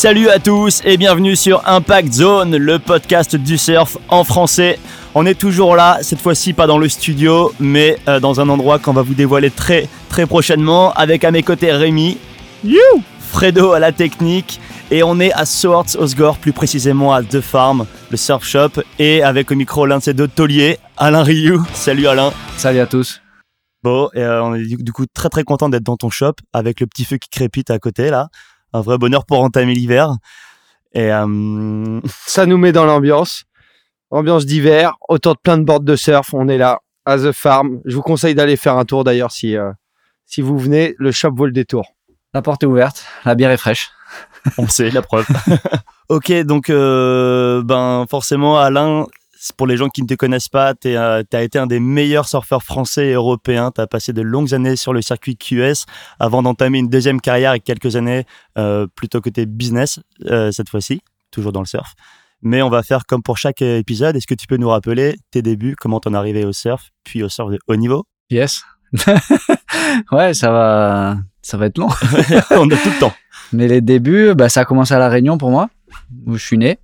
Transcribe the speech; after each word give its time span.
Salut 0.00 0.30
à 0.30 0.38
tous 0.38 0.80
et 0.86 0.96
bienvenue 0.96 1.36
sur 1.36 1.60
Impact 1.68 2.10
Zone, 2.10 2.56
le 2.56 2.78
podcast 2.78 3.36
du 3.36 3.58
surf 3.58 3.98
en 4.08 4.24
français. 4.24 4.78
On 5.14 5.26
est 5.26 5.34
toujours 5.34 5.76
là, 5.76 5.98
cette 6.00 6.20
fois-ci 6.20 6.54
pas 6.54 6.66
dans 6.66 6.78
le 6.78 6.88
studio, 6.88 7.52
mais 7.60 7.98
euh, 8.08 8.18
dans 8.18 8.40
un 8.40 8.48
endroit 8.48 8.78
qu'on 8.78 8.94
va 8.94 9.02
vous 9.02 9.12
dévoiler 9.12 9.50
très 9.50 9.90
très 10.08 10.24
prochainement 10.24 10.94
avec 10.94 11.22
à 11.22 11.30
mes 11.30 11.42
côtés 11.42 11.70
Rémi, 11.70 12.16
you, 12.64 12.80
Fredo 13.18 13.72
à 13.72 13.78
la 13.78 13.92
technique 13.92 14.58
et 14.90 15.02
on 15.02 15.20
est 15.20 15.34
à 15.34 15.44
Swords 15.44 15.96
Osgore, 15.98 16.38
plus 16.38 16.54
précisément 16.54 17.12
à 17.12 17.22
The 17.22 17.42
Farm, 17.42 17.84
le 18.10 18.16
surf 18.16 18.42
shop, 18.42 18.80
et 18.98 19.22
avec 19.22 19.52
au 19.52 19.54
micro 19.54 19.84
l'un 19.84 19.98
de 19.98 20.02
ses 20.02 20.14
deux 20.14 20.28
tauliers, 20.28 20.78
Alain 20.96 21.22
Rioux. 21.22 21.62
Salut 21.74 22.06
Alain. 22.06 22.32
Salut 22.56 22.80
à 22.80 22.86
tous. 22.86 23.20
Bon, 23.82 24.08
et 24.14 24.20
euh, 24.20 24.42
on 24.42 24.54
est 24.54 24.64
du 24.64 24.92
coup 24.92 25.04
très 25.12 25.28
très 25.28 25.44
content 25.44 25.68
d'être 25.68 25.82
dans 25.82 25.98
ton 25.98 26.08
shop 26.08 26.36
avec 26.54 26.80
le 26.80 26.86
petit 26.86 27.04
feu 27.04 27.18
qui 27.18 27.28
crépite 27.28 27.70
à 27.70 27.78
côté 27.78 28.08
là 28.08 28.28
un 28.72 28.80
vrai 28.80 28.98
bonheur 28.98 29.24
pour 29.26 29.40
entamer 29.40 29.74
l'hiver. 29.74 30.16
Et 30.92 31.12
euh... 31.12 32.00
ça 32.26 32.46
nous 32.46 32.58
met 32.58 32.72
dans 32.72 32.84
l'ambiance, 32.84 33.44
ambiance 34.10 34.46
d'hiver, 34.46 34.94
autour 35.08 35.34
de 35.34 35.40
plein 35.40 35.58
de 35.58 35.64
bords 35.64 35.80
de 35.80 35.96
surf. 35.96 36.34
On 36.34 36.48
est 36.48 36.58
là 36.58 36.80
à 37.04 37.18
The 37.18 37.32
Farm. 37.32 37.80
Je 37.84 37.96
vous 37.96 38.02
conseille 38.02 38.34
d'aller 38.34 38.56
faire 38.56 38.76
un 38.76 38.84
tour 38.84 39.04
d'ailleurs 39.04 39.32
si 39.32 39.56
euh, 39.56 39.72
si 40.26 40.40
vous 40.42 40.58
venez. 40.58 40.94
Le 40.98 41.12
shop 41.12 41.32
vaut 41.34 41.46
le 41.46 41.52
détour. 41.52 41.94
La 42.32 42.42
porte 42.42 42.62
est 42.62 42.66
ouverte, 42.66 43.04
la 43.24 43.34
bière 43.34 43.50
est 43.50 43.56
fraîche. 43.56 43.90
On 44.56 44.68
sait 44.68 44.90
la 44.92 45.02
preuve. 45.02 45.26
ok, 46.08 46.32
donc 46.42 46.70
euh, 46.70 47.62
ben 47.64 48.06
forcément 48.08 48.58
Alain, 48.58 49.06
pour 49.56 49.66
les 49.66 49.76
gens 49.76 49.88
qui 49.88 50.02
ne 50.02 50.06
te 50.06 50.14
connaissent 50.14 50.48
pas, 50.48 50.74
tu 50.74 50.88
euh, 50.88 51.22
as 51.32 51.42
été 51.42 51.58
un 51.58 51.66
des 51.66 51.80
meilleurs 51.80 52.28
surfeurs 52.28 52.62
français 52.62 53.08
et 53.08 53.12
européens. 53.12 53.70
Tu 53.74 53.80
as 53.80 53.86
passé 53.86 54.12
de 54.12 54.22
longues 54.22 54.54
années 54.54 54.76
sur 54.76 54.92
le 54.92 55.02
circuit 55.02 55.36
QS 55.36 55.86
avant 56.18 56.42
d'entamer 56.42 56.78
une 56.78 56.88
deuxième 56.88 57.20
carrière 57.20 57.54
et 57.54 57.60
quelques 57.60 57.96
années 57.96 58.24
euh, 58.58 58.86
plutôt 58.94 59.20
côté 59.20 59.46
business 59.46 60.00
euh, 60.26 60.52
cette 60.52 60.68
fois-ci, 60.68 61.00
toujours 61.30 61.52
dans 61.52 61.60
le 61.60 61.66
surf. 61.66 61.94
Mais 62.42 62.62
on 62.62 62.70
va 62.70 62.82
faire 62.82 63.06
comme 63.06 63.22
pour 63.22 63.38
chaque 63.38 63.62
épisode. 63.62 64.16
Est-ce 64.16 64.26
que 64.26 64.34
tu 64.34 64.46
peux 64.46 64.56
nous 64.56 64.68
rappeler 64.68 65.16
tes 65.30 65.42
débuts, 65.42 65.76
comment 65.78 66.00
t'en 66.00 66.14
es 66.14 66.16
arrivé 66.16 66.44
au 66.44 66.52
surf, 66.52 66.90
puis 67.04 67.22
au 67.22 67.28
surf 67.28 67.50
de 67.50 67.58
haut 67.66 67.76
niveau? 67.76 68.04
Yes. 68.30 68.62
ouais, 70.12 70.34
ça 70.34 70.50
va, 70.50 71.18
ça 71.42 71.56
va 71.56 71.66
être 71.66 71.78
long. 71.78 71.88
on 72.50 72.70
a 72.70 72.76
tout 72.76 72.90
le 72.90 72.98
temps. 72.98 73.12
Mais 73.52 73.68
les 73.68 73.80
débuts, 73.80 74.34
bah, 74.34 74.48
ça 74.48 74.62
a 74.62 74.64
commencé 74.64 74.94
à 74.94 74.98
La 74.98 75.08
Réunion 75.08 75.38
pour 75.38 75.50
moi, 75.50 75.68
où 76.26 76.36
je 76.36 76.44
suis 76.44 76.58
né. 76.58 76.78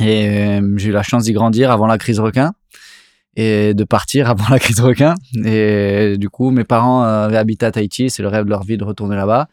Et 0.00 0.28
euh, 0.28 0.74
j'ai 0.76 0.88
eu 0.88 0.92
la 0.92 1.02
chance 1.02 1.24
d'y 1.24 1.32
grandir 1.32 1.70
avant 1.70 1.86
la 1.86 1.98
crise 1.98 2.20
requin 2.20 2.52
et 3.34 3.74
de 3.74 3.84
partir 3.84 4.28
avant 4.30 4.48
la 4.50 4.58
crise 4.58 4.80
requin. 4.80 5.14
Et 5.44 6.16
du 6.18 6.28
coup, 6.28 6.50
mes 6.50 6.64
parents 6.64 7.02
avaient 7.02 7.36
habité 7.36 7.66
à 7.66 7.72
Tahiti, 7.72 8.10
c'est 8.10 8.22
le 8.22 8.28
rêve 8.28 8.44
de 8.44 8.50
leur 8.50 8.62
vie 8.62 8.76
de 8.76 8.84
retourner 8.84 9.16
là-bas. 9.16 9.48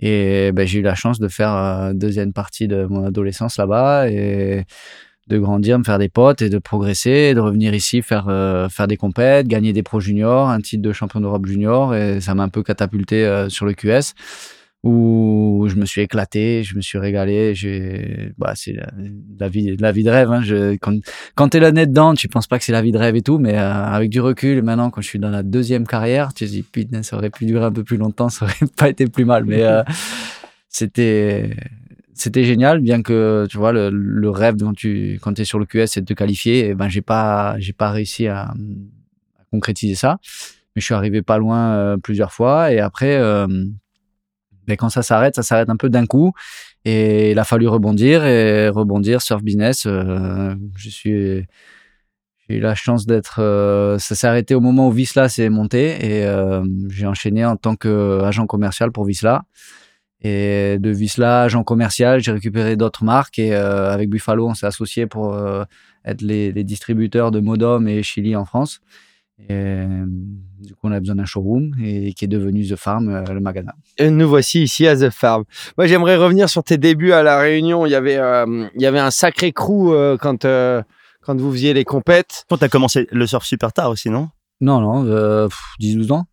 Et 0.00 0.52
ben, 0.52 0.66
j'ai 0.66 0.78
eu 0.78 0.82
la 0.82 0.94
chance 0.94 1.18
de 1.18 1.28
faire 1.28 1.52
euh, 1.52 1.92
deuxième 1.92 2.32
partie 2.32 2.68
de 2.68 2.86
mon 2.86 3.04
adolescence 3.04 3.56
là-bas 3.56 4.08
et 4.08 4.64
de 5.26 5.38
grandir, 5.38 5.78
me 5.78 5.84
faire 5.84 5.98
des 5.98 6.08
potes 6.08 6.40
et 6.40 6.48
de 6.48 6.58
progresser, 6.58 7.34
de 7.34 7.40
revenir 7.40 7.74
ici 7.74 8.00
faire 8.00 8.26
euh, 8.28 8.68
faire 8.68 8.86
des 8.86 8.96
compètes, 8.96 9.46
gagner 9.46 9.72
des 9.72 9.82
pro 9.82 10.00
juniors, 10.00 10.48
un 10.48 10.60
titre 10.60 10.82
de 10.82 10.92
champion 10.92 11.20
d'Europe 11.20 11.46
junior 11.46 11.94
et 11.94 12.20
ça 12.20 12.34
m'a 12.34 12.44
un 12.44 12.48
peu 12.48 12.62
catapulté 12.62 13.26
euh, 13.26 13.48
sur 13.48 13.66
le 13.66 13.74
QS 13.74 14.14
où 14.84 15.66
je 15.68 15.74
me 15.74 15.84
suis 15.84 16.02
éclaté, 16.02 16.62
je 16.62 16.76
me 16.76 16.80
suis 16.80 16.98
régalé. 16.98 17.52
Bah, 18.38 18.52
c'est 18.54 18.72
la, 18.72 18.86
la 19.38 19.48
vie 19.48 20.04
de 20.04 20.10
rêve. 20.10 20.30
Hein. 20.30 20.42
Quand, 20.80 20.96
quand 21.34 21.48
t'es 21.48 21.60
là 21.60 21.72
net 21.72 21.88
dedans, 21.90 22.14
tu 22.14 22.28
penses 22.28 22.46
pas 22.46 22.58
que 22.58 22.64
c'est 22.64 22.72
la 22.72 22.82
vie 22.82 22.92
de 22.92 22.98
rêve 22.98 23.16
et 23.16 23.22
tout, 23.22 23.38
mais 23.38 23.58
euh, 23.58 23.72
avec 23.72 24.10
du 24.10 24.20
recul, 24.20 24.62
maintenant, 24.62 24.90
quand 24.90 25.00
je 25.00 25.08
suis 25.08 25.18
dans 25.18 25.30
la 25.30 25.42
deuxième 25.42 25.86
carrière, 25.86 26.32
tu 26.32 26.44
te 26.44 26.50
dis, 26.50 26.62
putain, 26.62 27.02
ça 27.02 27.16
aurait 27.16 27.30
pu 27.30 27.44
durer 27.44 27.64
un 27.64 27.72
peu 27.72 27.82
plus 27.82 27.96
longtemps, 27.96 28.28
ça 28.28 28.44
aurait 28.44 28.54
pas 28.76 28.88
été 28.88 29.06
plus 29.06 29.24
mal. 29.24 29.44
Mais 29.44 29.62
euh, 29.62 29.82
c'était, 30.68 31.50
génial, 32.44 32.80
bien 32.80 33.02
que 33.02 33.46
tu 33.50 33.56
vois 33.56 33.72
le, 33.72 34.30
rêve 34.30 34.56
quand 34.60 34.74
tu 34.74 35.18
quand 35.20 35.38
es 35.40 35.44
sur 35.44 35.58
le 35.58 35.66
QS, 35.66 35.86
c'est 35.86 36.02
de 36.02 36.06
te 36.06 36.14
qualifier. 36.14 36.68
Et 36.68 36.74
ben, 36.74 36.88
j'ai 36.88 37.02
pas, 37.02 37.56
réussi 37.80 38.28
à, 38.28 38.42
à, 38.42 38.54
concrétiser 39.50 39.96
ça, 39.96 40.18
mais 40.76 40.80
je 40.80 40.84
suis 40.84 40.94
arrivé 40.94 41.22
pas 41.22 41.38
loin 41.38 41.72
euh, 41.72 41.96
plusieurs 41.96 42.32
fois. 42.32 42.72
Et 42.72 42.78
après 42.78 43.18
mais 44.68 44.76
quand 44.76 44.90
ça 44.90 45.02
s'arrête, 45.02 45.34
ça 45.34 45.42
s'arrête 45.42 45.70
un 45.70 45.76
peu 45.76 45.88
d'un 45.88 46.06
coup. 46.06 46.32
Et 46.84 47.32
il 47.32 47.38
a 47.38 47.44
fallu 47.44 47.66
rebondir 47.68 48.24
et 48.24 48.68
rebondir 48.68 49.20
surf 49.22 49.42
business. 49.42 49.84
Euh, 49.86 50.54
je 50.76 50.90
suis, 50.90 51.46
j'ai 52.48 52.56
eu 52.56 52.60
la 52.60 52.74
chance 52.74 53.06
d'être. 53.06 53.40
Euh, 53.42 53.98
ça 53.98 54.14
s'est 54.14 54.26
arrêté 54.26 54.54
au 54.54 54.60
moment 54.60 54.88
où 54.88 54.92
Visla 54.92 55.28
s'est 55.28 55.48
monté 55.48 55.96
et 56.04 56.24
euh, 56.26 56.64
j'ai 56.88 57.06
enchaîné 57.06 57.44
en 57.44 57.56
tant 57.56 57.76
qu'agent 57.76 58.46
commercial 58.46 58.92
pour 58.92 59.04
Visla. 59.04 59.44
Et 60.20 60.78
de 60.80 60.90
Visla, 60.90 61.42
agent 61.42 61.62
commercial, 61.62 62.20
j'ai 62.20 62.32
récupéré 62.32 62.76
d'autres 62.76 63.04
marques 63.04 63.38
et 63.38 63.54
avec 63.54 64.10
Buffalo, 64.10 64.48
on 64.48 64.54
s'est 64.54 64.66
associé 64.66 65.06
pour 65.06 65.38
être 66.04 66.22
les, 66.22 66.50
les, 66.50 66.64
distributeurs 66.64 67.30
de 67.30 67.38
Modom 67.38 67.86
et 67.86 68.02
Chili 68.02 68.34
en 68.34 68.44
France. 68.44 68.80
Et, 69.40 69.46
euh, 69.50 70.04
du 70.60 70.74
coup, 70.74 70.80
on 70.88 70.92
a 70.92 70.98
besoin 70.98 71.14
d'un 71.14 71.24
showroom 71.24 71.74
et 71.82 72.12
qui 72.12 72.24
est 72.24 72.28
devenu 72.28 72.66
The 72.66 72.76
Farm, 72.76 73.08
euh, 73.08 73.22
le 73.32 73.40
magasin. 73.40 73.72
Et 73.96 74.10
nous 74.10 74.28
voici 74.28 74.62
ici 74.62 74.86
à 74.86 74.96
The 74.96 75.10
Farm. 75.10 75.44
Moi, 75.76 75.86
j'aimerais 75.86 76.16
revenir 76.16 76.48
sur 76.48 76.64
tes 76.64 76.76
débuts 76.78 77.12
à 77.12 77.22
La 77.22 77.38
Réunion. 77.38 77.86
Il 77.86 77.90
y 77.90 77.94
avait, 77.94 78.16
euh, 78.16 78.66
il 78.74 78.82
y 78.82 78.86
avait 78.86 78.98
un 78.98 79.10
sacré 79.10 79.52
crew 79.52 79.92
euh, 79.92 80.16
quand, 80.16 80.44
euh, 80.44 80.82
quand 81.22 81.38
vous 81.40 81.52
faisiez 81.52 81.72
les 81.74 81.84
compètes. 81.84 82.44
Toi, 82.48 82.58
tu 82.58 82.64
as 82.64 82.68
commencé 82.68 83.06
le 83.12 83.26
surf 83.26 83.44
super 83.44 83.72
tard 83.72 83.90
aussi, 83.90 84.10
non? 84.10 84.28
Non, 84.60 84.80
non, 84.80 85.48
10-12 85.80 86.12
ans. 86.12 86.24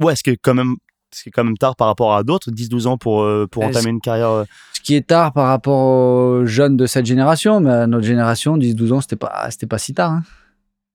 Ouais, 0.00 0.16
ce 0.16 0.22
qui 0.22 0.30
est 0.30 0.38
quand 0.40 0.54
même, 0.54 0.76
c'est 1.10 1.30
quand 1.30 1.44
même 1.44 1.58
tard 1.58 1.76
par 1.76 1.88
rapport 1.88 2.14
à 2.14 2.22
d'autres, 2.22 2.50
10-12 2.50 2.86
ans 2.86 2.96
pour, 2.96 3.28
pour 3.50 3.64
entamer 3.64 3.90
une 3.90 4.00
carrière. 4.00 4.44
Ce 4.72 4.80
qui 4.80 4.94
est 4.94 5.06
tard 5.06 5.34
par 5.34 5.48
rapport 5.48 5.76
aux 5.76 6.46
jeunes 6.46 6.78
de 6.78 6.86
cette 6.86 7.04
génération, 7.04 7.60
mais 7.60 7.70
à 7.70 7.86
notre 7.86 8.06
génération, 8.06 8.56
10-12 8.56 8.92
ans, 8.94 9.00
c'était 9.02 9.16
pas, 9.16 9.48
c'était 9.50 9.66
pas 9.66 9.76
si 9.76 9.92
tard. 9.92 10.12
Hein. 10.12 10.22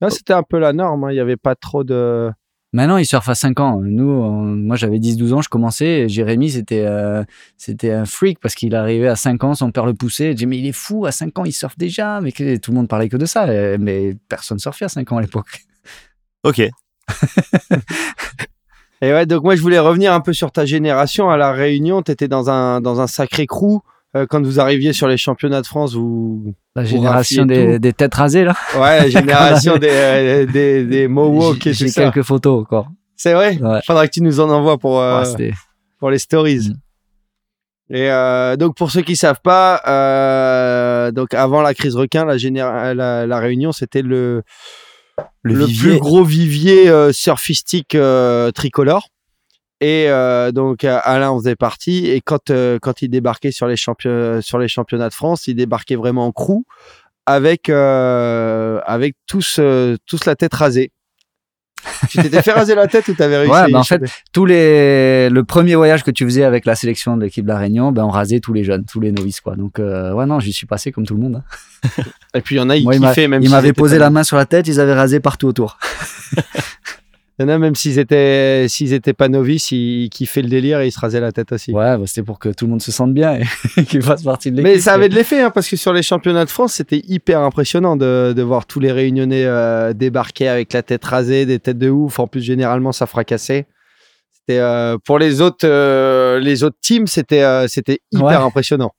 Là, 0.02 0.10
c'était 0.10 0.34
un 0.34 0.44
peu 0.44 0.60
la 0.60 0.74
norme. 0.74 1.06
Hein. 1.06 1.12
Il 1.12 1.16
n'y 1.16 1.20
avait 1.20 1.38
pas 1.38 1.56
trop 1.56 1.84
de. 1.84 2.32
Maintenant, 2.74 2.98
il 2.98 3.06
surfe 3.06 3.30
à 3.30 3.36
5 3.36 3.60
ans. 3.60 3.82
Nous, 3.84 4.24
moi, 4.24 4.76
j'avais 4.76 4.98
10-12 4.98 5.34
ans, 5.34 5.42
je 5.42 5.50
commençais. 5.50 6.10
Jérémy, 6.10 6.50
c'était 6.50 6.84
euh, 6.86 7.24
c'était 7.56 7.92
un 7.92 8.06
freak 8.06 8.40
parce 8.40 8.56
qu'il 8.56 8.74
arrivait 8.74 9.08
à 9.08 9.16
5 9.16 9.44
ans, 9.44 9.54
son 9.54 9.72
père 9.72 9.86
le 9.86 9.94
poussait. 9.94 10.30
Je 10.30 10.34
disais, 10.34 10.46
mais 10.48 10.58
il 10.58 10.66
est 10.66 10.72
fou, 10.72 11.06
à 11.06 11.12
5 11.12 11.38
ans, 11.38 11.46
il 11.46 11.54
surfe 11.54 11.78
déjà. 11.78 12.20
Mais 12.20 12.32
que, 12.32 12.58
tout 12.58 12.72
le 12.72 12.78
monde 12.78 12.88
parlait 12.88 13.10
que 13.10 13.18
de 13.18 13.28
ça. 13.28 13.46
Mais 13.78 14.18
personne 14.28 14.58
surfait 14.58 14.86
à 14.86 14.90
5 14.90 15.12
ans 15.12 15.18
à 15.18 15.22
l'époque. 15.22 15.48
Ok. 16.46 16.60
Et 19.02 19.12
ouais, 19.14 19.26
donc 19.26 19.44
moi, 19.44 19.56
je 19.56 19.62
voulais 19.62 19.80
revenir 19.80 20.14
un 20.14 20.20
peu 20.20 20.34
sur 20.34 20.52
ta 20.52 20.66
génération. 20.66 21.30
À 21.30 21.38
La 21.38 21.54
Réunion, 21.54 22.02
tu 22.02 22.12
étais 22.12 22.28
dans 22.28 22.50
un, 22.50 22.82
dans 22.82 23.00
un 23.00 23.08
sacré 23.08 23.48
crew. 23.48 23.82
Euh, 24.16 24.28
quand 24.30 24.44
vous 24.44 24.60
arriviez 24.60 24.94
sur 24.94 25.08
les 25.08 25.18
championnats 25.18 25.62
de 25.62 25.66
France, 25.66 25.94
vous. 25.96 26.54
La 26.76 26.84
génération 26.84 27.46
des, 27.46 27.80
des, 27.80 27.94
têtes 27.94 28.14
rasées, 28.14 28.44
là. 28.44 28.56
Ouais, 28.76 29.00
la 29.00 29.10
génération 29.10 29.78
des, 29.78 29.90
euh, 29.90 30.46
des, 30.46 30.86
des 30.86 31.08
Mohawks 31.08 31.66
et 31.68 31.74
J'ai 31.74 31.90
quelques 31.90 32.22
photos 32.24 32.62
encore. 32.62 32.90
C'est 33.16 33.34
vrai? 33.34 33.58
Ouais. 33.62 33.80
Faudra 33.86 34.08
que 34.08 34.14
tu 34.14 34.22
nous 34.22 34.40
en 34.40 34.50
envoies 34.50 34.78
pour, 34.78 35.00
euh, 35.00 35.24
ouais, 35.24 35.54
pour 36.00 36.10
les 36.10 36.20
stories. 36.20 36.70
Mm. 36.70 36.74
Et 37.90 38.10
euh, 38.10 38.56
donc, 38.56 38.76
pour 38.76 38.92
ceux 38.92 39.02
qui 39.02 39.16
savent 39.16 39.42
pas, 39.44 39.82
euh, 39.88 41.12
donc 41.12 41.34
avant 41.34 41.62
la 41.62 41.74
crise 41.74 41.96
requin, 41.96 42.26
la, 42.26 42.38
généra 42.38 42.94
la, 42.94 43.28
la 43.28 43.40
Réunion, 43.40 43.72
c'était 43.72 44.02
le, 44.02 44.44
le, 45.42 45.54
le 45.54 45.68
plus 45.68 46.00
gros 46.00 46.24
vivier 46.24 46.90
euh, 46.90 47.12
surfistique 47.12 47.98
tricolore. 48.56 49.08
Et 49.84 50.06
euh, 50.08 50.54
donc 50.54 50.86
Alain 50.86 51.32
en 51.32 51.40
faisait 51.40 51.58
partie. 51.58 52.08
Et 52.08 52.22
quand 52.22 52.52
euh, 52.52 52.80
quand 52.82 53.02
il 53.02 53.10
débarquait 53.10 53.52
sur 53.52 53.68
les 53.68 53.76
championnats 53.76 54.42
sur 54.42 54.58
les 54.58 54.70
championnats 54.70 55.10
de 55.10 55.14
France, 55.14 55.46
il 55.48 55.56
débarquait 55.56 55.98
vraiment 55.98 56.26
en 56.26 56.32
crew 56.32 56.64
avec 57.26 57.68
euh, 57.68 58.80
avec 58.86 59.18
tous 59.28 59.60
tous 60.06 60.26
la 60.26 60.36
tête 60.38 60.54
rasée. 60.54 60.94
tu 62.10 62.18
t'étais 62.22 62.42
fait 62.42 62.54
raser 62.54 62.76
la 62.76 62.88
tête 62.88 63.10
ou 63.10 63.14
t'avais 63.14 63.40
réussi 63.40 63.52
Ouais, 63.52 63.70
bah 63.70 63.80
en 63.80 63.84
fait, 63.84 64.02
tous 64.32 64.46
les 64.46 65.30
le 65.30 65.44
premier 65.44 65.76
voyage 65.76 66.06
que 66.06 66.12
tu 66.12 66.24
faisais 66.24 66.46
avec 66.46 66.66
la 66.66 66.76
sélection 66.76 67.18
de 67.18 67.24
l'équipe 67.24 67.44
de 67.44 67.50
la 67.50 67.58
Réunion, 67.58 67.92
ben 67.92 68.06
on 68.06 68.10
rasait 68.10 68.40
tous 68.40 68.54
les 68.54 68.64
jeunes, 68.64 68.86
tous 68.86 69.02
les 69.02 69.12
novices 69.12 69.42
quoi. 69.42 69.58
Donc 69.58 69.80
euh, 69.80 70.14
ouais 70.14 70.26
non, 70.26 70.40
j'y 70.40 70.54
suis 70.54 70.66
passé 70.66 70.94
comme 70.94 71.06
tout 71.06 71.16
le 71.16 71.20
monde. 71.20 71.44
Hein. 71.44 72.04
Et 72.36 72.40
puis 72.40 72.56
il 72.56 72.60
y 72.60 72.62
en 72.62 72.70
a 72.70 72.78
ils 72.78 72.88
kiffaient 72.88 73.28
même. 73.28 73.44
Ils 73.44 73.50
m'avaient 73.50 73.74
posé 73.74 73.98
la 73.98 74.10
main 74.10 74.24
sur 74.24 74.38
la 74.38 74.46
tête, 74.46 74.66
ils 74.70 74.80
avaient 74.80 74.94
rasé 74.94 75.20
partout 75.20 75.48
autour. 75.48 75.78
Il 77.40 77.44
y 77.44 77.46
en 77.46 77.50
a 77.50 77.58
même 77.58 77.74
s'ils 77.74 77.98
étaient 77.98 78.68
s'ils 78.68 78.94
étaient 78.94 79.14
pas 79.14 79.28
novices, 79.28 79.72
ils 79.72 80.10
kiffaient 80.12 80.44
le 80.44 80.50
délire 80.50 80.82
et 80.82 80.88
ils 80.88 80.92
se 80.92 81.00
rasaient 81.00 81.20
la 81.20 81.32
tête 81.32 81.52
aussi. 81.52 81.72
Ouais, 81.72 81.98
bah 81.98 82.04
c'était 82.06 82.22
pour 82.22 82.38
que 82.38 82.50
tout 82.50 82.66
le 82.66 82.72
monde 82.72 82.82
se 82.82 82.92
sente 82.92 83.12
bien 83.12 83.40
et 83.78 83.84
qu'ils 83.86 84.04
fassent 84.04 84.22
partie 84.22 84.52
de 84.52 84.58
l'équipe. 84.58 84.72
Mais 84.72 84.80
ça 84.80 84.94
avait 84.94 85.10
de 85.10 85.16
l'effet 85.16 85.42
hein, 85.42 85.50
parce 85.50 85.68
que 85.68 85.76
sur 85.76 85.94
les 85.94 86.04
championnats 86.04 86.46
de 86.46 86.52
France, 86.52 86.74
c'était 86.74 87.02
hyper 87.08 87.40
impressionnant 87.40 87.96
de, 87.96 88.34
de 88.36 88.42
voir 88.44 88.68
tous 88.68 88.80
les 88.80 88.92
Réunionnais 88.92 89.46
euh, 89.46 89.94
débarquer 89.94 90.48
avec 90.48 90.74
la 90.74 90.84
tête 90.84 91.04
rasée, 91.04 91.48
des 91.48 91.58
têtes 91.58 91.80
de 91.80 91.90
ouf. 91.90 92.20
En 92.20 92.28
plus, 92.28 92.42
généralement, 92.42 92.92
ça 92.92 93.08
fracassait. 93.08 93.66
C'était 94.32 94.60
euh, 94.60 94.98
pour 95.04 95.18
les 95.18 95.42
autres 95.42 95.66
euh, 95.66 96.40
les 96.40 96.64
autres 96.64 96.78
teams, 96.82 97.08
c'était 97.08 97.68
c'était 97.68 98.00
hyper 98.12 98.28
ouais. 98.28 98.36
impressionnant. 98.36 98.92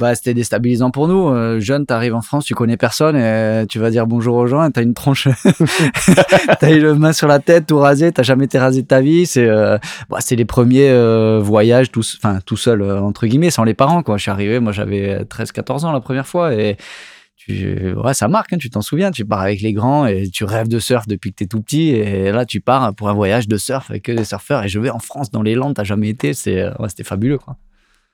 Bah, 0.00 0.14
c'était 0.14 0.32
déstabilisant 0.32 0.90
pour 0.90 1.06
nous. 1.06 1.28
Euh, 1.28 1.60
jeune, 1.60 1.84
t'arrives 1.84 2.14
en 2.14 2.22
France, 2.22 2.46
tu 2.46 2.54
connais 2.54 2.78
personne 2.78 3.16
et 3.16 3.66
tu 3.68 3.78
vas 3.78 3.90
dire 3.90 4.06
bonjour 4.06 4.34
aux 4.36 4.46
gens 4.46 4.66
et 4.66 4.72
t'as 4.72 4.82
une 4.82 4.94
tronche, 4.94 5.28
t'as 6.60 6.70
eu 6.70 6.80
le 6.80 6.94
main 6.94 7.12
sur 7.12 7.28
la 7.28 7.38
tête, 7.38 7.66
tout 7.66 7.78
rasé, 7.78 8.10
t'as 8.10 8.22
jamais 8.22 8.46
été 8.46 8.58
rasé 8.58 8.80
de 8.82 8.86
ta 8.86 9.02
vie. 9.02 9.26
C'est, 9.26 9.46
euh, 9.46 9.76
bah, 10.08 10.18
c'est 10.20 10.36
les 10.36 10.46
premiers 10.46 10.88
euh, 10.88 11.38
voyages, 11.38 11.90
tout, 11.90 12.02
tout 12.46 12.56
seul, 12.56 12.80
euh, 12.80 13.00
entre 13.02 13.26
guillemets, 13.26 13.50
sans 13.50 13.62
les 13.64 13.74
parents, 13.74 14.02
quoi. 14.02 14.16
Je 14.16 14.22
suis 14.22 14.30
arrivé, 14.30 14.58
moi, 14.58 14.72
j'avais 14.72 15.24
13, 15.26 15.52
14 15.52 15.84
ans 15.84 15.92
la 15.92 16.00
première 16.00 16.26
fois 16.26 16.54
et 16.54 16.78
tu, 17.36 17.92
ouais, 17.92 18.14
ça 18.14 18.28
marque, 18.28 18.54
hein, 18.54 18.58
tu 18.58 18.70
t'en 18.70 18.80
souviens, 18.80 19.10
tu 19.10 19.26
pars 19.26 19.40
avec 19.40 19.60
les 19.60 19.74
grands 19.74 20.06
et 20.06 20.30
tu 20.30 20.44
rêves 20.44 20.68
de 20.68 20.78
surf 20.78 21.06
depuis 21.06 21.30
que 21.32 21.36
t'es 21.36 21.46
tout 21.46 21.60
petit 21.60 21.90
et 21.90 22.32
là, 22.32 22.46
tu 22.46 22.62
pars 22.62 22.94
pour 22.94 23.10
un 23.10 23.14
voyage 23.14 23.48
de 23.48 23.58
surf 23.58 23.90
avec 23.90 24.04
que 24.04 24.12
des 24.12 24.24
surfeurs 24.24 24.64
et 24.64 24.68
je 24.68 24.80
vais 24.80 24.90
en 24.90 24.98
France 24.98 25.30
dans 25.30 25.42
les 25.42 25.54
Landes, 25.54 25.74
t'as 25.74 25.84
jamais 25.84 26.08
été, 26.08 26.32
c'est, 26.32 26.64
ouais, 26.64 26.88
c'était 26.88 27.04
fabuleux, 27.04 27.38
quoi. 27.38 27.56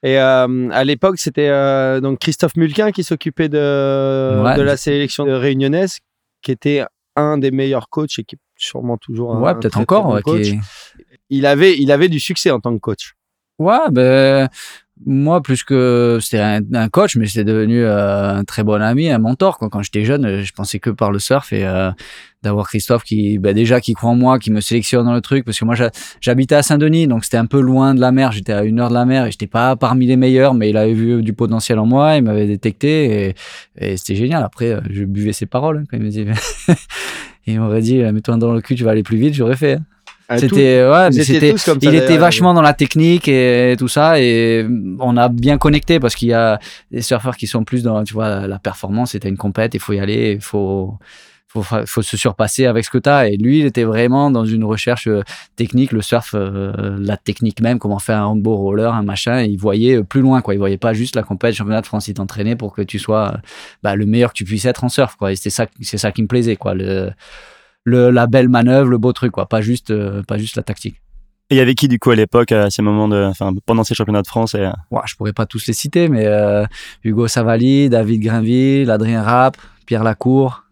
Et 0.07 0.21
euh, 0.21 0.69
à 0.71 0.85
l'époque, 0.85 1.19
c'était 1.19 1.49
euh, 1.49 2.01
donc 2.01 2.21
Christophe 2.21 2.55
Mulquin 2.55 2.93
qui 2.93 3.03
s'occupait 3.03 3.49
de, 3.49 3.59
de 3.59 4.63
la 4.63 4.77
sélection 4.77 5.25
réunionnaise, 5.25 5.99
qui 6.43 6.53
était 6.53 6.85
un 7.17 7.39
des 7.39 7.51
meilleurs 7.51 7.89
coachs 7.89 8.17
et 8.21 8.23
qui 8.23 8.37
est 8.37 8.39
sûrement 8.57 8.99
toujours 8.99 9.35
un, 9.35 9.41
ouais, 9.41 9.55
peut-être 9.55 9.81
encore 9.81 10.23
coach. 10.23 10.47
Il 11.29 11.45
avait, 11.45 11.77
il 11.77 11.91
avait 11.91 12.09
du 12.09 12.21
succès 12.21 12.53
en 12.53 12.61
tant 12.61 12.73
que 12.73 12.79
coach. 12.79 13.15
Ouais, 13.59 13.81
ben 13.91 14.49
moi, 15.05 15.43
plus 15.43 15.65
que 15.65 16.21
c'était 16.23 16.39
un, 16.41 16.89
coach, 16.89 17.17
mais 17.17 17.27
c'est 17.27 17.43
devenu 17.43 17.83
euh, 17.83 18.37
un 18.37 18.45
très 18.45 18.63
bon 18.63 18.81
ami, 18.81 19.11
un 19.11 19.19
mentor. 19.19 19.59
Quand, 19.59 19.69
quand 19.71 19.83
j'étais 19.83 20.05
jeune, 20.05 20.45
je 20.45 20.53
pensais 20.53 20.79
que 20.79 20.91
par 20.91 21.11
le 21.11 21.19
surf 21.19 21.53
et 21.53 21.67
d'avoir 22.47 22.67
Christophe 22.69 23.05
qui, 23.05 23.39
bah, 23.39 23.53
déjà, 23.53 23.81
qui 23.81 23.95
croit 23.95 24.11
en 24.11 24.17
moi, 24.17 24.39
qui 24.39 24.51
me 24.51 24.61
sélectionne 24.61 25.05
dans 25.05 25.13
le 25.13 25.21
truc. 25.21 25.45
Parce 25.45 25.59
que 25.59 25.65
moi, 25.65 25.75
j'habitais 26.21 26.55
à 26.55 26.63
Saint-Denis, 26.63 27.07
donc 27.07 27.25
c'était 27.25 27.37
un 27.37 27.47
peu 27.47 27.61
loin 27.61 27.95
de 27.95 28.01
la 28.01 28.13
mer. 28.13 28.33
J'étais 28.33 28.53
à 28.53 28.65
une 28.65 28.81
heure 28.81 28.89
de 28.89 28.95
la 28.95 29.05
mer 29.05 29.27
et 29.27 29.31
j'étais 29.31 29.47
pas 29.47 29.77
parmi 29.77 30.07
les 30.07 30.17
meilleurs, 30.17 30.55
mais 30.55 30.71
il 30.71 30.77
avait 30.77 30.95
vu 30.95 31.23
du 31.23 31.33
potentiel 31.33 31.79
en 31.79 31.87
moi, 31.87 32.17
il 32.17 32.23
m'avait 32.23 32.47
détecté 32.47 33.35
et, 33.79 33.97
c'était 33.97 34.17
génial. 34.17 34.43
Après, 34.43 34.81
je 34.91 35.05
buvais 35.05 35.33
ses 35.33 35.47
paroles 35.47 35.79
hein, 35.79 35.85
quand 35.91 35.97
il 35.97 36.03
me 36.03 36.09
disait. 36.09 36.27
il 37.47 37.61
m'aurait 37.61 37.83
dit, 37.83 37.99
mets-toi 37.99 38.37
dans 38.37 38.53
le 38.53 38.61
cul, 38.61 38.75
tu 38.75 38.85
vas 38.85 38.93
aller 38.93 39.03
plus 39.03 39.19
vite. 39.19 39.35
J'aurais 39.35 39.57
fait. 39.57 39.75
Hein. 39.75 39.85
Ah, 40.29 40.39
c'était 40.39 40.85
ouais, 40.85 41.13
c'était 41.13 41.55
il 41.83 41.95
était 41.95 42.17
vachement 42.17 42.53
dans 42.53 42.63
la 42.63 42.73
technique 42.73 43.29
et 43.29 43.77
tout 43.79 43.87
ça 43.87 44.21
et 44.21 44.67
on 44.99 45.17
a 45.17 45.29
bien 45.29 45.57
connecté 45.57 46.01
parce 46.01 46.17
qu'il 46.17 46.29
y 46.29 46.33
a 46.33 46.59
des 46.91 47.01
surfeurs 47.01 47.37
qui 47.37 47.47
sont 47.47 47.63
plus 47.63 47.85
dans 47.85 48.03
tu 48.03 48.13
vois 48.13 48.49
la 48.49 48.59
performance 48.59 49.13
c'était 49.13 49.29
une 49.29 49.37
compète 49.37 49.75
il 49.75 49.81
faut 49.81 49.93
y 49.93 50.01
aller 50.01 50.33
il 50.33 50.41
faut 50.41 50.99
faut, 51.49 51.63
faut 51.63 52.03
se 52.03 52.17
surpasser 52.17 52.67
avec 52.67 52.85
ce 52.85 52.91
que 52.91 52.99
tu 52.99 53.09
as. 53.09 53.29
Et 53.29 53.37
lui, 53.37 53.61
il 53.61 53.67
était 53.67 53.85
vraiment 53.85 54.31
dans 54.31 54.45
une 54.45 54.65
recherche 54.65 55.07
euh, 55.07 55.23
technique, 55.57 55.93
le 55.93 56.03
surf, 56.03 56.35
euh, 56.35 56.97
la 56.99 57.17
technique 57.17 57.61
même, 57.61 57.79
comment 57.79 57.99
faire 57.99 58.19
un 58.19 58.27
handball 58.27 58.55
roller, 58.55 58.95
un 58.95 59.03
machin. 59.03 59.43
il 59.43 59.57
voyait 59.57 60.03
plus 60.03 60.21
loin, 60.21 60.41
quoi. 60.41 60.55
Il 60.55 60.59
voyait 60.59 60.79
pas 60.79 60.93
juste 60.93 61.17
la 61.17 61.23
compétition 61.23 61.65
championnat 61.65 61.81
de 61.81 61.87
France. 61.87 62.09
Il 62.09 62.15
t'entraînait 62.15 62.57
pour 62.57 62.73
que 62.73 62.83
tu 62.83 62.99
sois 62.99 63.39
bah, 63.83 63.97
le 63.97 64.07
meilleur 64.07 64.33
que 64.33 64.37
tu 64.37 64.45
puisses 64.45 64.65
être 64.65 64.85
en 64.85 64.89
surf, 64.89 65.17
quoi. 65.17 65.33
Et 65.33 65.37
c'est 65.37 65.51
ça, 65.51 65.67
c'est 65.81 65.99
ça 65.99 66.13
qui 66.13 66.23
me 66.23 66.29
plaisait, 66.29 66.57
quoi. 66.57 66.75
Le, 66.75 67.11
le, 67.85 68.11
la 68.11 68.27
belle 68.27 68.49
manœuvre, 68.49 68.89
le 68.89 68.99
beau 68.99 69.13
truc, 69.13 69.33
quoi. 69.33 69.49
Pas 69.49 69.61
juste, 69.61 69.91
euh, 69.91 70.23
pas 70.23 70.39
juste 70.39 70.57
la 70.57 70.63
tactique. 70.63 71.01
Et 71.49 71.55
il 71.55 71.59
y 71.59 71.61
avait 71.61 71.77
qui 71.77 71.87
du 71.87 72.01
coup 72.01 72.11
à 72.11 72.17
l'époque, 72.17 72.51
à 72.51 72.71
ces 72.71 72.83
moments 72.83 73.07
de, 73.07 73.23
enfin, 73.23 73.53
pendant 73.65 73.85
ces 73.85 73.95
championnats 73.95 74.23
de 74.23 74.27
France 74.27 74.57
et... 74.57 74.63
Euh? 74.63 74.73
Ouais, 74.91 75.03
je 75.07 75.15
pourrais 75.15 75.33
pas 75.33 75.47
tous 75.47 75.69
les 75.69 75.75
citer, 75.75 76.09
mais 76.09 76.27
euh, 76.27 76.67
Hugo 77.05 77.29
Savali, 77.29 77.89
David 77.89 78.21
Grinville, 78.21 78.91
Adrien 78.91 79.23
Rapp, 79.23 79.57
Pierre 79.87 80.03
Lacour, 80.03 80.65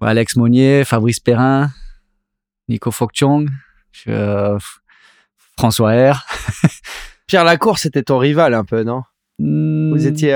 Alex 0.00 0.36
Monnier, 0.36 0.84
Fabrice 0.84 1.20
Perrin, 1.20 1.70
Nico 2.68 2.90
Fokchong, 2.90 3.48
François 5.58 6.12
R. 6.12 6.26
Pierre 7.26 7.44
Lacour, 7.44 7.78
c'était 7.78 8.02
ton 8.02 8.18
rival 8.18 8.54
un 8.54 8.64
peu, 8.64 8.82
non? 8.82 9.02
Vous 9.38 9.44
hmm. 9.44 10.06
étiez. 10.06 10.34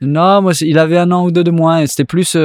Non, 0.00 0.42
moi, 0.42 0.52
il 0.60 0.78
avait 0.78 0.98
un 0.98 1.10
an 1.10 1.24
ou 1.24 1.30
deux 1.30 1.44
de 1.44 1.50
moins. 1.50 1.86
C'était 1.86 2.04
plus 2.04 2.36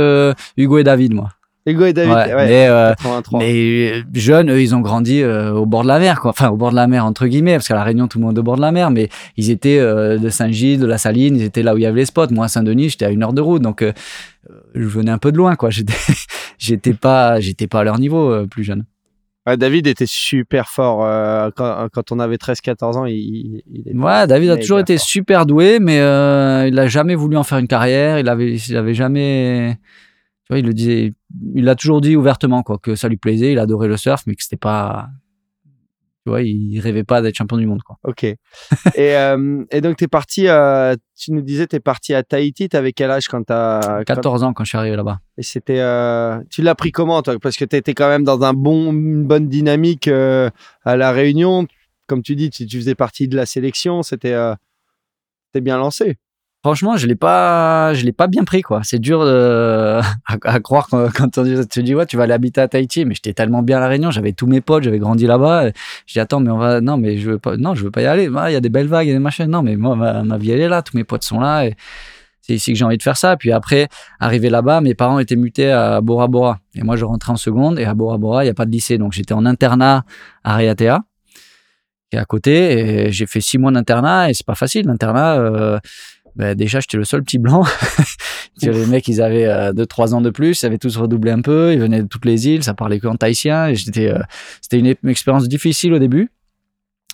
Hugo 0.57 0.77
et 0.77 0.83
David, 0.83 1.13
moi. 1.13 1.29
Hugo 1.67 1.85
et 1.85 1.91
David, 1.91 2.13
ouais, 2.13 2.47
mais, 2.47 2.67
euh, 2.69 2.93
mais, 3.33 4.03
jeunes, 4.13 4.49
eux, 4.49 4.61
ils 4.61 4.73
ont 4.73 4.79
grandi 4.79 5.21
euh, 5.21 5.51
au 5.51 5.65
bord 5.65 5.83
de 5.83 5.89
la 5.89 5.99
mer, 5.99 6.21
quoi. 6.21 6.31
Enfin, 6.31 6.47
au 6.47 6.55
bord 6.55 6.71
de 6.71 6.77
la 6.77 6.87
mer, 6.87 7.05
entre 7.05 7.27
guillemets, 7.27 7.55
parce 7.55 7.67
qu'à 7.67 7.75
La 7.75 7.83
Réunion, 7.83 8.07
tout 8.07 8.19
le 8.19 8.25
monde 8.25 8.37
est 8.37 8.39
au 8.39 8.43
bord 8.43 8.55
de 8.55 8.61
la 8.61 8.71
mer, 8.71 8.89
mais 8.89 9.09
ils 9.35 9.51
étaient 9.51 9.77
euh, 9.77 10.17
de 10.17 10.29
Saint-Gilles, 10.29 10.79
de 10.79 10.85
la 10.85 10.97
Saline, 10.97 11.35
ils 11.35 11.43
étaient 11.43 11.63
là 11.63 11.73
où 11.73 11.77
il 11.77 11.83
y 11.83 11.85
avait 11.85 11.99
les 11.99 12.05
spots. 12.05 12.27
Moi, 12.31 12.45
à 12.45 12.47
Saint-Denis, 12.47 12.89
j'étais 12.89 13.03
à 13.03 13.09
une 13.09 13.21
heure 13.21 13.33
de 13.33 13.41
route, 13.41 13.61
donc 13.61 13.83
je 14.75 14.87
venais 14.87 15.11
un 15.11 15.17
peu 15.17 15.33
de 15.33 15.37
loin, 15.37 15.57
quoi. 15.57 15.69
J'étais, 15.77 15.93
j'étais 16.57 16.93
pas, 16.93 17.41
j'étais 17.41 17.67
pas 17.67 17.81
à 17.81 17.83
leur 17.83 17.99
niveau 17.99 18.47
plus 18.47 18.63
jeune. 18.63 18.85
David 19.45 19.87
était 19.87 20.05
super 20.07 20.69
fort 20.69 20.99
quand, 21.55 21.87
quand, 21.93 22.11
on 22.11 22.19
avait 22.19 22.35
13-14 22.35 22.97
ans. 22.97 23.05
Il, 23.05 23.61
il 23.71 23.97
ouais, 23.97 24.27
David 24.27 24.49
a 24.51 24.57
toujours 24.57 24.79
été 24.79 24.97
super 24.97 25.45
doué, 25.45 25.79
mais 25.79 25.97
il 25.97 26.75
n'a 26.75 26.87
jamais 26.87 27.15
voulu 27.15 27.35
en 27.35 27.43
faire 27.43 27.57
une 27.57 27.67
carrière. 27.67 28.19
Il 28.19 28.29
avait, 28.29 28.55
il 28.55 28.77
avait 28.77 28.93
jamais 28.93 29.77
il 30.55 30.65
le 30.65 30.73
disait, 30.73 31.13
il 31.55 31.65
l'a 31.65 31.75
toujours 31.75 32.01
dit 32.01 32.15
ouvertement, 32.15 32.63
quoi, 32.63 32.77
que 32.77 32.95
ça 32.95 33.09
lui 33.09 33.17
plaisait, 33.17 33.51
il 33.51 33.59
adorait 33.59 33.87
le 33.87 33.97
surf, 33.97 34.23
mais 34.27 34.35
que 34.35 34.43
c'était 34.43 34.55
pas, 34.55 35.09
tu 36.23 36.29
vois, 36.29 36.41
il 36.41 36.79
rêvait 36.79 37.03
pas 37.03 37.21
d'être 37.21 37.35
champion 37.35 37.57
du 37.57 37.65
monde, 37.65 37.83
quoi. 37.83 37.97
Ok. 38.03 38.23
et, 38.23 38.37
euh, 38.97 39.63
et 39.71 39.81
donc, 39.81 39.97
t'es 39.97 40.07
parti, 40.07 40.47
euh, 40.47 40.95
tu 41.17 41.31
nous 41.33 41.41
disais, 41.41 41.67
t'es 41.67 41.79
parti 41.79 42.13
à 42.13 42.23
Tahiti, 42.23 42.69
t'avais 42.69 42.93
quel 42.93 43.11
âge 43.11 43.27
quand 43.27 43.43
t'as... 43.43 44.03
14 44.03 44.43
ans 44.43 44.53
quand 44.53 44.63
je 44.63 44.69
suis 44.69 44.77
arrivé 44.77 44.95
là-bas. 44.95 45.19
Et 45.37 45.43
c'était, 45.43 45.79
euh, 45.79 46.39
tu 46.49 46.61
l'as 46.61 46.75
pris 46.75 46.91
comment, 46.91 47.21
toi? 47.21 47.37
Parce 47.39 47.57
que 47.57 47.65
t'étais 47.65 47.93
quand 47.93 48.07
même 48.07 48.23
dans 48.23 48.41
un 48.43 48.53
bon, 48.53 48.91
une 48.91 49.25
bonne 49.25 49.47
dynamique, 49.47 50.09
à 50.09 50.51
la 50.97 51.11
Réunion. 51.11 51.67
Comme 52.07 52.21
tu 52.21 52.35
dis, 52.35 52.49
tu, 52.49 52.65
tu 52.65 52.77
faisais 52.77 52.95
partie 52.95 53.27
de 53.27 53.35
la 53.35 53.45
sélection, 53.45 54.01
c'était, 54.01 54.35
c'était 55.47 55.61
bien 55.61 55.77
lancé. 55.77 56.17
Franchement, 56.67 56.97
je 56.97 57.07
l'ai 57.07 57.15
pas, 57.15 57.93
je 57.93 58.03
l'ai 58.03 58.11
pas 58.11 58.27
bien 58.27 58.43
pris 58.43 58.61
quoi. 58.61 58.81
C'est 58.83 58.99
dur 58.99 59.21
à, 59.23 60.59
croire 60.59 60.89
quand, 60.89 61.37
on 61.37 61.43
te 61.43 61.79
dit 61.79 61.95
ouais, 61.95 62.05
tu 62.05 62.17
vas 62.17 62.23
aller 62.23 62.33
habiter 62.33 62.59
à 62.59 62.67
Tahiti, 62.67 63.05
mais 63.05 63.15
j'étais 63.15 63.31
tellement 63.31 63.61
bien 63.61 63.77
à 63.77 63.79
la 63.79 63.87
Réunion, 63.87 64.11
j'avais 64.11 64.33
tous 64.33 64.47
mes 64.47 64.59
potes, 64.59 64.83
j'avais 64.83 64.99
grandi 64.99 65.27
là-bas. 65.27 65.69
Je 66.05 66.13
dis 66.13 66.19
attends, 66.19 66.41
mais 66.41 66.51
on 66.51 66.57
va, 66.57 66.81
non, 66.81 66.97
mais 66.97 67.19
je 67.19 67.31
veux 67.31 67.39
pas, 67.39 67.55
non, 67.55 67.73
je 67.73 67.85
veux 67.85 67.89
pas 67.89 68.01
y 68.01 68.05
aller. 68.05 68.25
Il 68.25 68.51
y 68.51 68.55
a 68.57 68.59
des 68.59 68.67
belles 68.67 68.87
vagues, 68.87 69.07
il 69.07 69.11
y 69.11 69.13
des 69.13 69.19
machins. 69.19 69.49
Non, 69.49 69.61
mais 69.61 69.77
moi, 69.77 69.95
ma, 69.95 70.37
vie 70.37 70.51
elle 70.51 70.59
est 70.59 70.67
là, 70.67 70.81
tous 70.81 70.97
mes 70.97 71.05
potes 71.05 71.23
sont 71.23 71.39
là. 71.39 71.69
C'est 72.41 72.55
ici 72.55 72.73
que 72.73 72.77
j'ai 72.77 72.83
envie 72.83 72.97
de 72.97 73.03
faire 73.03 73.15
ça. 73.15 73.37
Puis 73.37 73.53
après, 73.53 73.87
arrivé 74.19 74.49
là-bas, 74.49 74.81
mes 74.81 74.93
parents 74.93 75.19
étaient 75.19 75.37
mutés 75.37 75.71
à 75.71 76.01
Bora 76.01 76.27
Bora, 76.27 76.59
et 76.75 76.83
moi 76.83 76.97
je 76.97 77.05
rentrais 77.05 77.31
en 77.31 77.37
seconde. 77.37 77.79
Et 77.79 77.85
à 77.85 77.93
Bora 77.93 78.17
Bora, 78.17 78.43
il 78.43 78.47
y 78.47 78.51
a 78.51 78.53
pas 78.53 78.65
de 78.65 78.71
lycée, 78.71 78.97
donc 78.97 79.13
j'étais 79.13 79.33
en 79.33 79.45
internat 79.45 80.03
à 80.43 80.57
Riatea 80.57 81.01
qui 82.09 82.15
est 82.15 82.19
à 82.19 82.25
côté. 82.25 83.11
J'ai 83.11 83.25
fait 83.25 83.41
six 83.41 83.57
mois 83.57 83.71
d'internat 83.71 84.29
et 84.29 84.33
c'est 84.33 84.45
pas 84.45 84.55
facile 84.55 84.85
l'internat. 84.85 85.37
Euh, 85.37 85.79
ben 86.37 86.55
déjà 86.55 86.79
j'étais 86.79 86.97
le 86.97 87.03
seul 87.03 87.23
petit 87.23 87.39
blanc. 87.39 87.63
les 88.61 88.85
mecs, 88.85 89.07
ils 89.07 89.21
avaient 89.21 89.47
2-3 89.47 90.13
euh, 90.13 90.15
ans 90.15 90.21
de 90.21 90.29
plus, 90.29 90.61
ils 90.61 90.65
avaient 90.65 90.77
tous 90.77 90.95
redoublé 90.97 91.31
un 91.31 91.41
peu, 91.41 91.73
ils 91.73 91.79
venaient 91.79 92.03
de 92.03 92.07
toutes 92.07 92.25
les 92.25 92.47
îles, 92.47 92.63
ça 92.63 92.73
parlait 92.73 92.99
tahitien. 93.19 93.67
Et 93.67 93.75
j'étais, 93.75 94.11
euh, 94.11 94.19
c'était 94.61 94.79
une, 94.79 95.09
expérience 95.09 95.47
difficile 95.47 95.93
au 95.93 95.99
début. 95.99 96.29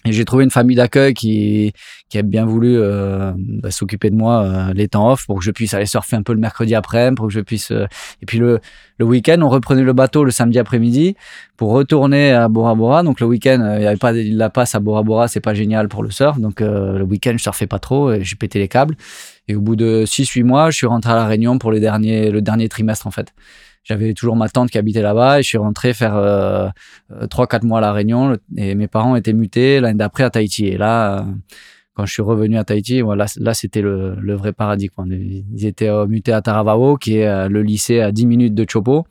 Et 0.06 0.12
j'ai 0.12 0.26
trouvé 0.26 0.44
une 0.44 0.52
famille 0.52 0.76
d'accueil 0.76 1.14
qui, 1.14 1.74
qui 2.10 2.18
a 2.18 2.22
bien 2.22 2.46
voulu 2.46 2.78
euh, 2.78 3.32
bah, 3.38 3.72
s'occuper 3.72 4.10
de 4.10 4.16
moi 4.16 4.44
euh, 4.44 4.74
les 4.74 4.88
temps 4.88 5.12
off 5.12 5.26
pour 5.26 5.40
que 5.40 5.44
je 5.44 5.52
puisse 5.52 5.74
aller 5.74 5.86
surfer 5.86 6.16
un 6.16 6.24
peu 6.24 6.34
le 6.34 6.40
mercredi 6.40 6.76
après, 6.76 7.12
pour 7.16 7.28
que 7.28 7.34
je 7.34 7.40
puisse. 7.40 7.72
Euh, 7.72 7.86
et 8.22 8.26
puis 8.26 8.38
le, 8.38 8.60
le 8.98 9.06
week-end, 9.06 9.38
on 9.42 9.50
reprenait 9.50 9.84
le 9.84 9.94
bateau 9.94 10.24
le 10.24 10.32
samedi 10.32 10.60
après-midi 10.60 11.16
pour 11.56 11.72
retourner 11.72 12.34
à 12.34 12.50
Bora 12.50 12.76
Bora. 12.76 13.04
Donc 13.04 13.20
le 13.20 13.28
week-end, 13.28 13.76
il 13.78 13.84
y 13.84 13.88
avait 13.88 13.98
pas 13.98 14.12
la 14.12 14.50
passe 14.50 14.76
à 14.76 14.80
Bora 14.80 15.04
Bora, 15.04 15.28
c'est 15.28 15.40
pas 15.40 15.54
génial 15.54 15.88
pour 15.88 16.04
le 16.04 16.12
surf. 16.12 16.40
Donc 16.40 16.60
le 16.60 17.04
week-end, 17.04 17.34
je 17.38 17.44
surfais 17.44 17.68
pas 17.68 17.80
trop 17.80 18.12
et 18.12 18.24
j'ai 18.24 18.36
pété 18.36 18.60
les 18.60 18.68
câbles. 18.68 18.96
Et 19.48 19.56
au 19.56 19.62
bout 19.62 19.76
de 19.76 20.04
6-8 20.06 20.44
mois, 20.44 20.70
je 20.70 20.78
suis 20.78 20.88
rentré 20.88 21.12
à 21.12 21.16
la 21.16 21.26
Réunion 21.26 21.58
pour 21.58 21.72
les 21.72 21.80
derniers, 21.80 22.30
le 22.30 22.42
dernier 22.42 22.70
trimestre 22.70 23.08
en 23.08 23.12
fait 23.12 23.34
j'avais 23.84 24.14
toujours 24.14 24.36
ma 24.36 24.50
tante 24.50 24.72
qui 24.72 24.78
habitait 24.78 25.02
là-bas 25.02 25.40
et 25.40 25.44
je 25.44 25.48
suis 25.48 25.58
rentré 25.58 25.94
faire 25.94 26.16
euh, 26.16 26.70
3-4 27.12 27.56
euh, 27.64 27.68
mois 27.68 27.78
à 27.80 27.82
La 27.82 27.92
Réunion 27.92 28.38
et 28.56 28.76
mes 28.76 28.88
parents 28.88 29.16
étaient 29.16 29.34
mutés 29.34 29.80
l'année 29.82 29.98
d'après 29.98 30.24
à 30.24 30.30
Tahiti. 30.30 30.68
Et 30.68 30.78
là, 30.78 31.20
euh, 31.20 31.24
quand 31.94 32.06
je 32.06 32.14
suis 32.14 32.22
revenu 32.22 32.58
à 32.58 32.64
Tahiti, 32.64 33.02
voilà, 33.02 33.26
là 33.38 33.54
c'était 33.54 33.82
le, 33.82 34.16
le, 34.16 34.36
vrai 34.36 34.54
paradis. 34.54 34.88
Quoi. 34.88 35.06
Ils 35.10 35.66
étaient 35.66 35.92
mutés 36.08 36.32
à 36.32 36.42
Taravao, 36.42 36.96
qui 36.98 37.18
est 37.18 37.50
le 37.50 37.62
lycée 37.62 38.00
à 38.00 38.12
10 38.12 38.26
minutes 38.26 38.56
de 38.56 38.66
Chopo. 38.68 39.06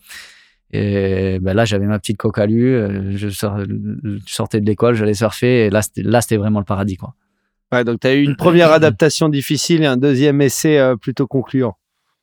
Et 0.74 1.38
ben 1.40 1.52
là, 1.52 1.66
j'avais 1.66 1.84
ma 1.84 1.98
petite 1.98 2.16
cocalu, 2.16 3.14
je, 3.14 3.28
sortais 4.26 4.60
de 4.60 4.66
l'école, 4.66 4.94
j'allais 4.94 5.12
surfer, 5.12 5.66
et 5.66 5.70
là, 5.70 5.82
c'était 5.82 6.36
vraiment 6.38 6.60
le 6.60 6.64
paradis. 6.64 6.96
Quoi. 6.96 7.14
Ouais, 7.70 7.84
donc 7.84 8.00
tu 8.00 8.06
as 8.06 8.14
eu 8.14 8.24
une 8.24 8.36
première 8.36 8.72
adaptation 8.72 9.28
difficile 9.28 9.82
et 9.82 9.86
un 9.86 9.98
deuxième 9.98 10.40
essai 10.40 10.80
plutôt 11.00 11.26
concluant. 11.26 11.76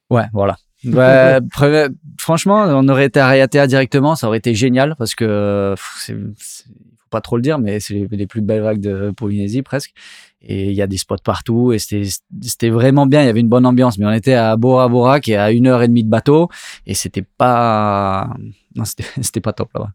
Ouais, 0.09 0.25
voilà 0.33 0.57
Ouais, 0.85 1.39
franchement, 2.19 2.63
on 2.67 2.87
aurait 2.87 3.05
été 3.05 3.19
à 3.19 3.27
Raiatea 3.27 3.67
directement, 3.67 4.15
ça 4.15 4.27
aurait 4.27 4.37
été 4.37 4.53
génial 4.53 4.95
parce 4.97 5.15
que 5.15 5.75
c'est, 5.97 6.15
faut 7.09 7.17
pas 7.17 7.21
trop 7.21 7.35
le 7.35 7.41
dire, 7.41 7.59
mais 7.59 7.79
c'est 7.79 8.07
les, 8.11 8.27
plus 8.27 8.41
belles 8.41 8.61
vagues 8.61 8.81
de 8.81 9.11
Polynésie 9.15 9.61
presque. 9.61 9.91
Et 10.41 10.67
il 10.67 10.73
y 10.73 10.81
a 10.81 10.87
des 10.87 10.97
spots 10.97 11.17
partout 11.23 11.73
et 11.73 11.79
c'était 11.79 12.69
vraiment 12.69 13.05
bien. 13.05 13.21
Il 13.23 13.25
y 13.25 13.29
avait 13.29 13.41
une 13.41 13.49
bonne 13.49 13.65
ambiance, 13.65 13.97
mais 13.97 14.05
on 14.05 14.11
était 14.11 14.35
à 14.35 14.55
Bora 14.55 14.87
Bora 14.87 15.19
qui 15.19 15.33
est 15.33 15.37
à 15.37 15.51
une 15.51 15.67
heure 15.67 15.81
et 15.81 15.87
demie 15.89 16.03
de 16.03 16.09
bateau 16.09 16.47
et 16.85 16.93
c'était 16.93 17.25
pas 17.37 18.29
non, 18.75 18.85
c'était 18.85 19.41
pas 19.41 19.53
top 19.53 19.69
là-bas. 19.73 19.91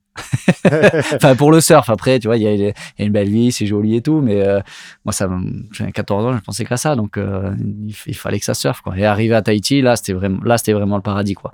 enfin, 1.15 1.37
pour 1.37 1.53
le 1.53 1.61
surf, 1.61 1.89
après, 1.91 2.19
tu 2.19 2.29
vois, 2.29 2.37
il 2.37 2.43
y, 2.43 2.69
a 2.69 2.73
une 2.99 3.13
belle 3.13 3.29
vie, 3.29 3.53
c'est 3.53 3.67
joli 3.67 3.97
et 3.97 4.03
tout, 4.03 4.21
mais 4.21 4.43
euh, 4.43 4.61
moi, 5.05 5.13
ça, 5.13 5.29
j'ai 5.73 5.91
14 5.91 6.27
ans, 6.27 6.37
je 6.37 6.41
pensais 6.41 6.65
qu'à 6.65 6.77
ça, 6.77 6.97
donc 6.97 7.17
euh, 7.17 7.55
il, 7.87 7.95
il, 8.07 8.15
fallait 8.15 8.39
que 8.39 8.45
ça 8.45 8.55
surfe, 8.55 8.81
quoi. 8.81 8.97
Et 8.99 9.05
arrivé 9.05 9.35
à 9.35 9.43
Tahiti, 9.43 9.81
là, 9.81 9.97
c'était 9.97 10.13
vraiment, 10.13 10.41
là, 10.45 10.59
c'était 10.59 10.73
vraiment 10.73 10.97
le 10.97 11.03
paradis, 11.03 11.35
quoi 11.35 11.53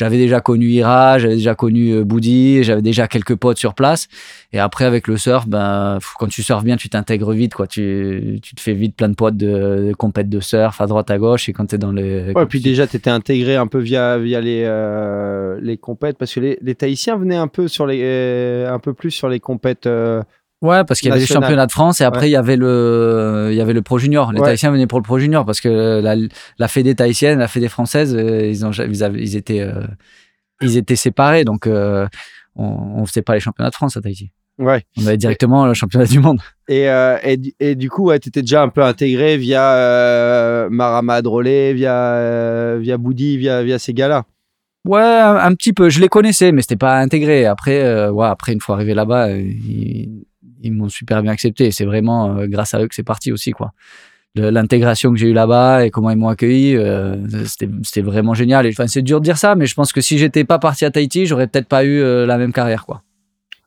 j'avais 0.00 0.16
déjà 0.16 0.40
connu 0.40 0.70
Ira, 0.70 1.18
j'avais 1.18 1.34
déjà 1.34 1.54
connu 1.54 1.90
euh, 1.90 2.04
Boudi, 2.04 2.64
j'avais 2.64 2.80
déjà 2.80 3.06
quelques 3.06 3.34
potes 3.34 3.58
sur 3.58 3.74
place. 3.74 4.08
Et 4.50 4.58
après, 4.58 4.86
avec 4.86 5.06
le 5.06 5.18
surf, 5.18 5.46
ben, 5.46 5.98
quand 6.18 6.26
tu 6.26 6.42
surfes 6.42 6.64
bien, 6.64 6.78
tu 6.78 6.88
t'intègres 6.88 7.32
vite, 7.32 7.52
quoi. 7.52 7.66
Tu, 7.66 8.38
tu, 8.42 8.54
te 8.54 8.62
fais 8.62 8.72
vite 8.72 8.96
plein 8.96 9.10
de 9.10 9.14
potes 9.14 9.36
de, 9.36 9.92
de 9.92 10.22
de 10.22 10.40
surf 10.40 10.80
à 10.80 10.86
droite, 10.86 11.10
à 11.10 11.18
gauche. 11.18 11.50
Et 11.50 11.52
quand 11.52 11.66
tu 11.66 11.74
es 11.74 11.78
dans 11.78 11.92
les. 11.92 12.32
Ouais, 12.32 12.46
puis 12.46 12.60
déjà, 12.60 12.86
tu 12.86 12.96
étais 12.96 13.10
intégré 13.10 13.56
un 13.56 13.66
peu 13.66 13.78
via, 13.78 14.16
via 14.16 14.40
les, 14.40 14.62
euh, 14.64 15.58
les 15.60 15.76
compètes, 15.76 16.16
parce 16.16 16.34
que 16.34 16.40
les, 16.40 16.58
les 16.62 16.74
Tahitiens 16.74 17.18
venaient 17.18 17.36
un 17.36 17.48
peu, 17.48 17.68
sur 17.68 17.86
les, 17.86 18.00
euh, 18.02 18.72
un 18.72 18.78
peu 18.78 18.94
plus 18.94 19.10
sur 19.10 19.28
les 19.28 19.38
compètes. 19.38 19.86
Ouais, 20.62 20.84
parce 20.84 21.00
qu'il 21.00 21.08
y 21.08 21.12
avait 21.12 21.20
les 21.20 21.26
championnats 21.26 21.66
de 21.66 21.72
France 21.72 22.02
et 22.02 22.04
après 22.04 22.28
il 22.28 22.32
y 22.32 22.36
avait 22.36 22.56
le 22.56 23.48
il 23.50 23.56
y 23.56 23.62
avait 23.62 23.72
le 23.72 23.80
Pro 23.80 23.98
Junior. 23.98 24.30
Les 24.32 24.40
Tahitiens 24.40 24.70
venaient 24.70 24.86
pour 24.86 24.98
le 24.98 25.04
Pro 25.04 25.18
Junior 25.18 25.46
parce 25.46 25.60
que 25.60 26.00
la, 26.00 26.16
la 26.58 26.68
fédé 26.68 26.94
tahitienne, 26.94 27.38
la 27.38 27.48
fédé 27.48 27.68
française, 27.68 28.14
euh, 28.14 28.46
ils 28.46 28.66
ont 28.66 28.70
ils, 28.70 29.02
avaient, 29.02 29.22
ils 29.22 29.36
étaient 29.36 29.60
euh, 29.60 29.86
ils 30.60 30.76
étaient 30.76 30.96
séparés 30.96 31.44
donc 31.44 31.66
euh, 31.66 32.06
on, 32.56 32.66
on 32.66 33.06
faisait 33.06 33.22
pas 33.22 33.34
les 33.34 33.40
championnats 33.40 33.70
de 33.70 33.74
France 33.74 33.96
à 33.96 34.02
Tahiti. 34.02 34.32
Ouais. 34.58 34.84
On 34.98 35.06
avait 35.06 35.16
directement 35.16 35.64
le 35.64 35.72
championnat 35.72 36.04
du 36.04 36.18
monde. 36.18 36.40
Et, 36.68 36.82
et, 36.82 37.40
et, 37.60 37.74
du 37.74 37.88
coup, 37.88 38.08
ouais, 38.08 38.18
tu 38.18 38.28
étais 38.28 38.42
déjà 38.42 38.60
un 38.60 38.68
peu 38.68 38.82
intégré 38.82 39.38
via 39.38 40.68
Marama 40.70 41.22
Drolé, 41.22 41.72
via, 41.72 42.76
via 42.76 42.98
Boudi, 42.98 43.38
via, 43.38 43.62
via 43.62 43.78
ces 43.78 43.94
gars-là. 43.94 44.24
Ouais, 44.84 45.00
un, 45.00 45.54
petit 45.54 45.72
peu. 45.72 45.88
Je 45.88 45.98
les 45.98 46.08
connaissais, 46.08 46.52
mais 46.52 46.60
c'était 46.60 46.76
pas 46.76 46.98
intégré. 46.98 47.46
Après, 47.46 48.10
ouais, 48.10 48.26
après 48.26 48.52
une 48.52 48.60
fois 48.60 48.74
arrivé 48.74 48.92
là-bas, 48.92 49.30
ils 49.30 50.26
m'ont 50.68 50.88
super 50.88 51.22
bien 51.22 51.32
accepté. 51.32 51.70
C'est 51.70 51.84
vraiment 51.84 52.36
euh, 52.36 52.46
grâce 52.46 52.74
à 52.74 52.80
eux 52.80 52.88
que 52.88 52.94
c'est 52.94 53.02
parti 53.02 53.32
aussi, 53.32 53.52
quoi. 53.52 53.72
L'intégration 54.36 55.10
que 55.12 55.18
j'ai 55.18 55.26
eue 55.26 55.32
là-bas 55.32 55.84
et 55.84 55.90
comment 55.90 56.10
ils 56.10 56.16
m'ont 56.16 56.28
accueilli, 56.28 56.76
euh, 56.76 57.16
c'était 57.82 58.00
vraiment 58.00 58.32
génial. 58.32 58.64
Enfin, 58.68 58.86
c'est 58.86 59.02
dur 59.02 59.18
de 59.18 59.24
dire 59.24 59.36
ça, 59.36 59.56
mais 59.56 59.66
je 59.66 59.74
pense 59.74 59.92
que 59.92 60.00
si 60.00 60.18
j'étais 60.18 60.44
pas 60.44 60.60
parti 60.60 60.84
à 60.84 60.90
Tahiti, 60.92 61.26
j'aurais 61.26 61.48
peut-être 61.48 61.66
pas 61.66 61.84
eu 61.84 62.00
euh, 62.00 62.26
la 62.26 62.38
même 62.38 62.52
carrière, 62.52 62.86
quoi. 62.86 63.02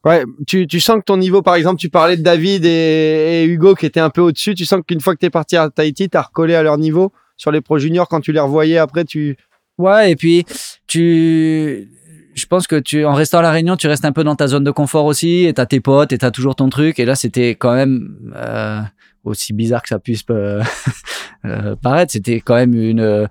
Ouais, 0.05 0.23
tu, 0.47 0.65
tu 0.67 0.79
sens 0.79 0.99
que 0.99 1.03
ton 1.03 1.17
niveau, 1.17 1.41
par 1.41 1.55
exemple, 1.55 1.79
tu 1.79 1.89
parlais 1.89 2.15
de 2.15 2.21
David 2.21 2.63
et, 2.65 3.45
Hugo 3.45 3.75
qui 3.75 3.85
étaient 3.85 3.99
un 3.99 4.09
peu 4.09 4.21
au-dessus. 4.21 4.53
Tu 4.53 4.65
sens 4.65 4.81
qu'une 4.87 5.01
fois 5.01 5.15
que 5.15 5.19
tu 5.19 5.25
es 5.25 5.29
parti 5.29 5.57
à 5.57 5.69
Tahiti, 5.69 6.09
tu 6.09 6.17
as 6.17 6.21
recollé 6.21 6.55
à 6.55 6.63
leur 6.63 6.77
niveau 6.77 7.11
sur 7.35 7.51
les 7.51 7.59
pros 7.59 7.77
juniors 7.77 8.07
quand 8.07 8.21
tu 8.21 8.31
les 8.31 8.39
revoyais 8.39 8.77
après, 8.77 9.03
tu. 9.03 9.35
Ouais, 9.77 10.11
et 10.11 10.15
puis 10.15 10.45
tu 10.87 11.89
je 12.35 12.45
pense 12.45 12.67
que 12.67 12.79
tu, 12.79 13.05
en 13.05 13.13
restant 13.13 13.39
à 13.39 13.41
la 13.41 13.51
Réunion, 13.51 13.75
tu 13.75 13.87
restes 13.87 14.05
un 14.05 14.11
peu 14.11 14.23
dans 14.23 14.35
ta 14.35 14.47
zone 14.47 14.63
de 14.63 14.71
confort 14.71 15.05
aussi, 15.05 15.45
et 15.45 15.53
t'as 15.53 15.65
tes 15.65 15.79
potes, 15.79 16.13
et 16.13 16.17
t'as 16.17 16.31
toujours 16.31 16.55
ton 16.55 16.69
truc. 16.69 16.99
Et 16.99 17.05
là, 17.05 17.15
c'était 17.15 17.51
quand 17.51 17.73
même 17.73 18.17
euh, 18.35 18.81
aussi 19.23 19.53
bizarre 19.53 19.81
que 19.81 19.89
ça 19.89 19.99
puisse 19.99 20.23
euh, 20.29 20.63
euh, 21.45 21.75
paraître. 21.75 22.11
C'était 22.11 22.39
quand 22.39 22.55
même 22.55 22.73
une 22.73 23.27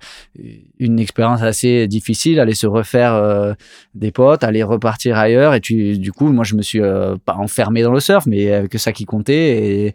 une 0.79 0.99
expérience 0.99 1.41
assez 1.41 1.87
difficile, 1.87 2.39
aller 2.39 2.55
se 2.55 2.67
refaire 2.67 3.55
des 3.95 4.11
potes, 4.11 4.43
aller 4.43 4.63
repartir 4.63 5.17
ailleurs. 5.17 5.53
Et 5.53 5.61
tu, 5.61 5.97
du 5.97 6.11
coup, 6.11 6.31
moi, 6.31 6.43
je 6.43 6.55
me 6.55 6.61
suis 6.61 6.81
pas 7.25 7.35
enfermé 7.35 7.83
dans 7.83 7.93
le 7.93 7.99
surf, 7.99 8.25
mais 8.25 8.67
que 8.69 8.77
ça 8.77 8.91
qui 8.91 9.05
comptait. 9.05 9.65
Et 9.65 9.93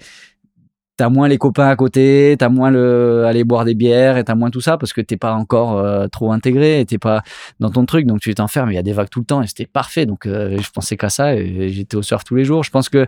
t'as 0.99 1.09
moins 1.09 1.28
les 1.28 1.38
copains 1.38 1.69
à 1.69 1.76
côté, 1.76 2.35
t'as 2.38 2.49
moins 2.49 2.71
le 2.71 3.25
aller 3.25 3.45
boire 3.45 3.64
des 3.64 3.75
bières 3.75 4.19
et 4.19 4.25
t'as 4.25 4.35
moins 4.35 4.50
tout 4.50 4.61
ça 4.61 4.76
parce 4.76 4.93
que 4.93 5.00
t'es 5.00 5.17
pas 5.17 5.33
encore 5.33 5.78
euh, 5.78 6.09
trop 6.09 6.33
intégré, 6.33 6.85
t'es 6.87 6.99
pas 6.99 7.23
dans 7.61 7.71
ton 7.71 7.87
truc, 7.87 8.05
donc 8.05 8.19
tu 8.21 8.35
t'enfermes. 8.35 8.73
Il 8.73 8.75
y 8.75 8.78
a 8.78 8.83
des 8.83 8.93
vagues 8.93 9.09
tout 9.09 9.21
le 9.21 9.25
temps 9.25 9.40
et 9.40 9.47
c'était 9.47 9.67
parfait. 9.67 10.07
Donc 10.07 10.26
euh, 10.26 10.59
je 10.59 10.71
pensais 10.71 10.97
qu'à 10.97 11.09
ça 11.09 11.37
et 11.37 11.69
j'étais 11.69 11.97
au 11.97 12.02
surf 12.02 12.25
tous 12.25 12.35
les 12.35 12.45
jours. 12.45 12.64
Je 12.64 12.71
pense 12.71 12.88
que 12.88 13.07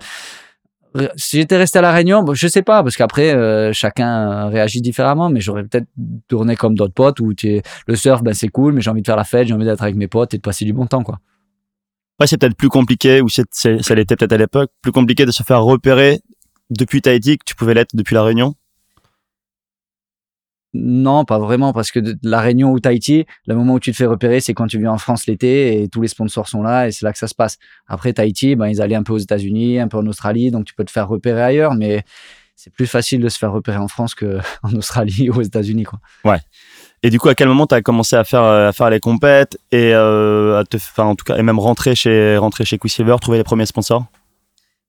si 1.17 1.39
j'étais 1.39 1.57
resté 1.57 1.81
à 1.81 1.83
la 1.83 1.91
Réunion, 1.91 2.23
bon, 2.23 2.33
je 2.33 2.47
sais 2.47 2.63
pas 2.63 2.85
parce 2.85 2.97
qu'après 2.97 3.35
euh, 3.35 3.73
chacun 3.73 4.49
réagit 4.49 4.81
différemment, 4.81 5.29
mais 5.29 5.41
j'aurais 5.41 5.65
peut-être 5.65 5.89
tourné 6.29 6.55
comme 6.55 6.77
d'autres 6.77 6.95
potes 6.95 7.19
où 7.19 7.35
tu 7.35 7.61
le 7.89 7.97
surf, 7.97 8.23
ben 8.23 8.35
c'est 8.35 8.49
cool, 8.49 8.73
mais 8.73 8.83
j'ai 8.83 8.91
envie 8.91 9.03
de 9.03 9.07
faire 9.07 9.17
la 9.17 9.25
fête, 9.25 9.49
j'ai 9.49 9.55
envie 9.55 9.65
d'être 9.65 9.83
avec 9.83 9.97
mes 9.97 10.09
potes 10.09 10.33
et 10.33 10.37
de 10.37 10.43
passer 10.43 10.65
du 10.65 10.73
bon 10.73 10.87
temps, 10.87 11.03
quoi. 11.03 11.19
Ouais, 12.21 12.27
c'est 12.27 12.37
peut-être 12.37 12.57
plus 12.57 12.69
compliqué, 12.69 13.23
ou 13.23 13.29
ça 13.31 13.95
l'était 13.95 14.15
peut-être 14.15 14.33
à 14.33 14.37
l'époque, 14.37 14.71
plus 14.83 14.93
compliqué 14.93 15.25
de 15.25 15.31
se 15.31 15.43
faire 15.43 15.63
repérer 15.63 16.21
depuis 16.71 17.03
Tahiti 17.03 17.39
que 17.39 17.45
tu 17.45 17.55
pouvais 17.55 17.75
l'être 17.75 17.95
depuis 17.95 18.15
la 18.15 18.23
Réunion? 18.23 18.55
Non, 20.73 21.25
pas 21.25 21.39
vraiment, 21.41 21.73
parce 21.73 21.91
que 21.91 21.99
la 22.23 22.41
Réunion 22.41 22.71
ou 22.71 22.79
Tahiti, 22.79 23.27
le 23.49 23.57
moment 23.57 23.75
où 23.75 23.81
tu 23.81 23.91
te 23.91 23.97
fais 23.97 24.07
repérer, 24.07 24.41
c'est 24.41 24.55
quand 24.55 24.69
tu 24.69 24.79
viens 24.79 24.93
en 24.93 24.99
France 24.99 25.27
l'été 25.27 25.83
et 25.83 25.89
tous 25.89 26.01
les 26.01 26.07
sponsors 26.07 26.49
sont 26.49 26.63
là 26.63 26.87
et 26.87 26.93
c'est 26.93 27.05
là 27.05 27.13
que 27.13 27.19
ça 27.19 27.27
se 27.27 27.35
passe. 27.35 27.59
Après 27.89 28.13
Tahiti, 28.13 28.55
ben, 28.55 28.69
ils 28.69 28.81
allaient 28.81 28.95
un 28.95 29.03
peu 29.03 29.13
aux 29.13 29.19
États-Unis, 29.19 29.81
un 29.81 29.89
peu 29.89 29.97
en 29.97 30.07
Australie, 30.07 30.53
donc 30.53 30.67
tu 30.67 30.75
peux 30.75 30.85
te 30.85 30.93
faire 30.93 31.09
repérer 31.09 31.43
ailleurs, 31.43 31.75
mais 31.75 32.05
c'est 32.55 32.73
plus 32.73 32.87
facile 32.87 33.21
de 33.21 33.29
se 33.29 33.39
faire 33.39 33.51
repérer 33.51 33.79
en 33.79 33.89
France 33.89 34.15
qu'en 34.15 34.39
Australie 34.77 35.29
ou 35.29 35.39
aux 35.39 35.43
États-Unis. 35.43 35.85
Quoi. 35.85 35.99
Ouais. 36.25 36.39
Et 37.03 37.11
du 37.11 37.19
coup, 37.19 37.29
à 37.29 37.35
quel 37.35 37.49
moment 37.49 37.67
tu 37.67 37.75
as 37.75 37.83
commencé 37.83 38.15
à 38.15 38.23
faire, 38.23 38.43
à 38.43 38.73
faire 38.73 38.91
les 38.91 39.01
compètes 39.01 39.59
et 39.73 39.93
euh, 39.95 40.61
à 40.61 40.65
te, 40.65 40.77
en 41.01 41.17
tout 41.17 41.25
cas, 41.25 41.37
et 41.37 41.43
même 41.43 41.59
rentrer 41.59 41.97
chez, 41.97 42.37
rentrer 42.37 42.65
chez 42.65 42.79
Quicksilver, 42.79 43.17
trouver 43.21 43.39
les 43.39 43.45
premiers 43.45 43.67
sponsors? 43.67 44.05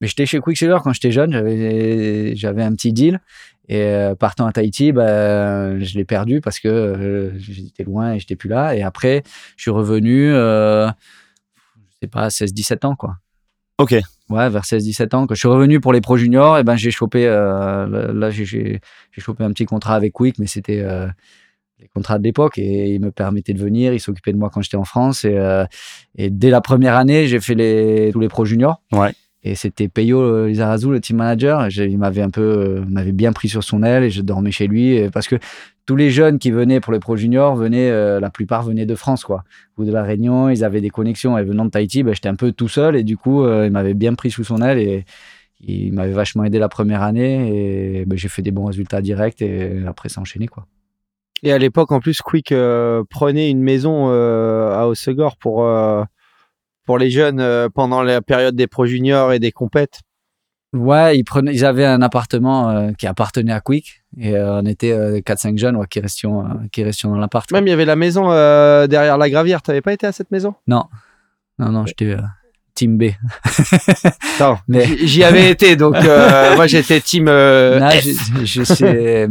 Mais 0.02 0.08
j'étais 0.08 0.26
chez 0.26 0.40
Quicksilver 0.40 0.80
quand 0.84 0.94
j'étais 0.94 1.12
jeune, 1.12 1.32
j'avais, 1.32 2.36
j'avais 2.36 2.64
un 2.64 2.74
petit 2.74 2.92
deal. 2.92 3.22
Et 3.70 3.84
euh, 3.84 4.16
partant 4.16 4.48
à 4.48 4.52
Tahiti, 4.52 4.92
bah, 4.92 5.80
je 5.80 5.96
l'ai 5.96 6.04
perdu 6.04 6.42
parce 6.42 6.60
que 6.60 6.68
euh, 6.68 7.40
j'étais 7.40 7.84
loin 7.84 8.14
et 8.14 8.20
j'étais 8.20 8.36
plus 8.36 8.50
là. 8.50 8.76
Et 8.76 8.82
après, 8.82 9.24
je 9.56 9.62
suis 9.62 9.72
revenu, 9.72 10.34
euh, 10.34 10.88
je 10.88 11.98
sais 12.02 12.08
pas, 12.08 12.28
16-17 12.30 12.86
ans, 12.86 12.96
quoi. 12.96 13.18
Ok. 13.78 13.96
Ouais, 14.30 14.50
vers 14.50 14.64
16-17 14.64 15.16
ans. 15.16 15.28
Quand 15.28 15.36
je 15.36 15.40
suis 15.40 15.48
revenu 15.48 15.80
pour 15.80 15.94
les 15.94 16.02
Pro 16.02 16.18
Juniors, 16.18 16.58
et 16.58 16.64
ben 16.64 16.76
j'ai 16.76 16.92
chopé, 16.92 17.28
euh, 17.28 18.12
là, 18.12 18.30
j'ai, 18.32 18.46
j'ai 18.46 18.82
chopé 19.22 19.44
un 19.44 19.52
petit 19.52 19.66
contrat 19.66 19.96
avec 19.96 20.14
Quick, 20.14 20.40
mais 20.40 20.48
c'était 20.48 20.84
les 21.80 21.88
contrats 21.88 22.20
de 22.20 22.24
l'époque 22.24 22.58
et 22.58 22.94
il 22.94 23.02
me 23.02 23.12
permettait 23.12 23.54
de 23.54 23.60
venir, 23.60 23.94
il 23.94 24.00
s'occupait 24.00 24.34
de 24.34 24.38
moi 24.38 24.50
quand 24.52 24.62
j'étais 24.62 24.78
en 24.78 24.84
France. 24.84 25.26
Et, 25.26 25.38
et 26.16 26.30
dès 26.30 26.50
la 26.50 26.62
première 26.62 26.96
année, 26.96 27.28
j'ai 27.28 27.40
fait 27.40 27.56
les, 27.56 28.10
tous 28.12 28.20
les 28.20 28.28
Pro 28.28 28.46
Juniors. 28.46 28.82
Ouais. 28.92 29.14
Et 29.44 29.56
c'était 29.56 29.88
Peyo 29.88 30.22
euh, 30.22 30.48
Lizarazu, 30.48 30.92
le 30.92 31.02
team 31.02 31.18
manager. 31.18 31.68
Il 31.70 31.98
m'avait 31.98 32.22
un 32.22 32.30
peu, 32.30 32.42
euh, 32.42 32.86
m'avait 32.88 33.12
bien 33.12 33.34
pris 33.34 33.50
sur 33.50 33.64
son 33.64 33.82
aile 33.82 34.04
et 34.04 34.12
je 34.12 34.22
dormais 34.22 34.52
chez 34.52 34.68
lui 34.68 35.10
parce 35.12 35.28
que 35.28 35.36
tous 35.88 35.96
les 35.96 36.12
jeunes 36.12 36.38
qui 36.38 36.52
venaient 36.52 36.80
pour 36.80 36.94
les 36.94 37.00
pro 37.00 37.16
juniors 37.16 37.56
venaient, 37.56 37.90
euh, 37.90 38.20
la 38.20 38.30
plupart 38.30 38.62
venaient 38.62 38.86
de 38.86 38.94
France, 38.94 39.24
quoi, 39.24 39.44
ou 39.78 39.84
de 39.84 39.92
la 39.92 40.04
Réunion. 40.04 40.50
Ils 40.50 40.64
avaient 40.64 40.82
des 40.82 40.92
connexions. 40.92 41.38
Et 41.40 41.44
venant 41.44 41.66
de 41.66 41.72
Tahiti, 41.72 42.04
ben, 42.04 42.14
j'étais 42.14 42.30
un 42.30 42.36
peu 42.36 42.52
tout 42.52 42.68
seul 42.68 42.96
et 42.96 43.04
du 43.04 43.18
coup, 43.18 43.48
il 43.48 43.72
m'avait 43.72 43.96
bien 43.96 44.14
pris 44.14 44.30
sous 44.30 44.44
son 44.44 44.62
aile 44.62 44.78
et 44.78 45.06
il 45.60 45.94
m'avait 45.94 46.14
vachement 46.14 46.44
aidé 46.44 46.60
la 46.60 46.70
première 46.70 47.02
année 47.02 48.00
et 48.02 48.06
ben, 48.06 48.18
j'ai 48.18 48.30
fait 48.30 48.44
des 48.44 48.52
bons 48.52 48.66
résultats 48.66 49.02
directs 49.02 49.42
et 49.42 49.84
après 49.88 50.10
ça 50.10 50.22
enchaîné, 50.22 50.48
quoi. 50.48 50.68
Et 51.44 51.52
à 51.52 51.58
l'époque, 51.58 51.92
en 51.92 52.00
plus, 52.00 52.22
Quick 52.22 52.54
prenait 53.10 53.50
une 53.50 53.64
maison 53.64 54.10
à 54.12 54.86
Osegor 54.86 55.38
pour 55.38 55.66
pour 56.86 56.98
les 56.98 57.10
jeunes 57.10 57.40
euh, 57.40 57.70
pendant 57.70 58.02
la 58.02 58.22
période 58.22 58.56
des 58.56 58.68
pro 58.68 58.86
juniors 58.86 59.34
et 59.34 59.40
des 59.40 59.52
compètes? 59.52 60.02
Ouais, 60.74 61.18
ils, 61.18 61.24
prenaient, 61.24 61.54
ils 61.54 61.66
avaient 61.66 61.86
un 61.86 62.02
appartement 62.02 62.70
euh, 62.70 62.92
qui 62.98 63.06
appartenait 63.06 63.52
à 63.52 63.60
Quick 63.60 64.04
et 64.18 64.36
euh, 64.36 64.62
on 64.62 64.66
était 64.66 64.94
4-5 65.22 65.58
jeunes 65.58 65.86
qui, 65.88 66.00
restions, 66.00 66.46
qui 66.72 66.84
restions 66.84 67.10
dans 67.10 67.18
l'appart. 67.18 67.52
Même 67.52 67.68
il 67.68 67.72
y 67.72 67.74
avait 67.74 67.86
la 67.86 67.98
maison 67.98 68.30
derrière 68.88 69.18
la 69.18 69.30
gravière. 69.30 69.62
Tu 69.62 69.72
n'avais 69.72 69.82
pas 69.82 69.94
été 69.94 70.08
à 70.08 70.14
cette 70.14 70.32
maison? 70.32 70.56
Non. 70.68 70.86
Non, 71.60 71.70
non, 71.70 71.86
j'étais 71.86 72.16
team 72.74 72.98
B. 72.98 73.12
mais... 74.70 74.86
J'y 75.04 75.26
avais 75.26 75.52
été, 75.52 75.76
donc 75.76 75.96
moi 76.56 76.68
j'étais 76.68 77.02
team 77.02 77.26
non, 77.26 77.90
je, 77.90 78.46
je 78.46 78.64
sais, 78.64 79.28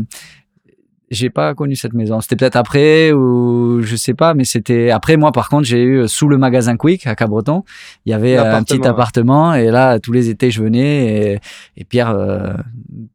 j'ai 1.10 1.28
pas 1.28 1.54
connu 1.54 1.74
cette 1.74 1.92
maison. 1.92 2.20
C'était 2.20 2.36
peut-être 2.36 2.56
après 2.56 3.12
ou 3.12 3.82
je 3.82 3.96
sais 3.96 4.14
pas, 4.14 4.34
mais 4.34 4.44
c'était 4.44 4.90
après 4.90 5.16
moi. 5.16 5.32
Par 5.32 5.48
contre, 5.48 5.64
j'ai 5.64 5.82
eu 5.82 6.08
sous 6.08 6.28
le 6.28 6.38
magasin 6.38 6.76
Quick 6.76 7.06
à 7.06 7.16
Cabreton, 7.16 7.64
il 8.06 8.10
y 8.10 8.12
avait 8.12 8.36
un 8.36 8.62
petit 8.62 8.86
appartement 8.86 9.54
et 9.54 9.70
là 9.70 9.98
tous 9.98 10.12
les 10.12 10.28
étés 10.28 10.50
je 10.50 10.62
venais 10.62 11.40
et, 11.76 11.84
Pierre 11.84 12.10
euh, 12.10 12.52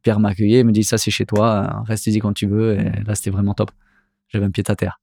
Pierre 0.02 0.20
m'accueillait, 0.20 0.62
me 0.64 0.72
dit 0.72 0.84
ça 0.84 0.98
c'est 0.98 1.10
chez 1.10 1.24
toi, 1.24 1.82
reste 1.86 2.06
y 2.06 2.18
quand 2.18 2.34
tu 2.34 2.46
veux. 2.46 2.78
Et 2.78 2.84
là 3.06 3.14
c'était 3.14 3.30
vraiment 3.30 3.54
top. 3.54 3.70
J'avais 4.28 4.44
un 4.44 4.50
pied 4.50 4.64
à 4.68 4.76
terre. 4.76 5.00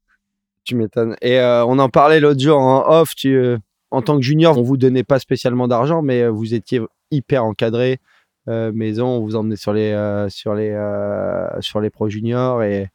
Tu 0.63 0.75
m'étonnes. 0.75 1.15
Et 1.21 1.39
euh, 1.39 1.65
on 1.65 1.79
en 1.79 1.89
parlait 1.89 2.19
l'autre 2.19 2.39
jour 2.39 2.57
en 2.57 2.87
off. 2.87 3.15
Tu 3.15 3.35
euh, 3.35 3.57
en 3.91 4.01
tant 4.01 4.15
que 4.15 4.23
junior, 4.23 4.57
on 4.57 4.61
vous 4.61 4.77
donnait 4.77 5.03
pas 5.03 5.19
spécialement 5.19 5.67
d'argent, 5.67 6.01
mais 6.01 6.27
vous 6.27 6.53
étiez 6.53 6.81
hyper 7.11 7.45
encadré 7.45 7.93
euh, 7.93 8.12
maison, 8.47 9.07
on 9.07 9.19
vous 9.21 9.35
emmenait 9.35 9.55
sur 9.55 9.73
les, 9.73 9.91
euh, 9.91 10.29
sur 10.29 10.53
les, 10.53 10.71
euh, 10.71 11.47
sur 11.61 11.79
les 11.81 11.89
pro 11.89 12.09
juniors 12.09 12.63
et, 12.63 12.87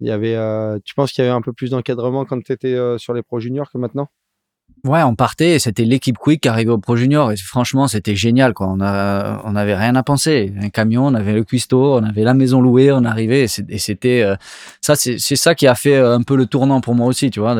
Il 0.00 0.06
y 0.06 0.10
avait, 0.10 0.36
tu 0.84 0.94
penses 0.94 1.12
qu'il 1.12 1.24
y 1.24 1.26
avait 1.26 1.36
un 1.36 1.40
peu 1.40 1.52
plus 1.52 1.70
d'encadrement 1.70 2.24
quand 2.24 2.42
tu 2.42 2.52
étais 2.52 2.76
sur 2.98 3.14
les 3.14 3.22
Pro 3.22 3.40
Juniors 3.40 3.70
que 3.70 3.78
maintenant? 3.78 4.08
Ouais, 4.84 5.02
on 5.02 5.16
partait 5.16 5.54
et 5.54 5.58
c'était 5.58 5.84
l'équipe 5.84 6.16
Quick 6.16 6.42
qui 6.42 6.48
arrivait 6.48 6.70
au 6.70 6.78
Pro 6.78 6.96
Junior 6.96 7.32
et 7.32 7.36
franchement, 7.36 7.88
c'était 7.88 8.14
génial 8.14 8.54
quoi. 8.54 8.68
On 8.68 8.80
a 8.80 9.42
on 9.44 9.56
avait 9.56 9.74
rien 9.74 9.96
à 9.96 10.02
penser. 10.02 10.52
Un 10.60 10.68
camion, 10.68 11.06
on 11.06 11.14
avait 11.14 11.32
le 11.32 11.42
cuistot, 11.42 11.98
on 11.98 12.04
avait 12.04 12.22
la 12.22 12.34
maison 12.34 12.60
louée, 12.60 12.92
on 12.92 13.04
arrivait 13.04 13.46
et 13.68 13.78
c'était 13.78 14.22
euh, 14.22 14.36
ça 14.80 14.94
c'est 14.94 15.18
ça 15.18 15.54
qui 15.56 15.66
a 15.66 15.74
fait 15.74 15.96
euh, 15.96 16.14
un 16.14 16.22
peu 16.22 16.36
le 16.36 16.46
tournant 16.46 16.80
pour 16.80 16.94
moi 16.94 17.06
aussi, 17.06 17.30
tu 17.30 17.40
vois, 17.40 17.56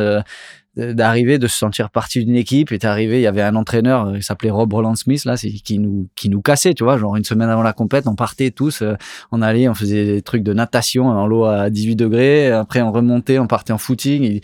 d'arriver 0.76 1.38
de 1.38 1.46
se 1.46 1.56
sentir 1.56 1.90
partie 1.90 2.24
d'une 2.24 2.36
équipe 2.36 2.72
et 2.72 2.78
arrivé, 2.84 3.18
il 3.18 3.22
y 3.22 3.26
avait 3.26 3.42
un 3.42 3.54
entraîneur, 3.56 4.08
euh, 4.08 4.16
il 4.16 4.22
s'appelait 4.22 4.50
Rob 4.50 4.72
Roland 4.72 4.94
Smith 4.94 5.24
là, 5.24 5.36
qui 5.36 5.78
nous 5.78 6.08
qui 6.14 6.28
nous 6.28 6.42
cassait, 6.42 6.74
tu 6.74 6.84
vois, 6.84 6.98
genre 6.98 7.16
une 7.16 7.24
semaine 7.24 7.48
avant 7.48 7.62
la 7.62 7.72
compète, 7.72 8.06
on 8.06 8.14
partait 8.14 8.50
tous, 8.50 8.82
on 9.32 9.42
allait, 9.42 9.68
on 9.68 9.74
faisait 9.74 10.04
des 10.04 10.22
trucs 10.22 10.42
de 10.42 10.52
natation 10.52 11.08
en 11.08 11.26
l'eau 11.26 11.44
à 11.44 11.70
18 11.70 11.96
degrés, 11.96 12.50
après 12.50 12.82
on 12.82 12.92
remontait, 12.92 13.38
on 13.38 13.46
partait 13.46 13.72
en 13.72 13.78
footing 13.78 14.40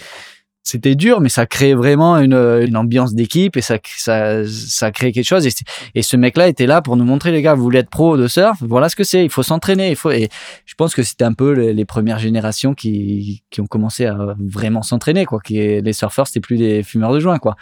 c'était 0.62 0.94
dur, 0.94 1.20
mais 1.20 1.28
ça 1.28 1.46
créait 1.46 1.74
vraiment 1.74 2.18
une, 2.18 2.34
une 2.34 2.76
ambiance 2.76 3.14
d'équipe 3.14 3.56
et 3.56 3.60
ça, 3.60 3.78
ça, 3.96 4.46
ça 4.46 4.92
créait 4.92 5.12
quelque 5.12 5.26
chose. 5.26 5.46
Et, 5.46 5.50
et 5.94 6.02
ce 6.02 6.16
mec-là 6.16 6.46
était 6.48 6.66
là 6.66 6.82
pour 6.82 6.96
nous 6.96 7.04
montrer, 7.04 7.32
les 7.32 7.42
gars, 7.42 7.54
vous 7.54 7.62
voulez 7.62 7.80
être 7.80 7.90
pro 7.90 8.16
de 8.16 8.28
surf, 8.28 8.58
voilà 8.60 8.88
ce 8.88 8.96
que 8.96 9.04
c'est. 9.04 9.24
Il 9.24 9.30
faut 9.30 9.42
s'entraîner. 9.42 9.90
Il 9.90 9.96
faut. 9.96 10.10
Et 10.10 10.28
je 10.64 10.74
pense 10.74 10.94
que 10.94 11.02
c'était 11.02 11.24
un 11.24 11.32
peu 11.32 11.52
les, 11.52 11.84
premières 11.84 12.18
générations 12.18 12.74
qui, 12.74 13.42
qui 13.50 13.60
ont 13.60 13.66
commencé 13.66 14.06
à 14.06 14.16
vraiment 14.38 14.82
s'entraîner, 14.82 15.24
quoi. 15.24 15.40
Les 15.48 15.92
surfeurs, 15.92 16.26
c'était 16.26 16.40
plus 16.40 16.56
des 16.58 16.82
fumeurs 16.82 17.12
de 17.12 17.20
joint, 17.20 17.38
quoi. 17.38 17.56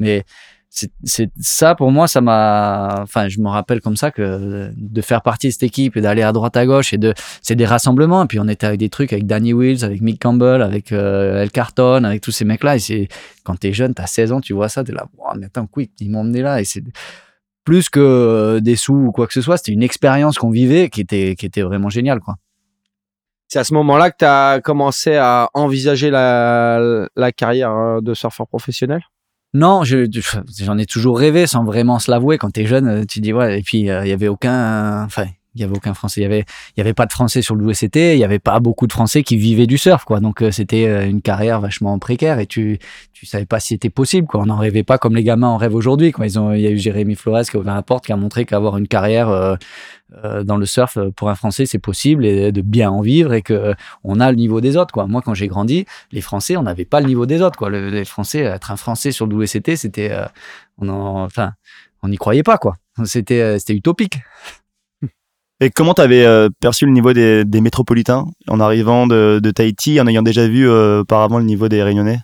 Mais 0.00 0.24
c'est 1.04 1.30
ça 1.40 1.74
pour 1.74 1.90
moi 1.90 2.06
ça 2.06 2.20
m'a 2.20 3.00
enfin 3.02 3.28
je 3.28 3.40
me 3.40 3.48
rappelle 3.48 3.80
comme 3.80 3.96
ça 3.96 4.10
que 4.10 4.70
de 4.76 5.00
faire 5.00 5.22
partie 5.22 5.46
de 5.46 5.52
cette 5.52 5.62
équipe 5.62 5.96
et 5.96 6.00
d'aller 6.02 6.22
à 6.22 6.32
droite 6.32 6.56
à 6.56 6.66
gauche 6.66 6.92
et 6.92 6.98
de 6.98 7.14
c'est 7.40 7.54
des 7.54 7.64
rassemblements. 7.64 8.24
Et 8.24 8.26
puis 8.26 8.38
on 8.38 8.48
était 8.48 8.66
avec 8.66 8.78
des 8.78 8.90
trucs 8.90 9.12
avec 9.12 9.26
Danny 9.26 9.54
Wills 9.54 9.84
avec 9.84 10.02
Mick 10.02 10.20
Campbell 10.20 10.60
avec 10.60 10.92
euh, 10.92 11.42
El 11.42 11.50
Carton 11.50 12.04
avec 12.04 12.20
tous 12.20 12.30
ces 12.30 12.44
mecs 12.44 12.62
là 12.62 12.76
et 12.76 12.78
c'est 12.78 13.08
quand 13.44 13.56
t'es 13.58 13.72
jeune 13.72 13.94
t'as 13.94 14.06
16 14.06 14.32
ans 14.32 14.40
tu 14.40 14.52
vois 14.52 14.68
ça 14.68 14.84
t'es 14.84 14.92
là 14.92 15.06
wow, 15.16 15.38
mais 15.38 15.46
attends 15.46 15.66
quick 15.66 15.92
ils 16.00 16.10
m'ont 16.10 16.20
emmené 16.20 16.42
là. 16.42 16.60
Et 16.60 16.64
c'est 16.64 16.84
plus 17.64 17.88
que 17.88 18.00
euh, 18.00 18.60
des 18.60 18.76
sous 18.76 18.94
ou 18.94 19.12
quoi 19.12 19.26
que 19.26 19.32
ce 19.32 19.40
soit 19.40 19.56
c'était 19.56 19.72
une 19.72 19.82
expérience 19.82 20.36
qu'on 20.36 20.50
vivait 20.50 20.90
qui 20.90 21.00
était 21.00 21.34
qui 21.36 21.46
était 21.46 21.62
vraiment 21.62 21.88
géniale 21.88 22.20
quoi. 22.20 22.36
C'est 23.48 23.60
à 23.60 23.64
ce 23.64 23.74
moment-là 23.74 24.10
que 24.10 24.16
tu 24.18 24.24
as 24.24 24.60
commencé 24.60 25.14
à 25.14 25.48
envisager 25.54 26.10
la, 26.10 27.06
la 27.14 27.30
carrière 27.30 28.02
de 28.02 28.12
surfeur 28.12 28.48
professionnel? 28.48 29.02
Non, 29.56 29.82
j'en 29.84 30.78
ai 30.78 30.86
toujours 30.86 31.18
rêvé 31.18 31.46
sans 31.46 31.64
vraiment 31.64 31.98
se 31.98 32.10
l'avouer. 32.10 32.36
Quand 32.36 32.50
t'es 32.50 32.66
jeune, 32.66 32.88
euh, 32.88 33.04
tu 33.08 33.20
dis 33.20 33.32
ouais. 33.32 33.58
Et 33.58 33.62
puis 33.62 33.90
euh, 33.90 34.04
il 34.04 34.08
y 34.08 34.12
avait 34.12 34.28
aucun, 34.28 35.04
enfin 35.04 35.26
il 35.56 35.62
y 35.62 35.64
avait 35.64 35.76
aucun 35.76 35.94
français. 35.94 36.20
Il 36.20 36.24
y 36.24 36.26
avait, 36.26 36.44
il 36.76 36.78
y 36.78 36.80
avait 36.80 36.94
pas 36.94 37.06
de 37.06 37.12
français 37.12 37.42
sur 37.42 37.56
le 37.56 37.64
WCT. 37.64 38.14
Il 38.14 38.18
y 38.18 38.24
avait 38.24 38.38
pas 38.38 38.60
beaucoup 38.60 38.86
de 38.86 38.92
français 38.92 39.22
qui 39.22 39.36
vivaient 39.36 39.66
du 39.66 39.78
surf, 39.78 40.04
quoi. 40.04 40.20
Donc 40.20 40.42
euh, 40.42 40.50
c'était 40.50 41.08
une 41.08 41.22
carrière 41.22 41.60
vachement 41.60 41.98
précaire 41.98 42.38
et 42.38 42.46
tu, 42.46 42.78
tu 43.12 43.26
savais 43.26 43.46
pas 43.46 43.60
si 43.60 43.68
c'était 43.68 43.90
possible, 43.90 44.26
quoi. 44.26 44.40
On 44.40 44.46
n'en 44.46 44.58
rêvait 44.58 44.84
pas 44.84 44.98
comme 44.98 45.16
les 45.16 45.24
gamins 45.24 45.48
en 45.48 45.56
rêvent 45.56 45.74
aujourd'hui, 45.74 46.12
quoi. 46.12 46.26
Ils 46.26 46.38
ont, 46.38 46.52
il 46.52 46.60
y 46.60 46.66
a 46.66 46.70
eu 46.70 46.78
Jérémy 46.78 47.16
Flores 47.16 47.44
qui 47.44 47.56
a 47.56 47.60
ouvert 47.60 47.74
la 47.74 47.82
porte, 47.82 48.06
qui 48.06 48.12
a 48.12 48.16
montré 48.16 48.44
qu'avoir 48.44 48.76
une 48.76 48.88
carrière 48.88 49.56
euh, 50.24 50.44
dans 50.44 50.56
le 50.56 50.66
surf 50.66 50.98
euh, 50.98 51.10
pour 51.10 51.30
un 51.30 51.34
Français 51.34 51.66
c'est 51.66 51.80
possible 51.80 52.24
et 52.24 52.52
de 52.52 52.60
bien 52.60 52.88
en 52.92 53.00
vivre 53.00 53.34
et 53.34 53.42
que 53.42 53.52
euh, 53.52 53.74
on 54.04 54.20
a 54.20 54.30
le 54.30 54.36
niveau 54.36 54.60
des 54.60 54.76
autres 54.76 54.92
quoi. 54.92 55.08
Moi 55.08 55.20
quand 55.20 55.34
j'ai 55.34 55.48
grandi, 55.48 55.84
les 56.12 56.20
Français 56.20 56.56
on 56.56 56.62
n'avait 56.62 56.84
pas 56.84 57.00
le 57.00 57.08
niveau 57.08 57.26
des 57.26 57.42
autres 57.42 57.58
quoi. 57.58 57.70
les 57.70 58.04
Français 58.04 58.42
être 58.42 58.70
un 58.70 58.76
Français 58.76 59.10
sur 59.10 59.26
le 59.26 59.34
WCT 59.34 59.74
c'était 59.74 60.16
on 60.78 60.88
enfin 60.88 61.54
on 62.02 62.08
n'y 62.08 62.18
croyait 62.18 62.44
pas 62.44 62.56
quoi. 62.56 62.76
C'était 63.04 63.58
c'était 63.58 63.74
utopique. 63.74 64.18
Et 65.60 65.70
comment 65.70 65.94
tu 65.94 66.02
avais 66.02 66.26
perçu 66.60 66.84
le 66.84 66.92
niveau 66.92 67.12
des, 67.12 67.60
métropolitains 67.60 68.26
en 68.46 68.60
arrivant 68.60 69.06
de, 69.06 69.50
Tahiti, 69.50 70.00
en 70.00 70.06
ayant 70.06 70.22
déjà 70.22 70.46
vu 70.46 70.68
auparavant 70.68 71.38
le 71.38 71.44
niveau 71.44 71.68
des 71.68 71.82
Réunionnais? 71.82 72.18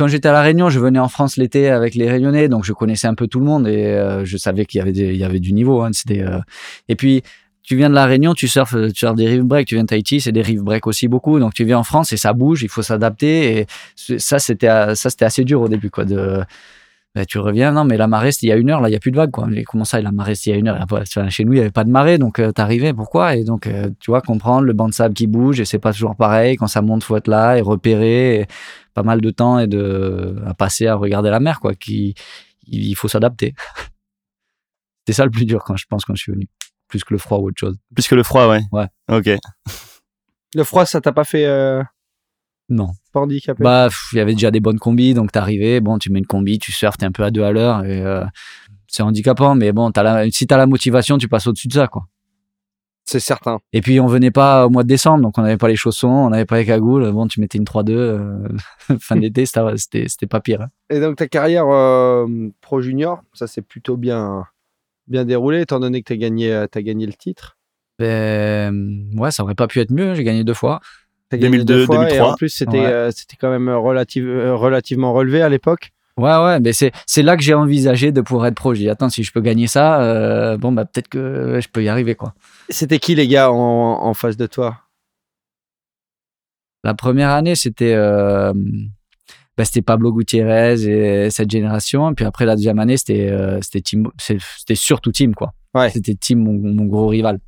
Quand 0.00 0.08
j'étais 0.08 0.28
à 0.28 0.32
la 0.32 0.40
Réunion, 0.40 0.70
je 0.70 0.80
venais 0.80 0.98
en 0.98 1.08
France 1.08 1.36
l'été 1.36 1.68
avec 1.68 1.94
les 1.94 2.08
Réunionnais, 2.08 2.48
donc 2.48 2.64
je 2.64 2.72
connaissais 2.72 3.06
un 3.06 3.14
peu 3.14 3.26
tout 3.26 3.38
le 3.38 3.44
monde 3.44 3.68
et 3.68 3.84
euh, 3.84 4.24
je 4.24 4.38
savais 4.38 4.64
qu'il 4.64 4.78
y 4.78 4.80
avait 4.80 4.92
y 4.94 5.24
avait 5.24 5.40
du 5.40 5.52
niveau. 5.52 5.82
Hein, 5.82 5.90
euh, 6.10 6.40
et 6.88 6.96
puis 6.96 7.22
tu 7.62 7.76
viens 7.76 7.90
de 7.90 7.94
la 7.94 8.06
Réunion, 8.06 8.32
tu 8.32 8.48
surfes, 8.48 8.74
tu 8.94 9.04
des 9.14 9.28
rive 9.28 9.42
break. 9.42 9.68
Tu 9.68 9.74
viens 9.74 9.84
de 9.84 9.88
Tahiti, 9.88 10.22
c'est 10.22 10.32
des 10.32 10.40
rive 10.40 10.62
break 10.62 10.86
aussi 10.86 11.06
beaucoup. 11.06 11.38
Donc 11.38 11.52
tu 11.52 11.66
viens 11.66 11.76
en 11.76 11.84
France 11.84 12.14
et 12.14 12.16
ça 12.16 12.32
bouge, 12.32 12.62
il 12.62 12.70
faut 12.70 12.80
s'adapter. 12.80 13.58
Et 13.58 13.66
ça 13.94 14.38
c'était 14.38 14.68
assez 14.68 15.44
dur 15.44 15.60
au 15.60 15.68
début 15.68 15.90
bah, 17.14 17.24
tu 17.24 17.38
reviens, 17.38 17.72
non, 17.72 17.84
mais 17.84 17.96
la 17.96 18.06
marée, 18.06 18.30
c'était 18.30 18.46
il 18.46 18.50
y 18.50 18.52
a 18.52 18.56
une 18.56 18.70
heure, 18.70 18.80
là, 18.80 18.88
il 18.88 18.92
n'y 18.92 18.96
a 18.96 19.00
plus 19.00 19.10
de 19.10 19.16
vagues, 19.16 19.32
quoi. 19.32 19.48
comment 19.66 19.84
ça, 19.84 20.00
la 20.00 20.12
marée, 20.12 20.36
c'était 20.36 20.50
il 20.50 20.52
y 20.52 20.56
a 20.56 20.58
une 20.60 20.68
heure? 20.68 20.86
chez 21.30 21.44
nous, 21.44 21.52
il 21.52 21.56
n'y 21.56 21.60
avait 21.60 21.72
pas 21.72 21.82
de 21.82 21.90
marée, 21.90 22.18
donc 22.18 22.38
euh, 22.38 22.52
t'arrivais, 22.52 22.92
pourquoi? 22.92 23.34
Et 23.34 23.42
donc, 23.42 23.66
euh, 23.66 23.90
tu 23.98 24.12
vois, 24.12 24.20
comprendre 24.20 24.62
le 24.62 24.72
banc 24.72 24.88
de 24.88 24.94
sable 24.94 25.14
qui 25.14 25.26
bouge, 25.26 25.58
et 25.58 25.64
c'est 25.64 25.80
pas 25.80 25.92
toujours 25.92 26.14
pareil. 26.14 26.56
Quand 26.56 26.68
ça 26.68 26.82
monte, 26.82 27.02
faut 27.02 27.16
être 27.16 27.26
là 27.26 27.56
et 27.56 27.62
repérer. 27.62 28.46
pas 28.94 29.02
mal 29.02 29.20
de 29.20 29.30
temps 29.30 29.58
et 29.58 29.66
de, 29.66 30.40
à 30.46 30.54
passer 30.54 30.86
à 30.86 30.94
regarder 30.94 31.30
la 31.30 31.40
mer, 31.40 31.58
quoi. 31.58 31.74
Qui, 31.74 32.14
il 32.66 32.94
faut 32.94 33.08
s'adapter. 33.08 33.54
C'était 35.00 35.16
ça 35.16 35.24
le 35.24 35.30
plus 35.30 35.46
dur 35.46 35.64
quand 35.64 35.76
je 35.76 35.86
pense 35.88 36.04
quand 36.04 36.14
je 36.14 36.22
suis 36.22 36.32
venu. 36.32 36.46
Plus 36.86 37.02
que 37.02 37.12
le 37.12 37.18
froid 37.18 37.38
ou 37.38 37.48
autre 37.48 37.58
chose. 37.58 37.76
Plus 37.92 38.06
que 38.06 38.14
le 38.14 38.22
froid, 38.22 38.48
ouais. 38.48 38.60
Ouais. 38.70 38.86
Ok. 39.10 39.30
Le 40.54 40.64
froid, 40.64 40.84
ça 40.84 41.00
t'a 41.00 41.12
pas 41.12 41.24
fait, 41.24 41.46
euh, 41.46 41.82
non. 42.70 42.90
Pas 43.12 43.20
handicapé 43.20 43.62
Bah, 43.62 43.88
il 44.12 44.18
y 44.18 44.20
avait 44.20 44.32
déjà 44.32 44.50
des 44.50 44.60
bonnes 44.60 44.78
combis, 44.78 45.12
donc 45.12 45.32
t'arrivais, 45.32 45.80
bon, 45.80 45.98
tu 45.98 46.10
mets 46.10 46.20
une 46.20 46.26
combi, 46.26 46.58
tu 46.58 46.72
surfes, 46.72 46.96
t'es 46.96 47.06
un 47.06 47.12
peu 47.12 47.24
à 47.24 47.30
deux 47.30 47.42
à 47.42 47.50
l'heure, 47.50 47.84
et 47.84 48.00
euh, 48.00 48.24
c'est 48.86 49.02
handicapant, 49.02 49.54
mais 49.54 49.72
bon, 49.72 49.90
as 49.90 50.02
la, 50.02 50.30
si 50.30 50.46
t'as 50.46 50.56
la 50.56 50.66
motivation, 50.66 51.18
tu 51.18 51.28
passes 51.28 51.46
au-dessus 51.46 51.68
de 51.68 51.74
ça, 51.74 51.88
quoi. 51.88 52.06
C'est 53.04 53.18
certain. 53.18 53.58
Et 53.72 53.80
puis, 53.80 53.98
on 53.98 54.06
venait 54.06 54.30
pas 54.30 54.66
au 54.66 54.70
mois 54.70 54.84
de 54.84 54.88
décembre, 54.88 55.22
donc 55.22 55.36
on 55.36 55.42
n'avait 55.42 55.56
pas 55.56 55.66
les 55.66 55.74
chaussons, 55.74 56.06
on 56.06 56.30
n'avait 56.30 56.44
pas 56.44 56.58
les 56.58 56.64
cagoules, 56.64 57.10
bon, 57.10 57.26
tu 57.26 57.40
mettais 57.40 57.58
une 57.58 57.64
3-2, 57.64 57.90
euh, 57.90 58.48
fin 59.00 59.16
d'été, 59.16 59.46
c'était 59.46 60.26
pas 60.28 60.40
pire. 60.40 60.62
Hein. 60.62 60.68
Et 60.90 61.00
donc, 61.00 61.16
ta 61.16 61.26
carrière 61.26 61.66
euh, 61.68 62.26
pro 62.60 62.80
junior, 62.80 63.22
ça 63.32 63.48
s'est 63.48 63.62
plutôt 63.62 63.96
bien, 63.96 64.44
bien 65.08 65.24
déroulé, 65.24 65.62
étant 65.62 65.80
donné 65.80 66.02
que 66.02 66.08
t'as 66.08 66.18
gagné, 66.18 66.52
as 66.52 66.68
gagné 66.82 67.06
le 67.06 67.14
titre? 67.14 67.56
Ben, 67.98 69.10
ouais, 69.14 69.30
ça 69.30 69.42
aurait 69.42 69.54
pas 69.54 69.66
pu 69.66 69.80
être 69.80 69.90
mieux, 69.90 70.14
j'ai 70.14 70.24
gagné 70.24 70.42
deux 70.42 70.54
fois. 70.54 70.80
2002, 71.38 71.86
2003. 71.86 72.10
Et 72.12 72.20
en 72.20 72.34
plus, 72.34 72.48
c'était 72.48 72.84
euh, 72.84 73.10
c'était 73.10 73.36
quand 73.36 73.50
même 73.50 73.68
relative, 73.68 74.28
euh, 74.28 74.54
relativement 74.54 75.12
relevé 75.12 75.42
à 75.42 75.48
l'époque. 75.48 75.92
Ouais, 76.16 76.36
ouais, 76.36 76.60
mais 76.60 76.72
c'est, 76.72 76.92
c'est 77.06 77.22
là 77.22 77.36
que 77.36 77.42
j'ai 77.42 77.54
envisagé 77.54 78.12
de 78.12 78.20
pouvoir 78.20 78.48
être 78.48 78.56
pro. 78.56 78.74
J'ai 78.74 78.82
dit, 78.82 78.90
attends, 78.90 79.08
si 79.08 79.22
je 79.22 79.32
peux 79.32 79.40
gagner 79.40 79.66
ça, 79.66 80.02
euh, 80.02 80.58
bon, 80.58 80.72
bah, 80.72 80.84
peut-être 80.84 81.08
que 81.08 81.60
je 81.62 81.68
peux 81.68 81.82
y 81.82 81.88
arriver, 81.88 82.14
quoi. 82.14 82.34
C'était 82.68 82.98
qui, 82.98 83.14
les 83.14 83.26
gars, 83.26 83.50
en, 83.50 83.56
en 83.56 84.14
face 84.14 84.36
de 84.36 84.46
toi? 84.46 84.76
La 86.84 86.94
première 86.94 87.30
année, 87.30 87.54
c'était, 87.54 87.94
bah, 87.94 88.52
c'était 89.64 89.82
Pablo 89.82 90.12
Gutiérrez 90.12 90.82
et 90.82 91.30
cette 91.30 91.50
génération. 91.50 92.10
Et 92.10 92.14
puis 92.14 92.24
après, 92.24 92.44
la 92.44 92.56
deuxième 92.56 92.78
année, 92.78 92.96
c'était, 92.96 93.32
c'était, 93.60 94.74
surtout 94.74 95.12
Team, 95.12 95.34
quoi. 95.34 95.52
Ouais. 95.74 95.90
C'était 95.90 96.14
Team, 96.14 96.40
mon 96.42 96.84
gros 96.84 97.06
rival. 97.06 97.38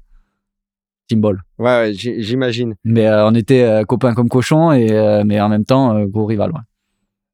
Ouais, 1.59 1.93
j'imagine. 1.95 2.75
Mais 2.85 3.07
euh, 3.07 3.27
on 3.27 3.35
était 3.35 3.63
euh, 3.63 3.85
copains 3.85 4.15
comme 4.15 4.29
cochons, 4.29 4.73
et, 4.73 4.91
euh, 4.91 5.23
mais 5.25 5.41
en 5.41 5.49
même 5.49 5.65
temps, 5.65 6.05
gros 6.07 6.27
rival. 6.27 6.53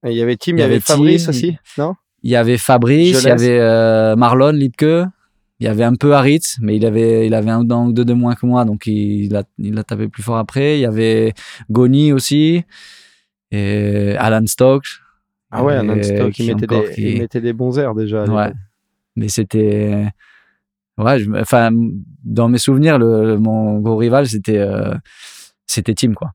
Il 0.05 0.13
y 0.13 0.23
avait 0.23 0.37
Tim, 0.37 0.53
il 0.53 0.61
y, 0.61 0.63
avait 0.63 0.81
Fabrice 0.81 1.29
aussi, 1.29 1.57
non? 1.77 1.95
Il 2.23 2.31
y 2.31 2.37
avait 2.37 2.59
Fabrice, 2.59 3.23
il 3.23 3.29
y 3.29 3.31
avait 3.31 4.17
Marlon 4.17 4.53
Lipke, 4.53 4.83
il 5.61 5.65
y 5.65 5.67
avait 5.67 5.85
un 5.85 5.95
peu 5.95 6.15
Haritz, 6.15 6.57
mais 6.61 6.77
il 6.77 6.87
avait, 6.87 7.27
il 7.27 7.35
avait 7.35 7.51
un 7.51 7.65
ou 7.65 7.93
deux 7.93 8.05
de 8.05 8.13
moins 8.13 8.35
que 8.35 8.47
moi, 8.47 8.65
donc 8.65 8.87
il, 8.87 9.35
a, 9.35 9.43
il 9.59 9.77
a 9.79 9.83
tapé 9.83 10.09
plus 10.09 10.23
fort 10.23 10.39
après. 10.39 10.79
Il 10.79 10.83
y 10.83 10.87
avait 10.87 11.33
Goni 11.71 12.13
aussi, 12.13 12.63
et 13.51 14.15
Alan 14.19 14.47
Stokes. 14.47 15.01
Ah 15.51 15.65
ouais, 15.65 15.75
Alan 15.75 16.01
Stokes, 16.03 16.39
il 16.39 16.55
mettait, 16.55 16.67
des, 16.67 16.95
il 16.99 17.19
mettait 17.21 17.41
des 17.41 17.53
bons 17.53 17.79
airs 17.79 17.95
déjà. 17.95 18.25
Ouais. 18.25 18.53
Mais 19.17 19.29
c'était 19.29 20.13
ouais, 20.99 21.25
enfin, 21.41 21.71
dans 22.25 22.49
mes 22.49 22.59
souvenirs, 22.59 22.99
le, 22.99 23.39
mon 23.39 23.79
gros 23.79 23.97
rival, 23.97 24.27
c'était 24.27 24.59
euh, 24.59 24.95
c'était 25.67 25.95
Tim, 25.95 26.15
quoi. 26.15 26.33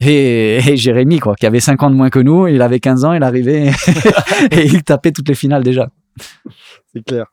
Et, 0.00 0.60
Jérémy, 0.76 1.20
quoi, 1.20 1.34
qui 1.34 1.46
avait 1.46 1.60
5 1.60 1.82
ans 1.82 1.90
de 1.90 1.94
moins 1.94 2.10
que 2.10 2.18
nous, 2.18 2.48
il 2.48 2.60
avait 2.62 2.80
15 2.80 3.04
ans, 3.04 3.12
il 3.12 3.22
arrivait 3.22 3.70
et 4.50 4.66
il 4.66 4.82
tapait 4.82 5.12
toutes 5.12 5.28
les 5.28 5.34
finales 5.34 5.62
déjà. 5.62 5.88
C'est 6.92 7.04
clair. 7.04 7.26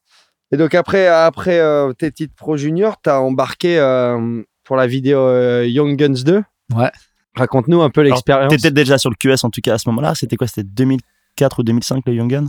Et 0.52 0.58
donc 0.58 0.74
après, 0.74 1.08
après 1.08 1.60
euh, 1.60 1.94
tes 1.94 2.12
titres 2.12 2.34
pro 2.36 2.58
junior, 2.58 2.98
tu 3.04 3.10
as 3.10 3.22
embarqué 3.22 3.78
euh, 3.80 4.42
pour 4.64 4.76
la 4.76 4.88
vidéo 4.88 5.64
Young 5.64 5.96
Guns 5.96 6.24
2. 6.24 6.44
Ouais. 6.76 6.92
Raconte-nous 7.36 7.82
un 7.82 7.90
peu 7.90 8.02
l'expérience. 8.02 8.52
Tu 8.52 8.60
étais 8.60 8.72
déjà 8.72 8.98
sur 8.98 9.10
le 9.10 9.16
QS 9.16 9.44
en 9.44 9.50
tout 9.50 9.62
cas 9.62 9.76
à 9.76 9.78
ce 9.78 9.88
moment-là. 9.90 10.16
C'était 10.16 10.36
quoi? 10.36 10.48
C'était 10.48 10.68
2004 10.68 11.60
ou 11.60 11.64
2005 11.64 12.04
le 12.08 12.14
Young 12.14 12.30
Gun 12.30 12.46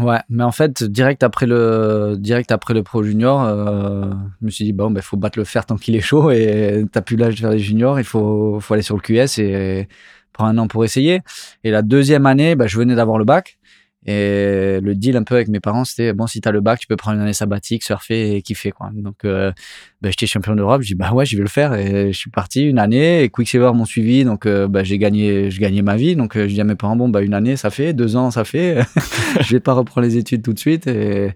Ouais, 0.00 0.18
mais 0.30 0.44
en 0.44 0.52
fait, 0.52 0.82
direct 0.82 1.22
après 1.22 1.46
le, 1.46 2.16
direct 2.18 2.50
après 2.52 2.74
le 2.74 2.82
Pro 2.82 3.02
Junior, 3.02 3.42
euh, 3.42 4.10
je 4.40 4.46
me 4.46 4.50
suis 4.50 4.64
dit, 4.64 4.72
bon, 4.72 4.88
il 4.88 4.94
ben, 4.94 5.02
faut 5.02 5.16
battre 5.16 5.38
le 5.38 5.44
fer 5.44 5.66
tant 5.66 5.76
qu'il 5.76 5.94
est 5.94 6.00
chaud 6.00 6.30
et 6.30 6.84
t'as 6.90 7.02
plus 7.02 7.16
l'âge 7.16 7.34
de 7.34 7.40
faire 7.40 7.50
les 7.50 7.58
juniors, 7.58 7.98
il 7.98 8.04
faut, 8.04 8.58
faut 8.60 8.74
aller 8.74 8.82
sur 8.82 8.96
le 8.96 9.02
QS 9.02 9.38
et 9.38 9.88
prendre 10.32 10.50
un 10.50 10.58
an 10.58 10.68
pour 10.68 10.84
essayer. 10.84 11.20
Et 11.64 11.70
la 11.70 11.82
deuxième 11.82 12.26
année, 12.26 12.54
ben, 12.54 12.66
je 12.66 12.78
venais 12.78 12.94
d'avoir 12.94 13.18
le 13.18 13.24
bac. 13.24 13.58
Et 14.06 14.80
le 14.80 14.94
deal 14.94 15.16
un 15.16 15.24
peu 15.24 15.34
avec 15.34 15.48
mes 15.48 15.60
parents, 15.60 15.84
c'était 15.84 16.14
bon, 16.14 16.26
si 16.26 16.40
t'as 16.40 16.52
le 16.52 16.62
bac, 16.62 16.80
tu 16.80 16.86
peux 16.86 16.96
prendre 16.96 17.16
une 17.16 17.22
année 17.22 17.34
sabbatique, 17.34 17.82
surfer 17.82 18.34
et 18.34 18.42
kiffer 18.42 18.70
quoi. 18.72 18.90
Donc, 18.94 19.24
euh, 19.26 19.52
bah, 20.00 20.08
j'étais 20.08 20.26
champion 20.26 20.54
d'Europe. 20.54 20.80
Je 20.82 20.88
dis 20.88 20.94
bah 20.94 21.12
ouais, 21.12 21.26
je 21.26 21.36
vais 21.36 21.42
le 21.42 21.48
faire. 21.48 21.74
Et 21.74 22.10
je 22.12 22.18
suis 22.18 22.30
parti 22.30 22.64
une 22.64 22.78
année. 22.78 23.22
Et 23.22 23.28
Quicksilver 23.28 23.72
m'ont 23.74 23.84
suivi, 23.84 24.24
donc 24.24 24.46
euh, 24.46 24.68
bah, 24.68 24.84
j'ai 24.84 24.96
gagné, 24.96 25.50
je 25.50 25.60
gagnais 25.60 25.82
ma 25.82 25.96
vie. 25.96 26.16
Donc, 26.16 26.36
euh, 26.36 26.48
je 26.48 26.54
dis 26.54 26.60
à 26.60 26.64
mes 26.64 26.76
parents 26.76 26.96
bon 26.96 27.10
bah 27.10 27.20
une 27.20 27.34
année, 27.34 27.56
ça 27.56 27.68
fait 27.70 27.92
deux 27.92 28.16
ans, 28.16 28.30
ça 28.30 28.44
fait. 28.44 28.78
je 29.40 29.52
vais 29.52 29.60
pas 29.60 29.74
reprendre 29.74 30.06
les 30.06 30.16
études 30.16 30.42
tout 30.42 30.54
de 30.54 30.58
suite. 30.58 30.86
Et, 30.86 31.32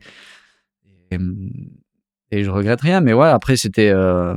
et, 1.11 1.19
et 2.31 2.45
je 2.45 2.51
regrette 2.51 2.81
rien. 2.81 3.03
Mais 3.03 3.13
ouais, 3.13 3.29
après 3.29 3.57
c'était 3.57 3.91
euh, 3.91 4.35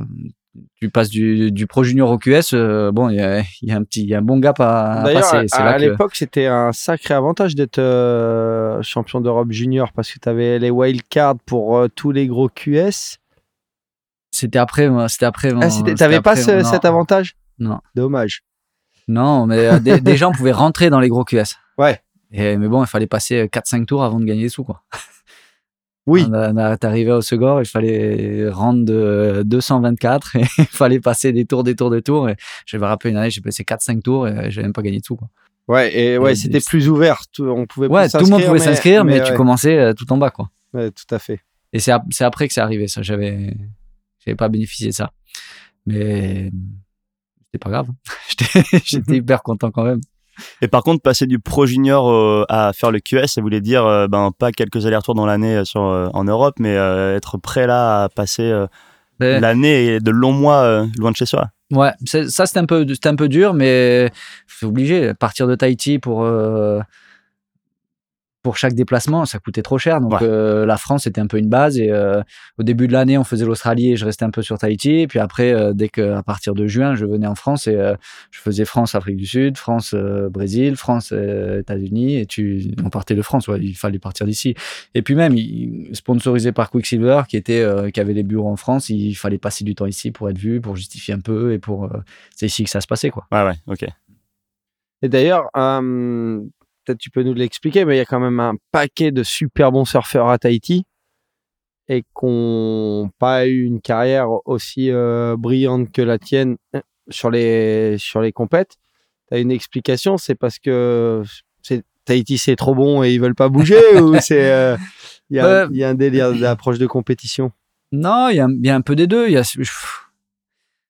tu 0.76 0.90
passes 0.90 1.08
du, 1.08 1.50
du 1.50 1.66
Pro 1.66 1.84
Junior 1.84 2.10
au 2.10 2.18
QS, 2.18 2.54
euh, 2.54 2.92
bon, 2.92 3.08
il 3.08 3.16
y 3.16 3.20
a, 3.20 3.42
y 3.62 3.72
a, 3.72 3.76
un 3.76 3.84
petit, 3.84 4.04
y 4.04 4.14
a 4.14 4.18
un 4.18 4.22
bon 4.22 4.38
gap 4.38 4.60
à, 4.60 5.00
à 5.00 5.12
passer. 5.12 5.46
À, 5.52 5.68
à 5.68 5.78
l'époque, 5.78 6.14
c'était 6.14 6.46
un 6.46 6.72
sacré 6.72 7.14
avantage 7.14 7.54
d'être 7.54 7.78
euh, 7.78 8.80
champion 8.82 9.20
d'Europe 9.20 9.50
junior 9.50 9.92
parce 9.92 10.10
que 10.10 10.18
tu 10.18 10.28
avais 10.28 10.58
les 10.58 10.70
wildcards 10.70 11.38
pour 11.46 11.76
euh, 11.76 11.88
tous 11.88 12.10
les 12.10 12.26
gros 12.26 12.48
QS. 12.48 13.18
C'était 14.30 14.58
après, 14.58 14.88
c'était 15.08 15.26
après. 15.26 15.52
Ah, 15.60 15.68
T'avais 15.96 16.20
pas 16.20 16.36
ce, 16.36 16.62
cet 16.62 16.84
avantage? 16.84 17.34
Non. 17.58 17.80
Dommage. 17.94 18.42
Non, 19.08 19.46
mais 19.46 19.80
des 19.80 20.16
gens 20.16 20.32
pouvaient 20.32 20.52
rentrer 20.52 20.90
dans 20.90 21.00
les 21.00 21.08
gros 21.08 21.24
QS. 21.24 21.56
Ouais. 21.78 22.00
Et, 22.30 22.58
mais 22.58 22.68
bon, 22.68 22.84
il 22.84 22.86
fallait 22.86 23.06
passer 23.06 23.46
4-5 23.46 23.86
tours 23.86 24.04
avant 24.04 24.20
de 24.20 24.24
gagner 24.26 24.42
des 24.42 24.48
sous, 24.50 24.64
quoi. 24.64 24.82
Oui. 26.08 26.26
T'arrivais 26.80 27.12
au 27.12 27.20
Segor, 27.20 27.60
il 27.60 27.66
fallait 27.66 28.48
rendre 28.48 28.84
de 28.84 29.42
224 29.44 30.36
et 30.36 30.40
il 30.58 30.64
fallait 30.64 31.00
passer 31.00 31.32
des 31.32 31.44
tours, 31.44 31.62
des 31.64 31.76
tours, 31.76 31.90
des 31.90 32.02
tours. 32.02 32.30
Et 32.30 32.36
je 32.64 32.78
me 32.78 32.84
rappelle 32.84 33.12
une 33.12 33.18
année, 33.18 33.30
j'ai 33.30 33.42
passé 33.42 33.62
4-5 33.62 34.00
tours 34.00 34.26
et 34.26 34.50
j'ai 34.50 34.62
même 34.62 34.72
pas 34.72 34.82
gagné 34.82 35.00
de 35.00 35.04
sous. 35.04 35.16
Quoi. 35.16 35.28
Ouais, 35.68 35.94
et 35.94 36.16
ouais, 36.16 36.34
c'était 36.34 36.60
plus 36.60 36.88
ouvert. 36.88 37.20
on 37.38 37.66
pouvait 37.66 37.88
ouais, 37.88 38.08
tout 38.08 38.18
le 38.18 38.30
monde 38.30 38.42
pouvait 38.42 38.58
s'inscrire, 38.58 39.04
mais, 39.04 39.22
tu 39.22 39.34
commençais 39.34 39.78
euh, 39.78 39.92
tout 39.92 40.10
en 40.10 40.16
bas, 40.16 40.30
quoi. 40.30 40.50
Ouais, 40.72 40.90
tout 40.90 41.14
à 41.14 41.18
fait. 41.18 41.40
Et 41.74 41.78
c'est 41.78 41.92
après 41.92 42.48
que 42.48 42.54
c'est 42.54 42.62
arrivé, 42.62 42.88
ça. 42.88 43.02
J'avais, 43.02 43.54
j'avais 44.24 44.34
pas 44.34 44.48
bénéficié 44.48 44.88
de 44.88 44.94
ça. 44.94 45.12
Mais 45.84 46.50
c'était 47.44 47.58
pas 47.58 47.70
grave. 47.70 47.88
J'étais 48.84 49.16
hyper 49.16 49.42
content 49.42 49.70
quand 49.70 49.84
même. 49.84 50.00
Et 50.62 50.68
par 50.68 50.82
contre, 50.82 51.02
passer 51.02 51.26
du 51.26 51.38
pro 51.38 51.66
junior 51.66 52.10
euh, 52.10 52.44
à 52.48 52.72
faire 52.72 52.90
le 52.90 53.00
QS, 53.00 53.26
ça 53.26 53.40
voulait 53.40 53.60
dire 53.60 53.84
euh, 53.86 54.06
ben 54.08 54.30
pas 54.36 54.52
quelques 54.52 54.86
allers-retours 54.86 55.14
dans 55.14 55.26
l'année 55.26 55.56
euh, 55.56 55.64
sur 55.64 55.80
en 55.80 56.24
Europe, 56.24 56.54
mais 56.58 56.74
être 56.74 57.38
prêt 57.38 57.66
là 57.66 58.04
à 58.04 58.08
passer 58.08 58.52
ben 59.20 59.40
l'année 59.40 59.86
et 59.86 60.00
de 60.00 60.10
longs 60.10 60.32
mois 60.32 60.84
loin 60.98 61.10
de 61.10 61.16
chez 61.16 61.26
soi. 61.26 61.48
Ouais, 61.70 61.90
ça 62.06 62.46
c'était 62.46 62.60
un 62.60 62.66
peu 62.66 62.86
un 63.04 63.16
peu 63.16 63.28
dur, 63.28 63.54
mais 63.54 64.10
c'est 64.46 64.66
obligé. 64.66 65.12
Partir 65.14 65.46
de 65.46 65.54
Tahiti 65.54 65.98
pour 65.98 66.26
pour 68.48 68.56
chaque 68.56 68.72
déplacement, 68.72 69.26
ça 69.26 69.38
coûtait 69.38 69.60
trop 69.60 69.76
cher. 69.76 70.00
Donc 70.00 70.22
euh, 70.22 70.64
la 70.64 70.78
France 70.78 71.06
était 71.06 71.20
un 71.20 71.26
peu 71.26 71.36
une 71.36 71.50
base. 71.50 71.78
Et 71.78 71.92
euh, 71.92 72.22
au 72.56 72.62
début 72.62 72.88
de 72.88 72.94
l'année, 72.94 73.18
on 73.18 73.24
faisait 73.24 73.44
l'Australie 73.44 73.92
et 73.92 73.96
je 73.96 74.06
restais 74.06 74.24
un 74.24 74.30
peu 74.30 74.40
sur 74.40 74.56
Tahiti. 74.56 75.00
Et 75.00 75.06
puis 75.06 75.18
après, 75.18 75.52
euh, 75.52 75.74
dès 75.74 75.90
que 75.90 76.14
à 76.14 76.22
partir 76.22 76.54
de 76.54 76.66
juin, 76.66 76.94
je 76.94 77.04
venais 77.04 77.26
en 77.26 77.34
France 77.34 77.66
et 77.66 77.76
je 78.30 78.40
faisais 78.40 78.64
France, 78.64 78.94
Afrique 78.94 79.18
du 79.18 79.26
Sud, 79.26 79.58
France, 79.58 79.94
Brésil, 80.30 80.76
France, 80.76 81.12
États-Unis. 81.12 82.16
Et 82.16 82.24
tu, 82.24 82.74
on 82.82 82.88
partait 82.88 83.14
de 83.14 83.20
France. 83.20 83.48
Ouais, 83.48 83.60
il 83.60 83.74
fallait 83.74 83.98
partir 83.98 84.24
d'ici. 84.24 84.54
Et 84.94 85.02
puis 85.02 85.14
même, 85.14 85.36
sponsorisé 85.92 86.52
par 86.52 86.70
Quicksilver, 86.70 87.24
qui 87.28 87.36
était, 87.36 87.66
qui 87.92 88.00
avait 88.00 88.14
les 88.14 88.22
bureaux 88.22 88.48
en 88.48 88.56
France, 88.56 88.88
il 88.88 89.12
fallait 89.12 89.36
passer 89.36 89.62
du 89.62 89.74
temps 89.74 89.84
ici 89.84 90.10
pour 90.10 90.30
être 90.30 90.38
vu, 90.38 90.62
pour 90.62 90.74
justifier 90.74 91.12
un 91.12 91.20
peu 91.20 91.52
et 91.52 91.58
pour. 91.58 91.90
c'est 92.34 92.46
ici 92.46 92.64
que 92.64 92.70
ça 92.70 92.80
se 92.80 92.86
passait, 92.86 93.10
quoi. 93.10 93.26
Ouais, 93.30 93.44
ouais, 93.44 93.56
ok. 93.66 93.84
Et 95.02 95.10
d'ailleurs, 95.10 95.50
peut-être 96.88 96.98
tu 96.98 97.10
peux 97.10 97.22
nous 97.22 97.34
l'expliquer, 97.34 97.84
mais 97.84 97.94
il 97.94 97.98
y 97.98 98.00
a 98.00 98.04
quand 98.04 98.20
même 98.20 98.40
un 98.40 98.54
paquet 98.72 99.10
de 99.10 99.22
super 99.22 99.72
bons 99.72 99.84
surfeurs 99.84 100.28
à 100.28 100.38
Tahiti 100.38 100.84
et 101.88 102.02
qui 102.02 102.26
n'ont 102.26 103.10
pas 103.18 103.46
eu 103.46 103.64
une 103.64 103.80
carrière 103.80 104.28
aussi 104.46 104.90
euh, 104.90 105.36
brillante 105.38 105.90
que 105.92 106.02
la 106.02 106.18
tienne 106.18 106.56
euh, 106.74 106.80
sur 107.08 107.30
les, 107.30 107.96
sur 107.98 108.20
les 108.20 108.32
compètes. 108.32 108.76
Tu 109.28 109.36
as 109.36 109.38
une 109.40 109.50
explication 109.50 110.18
C'est 110.18 110.34
parce 110.34 110.58
que 110.58 111.22
Tahiti 112.04 112.38
c'est 112.38 112.56
trop 112.56 112.74
bon 112.74 113.02
et 113.02 113.12
ils 113.12 113.20
veulent 113.20 113.34
pas 113.34 113.48
bouger 113.48 113.80
ou 114.00 114.18
c'est 114.20 114.50
euh, 114.50 114.76
il 115.30 115.36
y, 115.36 115.40
a 115.40 115.88
un 115.88 115.94
délire 115.94 116.32
d'approche 116.32 116.78
de 116.78 116.86
compétition? 116.86 117.52
Non, 117.92 118.28
il 118.28 118.34
y, 118.34 118.66
y, 118.66 118.70
a 118.70 118.74
un 118.74 118.80
peu 118.80 118.96
des 118.96 119.06
deux. 119.06 119.26
Il 119.26 119.32
y 119.32 119.36
a, 119.36 119.42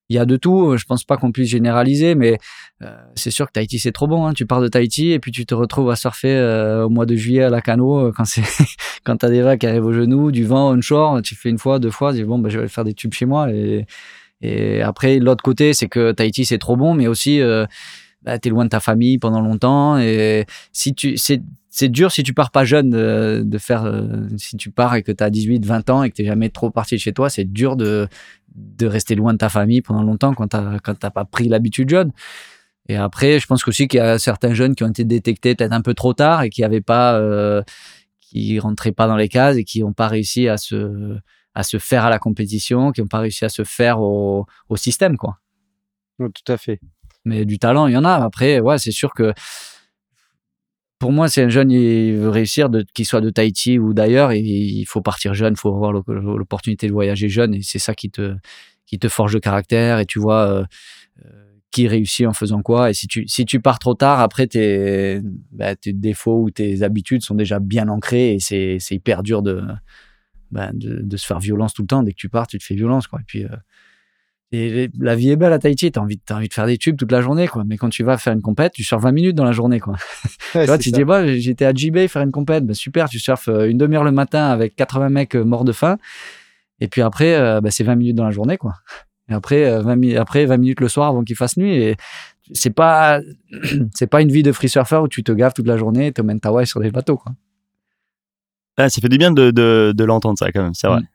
il 0.08 0.16
y 0.16 0.18
a 0.18 0.24
de 0.24 0.36
tout. 0.36 0.76
Je 0.76 0.84
pense 0.84 1.04
pas 1.04 1.16
qu'on 1.16 1.32
puisse 1.32 1.48
généraliser, 1.48 2.14
mais 2.14 2.38
euh, 2.82 2.96
c'est 3.14 3.30
sûr 3.30 3.46
que 3.46 3.52
Tahiti 3.52 3.78
c'est 3.78 3.92
trop 3.92 4.06
bon. 4.06 4.26
Hein. 4.26 4.32
Tu 4.32 4.46
pars 4.46 4.60
de 4.60 4.68
Tahiti 4.68 5.12
et 5.12 5.18
puis 5.18 5.32
tu 5.32 5.44
te 5.46 5.54
retrouves 5.54 5.90
à 5.90 5.96
surfer 5.96 6.34
euh, 6.34 6.86
au 6.86 6.88
mois 6.88 7.06
de 7.06 7.14
juillet 7.14 7.42
à 7.42 7.50
la 7.50 7.60
cano 7.60 7.98
euh, 7.98 8.12
quand 8.16 8.24
c'est 8.24 8.42
quand 9.04 9.16
t'as 9.16 9.28
des 9.28 9.42
vagues 9.42 9.60
qui 9.60 9.66
arrivent 9.66 9.84
au 9.84 9.92
genou, 9.92 10.30
du 10.30 10.44
vent 10.44 10.72
onshore. 10.72 11.20
Tu 11.22 11.34
fais 11.34 11.50
une 11.50 11.58
fois, 11.58 11.78
deux 11.78 11.90
fois, 11.90 12.12
tu 12.12 12.18
dis 12.18 12.24
bon 12.24 12.38
ben 12.38 12.48
je 12.48 12.58
vais 12.58 12.68
faire 12.68 12.84
des 12.84 12.94
tubes 12.94 13.14
chez 13.14 13.26
moi. 13.26 13.48
Et, 13.52 13.86
après 14.84 15.18
l'autre 15.18 15.42
côté 15.42 15.74
c'est 15.74 15.88
que 15.88 16.12
Tahiti 16.12 16.44
c'est 16.44 16.58
trop 16.58 16.76
bon, 16.76 16.94
mais 16.94 17.08
aussi 17.08 17.40
euh, 17.40 17.66
bah, 18.22 18.38
t'es 18.38 18.50
loin 18.50 18.64
de 18.64 18.70
ta 18.70 18.78
famille 18.78 19.18
pendant 19.18 19.40
longtemps 19.40 19.98
et 19.98 20.46
si 20.72 20.94
tu 20.94 21.16
c'est 21.16 21.42
c'est 21.70 21.88
dur 21.88 22.12
si 22.12 22.22
tu 22.22 22.34
pars 22.34 22.52
pas 22.52 22.64
jeune 22.64 22.90
de, 22.90 23.42
de 23.44 23.58
faire 23.58 23.92
si 24.36 24.56
tu 24.56 24.70
pars 24.70 24.94
et 24.94 25.02
que 25.02 25.10
tu 25.10 25.24
as 25.24 25.30
18 25.30 25.66
20 25.66 25.90
ans 25.90 26.02
et 26.04 26.10
que 26.10 26.14
tu 26.14 26.24
jamais 26.24 26.50
trop 26.50 26.70
parti 26.70 26.94
de 26.94 27.00
chez 27.00 27.12
toi 27.12 27.30
c'est 27.30 27.44
dur 27.44 27.76
de 27.76 28.08
de 28.58 28.86
rester 28.86 29.14
loin 29.14 29.32
de 29.32 29.38
ta 29.38 29.48
famille 29.48 29.82
pendant 29.82 30.02
longtemps 30.02 30.34
quand 30.34 30.48
tu 30.48 30.56
n'as 30.56 31.10
pas 31.10 31.24
pris 31.24 31.48
l'habitude 31.48 31.88
jeune. 31.88 32.12
Et 32.88 32.96
après, 32.96 33.38
je 33.38 33.46
pense 33.46 33.66
aussi 33.68 33.86
qu'il 33.86 33.98
y 33.98 34.02
a 34.02 34.18
certains 34.18 34.54
jeunes 34.54 34.74
qui 34.74 34.82
ont 34.82 34.88
été 34.88 35.04
détectés 35.04 35.54
peut-être 35.54 35.72
un 35.72 35.82
peu 35.82 35.94
trop 35.94 36.14
tard 36.14 36.42
et 36.42 36.50
qui 36.50 36.64
avaient 36.64 36.80
pas, 36.80 37.18
euh, 37.18 37.62
qui 38.20 38.58
rentraient 38.58 38.92
pas 38.92 39.06
dans 39.06 39.16
les 39.16 39.28
cases 39.28 39.56
et 39.56 39.64
qui 39.64 39.82
n'ont 39.82 39.92
pas 39.92 40.08
réussi 40.08 40.48
à 40.48 40.56
se, 40.56 41.18
à 41.54 41.62
se 41.62 41.78
faire 41.78 42.04
à 42.04 42.10
la 42.10 42.18
compétition, 42.18 42.92
qui 42.92 43.02
n'ont 43.02 43.08
pas 43.08 43.18
réussi 43.18 43.44
à 43.44 43.50
se 43.50 43.62
faire 43.64 44.00
au, 44.00 44.46
au 44.70 44.76
système, 44.76 45.16
quoi. 45.18 45.38
tout 46.18 46.52
à 46.52 46.56
fait. 46.56 46.80
Mais 47.24 47.44
du 47.44 47.58
talent, 47.58 47.88
il 47.88 47.92
y 47.92 47.96
en 47.96 48.04
a. 48.04 48.14
Après, 48.14 48.60
ouais, 48.60 48.78
c'est 48.78 48.90
sûr 48.90 49.12
que 49.12 49.34
pour 50.98 51.12
moi, 51.12 51.28
si 51.28 51.40
un 51.40 51.48
jeune 51.48 51.70
il 51.70 52.16
veut 52.16 52.28
réussir, 52.28 52.68
qu'il 52.94 53.06
soit 53.06 53.20
de 53.20 53.30
Tahiti 53.30 53.78
ou 53.78 53.94
d'ailleurs, 53.94 54.32
il 54.32 54.84
faut 54.84 55.00
partir 55.00 55.34
jeune, 55.34 55.54
il 55.54 55.58
faut 55.58 55.74
avoir 55.74 55.92
l'opportunité 55.92 56.88
de 56.88 56.92
voyager 56.92 57.28
jeune 57.28 57.54
et 57.54 57.62
c'est 57.62 57.78
ça 57.78 57.94
qui 57.94 58.10
te, 58.10 58.34
qui 58.86 58.98
forge 59.08 59.34
le 59.34 59.40
caractère 59.40 59.98
et 59.98 60.06
tu 60.06 60.18
vois 60.18 60.48
euh, 60.50 60.64
euh, 61.24 61.44
qui 61.70 61.86
réussit 61.86 62.26
en 62.26 62.32
faisant 62.32 62.62
quoi. 62.62 62.90
Et 62.90 62.94
si 62.94 63.06
tu, 63.06 63.60
pars 63.60 63.78
trop 63.78 63.94
tard, 63.94 64.20
après 64.20 64.46
tes, 64.46 65.20
bah, 65.52 65.76
tes 65.76 65.92
défauts 65.92 66.42
ou 66.42 66.50
tes 66.50 66.82
habitudes 66.82 67.22
sont 67.22 67.34
déjà 67.34 67.60
bien 67.60 67.88
ancrés 67.88 68.34
et 68.34 68.40
c'est 68.40 68.78
hyper 68.90 69.22
dur 69.22 69.42
de, 69.42 69.62
bah, 70.50 70.70
de, 70.72 71.16
se 71.16 71.26
faire 71.26 71.38
violence 71.38 71.74
tout 71.74 71.82
le 71.82 71.88
temps. 71.88 72.02
Dès 72.02 72.12
que 72.12 72.16
tu 72.16 72.28
pars, 72.28 72.46
tu 72.46 72.58
te 72.58 72.64
fais 72.64 72.74
violence. 72.74 73.06
Quoi. 73.06 73.20
Euh, 73.36 73.48
et 74.50 74.88
la 74.98 75.14
vie 75.14 75.30
est 75.30 75.36
belle 75.36 75.52
à 75.52 75.58
Tahiti, 75.58 75.92
t'as 75.92 76.00
envie, 76.00 76.18
as 76.30 76.34
envie 76.34 76.48
de 76.48 76.54
faire 76.54 76.64
des 76.64 76.78
tubes 76.78 76.96
toute 76.96 77.12
la 77.12 77.20
journée, 77.20 77.48
quoi. 77.48 77.64
Mais 77.66 77.76
quand 77.76 77.90
tu 77.90 78.02
vas 78.02 78.16
faire 78.16 78.32
une 78.32 78.40
compète, 78.40 78.72
tu 78.72 78.82
surfes 78.82 79.02
20 79.02 79.12
minutes 79.12 79.36
dans 79.36 79.44
la 79.44 79.52
journée, 79.52 79.78
quoi. 79.78 79.96
tu 80.52 80.64
vois, 80.64 80.78
tu 80.78 80.90
dis, 80.90 81.04
bah, 81.04 81.36
j'étais 81.36 81.66
à 81.66 81.74
J-Bay 81.74 82.08
faire 82.08 82.22
une 82.22 82.30
compète, 82.30 82.64
bah, 82.64 82.72
super, 82.72 83.10
tu 83.10 83.18
surfes 83.18 83.48
euh, 83.48 83.68
une 83.68 83.76
demi-heure 83.76 84.04
le 84.04 84.10
matin 84.10 84.46
avec 84.46 84.74
80 84.74 85.10
mecs 85.10 85.36
euh, 85.36 85.44
morts 85.44 85.64
de 85.64 85.72
faim. 85.72 85.98
Et 86.80 86.88
puis 86.88 87.02
après, 87.02 87.34
euh, 87.34 87.60
bah, 87.60 87.70
c'est 87.70 87.84
20 87.84 87.96
minutes 87.96 88.16
dans 88.16 88.24
la 88.24 88.30
journée, 88.30 88.56
quoi. 88.56 88.74
Et 89.28 89.34
après, 89.34 89.82
20, 89.82 90.16
après 90.16 90.46
20 90.46 90.56
minutes 90.56 90.80
le 90.80 90.88
soir 90.88 91.08
avant 91.08 91.22
qu'il 91.22 91.36
fasse 91.36 91.58
nuit. 91.58 91.74
Et 91.74 91.96
c'est 92.54 92.70
pas, 92.70 93.20
c'est 93.94 94.06
pas 94.06 94.22
une 94.22 94.32
vie 94.32 94.42
de 94.42 94.52
free 94.52 94.70
surfer 94.70 94.96
où 94.96 95.08
tu 95.08 95.22
te 95.22 95.32
gaves 95.32 95.52
toute 95.52 95.66
la 95.66 95.76
journée 95.76 96.06
et 96.06 96.12
te 96.12 96.22
mènes 96.22 96.40
ta 96.40 96.64
sur 96.64 96.80
des 96.80 96.90
bateaux, 96.90 97.18
quoi. 97.18 97.32
Ah, 98.78 98.88
ça 98.88 99.02
fait 99.02 99.08
du 99.08 99.18
bien 99.18 99.32
de, 99.32 99.50
de, 99.50 99.92
de 99.94 100.04
l'entendre, 100.04 100.38
ça, 100.38 100.50
quand 100.52 100.62
même, 100.62 100.74
c'est 100.74 100.86
vrai. 100.86 101.00
Mm. 101.00 101.06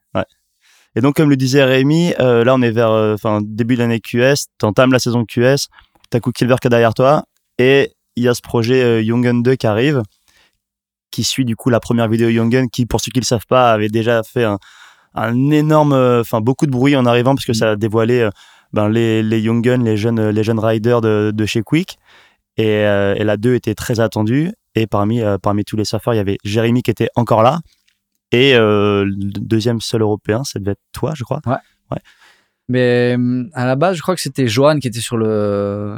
Et 0.96 1.02
donc, 1.02 1.16
comme 1.16 1.30
le 1.30 1.36
disait 1.36 1.64
Rémi, 1.64 2.14
euh, 2.20 2.44
là, 2.44 2.54
on 2.54 2.62
est 2.62 2.72
vers 2.72 2.92
euh, 2.92 3.16
enfin 3.16 3.42
début 3.44 3.76
de 3.76 3.80
l'année 3.80 4.00
QS, 4.00 4.48
t'entames 4.58 4.92
la 4.92 5.00
saison 5.00 5.26
QS, 5.26 5.68
t'as 6.10 6.20
Silver 6.38 6.56
qui 6.62 6.68
est 6.68 6.70
derrière 6.70 6.94
toi, 6.94 7.24
et 7.58 7.92
il 8.16 8.24
y 8.24 8.28
a 8.28 8.34
ce 8.34 8.42
projet 8.42 8.84
euh, 8.84 9.02
Youngen 9.02 9.42
2 9.42 9.56
qui 9.56 9.66
arrive, 9.66 10.04
qui 11.10 11.24
suit 11.24 11.46
du 11.46 11.56
coup 11.56 11.70
la 11.70 11.80
première 11.80 12.08
vidéo 12.08 12.30
Youngen, 12.30 12.70
qui, 12.70 12.86
pour 12.86 13.02
ceux 13.02 13.12
qui 13.12 13.20
ne 13.20 13.22
le 13.22 13.26
savent 13.26 13.48
pas, 13.48 13.72
avait 13.72 13.90
déjà 13.90 14.22
fait 14.22 14.44
un, 14.44 14.60
un 15.16 15.50
énorme, 15.50 15.94
enfin 15.94 16.42
beaucoup 16.42 16.68
de 16.68 16.72
bruit 16.72 16.96
en 16.96 17.06
arrivant, 17.08 17.34
parce 17.34 17.46
que 17.46 17.54
ça 17.54 17.72
a 17.72 17.76
dévoilé 17.76 18.30
ben, 18.72 18.88
les, 18.88 19.24
les 19.24 19.40
Youngen, 19.42 19.84
les 19.84 19.98
jeunes, 19.98 20.30
les 20.30 20.44
jeunes 20.44 20.60
riders 20.60 21.02
de, 21.02 21.32
de 21.34 21.46
chez 21.46 21.62
Quick. 21.64 21.98
Et, 22.58 22.68
et 22.68 23.24
la 23.24 23.38
2 23.38 23.56
était 23.56 23.74
très 23.74 24.00
attendue. 24.00 24.52
Et 24.76 24.88
parmi, 24.88 25.22
parmi 25.42 25.64
tous 25.66 25.76
les 25.76 25.86
surfeurs, 25.86 26.16
il 26.16 26.18
y 26.18 26.20
avait 26.20 26.38
Jérémy 26.44 26.82
qui 26.82 26.90
était 26.92 27.10
encore 27.16 27.44
là, 27.44 27.62
et 28.32 28.56
euh, 28.56 29.06
le 29.06 29.40
deuxième 29.40 29.82
seul 29.82 30.02
européen, 30.02 30.44
ça 30.44 30.60
devait 30.60 30.72
être 30.72 30.82
toi, 30.92 31.14
je 31.16 31.24
crois. 31.24 31.42
Ouais. 31.46 31.54
ouais. 31.92 32.00
Mais 32.68 33.14
hum, 33.16 33.50
à 33.54 33.66
la 33.66 33.76
base, 33.76 33.98
je 33.98 34.02
crois 34.02 34.16
que 34.16 34.22
c'était 34.22 34.48
Johan 34.48 34.80
qui 34.80 34.88
était 34.88 35.02
sur 35.02 35.18
le 35.18 35.98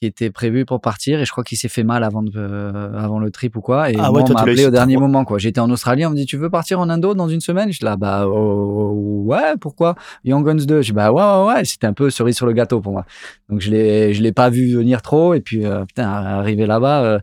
qui 0.00 0.06
était 0.06 0.30
prévu 0.30 0.64
pour 0.64 0.80
partir 0.80 1.20
et 1.20 1.26
je 1.26 1.30
crois 1.30 1.44
qu'il 1.44 1.58
s'est 1.58 1.68
fait 1.68 1.82
mal 1.82 2.04
avant 2.04 2.22
de, 2.22 2.32
euh, 2.34 2.98
avant 2.98 3.18
le 3.18 3.30
trip 3.30 3.54
ou 3.56 3.60
quoi. 3.60 3.90
Et 3.90 3.96
ah 3.98 4.10
moi, 4.10 4.22
on 4.22 4.32
m'a 4.32 4.40
appelé 4.40 4.64
au 4.64 4.70
dernier 4.70 4.96
moment 4.96 5.26
quoi. 5.26 5.36
J'étais 5.38 5.60
en 5.60 5.70
Australie 5.70 6.06
on 6.06 6.10
me 6.10 6.16
dit 6.16 6.24
tu 6.24 6.38
veux 6.38 6.48
partir 6.48 6.80
en 6.80 6.88
Indo 6.88 7.14
dans 7.14 7.28
une 7.28 7.42
semaine? 7.42 7.70
Je 7.70 7.76
suis 7.76 7.84
là 7.84 7.96
bah 7.96 8.26
oh, 8.26 8.32
oh, 8.32 8.92
oh, 8.94 9.22
ouais 9.26 9.56
pourquoi? 9.60 9.96
Young 10.24 10.44
Guns 10.44 10.64
2 10.64 10.80
je 10.80 10.86
dis 10.86 10.92
bah 10.92 11.12
ouais 11.12 11.22
ouais, 11.22 11.54
ouais. 11.54 11.64
c'était 11.66 11.86
un 11.86 11.92
peu 11.92 12.08
cerise 12.08 12.36
sur 12.36 12.46
le 12.46 12.54
gâteau 12.54 12.80
pour 12.80 12.92
moi. 12.92 13.04
Donc 13.50 13.60
je 13.60 13.70
l'ai 13.70 14.14
je 14.14 14.22
l'ai 14.22 14.32
pas 14.32 14.48
vu 14.48 14.74
venir 14.74 15.02
trop. 15.02 15.34
Et 15.34 15.40
puis 15.40 15.66
euh, 15.66 15.84
putain 15.84 16.08
arrivé 16.08 16.64
là-bas 16.64 17.20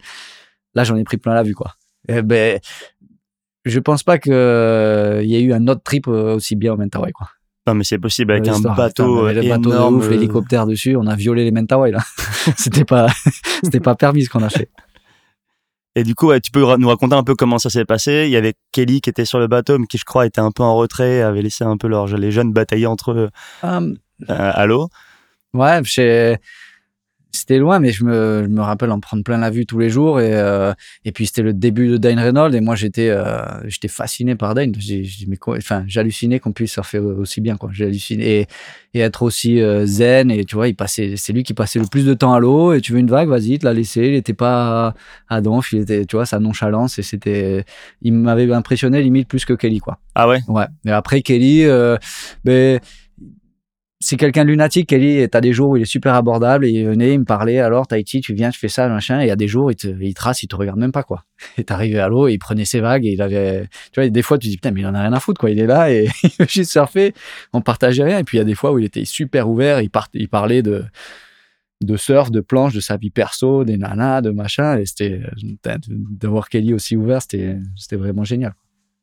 là 0.76 0.84
j'en 0.84 0.96
ai 0.98 1.04
pris 1.04 1.18
plein 1.18 1.34
la 1.34 1.42
vue 1.42 1.56
quoi. 1.56 1.74
Eh 2.10 2.22
ben, 2.22 2.60
je 3.70 3.80
pense 3.80 4.04
pas 4.04 4.18
qu'il 4.18 4.32
y 4.34 5.36
ait 5.36 5.42
eu 5.42 5.54
un 5.54 5.68
autre 5.68 5.82
trip 5.84 6.08
aussi 6.08 6.56
bien 6.56 6.74
au 6.74 6.78
Mentawai, 6.78 7.12
quoi. 7.12 7.30
Non, 7.68 7.74
mais 7.74 7.84
c'est 7.84 8.00
possible 8.00 8.32
avec 8.32 8.48
un 8.48 8.60
bateau, 8.60 9.26
bateau 9.26 9.42
énorme, 9.42 10.00
de 10.00 10.06
ouf, 10.06 10.10
l'hélicoptère 10.10 10.66
dessus. 10.66 10.96
On 10.96 11.06
a 11.06 11.16
violé 11.16 11.44
les 11.44 11.52
Mentawai 11.52 11.92
là. 11.92 12.00
c'était 12.58 12.86
pas, 12.86 13.08
c'était 13.64 13.82
pas 13.82 13.96
permis 13.96 14.24
ce 14.24 14.30
qu'on 14.30 14.44
a 14.44 14.50
fait. 14.50 14.70
Et 15.96 16.04
du 16.04 16.16
coup, 16.16 16.32
tu 16.40 16.52
peux 16.52 16.64
nous 16.78 16.88
raconter 16.88 17.16
un 17.16 17.24
peu 17.24 17.36
comment 17.36 17.58
ça 17.58 17.70
s'est 17.70 17.84
passé. 17.84 18.24
Il 18.28 18.32
y 18.32 18.38
avait 18.38 18.54
Kelly 18.72 19.02
qui 19.02 19.10
était 19.10 19.26
sur 19.26 19.40
le 19.40 19.48
bateau, 19.48 19.80
mais 19.80 19.88
qui 19.88 19.98
je 19.98 20.06
crois 20.06 20.26
était 20.26 20.40
un 20.40 20.52
peu 20.52 20.64
en 20.64 20.78
retrait, 20.78 21.22
avait 21.22 21.42
laissé 21.42 21.66
un 21.66 21.76
peu 21.76 21.88
leur, 21.88 22.06
les 22.06 22.32
jeunes 22.32 22.54
batailler 22.54 22.86
entre 22.86 23.12
eux 23.12 23.30
um, 23.64 23.98
à 24.30 24.66
l'eau. 24.66 24.90
Ouais, 25.54 25.82
c'était 27.32 27.60
loin, 27.60 27.80
mais 27.80 27.92
je 27.92 28.04
me, 28.04 28.44
je 28.44 28.50
me, 28.50 28.62
rappelle 28.62 28.92
en 28.92 29.00
prendre 29.00 29.24
plein 29.24 29.38
la 29.38 29.50
vue 29.50 29.66
tous 29.66 29.80
les 29.80 29.90
jours. 29.90 30.20
Et, 30.20 30.34
euh, 30.34 30.74
et 31.06 31.12
puis 31.12 31.28
c'était 31.28 31.42
le 31.42 31.54
début 31.54 31.88
de 31.88 31.98
Dane 31.98 32.20
Reynolds. 32.20 32.56
Et 32.56 32.62
moi, 32.62 32.76
j'étais 32.76 33.10
euh, 33.10 33.42
j'étais 33.68 33.88
fasciné 33.88 34.36
par 34.36 34.54
Dane. 34.54 34.74
J'hallucinais 35.88 36.40
qu'on 36.40 36.52
puisse 36.52 36.72
surfer 36.72 37.00
aussi 37.00 37.42
bien. 37.42 37.58
Quoi. 37.58 37.72
Et, 37.80 38.48
et 38.94 39.00
être 39.00 39.24
aussi 39.24 39.62
euh, 39.62 39.86
zen. 39.86 40.32
Et 40.32 40.46
tu 40.46 40.56
vois, 40.56 40.68
il 40.68 40.76
passait, 40.76 41.16
c'est 41.18 41.34
lui 41.34 41.44
qui 41.44 41.54
passait 41.54 41.80
le 41.80 41.88
plus 41.88 42.06
de 42.06 42.14
temps 42.14 42.34
à 42.34 42.40
l'eau. 42.40 42.74
Et 42.74 42.82
tu 42.82 42.94
veux 42.94 43.00
une 43.00 43.10
vague, 43.10 43.30
vas-y, 43.30 43.60
te 43.60 43.66
la 43.66 43.74
laissé. 43.74 44.08
Il 44.08 44.14
n'était 44.14 44.34
pas 44.34 44.94
à 45.30 45.42
donf. 45.42 45.72
Il 45.72 45.80
était, 45.80 46.06
tu 46.06 46.16
vois, 46.16 46.26
sa 46.26 46.40
nonchalance. 46.40 47.00
Et 47.00 47.04
c'était, 47.04 47.66
il 48.02 48.14
m'avait 48.14 48.52
impressionné 48.52 49.02
limite 49.02 49.28
plus 49.28 49.46
que 49.46 49.54
Kelly, 49.54 49.80
quoi. 49.80 50.00
Ah 50.16 50.28
ouais? 50.28 50.40
Ouais. 50.48 50.66
Mais 50.84 50.92
après, 50.92 51.22
Kelly, 51.22 51.66
ben, 52.44 52.80
c'est 54.00 54.16
quelqu'un 54.16 54.46
de 54.46 54.50
lunatique, 54.50 54.90
Kelly, 54.90 55.28
t'as 55.28 55.42
des 55.42 55.54
jours 55.54 55.70
où 55.70 55.78
il 55.78 55.82
est 55.82 55.86
super 55.86 56.14
abordable 56.14 56.66
et 56.66 56.70
il 56.70 56.86
venait, 56.86 57.14
il 57.14 57.20
me 57.20 57.26
parlait, 57.26 57.60
alors 57.60 57.88
Tahiti, 57.88 58.22
tu 58.22 58.36
viens, 58.36 58.52
tu 58.52 58.60
fais 58.60 58.68
ça, 58.68 58.88
machin, 58.90 59.22
et 59.22 59.24
il 59.24 59.28
y 59.28 59.32
a 59.32 59.36
des 59.36 59.48
jours, 59.48 59.72
il 59.72 59.76
te, 59.76 59.88
il 59.88 60.14
trace, 60.14 60.44
il 60.44 60.48
te 60.48 60.56
regarde 60.56 60.78
même 60.78 60.92
pas, 60.92 61.02
quoi. 61.02 61.24
Et 61.58 61.64
t'arrivais 61.64 62.00
à 62.00 62.08
l'eau, 62.08 62.28
il 62.28 62.38
prenait 62.38 62.66
ses 62.66 62.80
vagues 62.80 63.06
et 63.06 63.12
il 63.12 63.22
avait, 63.22 63.68
tu 63.92 64.00
vois, 64.00 64.10
des 64.10 64.22
fois, 64.22 64.38
tu 64.38 64.50
dis, 64.50 64.58
putain, 64.58 64.72
mais 64.72 64.82
il 64.82 64.88
en 64.88 64.94
a 64.94 65.02
rien 65.02 65.14
à 65.14 65.20
foutre, 65.20 65.40
quoi. 65.40 65.50
Il 65.50 65.60
est 65.60 65.66
là 65.66 65.92
et 65.92 66.08
il 66.24 66.30
veut 66.40 66.46
juste 66.48 66.72
surfer, 66.72 67.14
on 67.54 67.62
partageait 67.62 68.04
rien. 68.04 68.20
Et 68.20 68.24
puis 68.24 68.38
il 68.38 68.40
y 68.40 68.42
a 68.42 68.46
des 68.46 68.56
fois 68.56 68.72
où 68.72 68.80
il 68.80 68.86
était 68.86 69.06
super 69.06 69.50
ouvert, 69.50 69.82
il, 69.82 69.90
il 70.14 70.30
parlait 70.30 70.62
de, 70.62 70.84
de 71.82 71.98
surf, 71.98 72.30
de 72.32 72.40
planche, 72.40 72.74
de 72.74 72.80
sa 72.80 72.98
vie 72.98 73.10
perso, 73.10 73.64
des 73.64 73.78
nanas, 73.78 74.22
de 74.22 74.30
machin, 74.30 74.78
et 74.78 74.86
c'était, 74.86 75.22
de 75.42 76.28
voir 76.28 76.50
Kelly 76.50 76.74
aussi 76.74 76.96
ouvert, 76.96 77.22
c'était, 77.22 77.58
c'était 77.76 77.96
vraiment 77.96 78.24
génial. 78.24 78.54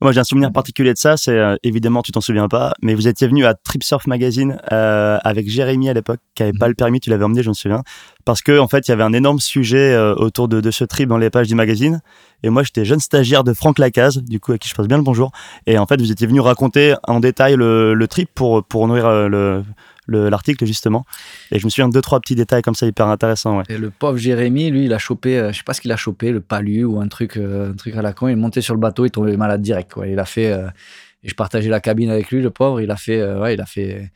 Moi, 0.00 0.12
j'ai 0.12 0.20
un 0.20 0.24
souvenir 0.24 0.52
particulier 0.52 0.92
de 0.92 0.98
ça. 0.98 1.16
C'est 1.16 1.38
euh, 1.38 1.56
évidemment, 1.62 2.02
tu 2.02 2.12
t'en 2.12 2.20
souviens 2.20 2.48
pas, 2.48 2.74
mais 2.82 2.94
vous 2.94 3.08
étiez 3.08 3.26
venu 3.26 3.46
à 3.46 3.54
Trip 3.54 3.82
Surf 3.82 4.06
Magazine 4.06 4.58
euh, 4.72 5.18
avec 5.22 5.48
Jérémy 5.48 5.88
à 5.88 5.94
l'époque, 5.94 6.20
qui 6.34 6.42
avait 6.42 6.52
pas 6.52 6.66
mhm. 6.66 6.70
le 6.70 6.74
permis. 6.74 7.00
Tu 7.00 7.10
l'avais 7.10 7.24
emmené, 7.24 7.42
je 7.42 7.48
me 7.48 7.54
souviens, 7.54 7.82
parce 8.24 8.42
que 8.42 8.58
en 8.58 8.68
fait, 8.68 8.88
il 8.88 8.90
y 8.90 8.92
avait 8.92 9.04
un 9.04 9.12
énorme 9.12 9.38
sujet 9.38 9.94
euh, 9.94 10.14
autour 10.16 10.48
de, 10.48 10.60
de, 10.60 10.70
ce 10.70 10.84
trip 10.84 11.08
dans 11.08 11.16
les 11.16 11.30
pages 11.30 11.46
du 11.46 11.54
magazine. 11.54 12.00
Et 12.42 12.50
moi, 12.50 12.62
j'étais 12.62 12.84
jeune 12.84 13.00
stagiaire 13.00 13.44
de 13.44 13.54
Franck 13.54 13.78
Lacaze, 13.78 14.18
du 14.18 14.40
coup, 14.40 14.52
à 14.52 14.58
qui 14.58 14.68
je 14.68 14.74
passe 14.74 14.88
bien 14.88 14.98
le 14.98 15.04
bonjour. 15.04 15.32
Et 15.66 15.78
en 15.78 15.86
fait, 15.86 15.98
vous 16.00 16.12
étiez 16.12 16.26
venu 16.26 16.40
raconter 16.40 16.94
en 17.04 17.20
détail 17.20 17.54
le, 17.56 17.94
le 17.94 18.08
trip 18.08 18.28
pour 18.34 18.64
pour 18.64 18.86
nourrir 18.86 19.06
euh, 19.06 19.28
le 19.28 19.64
l'article 20.08 20.66
justement. 20.66 21.04
Et 21.50 21.58
je 21.58 21.64
me 21.64 21.70
souviens 21.70 21.88
de 21.88 21.92
deux 21.92 22.00
trois 22.00 22.20
petits 22.20 22.34
détails 22.34 22.62
comme 22.62 22.74
ça 22.74 22.86
hyper 22.86 23.08
intéressants. 23.08 23.58
Ouais. 23.58 23.64
Et 23.68 23.78
le 23.78 23.90
pauvre 23.90 24.16
Jérémy, 24.16 24.70
lui, 24.70 24.84
il 24.84 24.92
a 24.92 24.98
chopé, 24.98 25.38
euh, 25.38 25.52
je 25.52 25.58
sais 25.58 25.64
pas 25.64 25.74
ce 25.74 25.80
qu'il 25.80 25.92
a 25.92 25.96
chopé, 25.96 26.30
le 26.32 26.40
palu 26.40 26.84
ou 26.84 27.00
un 27.00 27.08
truc, 27.08 27.36
euh, 27.36 27.70
un 27.70 27.74
truc 27.74 27.96
à 27.96 28.02
la 28.02 28.12
con. 28.12 28.28
Il 28.28 28.32
est 28.32 28.36
monté 28.36 28.60
sur 28.60 28.74
le 28.74 28.80
bateau, 28.80 29.04
il 29.04 29.10
tombait 29.10 29.36
malade 29.36 29.62
direct. 29.62 29.92
Il 30.06 30.18
a 30.18 30.24
fait, 30.24 30.52
euh, 30.52 30.68
et 31.22 31.28
je 31.28 31.34
partageais 31.34 31.70
la 31.70 31.80
cabine 31.80 32.10
avec 32.10 32.30
lui, 32.30 32.42
le 32.42 32.50
pauvre. 32.50 32.80
Il 32.80 32.90
a 32.90 32.96
fait, 32.96 33.22
ouais, 33.38 33.54
il 33.54 33.60
a 33.60 33.66
fait. 33.66 34.10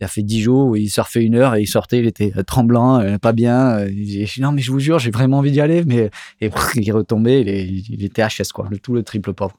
Il 0.00 0.04
a 0.04 0.08
fait 0.08 0.24
dix 0.24 0.42
jours 0.42 0.70
où 0.70 0.76
il 0.76 0.90
surfait 0.90 1.22
une 1.22 1.36
heure 1.36 1.54
et 1.54 1.62
il 1.62 1.68
sortait, 1.68 2.00
il 2.00 2.06
était 2.06 2.32
tremblant, 2.42 3.16
pas 3.18 3.32
bien. 3.32 3.86
Il 3.86 4.04
dit, 4.04 4.28
non, 4.40 4.50
mais 4.50 4.60
je 4.60 4.72
vous 4.72 4.80
jure, 4.80 4.98
j'ai 4.98 5.12
vraiment 5.12 5.38
envie 5.38 5.52
d'y 5.52 5.60
aller. 5.60 5.84
Mais, 5.84 6.10
et 6.40 6.50
il 6.74 6.88
est 6.88 6.92
retombé, 6.92 7.42
il, 7.42 7.88
il 7.88 8.04
était 8.04 8.26
HS, 8.26 8.50
quoi, 8.52 8.66
le, 8.68 8.80
tout 8.80 8.92
le 8.92 9.04
triple 9.04 9.32
pauvre. 9.34 9.56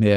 Mais, 0.00 0.16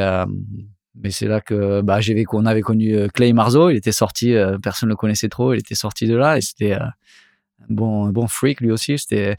mais 0.96 1.12
c'est 1.12 1.28
là 1.28 1.42
que 1.42 1.82
bah, 1.82 2.02
j'ai 2.02 2.24
on 2.32 2.46
avait 2.46 2.62
connu 2.62 2.96
euh, 2.96 3.08
Clay 3.08 3.34
Marzo, 3.34 3.70
il 3.70 3.78
était 3.78 3.92
sorti, 3.92 4.36
euh, 4.36 4.58
personne 4.60 4.88
ne 4.90 4.94
le 4.94 4.96
connaissait 4.96 5.30
trop, 5.30 5.54
il 5.54 5.60
était 5.60 5.76
sorti 5.76 6.08
de 6.08 6.16
là 6.16 6.38
et 6.38 6.42
c'était 6.42 6.74
euh, 6.74 6.86
un 7.62 7.66
bon, 7.70 8.06
un 8.06 8.12
bon 8.12 8.28
freak 8.28 8.62
lui 8.62 8.72
aussi. 8.72 8.98
C'était 8.98 9.36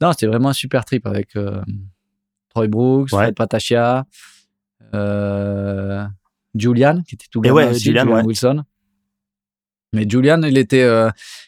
non, 0.00 0.12
c'était 0.12 0.26
vraiment 0.26 0.50
un 0.50 0.54
super 0.54 0.84
trip 0.84 1.06
avec 1.06 1.34
Troy 2.50 2.66
Brooks, 2.68 3.12
ouais. 3.12 3.32
Patachia, 3.32 4.04
Julian 6.54 7.02
qui 7.06 7.14
était 7.14 7.26
tout 7.30 7.40
gamin 7.40 7.54
ouais, 7.54 7.74
Julian, 7.78 8.06
Wilson. 8.24 8.64
Mais 9.92 10.04
Julian, 10.08 10.42
il 10.42 10.58
était, 10.58 10.86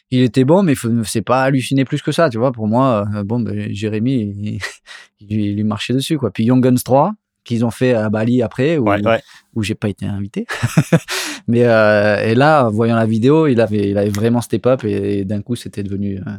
il 0.09 0.21
était 0.21 0.45
bon, 0.45 0.63
mais 0.63 0.73
c'est 1.03 1.21
pas 1.21 1.43
halluciné 1.43 1.85
plus 1.85 2.01
que 2.01 2.11
ça, 2.11 2.29
tu 2.29 2.39
vois. 2.39 2.51
Pour 2.51 2.67
moi, 2.67 3.05
bon, 3.23 3.41
ben, 3.41 3.71
Jérémy, 3.71 4.59
il, 5.19 5.29
il, 5.29 5.55
lui 5.55 5.63
marchait 5.63 5.93
dessus, 5.93 6.17
quoi. 6.17 6.31
Puis 6.31 6.45
Young 6.45 6.63
Guns 6.63 6.81
3, 6.83 7.13
qu'ils 7.49 7.65
ont 7.65 7.71
fait 7.71 7.95
à 7.95 8.09
Bali 8.11 8.43
après, 8.43 8.77
où, 8.77 8.87
où 9.55 9.63
j'ai 9.63 9.73
pas 9.73 9.89
été 9.89 10.05
invité. 10.05 10.45
Mais 11.47 11.63
euh, 11.63 12.23
et 12.23 12.35
là, 12.35 12.69
voyant 12.69 12.95
la 12.95 13.07
vidéo, 13.07 13.47
il 13.47 13.59
avait, 13.59 13.89
il 13.89 13.97
avait 13.97 14.11
vraiment 14.11 14.39
step 14.39 14.67
up 14.67 14.83
et, 14.83 15.25
d'un 15.25 15.41
coup, 15.41 15.55
c'était 15.55 15.81
devenu 15.81 16.19
euh, 16.19 16.31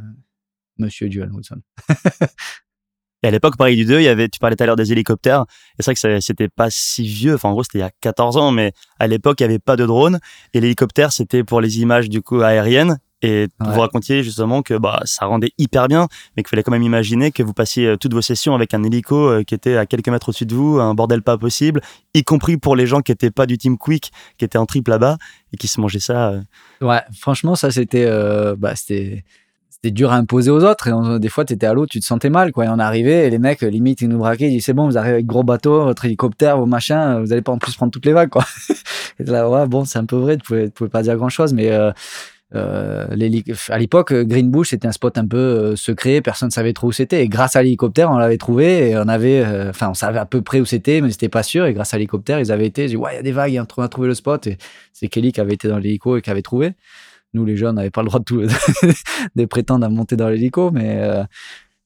Monsieur 0.79 1.09
Dual 1.09 1.33
Wilson. 1.33 1.61
Et 3.23 3.29
à 3.29 3.31
l'époque, 3.33 3.57
pareil 3.59 3.77
du 3.77 3.85
2, 3.85 3.99
il 3.99 4.05
y 4.05 4.09
avait, 4.09 4.29
tu 4.29 4.39
parlais 4.39 4.57
tout 4.57 4.63
à 4.63 4.67
l'heure 4.67 4.77
des 4.77 4.93
hélicoptères. 4.93 5.45
Et 5.79 5.83
c'est 5.83 5.93
vrai 5.93 5.95
que 5.95 6.21
c'était 6.21 6.49
pas 6.49 6.69
si 6.71 7.03
vieux. 7.03 7.35
Enfin, 7.35 7.51
en 7.51 7.53
gros, 7.53 7.65
c'était 7.65 7.79
il 7.79 7.83
y 7.83 7.85
a 7.85 7.91
14 8.01 8.37
ans, 8.39 8.51
mais 8.53 8.73
à 8.99 9.09
l'époque, 9.09 9.41
il 9.41 9.43
y 9.43 9.47
avait 9.47 9.59
pas 9.59 9.77
de 9.77 9.85
drone. 9.85 10.21
Et 10.55 10.61
l'hélicoptère, 10.61 11.13
c'était 11.13 11.45
pour 11.45 11.61
les 11.61 11.81
images, 11.81 12.09
du 12.09 12.23
coup, 12.23 12.41
aériennes. 12.41 12.99
Et 13.23 13.49
vous 13.59 13.81
racontiez 13.81 14.23
justement 14.23 14.63
que 14.63 14.75
bah, 14.75 15.01
ça 15.05 15.27
rendait 15.27 15.53
hyper 15.59 15.89
bien, 15.89 16.09
mais 16.37 16.43
qu'il 16.43 16.49
fallait 16.49 16.63
quand 16.63 16.73
même 16.73 16.83
imaginer 16.83 17.33
que 17.33 17.43
vous 17.43 17.53
passiez 17.53 17.87
euh, 17.87 17.97
toutes 17.97 18.15
vos 18.15 18.23
sessions 18.23 18.55
avec 18.55 18.73
un 18.73 18.83
hélico 18.83 19.17
euh, 19.17 19.43
qui 19.43 19.55
était 19.55 19.77
à 19.77 19.85
quelques 19.85 20.09
mètres 20.09 20.31
au-dessus 20.31 20.47
de 20.47 20.55
vous, 20.55 20.81
un 20.81 20.95
bordel 20.95 21.21
pas 21.21 21.37
possible, 21.37 21.83
y 22.15 22.25
compris 22.25 22.57
pour 22.57 22.77
les 22.77 22.87
gens 22.87 23.01
qui 23.01 23.13
n'étaient 23.13 23.31
pas 23.31 23.45
du 23.45 23.59
team 23.59 23.77
Quick, 23.77 24.11
qui 24.39 24.45
étaient 24.45 24.59
en 24.59 24.65
trip 24.65 24.89
là-bas 24.89 25.19
et 25.53 25.59
qui 25.59 25.69
se 25.69 25.81
mangeaient 25.81 25.99
ça. 25.99 26.31
Euh. 26.31 26.41
Ouais, 26.81 27.03
franchement, 27.19 27.55
ça 27.55 27.71
c'était 27.71 28.09
bah, 28.57 28.75
c'était 28.75 29.25
c'était 29.69 29.93
dur 29.93 30.13
à 30.13 30.17
imposer 30.17 30.51
aux 30.51 30.63
autres. 30.65 30.89
Et 30.89 31.19
des 31.19 31.29
fois, 31.29 31.45
tu 31.45 31.55
étais 31.55 31.67
à 31.67 31.73
l'eau, 31.73 31.87
tu 31.87 32.01
te 32.01 32.05
sentais 32.05 32.29
mal. 32.29 32.53
Quoi. 32.53 32.67
Et 32.67 32.69
on 32.69 32.79
arrivait, 32.79 33.27
et 33.27 33.31
les 33.31 33.39
mecs, 33.39 33.63
limite, 33.63 34.03
ils 34.03 34.09
nous 34.09 34.19
braquaient. 34.19 34.47
Ils 34.47 34.51
disaient 34.51 34.67
C'est 34.67 34.73
bon, 34.75 34.87
vous 34.87 34.99
arrivez 34.99 35.15
avec 35.15 35.27
gros 35.27 35.43
bateau, 35.43 35.85
votre 35.85 36.05
hélicoptère, 36.05 36.59
vos 36.59 36.67
machins, 36.67 37.21
vous 37.21 37.33
allez 37.33 37.43
pas 37.43 37.53
en 37.53 37.59
plus 37.59 37.75
prendre 37.77 37.91
toutes 37.91 38.05
les 38.05 38.13
vagues. 38.13 38.29
Quoi. 38.29 38.45
et 39.19 39.25
là, 39.25 39.49
ouais, 39.49 39.67
bon, 39.67 39.85
c'est 39.85 39.99
un 39.99 40.05
peu 40.05 40.17
vrai, 40.17 40.37
tu 40.37 40.45
pouvais, 40.45 40.69
pouvais 40.69 40.91
pas 40.91 41.03
dire 41.03 41.17
grand 41.17 41.31
chose. 41.31 41.55
Mais 41.55 41.71
euh, 41.71 41.93
à 42.53 43.79
l'époque, 43.79 44.13
Green 44.13 44.51
Bush 44.51 44.71
c'était 44.71 44.89
un 44.89 44.93
spot 44.93 45.19
un 45.19 45.27
peu 45.27 45.37
euh, 45.37 45.77
secret, 45.77 46.21
personne 46.21 46.49
ne 46.49 46.53
savait 46.53 46.73
trop 46.73 46.89
où 46.89 46.93
c'était. 46.93 47.23
Et 47.23 47.29
grâce 47.29 47.57
à 47.57 47.63
l'hélicoptère, 47.63 48.11
on 48.11 48.19
l'avait 48.19 48.39
trouvé 48.39 48.91
et 48.91 48.97
on 48.97 49.09
avait, 49.09 49.45
euh, 49.45 49.71
enfin, 49.71 49.89
on 49.91 49.95
savait 49.95 50.19
à 50.19 50.27
peu 50.27 50.43
près 50.43 50.61
où 50.61 50.65
c'était, 50.65 51.01
mais 51.01 51.11
c'était 51.11 51.29
pas 51.29 51.43
sûr. 51.43 51.67
Et 51.67 51.75
grâce 51.75 51.95
à 51.95 51.97
l'hélicoptère, 51.97 52.41
ils 52.41 52.51
avaient 52.51 52.67
été, 52.67 52.85
ils 52.85 52.89
dit 52.91 52.97
ouais, 52.97 53.13
il 53.13 53.17
y 53.17 53.19
a 53.19 53.23
des 53.23 53.33
vagues, 53.33 53.61
on 53.77 53.83
a 53.83 53.89
trouvé 53.89 54.09
le 54.09 54.15
spot. 54.15 54.47
Et 54.47 54.59
c'est 54.93 55.09
Kelly 55.09 55.33
qui 55.33 55.41
avait 55.41 55.55
été 55.55 55.69
dans 55.69 55.79
l'hélico 55.79 56.17
et 56.17 56.23
qui 56.23 56.31
avait 56.31 56.43
trouvé. 56.43 56.73
Nous, 57.35 57.45
les 57.45 57.57
jeunes, 57.57 57.77
n'avaient 57.77 57.91
pas 57.91 58.03
le 58.03 58.09
droit 58.09 58.21
de, 59.37 59.45
prétendre 59.45 59.87
à 59.87 59.89
monter 59.89 60.17
dans 60.17 60.29
l'hélico, 60.29 60.71
mais 60.73 61.01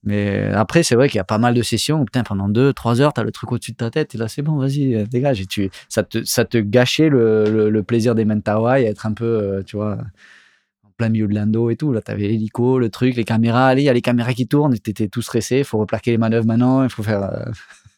mais 0.06 0.50
après, 0.52 0.82
c'est 0.82 0.96
vrai 0.96 1.08
qu'il 1.08 1.16
y 1.16 1.20
a 1.20 1.24
pas 1.24 1.38
mal 1.38 1.54
de 1.54 1.62
sessions 1.62 2.02
où, 2.02 2.04
putain, 2.04 2.24
pendant 2.24 2.46
deux, 2.46 2.74
trois 2.74 3.00
heures, 3.00 3.14
tu 3.14 3.20
as 3.22 3.24
le 3.24 3.32
truc 3.32 3.50
au-dessus 3.52 3.72
de 3.72 3.78
ta 3.78 3.90
tête 3.90 4.14
et 4.14 4.18
là, 4.18 4.28
c'est 4.28 4.42
bon, 4.42 4.58
vas-y, 4.58 5.02
dégage. 5.08 5.40
Et 5.40 5.70
ça, 5.88 6.02
te, 6.02 6.58
gâchait 6.58 7.08
le, 7.08 7.70
le, 7.70 7.82
plaisir 7.82 8.14
des 8.14 8.26
Mentawai, 8.26 8.84
être 8.84 9.06
un 9.06 9.14
peu, 9.14 9.62
tu 9.66 9.76
vois, 9.76 9.96
plein 10.96 11.08
milieu 11.08 11.26
de 11.26 11.34
l'Indo 11.34 11.70
et 11.70 11.76
tout. 11.76 11.92
Là, 11.92 12.00
t'avais 12.00 12.28
l'hélico, 12.28 12.78
le 12.78 12.90
truc, 12.90 13.16
les 13.16 13.24
caméras. 13.24 13.68
Allez, 13.68 13.82
il 13.82 13.86
y 13.86 13.88
a 13.88 13.92
les 13.92 14.02
caméras 14.02 14.34
qui 14.34 14.46
tournent. 14.46 14.78
T'étais 14.78 15.08
tout 15.08 15.22
stressé. 15.22 15.58
Il 15.58 15.64
faut 15.64 15.78
replaquer 15.78 16.10
les 16.10 16.18
manœuvres 16.18 16.46
maintenant. 16.46 16.82
Il 16.82 16.90
faut 16.90 17.02
faire. 17.02 17.22
Euh, 17.22 17.44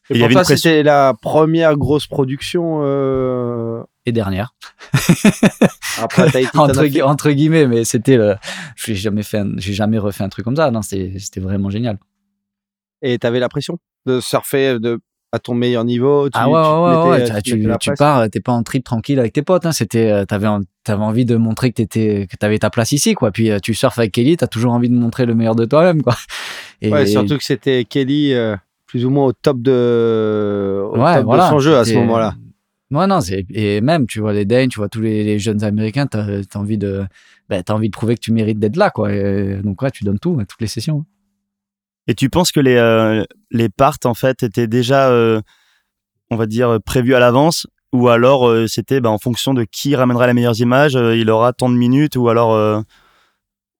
et, 0.09 0.19
pour 0.19 0.29
toi, 0.29 0.43
c'était 0.43 0.83
la 0.83 1.13
première 1.21 1.75
grosse 1.75 2.07
production. 2.07 2.79
Euh, 2.83 3.83
et 4.05 4.13
dernière. 4.13 4.55
Après, 6.01 6.45
entre, 6.55 7.01
entre, 7.03 7.31
guillemets, 7.31 7.67
mais 7.67 7.83
c'était 7.83 8.15
le. 8.15 8.35
J'ai 8.77 8.95
jamais 8.95 9.23
fait, 9.23 9.43
j'ai 9.57 9.73
jamais 9.73 9.97
refait 9.97 10.23
un 10.23 10.29
truc 10.29 10.45
comme 10.45 10.55
ça. 10.55 10.71
Non, 10.71 10.81
c'était 10.81 11.39
vraiment 11.41 11.69
génial. 11.69 11.99
Et 13.01 13.19
t'avais 13.19 13.39
la 13.39 13.49
pression 13.49 13.77
de 14.05 14.21
surfer, 14.21 14.79
de 14.79 14.99
à 15.37 15.39
ton 15.39 15.53
meilleur 15.53 15.85
niveau. 15.85 16.29
Tu, 16.29 16.37
ah 16.39 16.49
ouais, 16.49 17.09
ouais, 17.09 17.09
ouais, 17.09 17.41
tu, 17.41 17.61
tu, 17.79 17.93
pars, 17.97 18.29
t'es 18.29 18.39
pas 18.39 18.51
en 18.51 18.63
trip 18.63 18.83
tranquille 18.83 19.19
avec 19.19 19.33
tes 19.33 19.41
potes. 19.41 19.65
Hein, 19.65 19.71
c'était, 19.71 20.11
euh, 20.11 20.25
t'avais, 20.25 20.47
t'avais 20.83 21.03
envie 21.03 21.25
de 21.25 21.35
montrer 21.35 21.69
que 21.71 21.75
t'étais, 21.75 22.27
que 22.29 22.35
t'avais 22.35 22.59
ta 22.59 22.69
place 22.69 22.91
ici, 22.91 23.13
quoi. 23.13 23.31
Puis 23.31 23.49
euh, 23.49 23.59
tu 23.59 23.73
surfes 23.73 23.97
avec 23.99 24.11
Kelly, 24.11 24.37
t'as 24.37 24.47
toujours 24.47 24.73
envie 24.73 24.89
de 24.89 24.95
montrer 24.95 25.25
le 25.25 25.35
meilleur 25.35 25.55
de 25.55 25.65
toi-même, 25.65 26.01
quoi. 26.01 26.15
Et, 26.81 26.91
ouais, 26.91 27.05
surtout 27.05 27.37
que 27.37 27.43
c'était 27.43 27.85
Kelly 27.85 28.33
euh, 28.33 28.55
plus 28.85 29.05
ou 29.05 29.09
moins 29.09 29.25
au 29.25 29.33
top 29.33 29.61
de, 29.61 30.83
au 30.91 30.95
top 30.95 31.35
de 31.35 31.41
son 31.41 31.59
jeu 31.59 31.77
à 31.77 31.85
ce 31.85 31.93
moment-là. 31.93 32.35
Ouais, 32.89 33.05
non, 33.05 33.19
et 33.53 33.81
même, 33.81 34.07
tu 34.07 34.21
vois 34.21 34.31
les 34.31 34.45
Danes, 34.45 34.69
tu 34.69 34.79
vois 34.79 34.87
tous 34.87 35.01
les, 35.01 35.39
jeunes 35.39 35.63
Américains, 35.63 36.07
t'as 36.07 36.23
as 36.23 36.57
envie 36.57 36.77
de, 36.77 37.03
ben, 37.49 37.61
t'as 37.61 37.73
envie 37.73 37.89
de 37.89 37.93
prouver 37.93 38.15
que 38.15 38.21
tu 38.21 38.31
mérites 38.31 38.59
d'être 38.59 38.77
là, 38.77 38.91
quoi. 38.91 39.09
donc 39.61 39.81
ouais, 39.81 39.91
tu 39.91 40.05
donnes 40.05 40.19
tout, 40.19 40.37
à 40.39 40.45
toutes 40.45 40.61
les 40.61 40.67
sessions. 40.67 41.03
Et 42.07 42.15
tu 42.15 42.29
penses 42.29 42.51
que 42.51 42.59
les, 42.59 42.75
euh, 42.75 43.23
les 43.51 43.69
parts, 43.69 43.97
en 44.05 44.13
fait, 44.13 44.43
étaient 44.43 44.67
déjà, 44.67 45.09
euh, 45.09 45.41
on 46.31 46.35
va 46.35 46.45
dire, 46.45 46.79
prévus 46.85 47.15
à 47.15 47.19
l'avance 47.19 47.67
Ou 47.93 48.07
alors 48.09 48.47
euh, 48.47 48.67
c'était 48.67 49.01
bah, 49.01 49.09
en 49.09 49.17
fonction 49.17 49.53
de 49.53 49.65
qui 49.65 49.95
ramènera 49.95 50.27
les 50.27 50.33
meilleures 50.33 50.59
images, 50.59 50.93
il 50.93 51.29
aura 51.29 51.53
tant 51.53 51.69
de 51.69 51.75
minutes 51.75 52.15
ou 52.15 52.29
alors. 52.29 52.83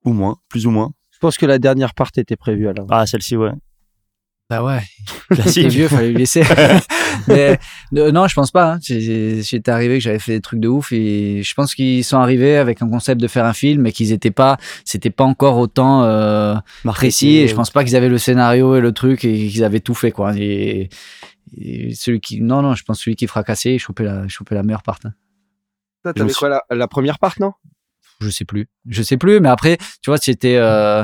ou 0.05 0.13
moins, 0.13 0.37
plus 0.49 0.67
ou 0.67 0.71
moins? 0.71 0.91
Je 1.11 1.19
pense 1.19 1.37
que 1.37 1.45
la 1.45 1.57
dernière 1.57 1.93
part 1.93 2.09
était 2.15 2.35
prévue 2.35 2.67
à 2.67 2.73
l'avance. 2.73 2.91
Ah, 2.91 3.05
celle-ci, 3.05 3.35
ouais. 3.37 3.51
Bah 4.49 4.63
ouais, 4.63 4.79
classique. 5.29 5.67
vieux, 5.67 5.89
fallait 5.89 6.09
lui 6.09 6.19
laisser. 6.19 6.41
mais 7.27 7.59
non, 7.91 8.27
je 8.27 8.33
pense 8.33 8.51
pas. 8.51 8.73
Hein. 8.73 8.79
J'étais 8.81 9.71
arrivé 9.71 9.95
que 9.97 10.03
j'avais 10.03 10.19
fait 10.19 10.33
des 10.33 10.41
trucs 10.41 10.61
de 10.61 10.69
ouf 10.69 10.93
et 10.93 11.43
je 11.43 11.53
pense 11.53 11.75
qu'ils 11.75 12.05
sont 12.05 12.17
arrivés 12.17 12.55
avec 12.55 12.81
un 12.81 12.89
concept 12.89 13.19
de 13.19 13.27
faire 13.27 13.43
un 13.43 13.53
film, 13.53 13.81
mais 13.81 13.91
qu'ils 13.91 14.13
étaient 14.13 14.31
pas, 14.31 14.57
c'était 14.85 15.09
pas 15.09 15.25
encore 15.25 15.57
autant 15.57 16.03
euh, 16.03 16.55
précis. 16.85 17.37
Et 17.37 17.47
je 17.49 17.55
pense 17.55 17.71
pas 17.71 17.83
qu'ils 17.83 17.97
avaient 17.97 18.07
le 18.07 18.17
scénario 18.17 18.77
et 18.77 18.81
le 18.81 18.93
truc 18.93 19.25
et 19.25 19.49
qu'ils 19.49 19.65
avaient 19.65 19.81
tout 19.81 19.95
fait 19.95 20.11
quoi. 20.11 20.33
Et, 20.37 20.89
celui 21.93 22.19
qui, 22.19 22.41
non 22.41 22.61
non, 22.61 22.75
je 22.75 22.83
pense 22.83 22.99
celui 22.99 23.15
qui 23.15 23.25
fracassait, 23.25 23.73
et 23.73 23.77
choper 23.77 24.03
la, 24.03 24.27
choper 24.27 24.55
la 24.55 24.63
meilleure 24.63 24.83
part. 24.83 24.99
Hein. 25.05 25.13
T'avais 26.03 26.31
quoi 26.33 26.49
la, 26.49 26.61
la, 26.69 26.87
première 26.87 27.19
part 27.19 27.35
non? 27.39 27.53
Je 28.19 28.29
sais 28.29 28.45
plus, 28.45 28.67
je 28.87 29.03
sais 29.03 29.17
plus. 29.17 29.39
Mais 29.39 29.49
après, 29.49 29.77
tu 30.01 30.09
vois, 30.09 30.17
c'était 30.17 30.55
euh, 30.57 31.03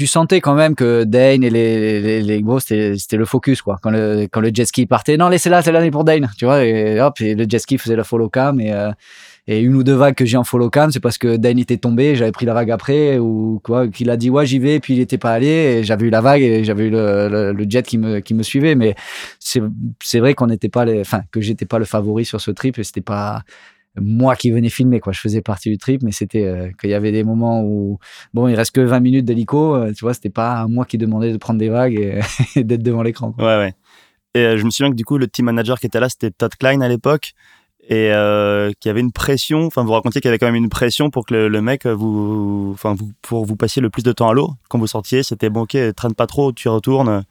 tu 0.00 0.06
sentais 0.06 0.40
quand 0.40 0.54
même 0.54 0.74
que 0.74 1.04
Dane 1.04 1.44
et 1.44 1.50
les, 1.50 2.22
les, 2.22 2.40
gros, 2.40 2.58
c'était 2.58 3.18
le 3.18 3.26
focus, 3.26 3.60
quoi. 3.60 3.76
Quand 3.82 3.90
le, 3.90 4.28
quand 4.32 4.40
le 4.40 4.50
jet 4.50 4.64
ski 4.64 4.86
partait, 4.86 5.18
non, 5.18 5.28
laissez-la, 5.28 5.60
c'est 5.60 5.72
l'année 5.72 5.90
pour 5.90 6.04
Dane, 6.04 6.30
tu 6.38 6.46
vois, 6.46 6.64
et 6.64 6.98
hop, 7.02 7.20
et 7.20 7.34
le 7.34 7.44
jet 7.46 7.58
ski 7.58 7.76
faisait 7.76 7.96
la 7.96 8.02
follow 8.02 8.30
cam, 8.30 8.58
et, 8.62 8.72
euh, 8.72 8.92
et 9.46 9.60
une 9.60 9.74
ou 9.74 9.82
deux 9.82 9.92
vagues 9.92 10.14
que 10.14 10.24
j'ai 10.24 10.38
en 10.38 10.44
follow 10.44 10.70
cam, 10.70 10.90
c'est 10.90 11.00
parce 11.00 11.18
que 11.18 11.36
Dane 11.36 11.58
était 11.58 11.76
tombé, 11.76 12.14
j'avais 12.14 12.32
pris 12.32 12.46
la 12.46 12.54
vague 12.54 12.70
après, 12.70 13.18
ou 13.18 13.60
quoi, 13.62 13.88
qu'il 13.88 14.08
a 14.08 14.16
dit, 14.16 14.30
ouais, 14.30 14.46
j'y 14.46 14.58
vais, 14.58 14.80
puis 14.80 14.94
il 14.94 15.00
était 15.00 15.18
pas 15.18 15.32
allé, 15.32 15.84
j'avais 15.84 16.06
eu 16.06 16.10
la 16.10 16.22
vague, 16.22 16.40
et 16.40 16.64
j'avais 16.64 16.86
eu 16.86 16.90
le, 16.90 17.52
le, 17.52 17.66
jet 17.68 17.86
qui 17.86 17.98
me, 17.98 18.20
qui 18.20 18.32
me 18.32 18.42
suivait, 18.42 18.76
mais 18.76 18.94
c'est 19.38 20.18
vrai 20.18 20.32
qu'on 20.32 20.46
n'était 20.46 20.70
pas 20.70 20.86
les, 20.86 21.02
enfin, 21.02 21.24
que 21.30 21.42
j'étais 21.42 21.66
pas 21.66 21.78
le 21.78 21.84
favori 21.84 22.24
sur 22.24 22.40
ce 22.40 22.50
trip, 22.52 22.78
et 22.78 22.84
c'était 22.84 23.02
pas, 23.02 23.42
moi 23.96 24.36
qui 24.36 24.50
venais 24.50 24.68
filmer 24.68 25.00
quoi. 25.00 25.12
Je 25.12 25.20
faisais 25.20 25.42
partie 25.42 25.70
du 25.70 25.78
trip 25.78 26.02
mais 26.02 26.12
c'était 26.12 26.44
euh, 26.44 26.70
qu'il 26.80 26.90
y 26.90 26.94
avait 26.94 27.12
des 27.12 27.24
moments 27.24 27.62
où 27.62 27.98
bon 28.34 28.48
il 28.48 28.54
reste 28.54 28.72
que 28.72 28.80
20 28.80 29.00
minutes 29.00 29.24
d'hélico 29.24 29.74
euh, 29.74 29.92
tu 29.92 30.04
vois 30.04 30.14
c'était 30.14 30.30
pas 30.30 30.66
moi 30.68 30.84
qui 30.84 30.98
demandais 30.98 31.32
de 31.32 31.38
prendre 31.38 31.58
des 31.58 31.68
vagues 31.68 31.94
et, 31.94 32.20
d'être 32.62 32.82
devant 32.82 33.02
l'écran 33.02 33.34
ouais 33.38 33.44
ouais. 33.44 33.74
Et 34.34 34.40
euh, 34.40 34.56
je 34.56 34.64
me 34.64 34.70
souviens 34.70 34.90
que 34.90 34.96
du 34.96 35.04
coup 35.04 35.18
le 35.18 35.26
team 35.26 35.46
manager 35.46 35.80
qui 35.80 35.86
était 35.86 36.00
là 36.00 36.08
c'était 36.08 36.30
Todd 36.30 36.54
Klein 36.54 36.80
à 36.80 36.88
l'époque 36.88 37.32
et 37.92 38.12
qui 38.78 38.88
avait 38.88 39.00
une 39.00 39.10
pression. 39.10 39.64
Enfin 39.64 39.82
vous 39.82 39.90
racontiez 39.90 40.20
qu'il 40.20 40.28
y 40.28 40.30
avait 40.30 40.38
quand 40.38 40.46
même 40.46 40.54
une 40.54 40.68
pression 40.68 41.10
pour 41.10 41.26
que 41.26 41.34
le, 41.34 41.60
mec 41.60 41.86
vous 41.86 42.70
enfin 42.72 42.94
vous 42.94 43.10
pour 43.20 43.44
vous 43.44 43.56
passiez 43.56 43.82
le 43.82 43.90
plus 43.90 44.04
de 44.04 44.12
temps 44.12 44.28
à 44.28 44.34
l'eau. 44.34 44.50
Quand 44.68 44.78
vous 44.78 44.86
sortiez 44.86 45.24
c'était 45.24 45.50
bon 45.50 45.62
ok 45.62 45.76
traîne 45.96 46.14
pas 46.14 46.28
trop 46.28 46.52
tu 46.52 46.68
retournes 46.68 47.24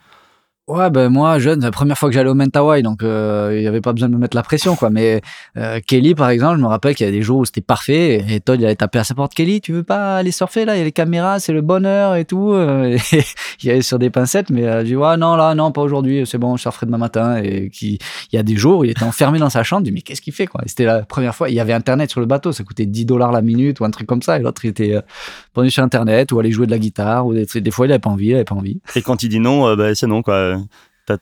Ouais, 0.70 0.92
ben 0.92 1.10
moi, 1.10 1.40
jeune, 1.40 1.62
la 1.62 1.72
première 1.72 1.98
fois 1.98 2.10
que 2.10 2.14
j'allais 2.14 2.30
au 2.30 2.36
Mentawai, 2.36 2.84
donc 2.84 3.02
euh, 3.02 3.54
il 3.56 3.62
n'y 3.62 3.66
avait 3.66 3.82
pas 3.82 3.92
besoin 3.92 4.08
de 4.08 4.14
me 4.14 4.20
mettre 4.20 4.38
la 4.38 4.44
pression, 4.44 4.76
quoi. 4.76 4.92
Mais 4.92 5.20
euh, 5.58 5.80
Kelly, 5.80 6.14
par 6.14 6.30
exemple, 6.30 6.58
je 6.58 6.62
me 6.62 6.68
rappelle 6.68 6.94
qu'il 6.94 7.08
y 7.08 7.10
a 7.10 7.12
des 7.12 7.24
jours 7.24 7.40
où 7.40 7.46
c'était 7.46 7.62
parfait, 7.62 8.24
et 8.30 8.40
Todd, 8.40 8.62
il 8.62 8.66
allait 8.66 8.76
taper 8.76 9.00
à 9.00 9.04
sa 9.04 9.16
porte. 9.16 9.34
Kelly, 9.34 9.62
tu 9.62 9.74
veux 9.74 9.82
pas 9.82 10.18
aller 10.18 10.30
surfer 10.30 10.66
là? 10.66 10.76
Il 10.76 10.78
y 10.78 10.82
a 10.82 10.84
les 10.84 10.92
caméras, 10.92 11.40
c'est 11.40 11.54
le 11.54 11.62
bonheur 11.62 12.14
et 12.14 12.24
tout. 12.24 12.54
Euh, 12.54 12.96
et 13.14 13.24
il 13.64 13.72
allait 13.72 13.82
sur 13.82 13.98
des 13.98 14.12
pincettes, 14.12 14.52
mais 14.52 14.62
je 14.62 14.86
dis 14.86 14.96
ouais, 14.96 15.18
non, 15.18 15.36
là, 15.36 15.56
non, 15.56 15.72
pas 15.72 15.82
aujourd'hui, 15.82 16.28
c'est 16.28 16.38
bon, 16.38 16.56
je 16.56 16.62
surferai 16.62 16.86
demain 16.86 17.00
matin. 17.00 17.42
Et 17.42 17.72
qui, 17.72 17.98
il 18.32 18.36
y 18.36 18.40
a 18.40 18.44
des 18.44 18.56
jours 18.56 18.82
où 18.82 18.84
il 18.84 18.92
était 18.92 19.06
enfermé 19.06 19.40
dans 19.40 19.50
sa 19.50 19.64
chambre, 19.64 19.82
il 19.82 19.86
dit 19.86 19.92
mais 19.92 20.02
qu'est-ce 20.02 20.22
qu'il 20.22 20.34
fait, 20.34 20.46
quoi? 20.46 20.62
C'était 20.68 20.86
la 20.86 21.02
première 21.02 21.34
fois. 21.34 21.50
Il 21.50 21.56
y 21.56 21.60
avait 21.60 21.74
internet 21.74 22.12
sur 22.12 22.20
le 22.20 22.28
bateau, 22.28 22.52
ça 22.52 22.64
coûtait 22.64 22.86
10 22.86 23.06
dollars 23.06 23.32
la 23.32 23.42
minute 23.42 23.80
ou 23.80 23.86
un 23.86 23.92
truc 23.92 24.06
comme 24.06 24.22
ça, 24.22 24.38
et 24.38 24.44
l'autre 24.44 24.64
il 24.66 24.70
était 24.70 25.00
pendu 25.56 25.72
sur 25.72 25.82
internet 25.82 26.32
ou 26.32 26.40
aller 26.40 26.52
jouer 26.52 26.68
de 26.68 26.72
la 26.72 26.78
guitare, 26.78 27.26
ou 27.26 27.34
des, 27.34 27.72
fois 27.72 27.88
il 27.88 27.92
avait 27.92 27.98
pas 27.98 28.12
envie, 28.12 28.28
il 28.28 28.36
avait 28.36 28.44
pas 28.44 28.54
envie. 28.54 28.80
Et 28.96 29.02
quand 29.02 29.24
il 29.24 29.30
dit 29.30 29.40
non, 29.40 29.76
bah, 29.76 29.96
c'est 29.96 30.06
non, 30.06 30.22
quoi. 30.22 30.59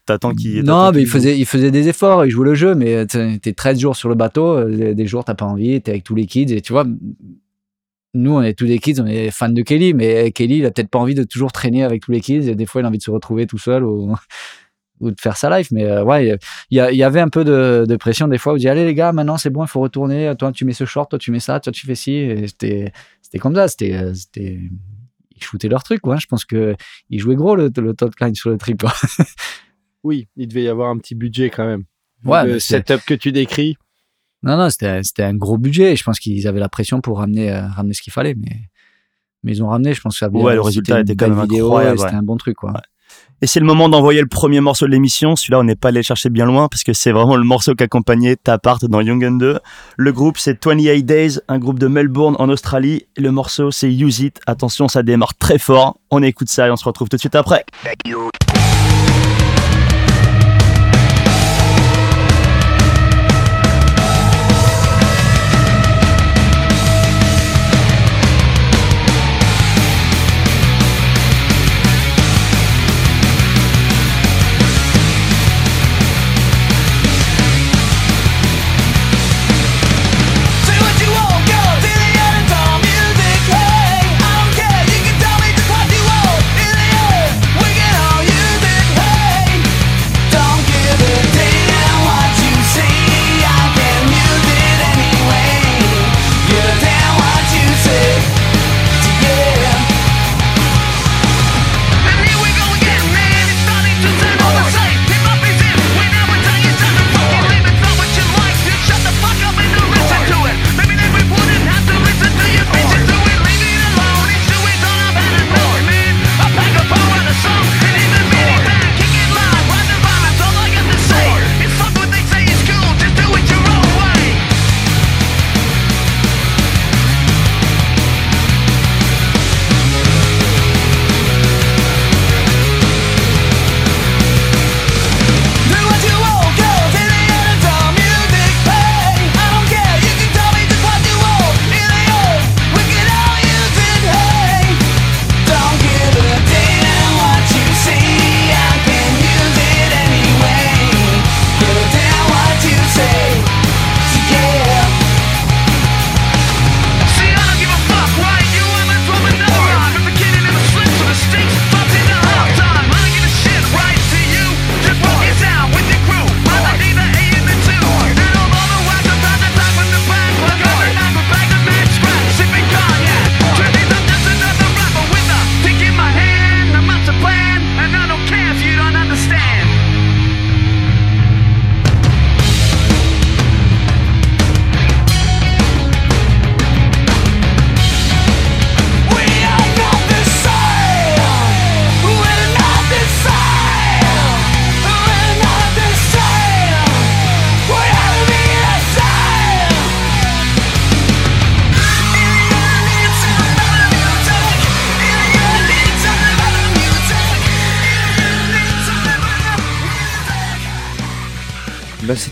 T'attends 0.05 0.33
qu'il. 0.33 0.63
Non, 0.63 0.91
mais 0.91 1.01
il 1.01 1.07
faisait, 1.07 1.37
il 1.37 1.45
faisait 1.45 1.71
des 1.71 1.87
efforts, 1.87 2.25
il 2.25 2.29
jouait 2.29 2.49
le 2.49 2.55
jeu, 2.55 2.75
mais 2.75 3.05
t'es 3.05 3.53
13 3.53 3.79
jours 3.79 3.95
sur 3.95 4.09
le 4.09 4.15
bateau, 4.15 4.57
euh, 4.57 4.93
des 4.93 5.07
jours 5.07 5.23
t'as 5.23 5.35
pas 5.35 5.45
envie, 5.45 5.81
t'es 5.81 5.91
avec 5.91 6.03
tous 6.03 6.15
les 6.15 6.25
kids, 6.25 6.53
et 6.53 6.61
tu 6.61 6.73
vois, 6.73 6.85
nous 8.13 8.31
on 8.31 8.41
est 8.41 8.53
tous 8.53 8.65
des 8.65 8.79
kids, 8.79 8.99
on 8.99 9.05
est 9.05 9.31
fans 9.31 9.49
de 9.49 9.61
Kelly, 9.61 9.93
mais 9.93 10.31
Kelly 10.31 10.57
il 10.57 10.65
a 10.65 10.71
peut-être 10.71 10.89
pas 10.89 10.99
envie 10.99 11.15
de 11.15 11.23
toujours 11.23 11.51
traîner 11.51 11.83
avec 11.83 12.01
tous 12.03 12.11
les 12.11 12.19
kids, 12.19 12.49
et 12.49 12.55
des 12.55 12.65
fois 12.65 12.81
il 12.81 12.85
a 12.85 12.87
envie 12.89 12.97
de 12.97 13.03
se 13.03 13.11
retrouver 13.11 13.47
tout 13.47 13.57
seul 13.57 13.83
ou, 13.85 14.13
ou 14.99 15.11
de 15.11 15.21
faire 15.21 15.37
sa 15.37 15.57
life, 15.57 15.69
mais 15.71 15.85
euh, 15.85 16.03
ouais, 16.03 16.37
il 16.69 16.77
y, 16.77 17.03
avait 17.03 17.21
un 17.21 17.29
peu 17.29 17.45
de, 17.45 17.95
pression 17.97 18.27
des 18.27 18.37
fois, 18.37 18.53
où 18.53 18.57
dit 18.57 18.67
allez 18.67 18.85
les 18.85 18.95
gars, 18.95 19.13
maintenant 19.13 19.37
c'est 19.37 19.51
bon, 19.51 19.63
il 19.63 19.69
faut 19.69 19.79
retourner, 19.79 20.33
toi 20.37 20.51
tu 20.51 20.65
mets 20.65 20.73
ce 20.73 20.85
short, 20.85 21.09
toi 21.09 21.19
tu 21.19 21.31
mets 21.31 21.39
ça, 21.39 21.61
toi 21.61 21.71
tu 21.71 21.85
fais 21.85 21.95
ci, 21.95 22.11
et 22.13 22.47
c'était 22.47 22.91
comme 23.39 23.55
ça, 23.55 23.67
c'était. 23.69 24.59
Ils 25.37 25.43
shootaient 25.43 25.69
leur 25.69 25.83
truc, 25.83 26.01
quoi. 26.01 26.17
Je 26.17 26.25
pense 26.27 26.45
que 26.45 26.75
ils 27.09 27.19
jouaient 27.19 27.35
gros 27.35 27.55
le, 27.55 27.71
le 27.75 27.93
Todd 27.93 28.13
Klein 28.15 28.33
sur 28.33 28.49
le 28.49 28.57
trip. 28.57 28.83
oui, 30.03 30.27
il 30.35 30.47
devait 30.47 30.63
y 30.63 30.67
avoir 30.67 30.89
un 30.89 30.97
petit 30.97 31.15
budget 31.15 31.49
quand 31.49 31.65
même. 31.65 31.83
Ouais, 32.25 32.45
le 32.45 32.59
setup 32.59 33.01
que 33.05 33.13
tu 33.13 33.31
décris. 33.31 33.77
Non, 34.43 34.57
non, 34.57 34.69
c'était 34.69 35.23
un 35.23 35.35
gros 35.35 35.57
budget. 35.57 35.95
Je 35.95 36.03
pense 36.03 36.19
qu'ils 36.19 36.47
avaient 36.47 36.59
la 36.59 36.69
pression 36.69 37.01
pour 37.01 37.19
ramener, 37.19 37.51
euh, 37.51 37.67
ramener 37.67 37.93
ce 37.93 38.01
qu'il 38.01 38.13
fallait. 38.13 38.35
Mais, 38.35 38.61
mais 39.43 39.53
ils 39.53 39.63
ont 39.63 39.67
ramené, 39.67 39.93
je 39.93 40.01
pense 40.01 40.15
que 40.15 40.19
ça 40.19 40.29
Ouais, 40.29 40.55
le 40.55 40.61
résultat 40.61 41.01
était 41.01 41.15
quand 41.15 41.29
même 41.29 41.39
incroyable. 41.39 41.99
C'était 41.99 42.15
un 42.15 42.23
bon 42.23 42.37
truc, 42.37 42.57
quoi. 42.57 42.73
Et 43.43 43.45
c'est 43.45 43.59
le 43.59 43.67
moment 43.67 43.87
d'envoyer 43.87 44.19
le 44.19 44.27
premier 44.27 44.61
morceau 44.61 44.87
de 44.87 44.91
l'émission. 44.91 45.35
Celui-là, 45.35 45.59
on 45.59 45.63
n'est 45.63 45.75
pas 45.75 45.89
allé 45.89 46.01
chercher 46.01 46.29
bien 46.29 46.45
loin 46.45 46.67
parce 46.69 46.83
que 46.83 46.93
c'est 46.93 47.11
vraiment 47.11 47.35
le 47.35 47.43
morceau 47.43 47.75
qui 47.75 47.83
accompagnait 47.83 48.35
ta 48.35 48.57
part 48.57 48.79
dans 48.81 48.99
Young 48.99 49.37
2. 49.37 49.59
Le 49.95 50.11
groupe, 50.11 50.39
c'est 50.39 50.57
28 50.65 51.03
Days, 51.03 51.39
un 51.47 51.59
groupe 51.59 51.77
de 51.77 51.85
Melbourne 51.85 52.35
en 52.39 52.49
Australie. 52.49 53.05
Le 53.15 53.29
morceau, 53.29 53.69
c'est 53.69 53.91
Use 53.91 54.21
It. 54.21 54.39
Attention, 54.47 54.87
ça 54.87 55.03
démarre 55.03 55.35
très 55.35 55.59
fort. 55.59 55.97
On 56.09 56.23
écoute 56.23 56.49
ça 56.49 56.67
et 56.67 56.71
on 56.71 56.77
se 56.77 56.85
retrouve 56.85 57.09
tout 57.09 57.17
de 57.17 57.21
suite 57.21 57.35
après. 57.35 57.63
Bah, 57.83 57.91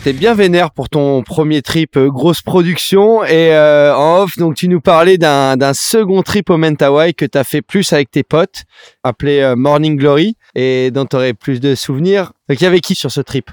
c'était 0.06 0.20
bien 0.20 0.36
vénère 0.36 0.70
pour 0.70 0.88
ton 0.88 1.24
premier 1.24 1.64
trip, 1.64 1.98
euh, 1.98 2.12
grosse 2.12 2.44
production. 2.44 3.24
Et 3.24 3.56
euh, 3.56 3.96
en 3.96 4.22
off, 4.22 4.38
donc 4.38 4.54
tu 4.54 4.68
nous 4.68 4.80
parlais 4.80 5.18
d'un, 5.18 5.74
second 5.74 6.22
trip 6.22 6.52
au 6.52 6.58
Mentawai 6.58 7.16
que 7.16 7.26
tu 7.26 7.36
as 7.36 7.44
fait 7.44 7.64
plus 7.64 7.92
avec 7.92 8.12
tes 8.12 8.22
potes, 8.22 8.66
appelé 9.02 9.40
euh, 9.40 9.56
Morning 9.56 9.98
Glory, 9.98 10.38
et 10.54 10.92
dont 10.92 11.08
tu 11.08 11.16
aurais 11.16 11.34
plus 11.34 11.60
de 11.60 11.74
souvenirs. 11.74 12.34
Donc 12.48 12.62
il 12.62 12.66
y 12.66 12.68
avait 12.68 12.82
qui 12.82 12.94
sur 12.94 13.10
ce 13.10 13.20
trip? 13.20 13.50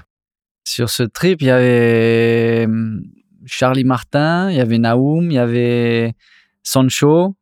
Sur 0.63 0.91
ce 0.91 1.01
trip, 1.01 1.41
il 1.41 1.47
y 1.47 1.49
avait 1.49 2.65
hum, 2.65 3.01
Charlie 3.47 3.83
Martin, 3.83 4.51
il 4.51 4.57
y 4.57 4.61
avait 4.61 4.77
Naoum, 4.77 5.31
il 5.31 5.33
y 5.33 5.39
avait 5.39 6.13
Sancho, 6.61 7.35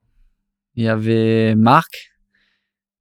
il 0.75 0.85
y 0.85 0.87
avait 0.87 1.53
Marc, 1.55 2.13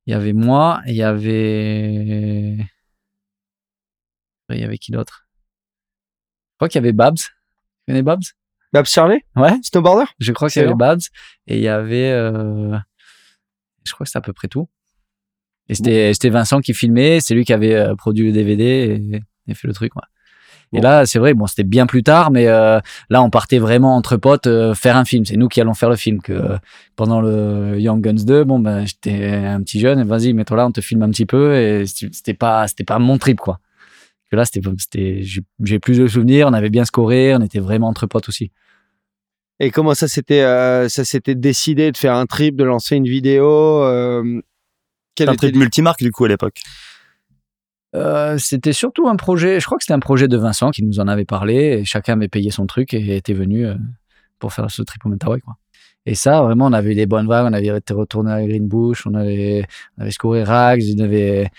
il 0.07 0.11
y 0.11 0.15
avait 0.15 0.33
moi, 0.33 0.81
il 0.89 0.97
y 0.97 1.05
avait... 1.05 2.57
Il 4.53 4.59
y 4.59 4.65
avait 4.65 4.79
qui 4.79 4.91
d'autre? 4.91 5.29
Crois 6.61 6.69
qu'il 6.69 6.79
y 6.79 6.85
avait 6.85 6.93
Babs. 6.93 7.17
Tu 7.17 7.31
connais 7.89 8.03
Babs? 8.03 8.21
Babs 8.73 8.87
Charlie 8.87 9.21
Ouais. 9.35 9.53
Snowboarder? 9.63 10.05
Je 10.19 10.33
crois 10.33 10.51
qu'il 10.51 10.61
y 10.61 10.65
avait 10.65 10.75
Babs. 10.75 11.01
Et 11.47 11.57
il 11.57 11.63
y 11.63 11.69
avait. 11.69 12.11
Euh... 12.11 12.77
Je 13.85 13.93
crois 13.95 14.05
que 14.05 14.11
c'était 14.11 14.19
à 14.19 14.21
peu 14.21 14.35
près 14.35 14.49
tout. 14.49 14.69
Et 15.71 15.75
c'était 15.75 16.29
Vincent 16.29 16.61
qui 16.61 16.75
filmait. 16.75 17.21
C'est 17.21 17.35
lui 17.35 17.47
qui 17.47 17.55
avait 17.55 17.75
euh, 17.75 17.95
produit 17.95 18.27
le 18.27 18.33
DVD 18.33 19.23
et, 19.49 19.55
fait 19.55 19.69
le 19.69 19.73
truc. 19.73 19.97
Ouais. 19.97 20.03
Et 20.73 20.83
là, 20.83 21.07
c'est 21.07 21.19
vrai, 21.19 21.33
bon, 21.33 21.47
c'était 21.47 21.65
bien 21.65 21.87
plus 21.87 22.05
tard, 22.05 22.31
mais 22.31 22.47
euh, 22.47 22.79
là, 23.09 23.23
on 23.23 23.31
partait 23.31 23.59
vraiment 23.59 23.97
entre 23.97 24.17
potes 24.17 24.47
euh, 24.47 24.75
faire 24.75 24.97
un 24.97 25.05
film. 25.05 25.25
C'est 25.25 25.37
nous 25.37 25.49
qui 25.49 25.61
allons 25.61 25.75
faire 25.75 25.89
le 25.89 25.97
film. 25.97 26.21
Que 26.21 26.59
pendant 26.95 27.23
le 27.23 27.81
Young 27.81 28.03
Guns 28.03 28.25
2, 28.25 28.45
bon, 28.45 28.59
ben, 28.59 28.85
j'étais 28.85 29.25
un 29.25 29.63
petit 29.63 29.81
jeune. 29.81 30.03
Vas-y, 30.05 30.35
mets-toi 30.35 30.59
là, 30.59 30.67
on 30.67 30.73
te 30.73 30.83
filme 30.83 31.03
un 31.03 31.11
petit 31.11 31.27
peu. 31.27 31.57
Et 31.57 31.87
c'était 31.87 32.35
pas, 32.35 32.69
c'était 32.69 32.85
pas 32.85 32.99
mon 32.99 33.17
trip, 33.17 33.41
quoi 33.41 33.61
que 34.31 34.37
là, 34.37 34.45
c'était, 34.45 35.23
j'ai 35.23 35.79
plus 35.79 35.99
de 35.99 36.07
souvenirs. 36.07 36.47
On 36.49 36.53
avait 36.53 36.71
bien 36.71 36.85
scoré. 36.85 37.35
On 37.35 37.43
était 37.43 37.59
vraiment 37.59 37.89
entre 37.89 38.07
potes 38.07 38.29
aussi. 38.29 38.53
Et 39.59 39.71
comment 39.71 39.95
ça 39.95 40.09
s'était, 40.09 40.43
euh, 40.43 40.89
ça 40.89 41.05
s'était 41.05 41.35
décidé 41.35 41.93
de 41.93 41.97
faire 41.97 42.15
un 42.15 42.27
trip, 42.27 42.57
de 42.57 42.65
lancer 42.65 42.97
une 42.97 43.05
vidéo 43.05 43.47
euh, 43.83 44.41
Un 45.21 45.35
trip 45.35 45.55
multimarque 45.55 46.03
du 46.03 46.13
coup 46.13 46.25
à 46.25 46.29
l'époque. 46.29 46.61
Euh, 47.95 48.39
c'était 48.39 48.73
surtout 48.73 49.09
un 49.09 49.17
projet. 49.17 49.61
Je 49.61 49.67
crois 49.67 49.77
que 49.77 49.85
c'était 49.85 49.95
un 49.95 50.01
projet 50.01 50.29
de 50.29 50.37
Vincent 50.37 50.71
qui 50.71 50.83
nous 50.85 51.01
en 51.01 51.09
avait 51.09 51.27
parlé. 51.27 51.81
Et 51.81 51.85
chacun 51.85 52.15
avait 52.15 52.29
payé 52.29 52.51
son 52.51 52.67
truc 52.67 52.95
et 52.95 53.17
était 53.17 53.35
venu 53.35 53.67
pour 54.39 54.53
faire 54.53 54.71
ce 54.71 54.83
trip 54.83 55.05
au 55.05 55.09
Mentawai, 55.09 55.41
quoi. 55.41 55.57
Et 56.07 56.15
ça, 56.15 56.41
vraiment, 56.41 56.67
on 56.67 56.73
avait 56.73 56.93
eu 56.93 56.95
des 56.95 57.05
bonnes 57.05 57.29
vagues. 57.29 57.47
On 57.51 57.53
avait 57.53 57.67
été 57.67 57.93
retourné 57.93 58.33
à 58.33 58.43
Green 58.43 58.67
Bush. 58.67 59.07
On 59.07 59.15
avait, 59.15 59.67
on 59.99 60.03
avait 60.03 60.11
scoré 60.11 60.43
Rags. 60.43 60.83
On 60.97 61.03
avait 61.03 61.51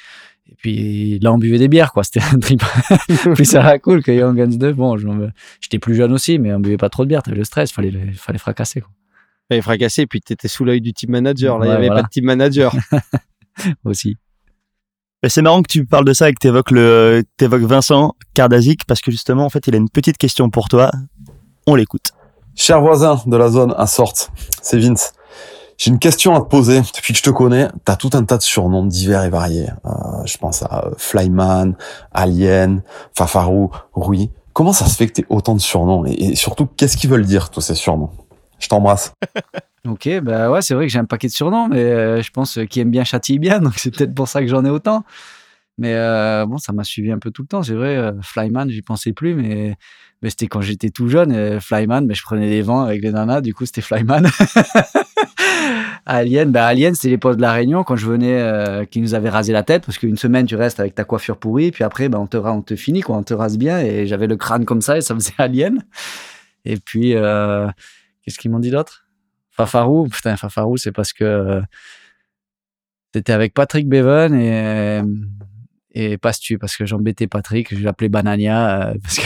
et 0.51 0.55
puis 0.55 1.19
là, 1.19 1.31
on 1.31 1.37
buvait 1.37 1.57
des 1.57 1.67
bières, 1.67 1.93
quoi. 1.93 2.03
C'était 2.05 2.21
un 2.21 2.39
trip 2.39 2.63
plus 3.35 3.45
ça 3.45 3.61
va 3.61 3.79
cool 3.79 4.03
que 4.03 4.11
Young 4.11 4.37
Guns 4.37 4.57
2. 4.57 4.73
Bon, 4.73 4.97
j'étais 5.59 5.79
plus 5.79 5.95
jeune 5.95 6.11
aussi, 6.11 6.39
mais 6.39 6.53
on 6.53 6.59
buvait 6.59 6.77
pas 6.77 6.89
trop 6.89 7.03
de 7.03 7.09
bière. 7.09 7.23
T'avais 7.23 7.37
le 7.37 7.43
stress, 7.43 7.71
fallait, 7.71 8.11
fallait 8.13 8.39
fracasser, 8.39 8.81
quoi. 8.81 8.91
Fallait 9.49 9.61
fracasser, 9.61 10.05
puis 10.05 10.21
t'étais 10.21 10.47
sous 10.47 10.63
l'œil 10.63 10.81
du 10.81 10.93
team 10.93 11.11
manager. 11.11 11.59
Là, 11.59 11.65
il 11.65 11.69
n'y 11.69 11.75
avait 11.75 11.89
pas 11.89 12.03
de 12.03 12.09
team 12.09 12.25
manager. 12.25 12.75
aussi. 13.83 14.17
C'est 15.27 15.41
marrant 15.41 15.61
que 15.61 15.71
tu 15.71 15.85
parles 15.85 16.05
de 16.05 16.13
ça 16.13 16.29
et 16.29 16.33
que 16.33 16.39
tu 16.41 16.47
évoques, 16.47 16.71
le, 16.71 17.23
évoques 17.39 17.61
Vincent 17.61 18.15
Kardazik 18.33 18.85
parce 18.85 19.01
que 19.01 19.11
justement, 19.11 19.45
en 19.45 19.49
fait, 19.49 19.67
il 19.67 19.75
a 19.75 19.77
une 19.77 19.89
petite 19.89 20.17
question 20.17 20.49
pour 20.49 20.67
toi. 20.67 20.89
On 21.67 21.75
l'écoute. 21.75 22.11
Cher 22.55 22.81
voisin 22.81 23.21
de 23.25 23.37
la 23.37 23.49
zone 23.49 23.73
à 23.77 23.87
Sorte, 23.87 24.31
c'est 24.61 24.79
Vince. 24.79 25.13
J'ai 25.81 25.89
une 25.89 25.97
question 25.97 26.35
à 26.35 26.41
te 26.41 26.45
poser. 26.45 26.81
Depuis 26.95 27.11
que 27.11 27.17
je 27.17 27.23
te 27.23 27.31
connais, 27.31 27.67
tu 27.67 27.91
as 27.91 27.95
tout 27.95 28.11
un 28.13 28.23
tas 28.23 28.37
de 28.37 28.43
surnoms 28.43 28.85
divers 28.85 29.23
et 29.23 29.31
variés. 29.31 29.69
Euh, 29.83 29.89
je 30.25 30.37
pense 30.37 30.61
à 30.61 30.85
euh, 30.85 30.91
Flyman, 30.95 31.75
Alien, 32.11 32.83
Fafarou, 33.17 33.71
Rui. 33.93 34.29
Comment 34.53 34.73
ça 34.73 34.85
se 34.85 34.95
fait 34.95 35.07
que 35.07 35.21
tu 35.21 35.25
autant 35.29 35.55
de 35.55 35.59
surnoms 35.59 36.05
et, 36.05 36.35
surtout, 36.35 36.67
qu'est-ce 36.67 36.97
qu'ils 36.97 37.09
veulent 37.09 37.25
dire, 37.25 37.49
tous 37.49 37.61
ces 37.61 37.73
surnoms? 37.73 38.11
Je 38.59 38.67
t'embrasse. 38.67 39.13
ok, 39.87 40.19
bah 40.19 40.51
ouais, 40.51 40.61
c'est 40.61 40.75
vrai 40.75 40.85
que 40.85 40.93
j'ai 40.93 40.99
un 40.99 41.05
paquet 41.05 41.25
de 41.25 41.33
surnoms, 41.33 41.67
mais 41.69 41.81
euh, 41.81 42.21
je 42.21 42.29
pense 42.29 42.59
qui 42.69 42.79
aime 42.79 42.91
bien 42.91 43.03
châtie 43.03 43.39
bien, 43.39 43.59
donc 43.61 43.73
c'est 43.77 43.89
peut-être 43.89 44.13
pour 44.13 44.27
ça 44.27 44.41
que 44.41 44.47
j'en 44.47 44.63
ai 44.63 44.69
autant. 44.69 45.03
Mais 45.79 45.95
bon, 46.45 46.59
ça 46.59 46.73
m'a 46.73 46.83
suivi 46.83 47.11
un 47.11 47.17
peu 47.17 47.31
tout 47.31 47.41
le 47.41 47.47
temps. 47.47 47.63
C'est 47.63 47.73
vrai, 47.73 48.13
Flyman, 48.21 48.69
j'y 48.69 48.83
pensais 48.83 49.13
plus, 49.13 49.33
mais, 49.33 49.77
c'était 50.21 50.45
quand 50.45 50.61
j'étais 50.61 50.91
tout 50.91 51.07
jeune. 51.07 51.59
Flyman, 51.59 52.05
mais 52.05 52.13
je 52.13 52.21
prenais 52.21 52.51
des 52.51 52.61
vents 52.61 52.81
avec 52.81 53.01
les 53.01 53.11
nanas, 53.11 53.41
du 53.41 53.55
coup, 53.55 53.65
c'était 53.65 53.81
Flyman. 53.81 54.29
Alien, 56.05 56.51
bah 56.51 56.65
Alien, 56.65 56.95
c'est 56.95 57.09
les 57.09 57.17
potes 57.17 57.37
de 57.37 57.41
la 57.41 57.53
Réunion 57.53 57.83
quand 57.83 57.95
je 57.95 58.07
venais, 58.07 58.39
euh, 58.41 58.85
qui 58.85 59.01
nous 59.01 59.13
avaient 59.13 59.29
rasé 59.29 59.53
la 59.53 59.63
tête 59.63 59.85
parce 59.85 59.97
qu'une 59.97 60.17
semaine 60.17 60.45
tu 60.45 60.55
restes 60.55 60.79
avec 60.79 60.95
ta 60.95 61.03
coiffure 61.03 61.37
pourrie, 61.37 61.71
puis 61.71 61.83
après 61.83 62.09
bah, 62.09 62.19
on 62.19 62.27
te 62.27 62.37
on 62.37 62.61
te 62.61 62.75
finit 62.75 63.01
quoi, 63.01 63.17
on 63.17 63.23
te 63.23 63.33
rase 63.33 63.57
bien 63.57 63.79
et 63.79 64.07
j'avais 64.07 64.27
le 64.27 64.35
crâne 64.35 64.65
comme 64.65 64.81
ça 64.81 64.97
et 64.97 65.01
ça 65.01 65.13
faisait 65.13 65.33
Alien. 65.37 65.83
Et 66.65 66.77
puis 66.77 67.15
euh, 67.15 67.67
qu'est-ce 68.23 68.39
qu'ils 68.39 68.51
m'ont 68.51 68.59
dit 68.59 68.71
d'autre? 68.71 69.05
Fafarou, 69.51 70.07
putain 70.07 70.37
Fafarou, 70.37 70.77
c'est 70.77 70.91
parce 70.91 71.13
que 71.13 71.23
euh, 71.23 71.61
c'était 73.13 73.33
avec 73.33 73.53
Patrick 73.53 73.87
Bevan 73.87 74.33
et 74.33 75.01
et 75.93 76.17
Pastu 76.17 76.57
parce 76.57 76.77
que 76.77 76.85
j'embêtais 76.85 77.27
Patrick, 77.27 77.75
je 77.75 77.83
l'appelais 77.83 78.09
Banania 78.09 78.93
parce 79.03 79.17
que 79.17 79.25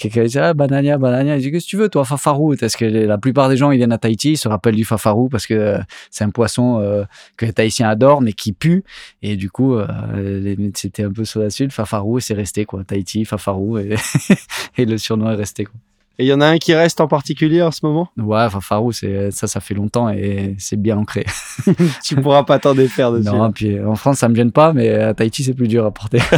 quelqu'un 0.00 0.24
dit 0.24 0.38
ah 0.38 0.54
banania 0.54 0.98
banania. 0.98 1.38
Je 1.38 1.44
dis 1.44 1.52
qu'est-ce 1.52 1.66
que 1.66 1.70
tu 1.70 1.76
veux 1.76 1.88
toi 1.88 2.04
fafarou? 2.04 2.54
Parce 2.58 2.76
que 2.76 2.84
la 2.84 3.18
plupart 3.18 3.48
des 3.48 3.56
gens 3.56 3.70
ils 3.70 3.76
viennent 3.76 3.92
à 3.92 3.98
Tahiti 3.98 4.32
ils 4.32 4.36
se 4.36 4.48
rappellent 4.48 4.76
du 4.76 4.84
fafarou 4.84 5.28
parce 5.28 5.46
que 5.46 5.54
euh, 5.54 5.78
c'est 6.10 6.24
un 6.24 6.30
poisson 6.30 6.80
euh, 6.80 7.04
que 7.36 7.46
les 7.46 7.52
Tahitiens 7.52 7.88
adorent 7.88 8.22
mais 8.22 8.32
qui 8.32 8.52
pue. 8.52 8.84
Et 9.22 9.36
du 9.36 9.50
coup 9.50 9.74
euh, 9.74 10.56
c'était 10.74 11.04
un 11.04 11.12
peu 11.12 11.24
sur 11.24 11.40
la 11.40 11.50
suite. 11.50 11.72
Fafarou 11.72 12.18
et 12.18 12.20
c'est 12.20 12.34
resté 12.34 12.64
quoi. 12.64 12.84
Tahiti 12.84 13.24
fafarou 13.24 13.78
et, 13.78 13.94
et 14.78 14.84
le 14.84 14.98
surnom 14.98 15.30
est 15.30 15.36
resté 15.36 15.64
quoi 15.64 15.74
et 16.20 16.24
il 16.24 16.26
y 16.26 16.34
en 16.34 16.42
a 16.42 16.46
un 16.46 16.58
qui 16.58 16.74
reste 16.74 17.00
en 17.00 17.08
particulier 17.08 17.62
en 17.62 17.70
ce 17.70 17.80
moment? 17.82 18.10
Ouais, 18.18 18.50
Fafarou, 18.50 18.92
c'est 18.92 19.30
ça, 19.30 19.46
ça 19.46 19.60
fait 19.60 19.72
longtemps 19.72 20.10
et 20.10 20.54
c'est 20.58 20.76
bien 20.76 20.98
ancré. 20.98 21.24
tu 22.04 22.14
pourras 22.16 22.42
pas 22.42 22.58
t'en 22.58 22.74
défaire 22.74 23.10
dessus. 23.10 23.30
Non, 23.30 23.50
puis 23.50 23.80
en 23.80 23.94
France, 23.94 24.18
ça 24.18 24.28
me 24.28 24.34
gêne 24.34 24.52
pas, 24.52 24.74
mais 24.74 24.90
à 24.90 25.14
Tahiti, 25.14 25.42
c'est 25.44 25.54
plus 25.54 25.66
dur 25.66 25.86
à 25.86 25.90
porter. 25.90 26.20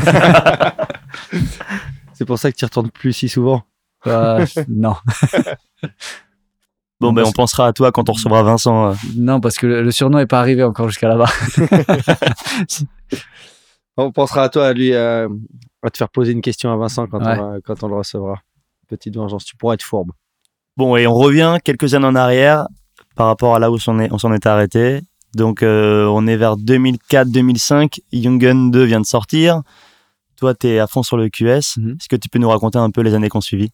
C'est 2.15 2.25
pour 2.25 2.39
ça 2.39 2.53
que 2.53 2.57
tu 2.57 2.65
retournes 2.65 2.91
plus 2.91 3.13
si 3.13 3.29
souvent. 3.29 3.65
Euh, 4.07 4.47
non. 4.69 4.95
Bon, 7.01 7.13
ben, 7.13 7.25
on 7.27 7.33
pensera 7.33 7.67
à 7.67 7.73
toi 7.73 7.91
quand 7.91 8.09
on 8.09 8.13
recevra 8.13 8.45
Vincent. 8.45 8.91
Euh. 8.91 8.95
Non, 9.17 9.41
parce 9.41 9.57
que 9.57 9.67
le, 9.67 9.91
surnom 9.91 10.19
n'est 10.19 10.27
pas 10.27 10.39
arrivé 10.39 10.63
encore 10.63 10.89
jusqu'à 10.89 11.09
là-bas. 11.09 11.29
on 13.97 14.13
pensera 14.13 14.45
à 14.45 14.49
toi, 14.49 14.69
à 14.69 14.73
lui, 14.73 14.93
euh, 14.93 15.29
à 15.83 15.91
te 15.91 15.97
faire 15.97 16.11
poser 16.11 16.31
une 16.31 16.43
question 16.43 16.73
à 16.73 16.77
Vincent 16.77 17.09
quand, 17.09 17.21
on, 17.27 17.61
quand 17.65 17.83
on 17.83 17.89
le 17.89 17.97
recevra. 17.97 18.37
Petite 18.93 19.17
vengeance, 19.17 19.47
tu 19.47 19.57
pourras 19.57 19.73
être 19.73 19.83
fourbe. 19.83 20.13
Bon, 20.77 20.97
et 20.97 21.07
on 21.07 21.15
revient 21.15 21.57
quelques 21.65 21.95
années 21.95 22.07
en 22.07 22.15
arrière 22.15 22.67
par 23.17 23.27
rapport 23.27 23.55
à 23.55 23.59
là 23.59 23.71
où 23.71 23.77
on 23.77 23.79
s'en 24.19 24.33
est, 24.33 24.47
arrêté. 24.47 25.01
Donc, 25.35 25.63
on 25.63 26.27
est 26.27 26.37
vers 26.37 26.57
2004-2005. 26.57 28.01
Young 28.13 28.39
Gun 28.39 28.69
2 28.69 28.85
vient 28.85 29.01
de 29.01 29.07
sortir. 29.07 29.63
Toi, 30.37 30.55
tu 30.55 30.67
es 30.67 30.79
à 30.79 30.87
fond 30.87 31.03
sur 31.03 31.17
le 31.17 31.31
QS. 31.31 31.79
Mhm. 31.79 31.97
Est-ce 31.99 32.09
que 32.11 32.17
tu 32.17 32.29
peux 32.29 32.39
nous 32.39 32.51
raconter 32.51 32.77
un 32.77 32.91
peu 32.91 33.01
les 33.01 33.15
années 33.15 33.31
qu'on 33.31 33.41
suivi? 33.41 33.71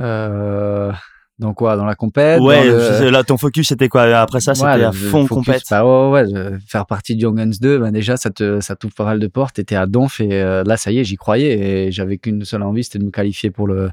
Euh, 0.00 0.92
Dans 1.40 1.54
quoi? 1.54 1.76
Dans 1.76 1.86
la 1.86 1.94
compète? 1.94 2.38
Ouais, 2.42 3.10
là, 3.10 3.24
ton 3.24 3.38
focus, 3.38 3.68
c'était 3.68 3.88
quoi? 3.88 4.02
Après 4.02 4.40
ça, 4.40 4.54
c'était 4.54 4.84
à 4.84 4.92
fond 4.92 5.26
compète. 5.26 5.62
Bah, 5.70 5.84
ouais, 5.84 6.22
ouais, 6.22 6.58
faire 6.66 6.84
partie 6.84 7.16
de 7.16 7.22
Young 7.22 7.38
Guns 7.38 7.56
2, 7.58 7.78
bah, 7.78 7.90
déjà, 7.90 8.18
ça 8.18 8.28
te, 8.28 8.60
ça 8.60 8.76
t'ouvre 8.76 8.94
pas 8.94 9.06
mal 9.06 9.18
de 9.18 9.26
portes. 9.26 9.54
T'étais 9.54 9.74
à 9.74 9.86
Donf 9.86 10.20
et 10.20 10.28
euh, 10.34 10.62
là, 10.64 10.76
ça 10.76 10.92
y 10.92 10.98
est, 10.98 11.04
j'y 11.04 11.16
croyais. 11.16 11.86
Et 11.86 11.92
j'avais 11.92 12.18
qu'une 12.18 12.44
seule 12.44 12.62
envie, 12.62 12.84
c'était 12.84 12.98
de 12.98 13.04
me 13.04 13.10
qualifier 13.10 13.50
pour 13.50 13.66
le, 13.66 13.90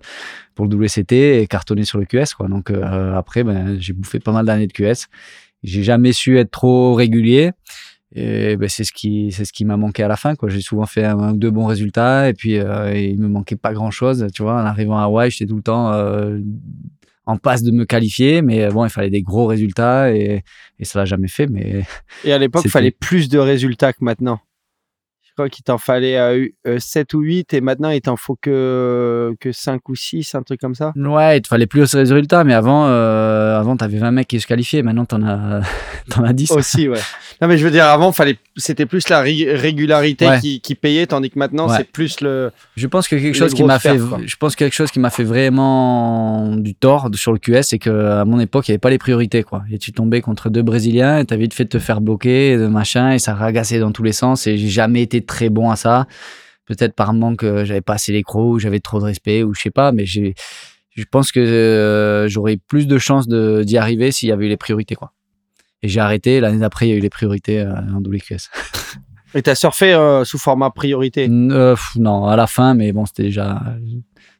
pour 0.55 0.65
le 0.65 0.75
WCT 0.75 1.41
et 1.41 1.47
cartonner 1.47 1.85
sur 1.85 1.99
le 1.99 2.05
QS. 2.05 2.33
Quoi. 2.35 2.49
Donc 2.49 2.69
euh, 2.69 3.15
après, 3.15 3.45
ben, 3.45 3.77
j'ai 3.79 3.93
bouffé 3.93 4.19
pas 4.19 4.33
mal 4.33 4.45
d'années 4.45 4.67
de 4.67 4.73
QS. 4.73 5.07
J'ai 5.63 5.83
jamais 5.83 6.11
su 6.11 6.37
être 6.37 6.51
trop 6.51 6.95
régulier. 6.95 7.51
Et 8.13 8.57
ben, 8.57 8.67
c'est 8.67 8.83
ce 8.83 8.91
qui 8.93 9.31
c'est 9.31 9.45
ce 9.45 9.53
qui 9.53 9.65
m'a 9.65 9.77
manqué 9.77 10.03
à 10.03 10.07
la 10.07 10.15
fin 10.15 10.35
quoi. 10.35 10.49
J'ai 10.49 10.61
souvent 10.61 10.85
fait 10.85 11.03
un, 11.03 11.33
ou 11.33 11.37
deux 11.37 11.51
bons 11.51 11.65
résultats 11.65 12.29
et 12.29 12.33
puis 12.33 12.57
euh, 12.57 12.97
il 12.97 13.19
me 13.19 13.27
manquait 13.27 13.57
pas 13.57 13.73
grand 13.73 13.91
chose. 13.91 14.27
Tu 14.33 14.43
vois, 14.43 14.53
en 14.53 14.65
arrivant 14.65 14.97
à 14.97 15.03
Hawaï, 15.03 15.29
j'étais 15.29 15.45
tout 15.45 15.57
le 15.57 15.61
temps 15.61 15.91
euh, 15.93 16.39
en 17.27 17.37
passe 17.37 17.61
de 17.61 17.71
me 17.71 17.85
qualifier, 17.85 18.41
mais 18.41 18.69
bon, 18.69 18.85
il 18.85 18.89
fallait 18.89 19.11
des 19.11 19.21
gros 19.21 19.45
résultats 19.45 20.11
et, 20.11 20.43
et 20.79 20.85
ça 20.85 20.99
l'a 20.99 21.05
jamais 21.05 21.27
fait. 21.27 21.45
Mais 21.47 21.83
et 22.23 22.33
à 22.33 22.39
l'époque, 22.39 22.63
il 22.65 22.71
fallait 22.71 22.91
plus 22.91 23.29
de 23.29 23.37
résultats 23.37 23.93
que 23.93 23.99
maintenant 24.01 24.39
crois 25.37 25.49
qu'il 25.49 25.63
t'en 25.63 25.77
fallait 25.77 26.17
7 26.77 27.13
euh, 27.13 27.17
ou 27.17 27.21
8 27.21 27.53
et 27.53 27.61
maintenant 27.61 27.91
il 27.91 28.01
t'en 28.01 28.15
faut 28.15 28.35
que, 28.41 29.35
que 29.39 29.51
5 29.51 29.87
ou 29.87 29.95
6, 29.95 30.33
un 30.33 30.41
truc 30.41 30.59
comme 30.59 30.73
ça 30.73 30.93
Ouais, 30.95 31.37
il 31.37 31.41
te 31.41 31.47
fallait 31.47 31.67
plus 31.67 31.91
de 31.91 31.97
résultats, 31.97 32.43
mais 32.43 32.55
avant, 32.55 32.87
euh, 32.87 33.36
avant 33.59 33.77
tu 33.77 33.83
avais 33.83 33.97
20 33.97 34.11
mecs 34.11 34.27
qui 34.27 34.39
se 34.39 34.47
qualifiaient, 34.47 34.81
maintenant 34.81 35.05
tu 35.05 35.15
en 35.15 35.23
as, 35.23 35.61
en 36.17 36.23
as 36.23 36.33
10. 36.33 36.51
Aussi, 36.51 36.87
ouais. 36.87 36.99
Non, 37.41 37.47
mais 37.47 37.57
je 37.57 37.65
veux 37.65 37.71
dire, 37.71 37.85
avant, 37.85 38.11
fallait, 38.11 38.37
c'était 38.55 38.85
plus 38.85 39.09
la 39.09 39.21
régularité 39.21 40.27
qui, 40.41 40.59
qui, 40.59 40.75
payait, 40.75 41.05
tandis 41.05 41.29
que 41.29 41.37
maintenant, 41.37 41.69
c'est 41.69 41.83
plus 41.83 42.21
le. 42.21 42.51
Je 42.75 42.87
pense 42.87 43.07
que 43.07 43.15
quelque 43.15 43.35
chose 43.35 43.53
qui 43.53 43.63
m'a 43.63 43.79
fait, 43.79 43.97
je 44.25 44.35
pense 44.37 44.55
quelque 44.55 44.73
chose 44.73 44.91
qui 44.91 44.99
m'a 44.99 45.09
fait 45.09 45.23
vraiment 45.23 46.55
du 46.55 46.73
tort 46.73 47.09
sur 47.13 47.31
le 47.31 47.39
QS, 47.39 47.63
c'est 47.63 47.79
qu'à 47.79 48.25
mon 48.25 48.39
époque, 48.39 48.67
il 48.67 48.71
n'y 48.71 48.73
avait 48.73 48.79
pas 48.79 48.89
les 48.89 48.97
priorités, 48.97 49.43
quoi. 49.43 49.63
Et 49.71 49.77
tu 49.77 49.91
tombais 49.91 50.21
contre 50.21 50.49
deux 50.49 50.63
Brésiliens 50.63 51.19
et 51.19 51.25
t'as 51.25 51.35
vite 51.35 51.53
fait 51.53 51.65
de 51.65 51.69
te 51.69 51.79
faire 51.79 52.01
bloquer, 52.01 52.57
de 52.57 52.67
machin, 52.67 53.11
et 53.11 53.19
ça 53.19 53.35
ragassait 53.35 53.79
dans 53.79 53.91
tous 53.91 54.03
les 54.03 54.13
sens, 54.13 54.47
et 54.47 54.57
j'ai 54.57 54.69
jamais 54.69 55.01
été 55.01 55.21
très 55.21 55.49
bon 55.49 55.69
à 55.69 55.75
ça. 55.75 56.07
peut-être 56.65 56.93
par 56.93 57.13
manque, 57.13 57.45
j'avais 57.63 57.81
pas 57.81 57.93
assez 57.93 58.11
les 58.11 58.23
crocs, 58.23 58.59
j'avais 58.59 58.79
trop 58.79 58.99
de 58.99 59.05
respect, 59.05 59.43
ou 59.43 59.53
je 59.53 59.61
sais 59.61 59.71
pas, 59.71 59.91
mais 59.91 60.05
j'ai, 60.05 60.33
je 60.97 61.05
pense 61.09 61.31
que 61.31 62.25
j'aurais 62.29 62.57
plus 62.57 62.87
de 62.87 62.97
chances 62.97 63.27
d'y 63.27 63.77
arriver 63.77 64.11
s'il 64.11 64.29
y 64.29 64.31
avait 64.31 64.45
eu 64.45 64.49
les 64.49 64.57
priorités, 64.57 64.95
quoi. 64.95 65.13
Et 65.83 65.87
j'ai 65.87 65.99
arrêté. 65.99 66.39
L'année 66.39 66.59
d'après, 66.59 66.87
il 66.87 66.89
y 66.89 66.93
a 66.93 66.95
eu 66.95 67.01
les 67.01 67.09
priorités 67.09 67.63
en 67.63 67.99
WQS. 67.99 68.49
Et 69.35 69.41
t'as 69.43 69.55
surfé 69.55 69.95
sous 70.25 70.37
format 70.37 70.71
priorité? 70.71 71.27
Non, 71.27 72.25
à 72.25 72.35
la 72.35 72.47
fin, 72.47 72.73
mais 72.73 72.91
bon, 72.91 73.05
c'était 73.05 73.23
déjà, 73.23 73.61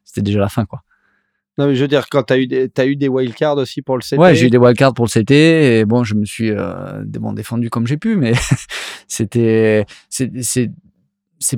c'était 0.04 0.22
déjà 0.22 0.40
la 0.40 0.48
fin, 0.48 0.64
quoi. 0.64 0.82
Non, 1.58 1.66
mais 1.66 1.74
je 1.74 1.82
veux 1.82 1.88
dire, 1.88 2.08
quand 2.08 2.22
tu 2.22 2.32
as 2.32 2.38
eu 2.38 2.46
des, 2.46 2.70
as 2.76 2.86
eu 2.86 2.94
des 2.94 3.08
wildcards 3.08 3.56
aussi 3.56 3.82
pour 3.82 3.96
le 3.96 4.02
CT. 4.02 4.16
Ouais, 4.16 4.36
j'ai 4.36 4.46
eu 4.46 4.50
des 4.50 4.58
wildcards 4.58 4.94
pour 4.94 5.06
le 5.06 5.10
CT 5.10 5.32
et 5.32 5.84
bon, 5.84 6.04
je 6.04 6.14
me 6.14 6.24
suis 6.24 6.52
euh, 6.52 7.02
bon, 7.04 7.32
défendu 7.32 7.68
comme 7.68 7.88
j'ai 7.88 7.96
pu, 7.96 8.14
mais 8.14 8.32
c'était, 9.08 9.84
c'est, 10.08 10.70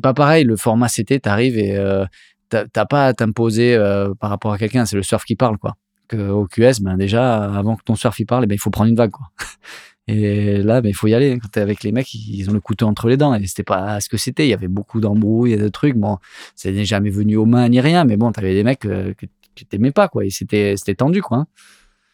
pas 0.01 0.14
pareil. 0.14 0.44
Le 0.44 0.57
format 0.57 0.88
CT, 0.88 1.20
t'arrives 1.20 1.59
et 1.59 1.76
euh, 1.76 2.07
t'as 2.51 2.84
pas 2.86 3.07
à 3.07 3.14
t'imposer 3.14 3.74
euh, 3.74 4.12
par 4.18 4.30
rapport 4.30 4.53
à 4.53 4.59
quelqu'un. 4.59 4.84
C'est 4.84 4.96
le 4.96 5.03
surf 5.03 5.24
qui 5.24 5.36
parle, 5.36 5.59
quoi. 5.59 5.76
Que 6.09 6.30
au 6.30 6.46
QS, 6.46 6.80
ben 6.80 6.96
déjà, 6.96 7.44
avant 7.44 7.76
que 7.76 7.82
ton 7.84 7.94
surf 7.94 8.18
il 8.18 8.26
parle, 8.26 8.44
eh 8.44 8.46
ben, 8.46 8.55
il 8.55 8.59
faut 8.59 8.70
prendre 8.70 8.90
une 8.90 8.96
vague, 8.96 9.11
quoi. 9.11 9.30
Et 10.09 10.61
là, 10.62 10.80
ben, 10.80 10.88
il 10.88 10.94
faut 10.94 11.07
y 11.07 11.14
aller. 11.14 11.38
Quand 11.38 11.48
t'es 11.53 11.61
avec 11.61 11.84
les 11.84 11.92
mecs, 11.92 12.12
ils 12.14 12.51
ont 12.51 12.53
le 12.53 12.61
couteau 12.61 12.86
entre 12.86 13.09
les 13.09 13.16
dents. 13.16 13.32
Et 13.34 13.46
c'était 13.46 13.62
pas 13.62 14.01
ce 14.01 14.09
que 14.09 14.16
c'était. 14.16 14.46
Il 14.46 14.51
y 14.51 14.55
avait 14.55 14.66
beaucoup 14.66 15.01
d'embrouilles 15.01 15.53
et 15.53 15.57
de 15.57 15.68
trucs. 15.68 15.96
Bon, 15.96 16.18
ça 16.57 16.70
n'est 16.72 16.84
jamais 16.84 17.11
venu 17.11 17.36
aux 17.36 17.46
mains 17.46 17.68
ni 17.68 17.80
rien. 17.80 18.05
Mais 18.05 18.16
bon, 18.16 18.32
t'avais 18.32 18.55
des 18.55 18.64
mecs 18.64 18.80
que 18.80 19.14
tu 19.55 19.66
t'aimais 19.66 19.92
pas, 19.92 20.09
quoi. 20.09 20.24
Et 20.24 20.30
c'était, 20.30 20.74
c'était 20.76 20.96
tendu, 20.96 21.22
quoi. 21.22 21.38
Hein. 21.38 21.46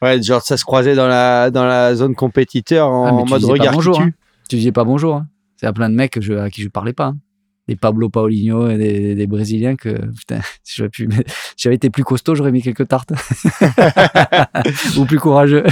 Ouais, 0.03 0.22
genre 0.22 0.43
ça 0.43 0.57
se 0.57 0.64
croisait 0.64 0.95
dans 0.95 1.07
la, 1.07 1.51
dans 1.51 1.64
la 1.64 1.95
zone 1.95 2.14
compétiteur 2.14 2.91
en, 2.91 3.22
ah, 3.22 3.24
mode 3.24 3.45
regard 3.45 3.74
bonjour, 3.74 3.97
tu. 3.97 4.03
Hein. 4.03 4.11
Tu 4.49 4.57
disais 4.57 4.72
pas 4.72 4.84
bonjour. 4.84 5.16
Hein. 5.16 5.28
C'est 5.57 5.66
à 5.66 5.72
plein 5.72 5.89
de 5.89 5.95
mecs 5.95 6.20
je, 6.20 6.34
à 6.34 6.51
qui 6.51 6.62
je 6.62 6.68
parlais 6.68 6.93
pas. 6.93 7.07
Hein. 7.07 7.18
Des 7.69 7.77
Pablo 7.77 8.09
Paulinho 8.09 8.69
et 8.69 8.79
des, 8.79 9.14
des, 9.14 9.27
Brésiliens 9.27 9.75
que, 9.75 9.89
putain, 10.14 10.41
si 10.62 10.77
j'avais 10.77 10.89
pu, 10.89 11.09
j'avais 11.57 11.75
été 11.75 11.91
plus 11.91 12.05
costaud, 12.05 12.35
j'aurais 12.35 12.53
mis 12.53 12.62
quelques 12.62 12.87
tartes. 12.87 13.12
ou 14.97 15.05
plus 15.05 15.19
courageux. 15.19 15.64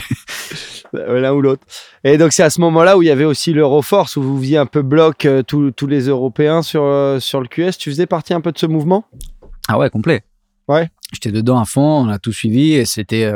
L'un 0.92 1.32
ou 1.32 1.40
l'autre. 1.40 1.64
Et 2.02 2.18
donc, 2.18 2.32
c'est 2.32 2.42
à 2.42 2.50
ce 2.50 2.60
moment-là 2.60 2.96
où 2.96 3.02
il 3.02 3.06
y 3.06 3.10
avait 3.10 3.24
aussi 3.24 3.52
l'Euroforce, 3.52 4.16
où 4.16 4.22
vous 4.22 4.38
faisiez 4.38 4.58
un 4.58 4.66
peu 4.66 4.82
bloc 4.82 5.24
euh, 5.24 5.42
tous, 5.42 5.70
tous 5.72 5.86
les 5.86 6.08
Européens 6.08 6.62
sur, 6.62 6.82
euh, 6.82 7.20
sur 7.20 7.40
le 7.40 7.48
QS. 7.48 7.78
Tu 7.78 7.90
faisais 7.90 8.06
partie 8.06 8.34
un 8.34 8.40
peu 8.40 8.52
de 8.52 8.58
ce 8.58 8.66
mouvement? 8.66 9.04
Ah 9.68 9.78
ouais, 9.78 9.90
complet. 9.90 10.22
Ouais. 10.68 10.88
J'étais 11.12 11.30
dedans 11.30 11.60
à 11.60 11.64
fond, 11.64 12.06
on 12.06 12.08
a 12.08 12.18
tout 12.18 12.32
suivi 12.32 12.72
et 12.72 12.86
c'était 12.86 13.30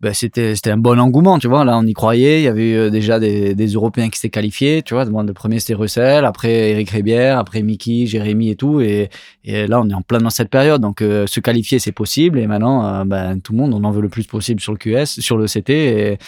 ben 0.00 0.14
c'était 0.14 0.70
un 0.70 0.76
bon 0.76 0.98
engouement, 1.00 1.38
tu 1.38 1.48
vois. 1.48 1.64
Là, 1.64 1.76
on 1.76 1.84
y 1.84 1.92
croyait. 1.92 2.40
Il 2.40 2.44
y 2.44 2.48
avait 2.48 2.70
eu 2.70 2.76
euh, 2.76 2.90
déjà 2.90 3.18
des, 3.18 3.54
Européens 3.54 4.08
qui 4.08 4.18
s'étaient 4.18 4.30
qualifiés, 4.30 4.82
tu 4.82 4.94
vois. 4.94 5.04
le 5.04 5.32
premier 5.32 5.58
c'était 5.58 5.74
Russell, 5.74 6.24
après 6.24 6.70
Eric 6.70 6.90
Rébière, 6.90 7.38
après 7.38 7.62
Mickey, 7.62 8.06
Jérémy 8.06 8.50
et 8.50 8.56
tout. 8.56 8.80
Et, 8.80 9.10
là, 9.44 9.80
on 9.80 9.88
est 9.88 9.94
en 9.94 10.02
plein 10.02 10.18
dans 10.18 10.30
cette 10.30 10.50
période. 10.50 10.80
Donc, 10.80 11.02
euh, 11.02 11.26
se 11.26 11.40
qualifier, 11.40 11.78
c'est 11.78 11.92
possible. 11.92 12.38
Et 12.38 12.46
maintenant, 12.46 13.04
ben, 13.04 13.40
tout 13.40 13.52
le 13.52 13.58
monde, 13.58 13.74
on 13.74 13.82
en 13.84 13.90
veut 13.90 14.02
le 14.02 14.08
plus 14.08 14.26
possible 14.26 14.60
sur 14.60 14.72
le 14.72 14.78
QS, 14.78 15.20
sur 15.20 15.36
le 15.36 15.46
CT. 15.46 16.18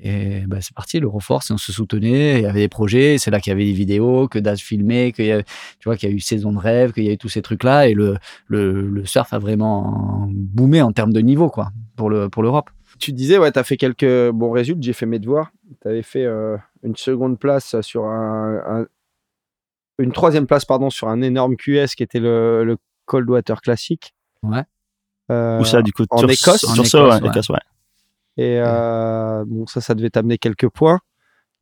Et 0.00 0.40
bah, 0.46 0.58
c'est 0.60 0.74
parti, 0.74 1.00
l'Euroforce, 1.00 1.50
on 1.50 1.58
se 1.58 1.72
soutenait, 1.72 2.38
il 2.38 2.42
y 2.42 2.46
avait 2.46 2.60
des 2.60 2.68
projets, 2.68 3.18
c'est 3.18 3.30
là 3.30 3.40
qu'il 3.40 3.50
y 3.50 3.54
avait 3.54 3.64
des 3.64 3.72
vidéos, 3.72 4.28
que 4.28 4.38
Daz 4.38 4.60
filmait, 4.60 5.12
qu'il 5.12 5.26
y 5.26 5.32
a, 5.32 5.42
tu 5.42 5.84
vois, 5.86 5.96
qu'il 5.96 6.08
y 6.08 6.12
a 6.12 6.14
eu 6.14 6.20
Saison 6.20 6.52
de 6.52 6.58
rêve, 6.58 6.92
qu'il 6.92 7.04
y 7.04 7.08
a 7.08 7.12
eu 7.12 7.18
tous 7.18 7.28
ces 7.28 7.42
trucs-là, 7.42 7.88
et 7.88 7.94
le, 7.94 8.16
le, 8.46 8.88
le, 8.88 9.06
surf 9.06 9.32
a 9.32 9.38
vraiment 9.38 10.28
boomé 10.30 10.82
en 10.82 10.92
termes 10.92 11.12
de 11.12 11.20
niveau, 11.20 11.48
quoi, 11.48 11.72
pour 11.96 12.10
le 12.10 12.28
pour 12.28 12.42
l'Europe. 12.42 12.70
Tu 12.98 13.12
disais, 13.12 13.38
ouais, 13.38 13.50
tu 13.50 13.58
as 13.58 13.64
fait 13.64 13.76
quelques 13.76 14.30
bons 14.30 14.50
résultats, 14.50 14.80
j'ai 14.82 14.92
fait 14.92 15.06
mes 15.06 15.18
devoirs. 15.18 15.50
Tu 15.82 15.88
avais 15.88 16.02
fait 16.02 16.24
euh, 16.24 16.56
une 16.82 16.96
seconde 16.96 17.38
place 17.38 17.80
sur 17.80 18.04
un, 18.04 18.86
Une 19.98 20.12
troisième 20.12 20.46
place, 20.46 20.64
pardon, 20.64 20.90
sur 20.90 21.08
un 21.08 21.22
énorme 21.22 21.56
QS 21.56 21.94
qui 21.96 22.02
était 22.02 22.20
le, 22.20 22.64
le 22.64 22.76
Coldwater 23.04 23.60
Classic. 23.60 24.14
Ouais. 24.42 24.62
Euh, 25.30 25.60
Où 25.60 25.64
ça, 25.64 25.82
du 25.82 25.92
coup 25.92 26.04
En 26.10 26.26
Écosse 26.26 26.64
Sur 26.72 26.86
ça, 26.86 27.06
ouais. 27.06 27.28
Écosse, 27.28 27.50
ouais. 27.50 27.58
Et 28.38 28.60
euh, 28.60 29.44
bon, 29.46 29.66
ça, 29.66 29.80
ça 29.80 29.96
devait 29.96 30.10
t'amener 30.10 30.38
quelques 30.38 30.68
points. 30.68 31.00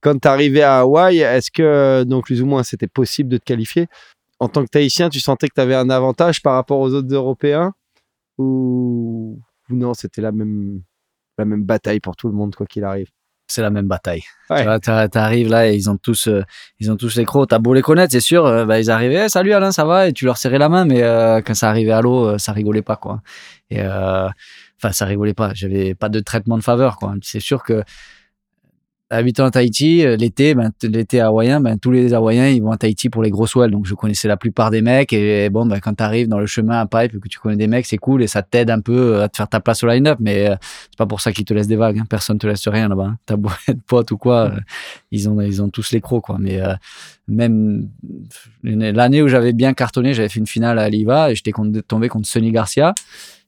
Quand 0.02 0.20
tu 0.20 0.28
arrivé 0.28 0.62
à 0.62 0.80
Hawaï, 0.80 1.20
est-ce 1.20 1.50
que, 1.50 2.04
donc 2.04 2.26
plus 2.26 2.42
ou 2.42 2.46
moins, 2.46 2.62
c'était 2.62 2.86
possible 2.86 3.30
de 3.30 3.38
te 3.38 3.44
qualifier? 3.44 3.88
En 4.38 4.48
tant 4.48 4.62
que 4.62 4.68
Tahitien, 4.68 5.08
tu 5.08 5.18
sentais 5.18 5.48
que 5.48 5.54
tu 5.54 5.60
avais 5.62 5.74
un 5.74 5.88
avantage 5.88 6.42
par 6.42 6.52
rapport 6.52 6.78
aux 6.78 6.92
autres 6.92 7.12
Européens? 7.12 7.72
Ou, 8.36 9.40
non, 9.70 9.94
c'était 9.94 10.20
la 10.20 10.32
même, 10.32 10.82
la 11.38 11.46
même 11.46 11.64
bataille 11.64 12.00
pour 12.00 12.14
tout 12.14 12.28
le 12.28 12.34
monde, 12.34 12.54
quoi 12.54 12.66
qu'il 12.66 12.84
arrive? 12.84 13.08
C'est 13.48 13.62
la 13.62 13.70
même 13.70 13.86
bataille. 13.86 14.24
Tu 14.50 14.90
arrives 14.90 15.48
là 15.48 15.68
et 15.68 15.74
ils 15.76 15.88
ont 15.88 15.96
tous, 15.96 16.26
euh, 16.26 16.42
ils 16.78 16.90
ont 16.90 16.96
tous 16.96 17.16
les 17.16 17.24
crocs. 17.24 17.48
T'as 17.48 17.58
beau 17.58 17.72
les 17.72 17.80
connaître, 17.80 18.12
c'est 18.12 18.20
sûr. 18.20 18.44
Euh, 18.44 18.66
bah, 18.66 18.80
ils 18.80 18.90
arrivaient, 18.90 19.30
salut 19.30 19.52
Alain, 19.54 19.72
ça 19.72 19.84
va? 19.84 20.08
Et 20.08 20.12
tu 20.12 20.26
leur 20.26 20.36
serrais 20.36 20.58
la 20.58 20.68
main, 20.68 20.84
mais 20.84 21.00
quand 21.42 21.54
ça 21.54 21.70
arrivait 21.70 21.92
à 21.92 22.02
l'eau, 22.02 22.36
ça 22.38 22.52
rigolait 22.52 22.82
pas 22.82 22.96
quoi. 22.96 23.22
Et 23.70 23.80
enfin, 24.78 24.92
ça 24.92 25.04
rigolait 25.04 25.34
pas. 25.34 25.52
J'avais 25.54 25.94
pas 25.94 26.08
de 26.08 26.20
traitement 26.20 26.58
de 26.58 26.62
faveur, 26.62 26.96
quoi. 26.96 27.14
C'est 27.22 27.40
sûr 27.40 27.62
que 27.62 27.82
habitant 29.10 29.44
à 29.44 29.50
Tahiti, 29.50 30.04
euh, 30.04 30.16
l'été, 30.16 30.54
ben, 30.54 30.72
l'été 30.82 31.20
hawaïen, 31.20 31.60
ben, 31.60 31.78
tous 31.78 31.90
les 31.90 32.12
Hawaïens, 32.12 32.48
ils 32.48 32.60
vont 32.62 32.72
à 32.72 32.76
Tahiti 32.76 33.08
pour 33.08 33.22
les 33.22 33.30
grosses 33.30 33.50
swells. 33.50 33.70
Donc, 33.70 33.86
je 33.86 33.94
connaissais 33.94 34.26
la 34.26 34.36
plupart 34.36 34.70
des 34.70 34.82
mecs. 34.82 35.12
Et 35.12 35.48
bon, 35.48 35.66
ben, 35.66 35.78
quand 35.80 35.94
tu 35.94 36.02
arrives 36.02 36.28
dans 36.28 36.40
le 36.40 36.46
chemin 36.46 36.80
à 36.80 36.86
pipe, 36.86 37.20
que 37.20 37.28
tu 37.28 37.38
connais 37.38 37.56
des 37.56 37.68
mecs, 37.68 37.86
c'est 37.86 37.98
cool 37.98 38.22
et 38.22 38.26
ça 38.26 38.42
t'aide 38.42 38.70
un 38.70 38.80
peu 38.80 39.14
euh, 39.14 39.24
à 39.24 39.28
te 39.28 39.36
faire 39.36 39.48
ta 39.48 39.60
place 39.60 39.82
au 39.84 39.86
line-up. 39.86 40.18
Mais 40.20 40.50
euh, 40.50 40.56
c'est 40.60 40.98
pas 40.98 41.06
pour 41.06 41.20
ça 41.20 41.32
qu'ils 41.32 41.44
te 41.44 41.54
laissent 41.54 41.68
des 41.68 41.76
vagues. 41.76 41.98
Hein. 41.98 42.06
Personne 42.08 42.38
te 42.38 42.46
laisse 42.46 42.66
rien 42.66 42.88
là-bas. 42.88 43.04
Hein. 43.04 43.18
T'as 43.26 43.36
beau 43.36 43.50
être 43.68 43.82
pote 43.82 44.10
ou 44.10 44.18
quoi, 44.18 44.52
ils 45.10 45.28
ont, 45.28 45.40
ils 45.40 45.62
ont 45.62 45.68
tous 45.68 45.92
les 45.92 46.00
crocs, 46.00 46.24
quoi. 46.24 46.36
Mais 46.40 46.60
même 47.28 47.88
l'année 48.62 49.22
où 49.22 49.28
j'avais 49.28 49.52
bien 49.52 49.72
cartonné, 49.74 50.14
j'avais 50.14 50.28
fait 50.28 50.40
une 50.40 50.46
finale 50.46 50.78
à 50.78 50.82
Aliva 50.82 51.30
et 51.30 51.34
j'étais 51.34 51.52
tombé 51.86 52.08
contre 52.08 52.26
Sonny 52.26 52.50
Garcia. 52.50 52.94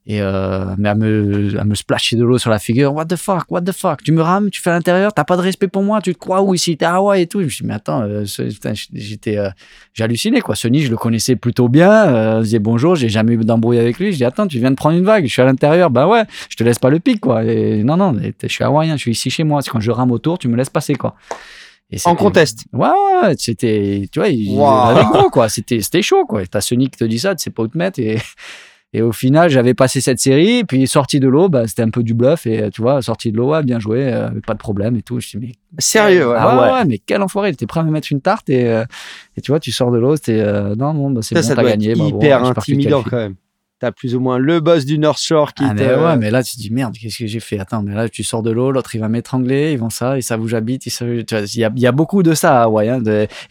Et 0.05 0.21
euh, 0.21 0.65
mais 0.77 0.89
à 0.89 0.95
me, 0.95 1.59
à 1.59 1.63
me 1.65 1.75
splasher 1.75 2.15
de 2.15 2.23
l'eau 2.23 2.37
sur 2.37 2.49
la 2.49 2.57
figure. 2.57 2.93
What 2.93 3.05
the 3.05 3.15
fuck, 3.15 3.45
what 3.49 3.61
the 3.61 3.71
fuck? 3.71 4.01
Tu 4.01 4.11
me 4.11 4.21
rames, 4.21 4.49
tu 4.49 4.59
fais 4.61 4.71
à 4.71 4.73
l'intérieur, 4.73 5.13
t'as 5.13 5.23
pas 5.23 5.37
de 5.37 5.41
respect 5.41 5.67
pour 5.67 5.83
moi, 5.83 6.01
tu 6.01 6.13
te 6.13 6.19
crois 6.19 6.41
où 6.41 6.55
ici, 6.55 6.77
t'es 6.77 6.85
à 6.85 6.95
Hawaï 6.95 7.21
et 7.21 7.27
tout. 7.27 7.41
Je 7.41 7.45
me 7.45 7.49
suis 7.49 7.63
dit, 7.63 7.67
mais 7.67 7.75
attends, 7.75 8.01
euh, 8.01 8.23
j'étais, 8.93 9.37
euh, 9.37 9.49
j'ai 9.93 10.03
halluciné 10.03 10.41
quoi. 10.41 10.55
Sonny, 10.55 10.81
je 10.81 10.89
le 10.89 10.97
connaissais 10.97 11.35
plutôt 11.35 11.69
bien. 11.69 11.91
Euh, 11.91 12.39
je 12.39 12.45
disais 12.45 12.59
bonjour, 12.59 12.95
j'ai 12.95 13.09
jamais 13.09 13.33
eu 13.33 13.37
d'embrouille 13.37 13.77
avec 13.77 13.99
lui. 13.99 14.11
Je 14.11 14.17
dis, 14.17 14.25
attends, 14.25 14.47
tu 14.47 14.57
viens 14.57 14.71
de 14.71 14.75
prendre 14.75 14.97
une 14.97 15.05
vague, 15.05 15.25
je 15.25 15.31
suis 15.31 15.41
à 15.41 15.45
l'intérieur. 15.45 15.91
Ben 15.91 16.07
ouais, 16.07 16.23
je 16.49 16.55
te 16.55 16.63
laisse 16.63 16.79
pas 16.79 16.89
le 16.89 16.99
pic 16.99 17.19
quoi. 17.19 17.43
Et 17.43 17.83
non, 17.83 17.97
non, 17.97 18.17
je 18.19 18.47
suis 18.47 18.63
hawaïen, 18.63 18.95
je 18.95 19.01
suis 19.01 19.11
ici 19.11 19.29
chez 19.29 19.43
moi. 19.43 19.61
C'est 19.61 19.69
quand 19.69 19.79
je 19.79 19.91
rame 19.91 20.11
autour, 20.11 20.39
tu 20.39 20.47
me 20.47 20.55
laisses 20.55 20.71
passer 20.71 20.95
quoi. 20.95 21.15
Et 21.91 21.97
en 22.05 22.15
conteste. 22.15 22.65
Ouais, 22.71 22.87
ouais, 22.87 23.33
c'était, 23.37 24.07
tu 24.11 24.19
vois, 24.19 24.29
il, 24.29 24.59
avec 24.61 25.07
gros, 25.07 25.29
quoi. 25.31 25.49
C'était, 25.49 25.81
c'était 25.81 26.03
chaud, 26.03 26.25
quoi. 26.25 26.45
T'as 26.45 26.61
Sony 26.61 26.89
qui 26.89 26.99
te 26.99 27.03
dit 27.03 27.17
ça, 27.17 27.35
tu 27.35 27.43
sais 27.43 27.49
pas 27.49 27.63
où 27.63 27.67
te 27.67 27.77
mettre 27.77 27.99
et, 27.99 28.19
et 28.91 29.01
au 29.03 29.11
final, 29.11 29.49
j'avais 29.49 29.75
passé 29.75 30.01
cette 30.01 30.19
série, 30.19 30.63
puis 30.63 30.87
sorti 30.87 31.19
de 31.19 31.27
l'eau, 31.27 31.47
bah, 31.47 31.67
c'était 31.67 31.83
un 31.83 31.89
peu 31.91 32.01
du 32.01 32.15
bluff, 32.15 32.47
et 32.47 32.69
tu 32.73 32.81
vois, 32.81 33.01
sorti 33.03 33.31
de 33.31 33.37
l'eau, 33.37 33.51
ouais, 33.51 33.61
bien 33.61 33.79
joué, 33.79 34.11
euh, 34.11 34.29
pas 34.45 34.53
de 34.53 34.59
problème 34.59 34.95
et 34.95 35.03
tout. 35.03 35.19
Je 35.19 35.37
me 35.37 35.43
mais. 35.43 35.51
Sérieux, 35.77 36.29
ouais. 36.29 36.35
Ah 36.37 36.57
ouais, 36.59 36.73
ouais, 36.73 36.85
mais 36.85 36.97
quel 36.97 37.21
enfoiré, 37.21 37.49
il 37.49 37.53
était 37.53 37.67
prêt 37.67 37.81
à 37.81 37.83
me 37.83 37.91
mettre 37.91 38.07
une 38.11 38.21
tarte, 38.21 38.49
et, 38.49 38.67
euh, 38.67 38.83
et 39.37 39.41
tu 39.41 39.51
vois, 39.51 39.59
tu 39.59 39.71
sors 39.71 39.91
de 39.91 39.99
l'eau, 39.99 40.15
c'était, 40.15 40.39
euh, 40.39 40.75
non, 40.75 40.93
non, 40.93 41.11
bah, 41.11 41.21
c'est 41.21 41.35
bon, 41.35 41.41
t'as 41.41 41.63
gagné. 41.63 41.93
Bah, 41.93 42.05
hyper 42.05 42.43
intimidant 42.43 43.03
quand 43.03 43.17
même 43.17 43.35
t'as 43.79 43.91
plus 43.91 44.15
ou 44.15 44.19
moins 44.19 44.37
le 44.37 44.59
boss 44.59 44.85
du 44.85 44.99
North 44.99 45.21
Shore 45.21 45.53
qui 45.53 45.63
ah, 45.65 45.73
mais 45.73 45.95
ouais, 45.95 46.17
mais 46.17 46.31
là 46.31 46.43
tu 46.43 46.55
te 46.55 46.61
dis 46.61 46.71
merde, 46.71 46.95
qu'est-ce 46.99 47.19
que 47.19 47.27
j'ai 47.27 47.39
fait? 47.39 47.59
Attends, 47.59 47.81
mais 47.81 47.95
là 47.95 48.09
tu 48.09 48.23
sors 48.23 48.43
de 48.43 48.51
l'eau, 48.51 48.71
l'autre 48.71 48.93
il 48.95 48.99
va 48.99 49.09
m'étrangler, 49.09 49.71
ils 49.71 49.79
vont 49.79 49.89
ça, 49.89 50.17
et 50.17 50.21
ça 50.21 50.37
vous 50.37 50.47
j'habite, 50.47 50.85
il 50.85 51.25
y 51.55 51.63
a, 51.63 51.71
y 51.75 51.87
a, 51.87 51.91
beaucoup 51.91 52.21
de 52.21 52.33
ça 52.33 52.61
à 52.61 52.63
Hawaï, 52.63 52.89
hein, 52.89 53.01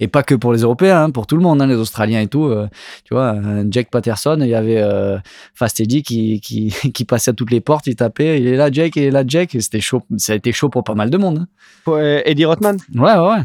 et 0.00 0.08
pas 0.08 0.22
que 0.22 0.34
pour 0.34 0.52
les 0.52 0.60
Européens, 0.60 1.04
hein, 1.04 1.10
pour 1.10 1.26
tout 1.26 1.36
le 1.36 1.42
monde, 1.42 1.62
hein, 1.62 1.66
les 1.66 1.76
Australiens 1.76 2.20
et 2.20 2.26
tout. 2.26 2.44
Euh, 2.44 2.68
tu 3.04 3.14
vois, 3.14 3.36
Jack 3.70 3.90
Patterson, 3.90 4.38
il 4.40 4.48
y 4.48 4.54
avait 4.54 4.80
euh, 4.80 5.18
Fast 5.54 5.80
Eddie 5.80 6.02
qui, 6.02 6.40
qui, 6.40 6.74
qui 6.94 7.04
passait 7.04 7.30
à 7.30 7.34
toutes 7.34 7.50
les 7.50 7.60
portes, 7.60 7.86
il 7.86 7.96
tapait, 7.96 8.40
il 8.40 8.46
est 8.46 8.56
là 8.56 8.70
Jack, 8.70 8.96
il 8.96 9.04
est 9.04 9.10
là 9.10 9.24
Jack, 9.26 9.56
c'était 9.60 9.80
chaud, 9.80 10.02
ça 10.16 10.32
a 10.34 10.36
été 10.36 10.52
chaud 10.52 10.68
pour 10.68 10.84
pas 10.84 10.94
mal 10.94 11.10
de 11.10 11.16
monde. 11.16 11.46
Hein. 11.86 12.22
Eddie 12.24 12.44
Rothman 12.44 12.76
Ouais, 12.94 13.14
ouais, 13.14 13.18
ouais. 13.18 13.42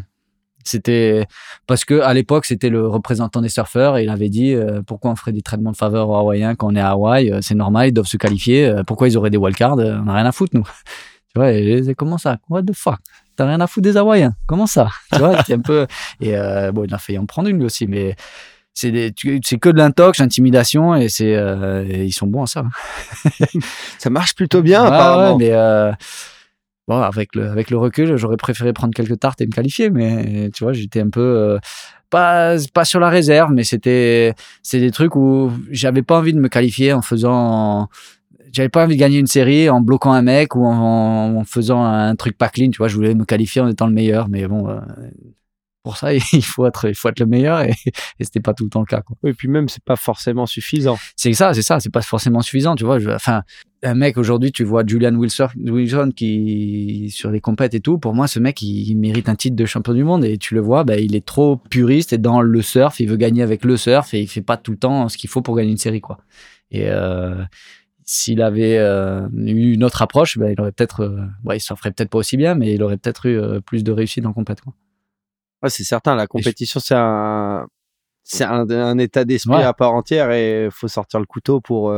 C'était 0.63 1.25
parce 1.67 1.85
que 1.85 2.01
à 2.01 2.13
l'époque 2.13 2.45
c'était 2.45 2.69
le 2.69 2.87
représentant 2.87 3.41
des 3.41 3.49
surfeurs 3.49 3.97
et 3.97 4.03
il 4.03 4.09
avait 4.09 4.29
dit 4.29 4.53
euh, 4.53 4.81
pourquoi 4.85 5.11
on 5.11 5.15
ferait 5.15 5.31
des 5.31 5.41
traitements 5.41 5.71
de 5.71 5.77
faveur 5.77 6.09
aux 6.09 6.15
Hawaïens 6.15 6.55
quand 6.55 6.71
on 6.71 6.75
est 6.75 6.81
à 6.81 6.91
Hawaï, 6.91 7.31
euh, 7.31 7.39
c'est 7.41 7.55
normal, 7.55 7.89
ils 7.89 7.93
doivent 7.93 8.07
se 8.07 8.17
qualifier. 8.17 8.67
Euh, 8.67 8.83
pourquoi 8.83 9.07
ils 9.07 9.17
auraient 9.17 9.29
des 9.29 9.37
wildcards 9.37 9.77
On 9.77 10.03
n'a 10.03 10.13
rien 10.13 10.25
à 10.25 10.31
foutre 10.31 10.55
nous. 10.55 10.63
tu 11.33 11.33
vois, 11.35 11.51
et, 11.51 11.81
comment 11.95 12.17
ça? 12.17 12.37
What 12.49 12.63
the 12.63 12.73
fuck? 12.73 12.99
T'as 13.35 13.47
rien 13.47 13.59
à 13.61 13.67
foutre 13.67 13.83
des 13.83 13.97
Hawaïens? 13.97 14.33
Comment 14.45 14.67
ça? 14.67 14.89
Tu 15.11 15.19
vois, 15.19 15.43
c'est 15.43 15.53
un 15.53 15.59
peu 15.59 15.87
et 16.21 16.33
bon, 16.71 16.85
il 16.85 16.93
a 16.93 16.97
failli 16.97 17.17
en 17.17 17.25
prendre 17.25 17.49
une 17.49 17.57
lui 17.57 17.65
aussi, 17.65 17.87
mais 17.87 18.15
c'est 18.73 18.91
que 18.91 19.69
de 19.69 19.77
l'intox, 19.77 20.19
l'intimidation 20.19 20.95
et 20.95 21.09
c'est 21.09 21.35
ils 21.87 22.13
sont 22.13 22.27
bons 22.27 22.43
à 22.43 22.47
ça. 22.47 22.63
ça 23.97 24.09
marche 24.09 24.35
plutôt 24.35 24.61
bien 24.61 24.83
apparemment. 24.83 25.37
mais 25.37 25.51
bon, 26.87 27.01
avec 27.01 27.35
le, 27.35 27.49
avec 27.49 27.69
le 27.69 27.77
recul, 27.77 28.15
j'aurais 28.17 28.37
préféré 28.37 28.73
prendre 28.73 28.93
quelques 28.93 29.19
tartes 29.19 29.41
et 29.41 29.45
me 29.45 29.51
qualifier, 29.51 29.89
mais 29.89 30.49
tu 30.53 30.63
vois, 30.63 30.73
j'étais 30.73 31.01
un 31.01 31.09
peu 31.09 31.21
euh, 31.21 31.59
pas, 32.09 32.55
pas 32.73 32.85
sur 32.85 32.99
la 32.99 33.09
réserve, 33.09 33.51
mais 33.51 33.63
c'était 33.63 34.33
c'est 34.61 34.79
des 34.79 34.91
trucs 34.91 35.15
où 35.15 35.51
j'avais 35.71 36.03
pas 36.03 36.17
envie 36.19 36.33
de 36.33 36.39
me 36.39 36.49
qualifier 36.49 36.93
en 36.93 37.01
faisant 37.01 37.89
j'avais 38.53 38.69
pas 38.69 38.83
envie 38.83 38.95
de 38.95 38.99
gagner 38.99 39.17
une 39.17 39.27
série 39.27 39.69
en 39.69 39.81
bloquant 39.81 40.13
un 40.13 40.21
mec 40.21 40.55
ou 40.55 40.65
en, 40.65 41.43
faisant 41.43 41.83
un 41.83 42.15
truc 42.15 42.37
pas 42.37 42.49
clean, 42.49 42.69
tu 42.69 42.77
vois, 42.77 42.87
je 42.87 42.95
voulais 42.95 43.15
me 43.15 43.25
qualifier 43.25 43.61
en 43.61 43.67
étant 43.67 43.87
le 43.87 43.93
meilleur, 43.93 44.29
mais 44.29 44.47
bon, 44.47 44.69
euh, 44.69 44.79
pour 45.81 45.97
ça, 45.97 46.13
il 46.33 46.45
faut 46.45 46.65
être, 46.67 46.87
il 46.87 46.95
faut 46.95 47.09
être 47.09 47.19
le 47.19 47.25
meilleur 47.25 47.61
et, 47.61 47.73
et 48.19 48.23
c'était 48.23 48.39
pas 48.39 48.53
tout 48.53 48.63
le 48.63 48.69
temps 48.69 48.81
le 48.81 48.85
cas. 48.85 49.01
Quoi. 49.01 49.17
Et 49.25 49.33
puis 49.33 49.47
même, 49.47 49.67
c'est 49.69 49.83
pas 49.83 49.95
forcément 49.95 50.45
suffisant. 50.45 50.97
C'est 51.15 51.33
ça, 51.33 51.53
c'est 51.53 51.63
ça, 51.63 51.79
c'est 51.79 51.91
pas 51.91 52.01
forcément 52.01 52.41
suffisant, 52.41 52.75
tu 52.75 52.85
vois. 52.85 52.99
Je, 52.99 53.09
enfin, 53.09 53.41
un 53.83 53.95
mec 53.95 54.17
aujourd'hui, 54.17 54.51
tu 54.51 54.63
vois 54.63 54.83
Julian 54.85 55.13
Wilson, 55.15 55.49
Wilson 55.57 56.11
qui 56.15 57.09
sur 57.11 57.31
les 57.31 57.41
compètes 57.41 57.73
et 57.73 57.81
tout. 57.81 57.97
Pour 57.97 58.13
moi, 58.13 58.27
ce 58.27 58.39
mec, 58.39 58.61
il, 58.61 58.95
mérite 58.95 59.29
un 59.29 59.35
titre 59.35 59.55
de 59.55 59.65
champion 59.65 59.93
du 59.93 60.03
monde 60.03 60.23
et 60.23 60.37
tu 60.37 60.55
le 60.55 60.61
vois, 60.61 60.83
bah, 60.83 60.97
il 60.97 61.15
est 61.15 61.25
trop 61.25 61.57
puriste 61.57 62.13
et 62.13 62.17
dans 62.17 62.41
le 62.41 62.61
surf, 62.61 62.99
il 62.99 63.09
veut 63.09 63.17
gagner 63.17 63.43
avec 63.43 63.65
le 63.65 63.77
surf 63.77 64.13
et 64.13 64.21
il 64.21 64.27
fait 64.27 64.41
pas 64.41 64.57
tout 64.57 64.71
le 64.71 64.77
temps 64.77 65.09
ce 65.09 65.17
qu'il 65.17 65.29
faut 65.29 65.41
pour 65.41 65.55
gagner 65.55 65.71
une 65.71 65.77
série, 65.77 66.01
quoi. 66.01 66.17
Et 66.71 66.89
euh, 66.89 67.43
s'il 68.05 68.41
avait 68.41 68.77
euh, 68.77 69.27
eu 69.33 69.73
une 69.73 69.83
autre 69.83 70.01
approche, 70.01 70.37
bah, 70.37 70.51
il 70.51 70.59
aurait 70.59 70.71
peut-être, 70.71 71.01
euh, 71.01 71.25
ouais, 71.43 71.57
il 71.57 71.61
surferait 71.61 71.91
peut-être 71.91 72.09
pas 72.09 72.19
aussi 72.19 72.37
bien, 72.37 72.55
mais 72.55 72.73
il 72.73 72.83
aurait 72.83 72.97
peut-être 72.97 73.27
eu 73.27 73.61
plus 73.61 73.83
de 73.83 73.91
réussite 73.91 74.25
en 74.25 74.33
compète, 74.33 74.61
quoi. 74.61 74.73
Ouais, 75.61 75.69
c'est 75.69 75.83
certain. 75.83 76.15
La 76.15 76.27
compétition, 76.27 76.81
c'est 76.81 76.95
un, 76.95 77.67
c'est 78.23 78.43
un, 78.43 78.69
un, 78.69 78.97
état 78.97 79.23
d'esprit 79.23 79.55
Ouais. 79.55 79.63
à 79.63 79.73
part 79.73 79.93
entière 79.93 80.29
et 80.31 80.67
faut 80.71 80.89
sortir 80.89 81.19
le 81.19 81.25
couteau 81.25 81.61
pour. 81.61 81.93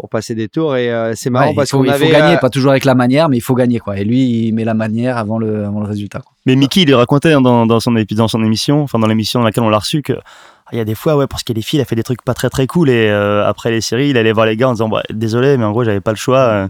Pour 0.00 0.08
passer 0.08 0.34
des 0.34 0.48
tours. 0.48 0.76
Et 0.76 0.90
euh, 0.90 1.12
c'est 1.14 1.28
marrant 1.28 1.48
Ouais, 1.48 1.54
parce 1.54 1.70
qu'on 1.70 1.84
il 1.84 1.88
faut 1.88 1.94
avait 1.94 2.10
gagner, 2.10 2.36
euh, 2.36 2.38
pas 2.38 2.48
toujours 2.48 2.70
avec 2.70 2.86
la 2.86 2.94
manière, 2.94 3.28
mais 3.28 3.36
il 3.36 3.42
faut 3.42 3.54
gagner, 3.54 3.80
quoi. 3.80 3.98
Et 3.98 4.04
lui, 4.04 4.46
il 4.46 4.54
met 4.54 4.64
la 4.64 4.72
manière 4.72 5.18
avant 5.18 5.38
le, 5.38 5.66
avant 5.66 5.80
le 5.80 5.86
résultat. 5.86 6.20
Quoi. 6.20 6.32
Mais 6.46 6.56
Mickey, 6.56 6.82
il 6.82 6.86
lui 6.86 6.94
racontait 6.94 7.34
hein, 7.34 7.42
dans, 7.42 7.66
dans, 7.66 7.80
son, 7.80 7.92
dans 7.92 8.28
son 8.28 8.42
émission, 8.42 8.82
enfin 8.82 8.98
dans 8.98 9.06
l'émission 9.06 9.40
dans 9.40 9.46
laquelle 9.46 9.64
on 9.64 9.68
l'a 9.68 9.78
reçu, 9.78 10.00
que 10.00 10.14
ah, 10.14 10.70
il 10.72 10.78
y 10.78 10.80
a 10.80 10.84
des 10.86 10.94
fois, 10.94 11.16
ouais, 11.16 11.26
pour 11.26 11.38
se 11.38 11.44
qualifier, 11.44 11.78
il 11.78 11.82
a 11.82 11.84
fait 11.84 11.96
des 11.96 12.02
trucs 12.02 12.22
pas 12.22 12.32
très 12.32 12.48
très 12.48 12.66
cool. 12.66 12.88
Et 12.88 13.08
euh, 13.10 13.46
après 13.46 13.70
les 13.70 13.82
séries, 13.82 14.08
il 14.08 14.16
allait 14.16 14.32
voir 14.32 14.46
les 14.46 14.56
gars 14.56 14.70
en 14.70 14.72
disant 14.72 14.88
bah, 14.88 15.02
Désolé, 15.10 15.58
mais 15.58 15.64
en 15.64 15.72
gros, 15.72 15.84
j'avais 15.84 16.00
pas 16.00 16.12
le 16.12 16.16
choix. 16.16 16.68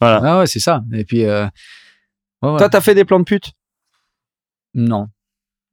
Voilà. 0.00 0.20
Ah 0.24 0.38
ouais, 0.38 0.46
c'est 0.46 0.60
ça. 0.60 0.82
Et 0.92 1.04
puis, 1.04 1.24
euh, 1.24 1.44
ouais, 2.42 2.50
ouais. 2.50 2.58
Toi, 2.58 2.68
t'as 2.68 2.80
fait 2.80 2.94
des 2.94 3.04
plans 3.04 3.18
de 3.18 3.24
pute? 3.24 3.52
Non, 4.74 5.08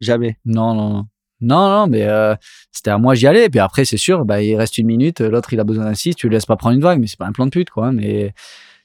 Jamais. 0.02 0.38
non, 0.46 0.74
non, 0.74 0.90
non. 0.90 1.06
Non, 1.44 1.70
non, 1.70 1.88
mais 1.88 2.04
euh, 2.04 2.36
c'était 2.72 2.90
à 2.92 2.98
moi, 2.98 3.14
j'y 3.16 3.28
allais. 3.28 3.46
Et 3.46 3.50
puis 3.50 3.60
après, 3.60 3.86
c'est 3.86 3.98
sûr, 3.98 4.26
bah, 4.26 4.42
il 4.42 4.56
reste 4.56 4.78
une 4.78 4.88
minute, 4.88 5.22
l'autre, 5.22 5.54
il 5.54 5.60
a 5.60 5.64
besoin 5.64 5.86
d'un 5.86 5.94
6, 5.94 6.16
tu 6.16 6.28
le 6.30 6.34
laisses 6.34 6.46
pas 6.46 6.56
prendre 6.56 6.76
une 6.76 6.82
vague, 6.82 7.00
mais 7.00 7.08
c'est 7.08 7.20
pas 7.20 7.26
un 7.28 7.32
plan 7.32 7.46
de 7.46 7.52
pute, 7.52 7.70
quoi. 7.70 7.92
Mais 7.92 8.34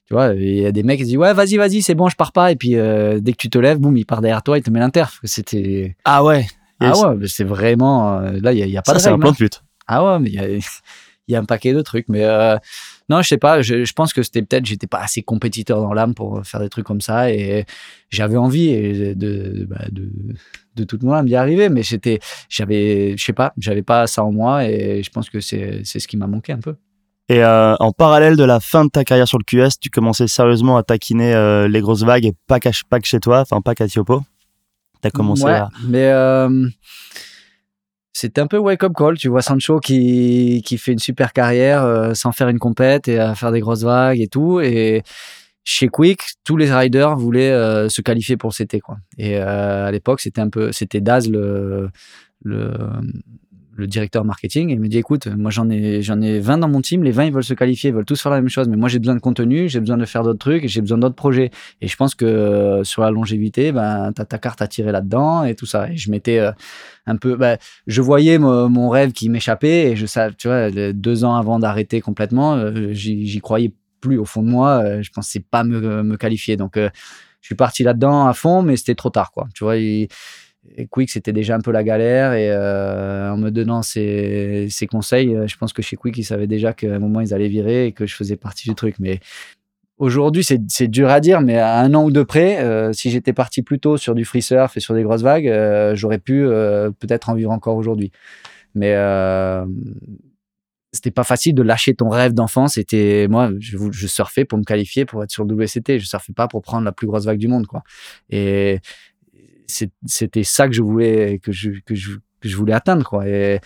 tu 0.06 0.14
vois, 0.14 0.34
il 0.34 0.60
y 0.60 0.66
a 0.66 0.72
des 0.72 0.82
mecs 0.82 0.98
qui 0.98 1.04
se 1.04 1.08
disent, 1.10 1.18
ouais, 1.18 1.32
vas-y, 1.34 1.56
vas-y, 1.56 1.82
c'est 1.82 1.94
bon, 1.94 2.08
je 2.08 2.16
pars 2.16 2.32
pas. 2.32 2.50
Et 2.52 2.56
puis, 2.56 2.76
euh, 2.76 3.18
dès 3.20 3.32
que 3.32 3.36
tu 3.38 3.50
te 3.50 3.58
lèves, 3.58 3.78
boum, 3.78 3.96
il 3.96 4.04
part 4.06 4.20
derrière 4.20 4.42
toi, 4.42 4.58
il 4.58 4.62
te 4.62 4.70
met 4.70 4.80
l'interf. 4.80 5.20
C'était. 5.24 5.96
Ah 6.04 6.24
ouais. 6.24 6.46
Ah 6.80 6.88
Yes. 6.88 7.02
ouais, 7.02 7.14
mais 7.16 7.26
c'est 7.28 7.44
vraiment. 7.44 8.18
euh, 8.20 8.38
là, 8.42 8.52
il 8.52 8.58
y 8.68 8.76
a, 8.76 8.78
a 8.80 8.82
pas 8.82 8.92
Ça, 8.92 8.98
de 8.98 9.02
c'est 9.02 9.08
un 9.10 9.18
plan 9.18 9.30
hein. 9.30 9.32
de 9.32 9.36
pute. 9.36 9.62
Ah 9.86 10.04
ouais, 10.04 10.18
mais 10.20 10.28
il 10.30 10.34
y 10.34 10.38
a, 10.38 10.48
il 11.28 11.32
y 11.32 11.34
a 11.36 11.38
un 11.40 11.44
paquet 11.44 11.72
de 11.72 11.82
trucs. 11.82 12.08
Mais 12.08 12.24
euh, 12.24 12.56
non, 13.08 13.22
je 13.22 13.28
sais 13.28 13.38
pas. 13.38 13.62
Je, 13.62 13.84
je 13.84 13.92
pense 13.92 14.12
que 14.12 14.22
c'était 14.22 14.42
peut-être, 14.42 14.66
j'étais 14.66 14.86
pas 14.86 14.98
assez 15.00 15.22
compétiteur 15.22 15.80
dans 15.80 15.92
l'âme 15.94 16.14
pour 16.14 16.44
faire 16.46 16.60
des 16.60 16.68
trucs 16.68 16.84
comme 16.86 17.00
ça. 17.00 17.30
Et 17.32 17.64
j'avais 18.10 18.36
envie 18.36 18.68
et 18.68 19.14
de, 19.14 19.66
bah, 19.68 19.84
de, 19.90 20.10
de 20.76 20.84
toute 20.84 21.02
mon 21.02 21.12
âme 21.12 21.26
d'y 21.26 21.34
arriver. 21.36 21.68
Mais 21.68 21.82
j'étais, 21.82 22.18
j'avais, 22.48 23.16
je 23.16 23.24
sais 23.24 23.32
pas, 23.32 23.52
j'avais 23.58 23.82
pas 23.82 24.06
ça 24.06 24.24
en 24.24 24.32
moi. 24.32 24.64
Et 24.68 25.02
je 25.02 25.10
pense 25.10 25.30
que 25.30 25.40
c'est, 25.40 25.82
ce 25.84 26.06
qui 26.06 26.16
m'a 26.16 26.26
manqué 26.26 26.52
un 26.52 26.60
peu. 26.60 26.74
Et 27.30 27.42
euh, 27.44 27.74
en 27.78 27.92
parallèle 27.92 28.36
de 28.36 28.44
la 28.44 28.58
fin 28.58 28.84
de 28.86 28.90
ta 28.90 29.04
carrière 29.04 29.28
sur 29.28 29.38
le 29.38 29.44
QS, 29.44 29.78
tu 29.80 29.90
commençais 29.90 30.26
sérieusement 30.28 30.76
à 30.78 30.82
taquiner 30.82 31.34
euh, 31.34 31.68
les 31.68 31.80
grosses 31.80 32.02
vagues 32.02 32.24
et 32.24 32.32
pas, 32.46 32.58
qu'à- 32.58 32.70
pas 32.88 33.00
que 33.00 33.06
chez 33.06 33.20
toi, 33.20 33.40
enfin 33.40 33.60
pas 33.60 33.74
qu'à 33.74 33.86
Tiopo. 33.86 34.22
T'as 35.02 35.10
commencé 35.10 35.44
Ouais, 35.44 35.52
à. 35.52 35.68
Mais 35.86 36.06
euh, 36.06 36.68
c'était 38.18 38.40
un 38.40 38.46
peu 38.46 38.58
wake-up 38.58 38.92
call. 38.96 39.16
Tu 39.16 39.28
vois 39.28 39.42
Sancho 39.42 39.78
qui, 39.80 40.62
fait 40.78 40.92
une 40.92 40.98
super 40.98 41.32
carrière 41.32 41.84
euh, 41.84 42.14
sans 42.14 42.32
faire 42.32 42.48
une 42.48 42.58
compète 42.58 43.08
et 43.08 43.18
à 43.18 43.34
faire 43.34 43.52
des 43.52 43.60
grosses 43.60 43.84
vagues 43.84 44.20
et 44.20 44.28
tout. 44.28 44.60
Et 44.60 45.02
chez 45.64 45.88
Quick, 45.88 46.22
tous 46.44 46.56
les 46.56 46.72
riders 46.72 47.16
voulaient 47.16 47.52
euh, 47.52 47.88
se 47.88 48.02
qualifier 48.02 48.36
pour. 48.36 48.52
Quoi. 48.82 48.96
Et 49.18 49.36
euh, 49.36 49.86
à 49.86 49.90
l'époque, 49.90 50.20
c'était 50.20 50.40
un 50.40 50.48
peu, 50.48 50.72
c'était 50.72 51.00
Daz 51.00 51.28
le, 51.28 51.90
le 53.78 53.86
directeur 53.86 54.24
marketing. 54.24 54.70
Et 54.70 54.72
il 54.72 54.80
me 54.80 54.88
dit, 54.88 54.98
écoute, 54.98 55.28
moi 55.28 55.50
j'en 55.50 55.70
ai, 55.70 56.02
j'en 56.02 56.20
ai 56.20 56.40
20 56.40 56.58
dans 56.58 56.68
mon 56.68 56.80
team. 56.82 57.04
Les 57.04 57.12
20, 57.12 57.26
ils 57.26 57.32
veulent 57.32 57.44
se 57.44 57.54
qualifier, 57.54 57.90
ils 57.90 57.94
veulent 57.94 58.04
tous 58.04 58.20
faire 58.20 58.32
la 58.32 58.40
même 58.40 58.48
chose. 58.50 58.68
Mais 58.68 58.76
moi, 58.76 58.88
j'ai 58.88 58.98
besoin 58.98 59.14
de 59.14 59.20
contenu, 59.20 59.68
j'ai 59.68 59.80
besoin 59.80 59.96
de 59.96 60.04
faire 60.04 60.24
d'autres 60.24 60.38
trucs, 60.38 60.66
j'ai 60.66 60.80
besoin 60.80 60.98
d'autres 60.98 61.14
projets. 61.14 61.50
Et 61.80 61.86
je 61.86 61.96
pense 61.96 62.14
que 62.14 62.24
euh, 62.24 62.84
sur 62.84 63.02
la 63.02 63.10
longévité, 63.12 63.70
ben, 63.72 64.12
t'as 64.12 64.24
ta 64.24 64.38
carte 64.38 64.60
à 64.60 64.66
tirer 64.66 64.90
là-dedans 64.92 65.44
et 65.44 65.54
tout 65.54 65.66
ça. 65.66 65.90
Et 65.90 65.96
je 65.96 66.10
m'étais 66.10 66.40
euh, 66.40 66.50
un 67.06 67.16
peu, 67.16 67.36
ben, 67.36 67.56
je 67.86 68.02
voyais 68.02 68.38
mo- 68.38 68.68
mon 68.68 68.88
rêve 68.88 69.12
qui 69.12 69.28
m'échappait 69.28 69.92
et 69.92 69.96
je 69.96 70.06
savais, 70.06 70.34
tu 70.36 70.48
vois, 70.48 70.70
deux 70.92 71.24
ans 71.24 71.36
avant 71.36 71.60
d'arrêter 71.60 72.00
complètement, 72.00 72.56
euh, 72.56 72.92
j'y 72.92 73.40
croyais 73.40 73.72
plus 74.00 74.18
au 74.18 74.24
fond 74.24 74.42
de 74.42 74.48
moi. 74.48 75.00
Je 75.02 75.10
pensais 75.10 75.40
pas 75.40 75.62
me, 75.64 76.02
me 76.02 76.16
qualifier. 76.16 76.56
Donc, 76.56 76.76
je 76.76 76.90
suis 77.46 77.54
parti 77.54 77.84
là-dedans 77.84 78.26
à 78.26 78.32
fond, 78.32 78.62
mais 78.62 78.76
c'était 78.76 78.94
trop 78.94 79.10
tard, 79.10 79.30
quoi. 79.30 79.48
Tu 79.54 79.64
vois, 79.64 79.76
et 80.76 80.86
Quick, 80.86 81.10
c'était 81.10 81.32
déjà 81.32 81.56
un 81.56 81.60
peu 81.60 81.70
la 81.70 81.82
galère 81.82 82.32
et 82.32 82.50
euh, 82.50 83.32
en 83.32 83.36
me 83.36 83.50
donnant 83.50 83.82
ces, 83.82 84.68
conseils, 84.90 85.34
euh, 85.34 85.46
je 85.46 85.56
pense 85.56 85.72
que 85.72 85.82
chez 85.82 85.96
Quick, 85.96 86.16
ils 86.18 86.24
savaient 86.24 86.46
déjà 86.46 86.72
qu'à 86.72 86.94
un 86.94 86.98
moment, 86.98 87.20
ils 87.20 87.34
allaient 87.34 87.48
virer 87.48 87.86
et 87.86 87.92
que 87.92 88.06
je 88.06 88.14
faisais 88.14 88.36
partie 88.36 88.68
du 88.68 88.74
truc. 88.74 88.96
Mais 88.98 89.20
aujourd'hui, 89.98 90.44
c'est 90.44 90.88
dur 90.88 91.08
à 91.08 91.20
dire, 91.20 91.40
mais 91.40 91.58
à 91.58 91.78
un 91.78 91.94
an 91.94 92.04
ou 92.04 92.10
deux 92.10 92.24
près, 92.24 92.60
euh, 92.60 92.92
si 92.92 93.10
j'étais 93.10 93.32
parti 93.32 93.62
plus 93.62 93.78
tôt 93.78 93.96
sur 93.96 94.14
du 94.14 94.24
free 94.24 94.42
surf 94.42 94.76
et 94.76 94.80
sur 94.80 94.94
des 94.94 95.02
grosses 95.02 95.22
vagues, 95.22 95.50
j'aurais 95.94 96.18
pu 96.18 96.44
peut-être 96.98 97.30
en 97.30 97.34
vivre 97.34 97.50
encore 97.50 97.76
aujourd'hui. 97.76 98.12
Mais 98.74 98.94
c'était 100.92 101.10
pas 101.10 101.24
facile 101.24 101.54
de 101.54 101.62
lâcher 101.62 101.94
ton 101.94 102.08
rêve 102.08 102.32
d'enfant. 102.32 102.66
C'était 102.66 103.26
moi, 103.28 103.50
je, 103.58 103.76
je 103.90 104.06
surfais 104.06 104.44
pour 104.44 104.58
me 104.58 104.64
qualifier 104.64 105.04
pour 105.04 105.22
être 105.22 105.30
sur 105.30 105.44
le 105.44 105.54
WCT. 105.54 105.98
Je 105.98 106.06
surfais 106.06 106.32
pas 106.32 106.48
pour 106.48 106.62
prendre 106.62 106.84
la 106.84 106.92
plus 106.92 107.06
grosse 107.06 107.24
vague 107.26 107.38
du 107.38 107.48
monde, 107.48 107.66
quoi. 107.66 107.82
Et 108.30 108.80
c'était 109.68 110.44
ça 110.44 110.66
que 110.66 110.74
je 110.74 110.82
voulais 110.82 111.38
que 111.38 111.52
je, 111.52 111.70
que 111.84 111.94
je 111.94 112.12
que 112.40 112.48
je 112.48 112.56
voulais 112.56 112.72
atteindre, 112.72 113.04
quoi. 113.04 113.26
Et 113.26 113.60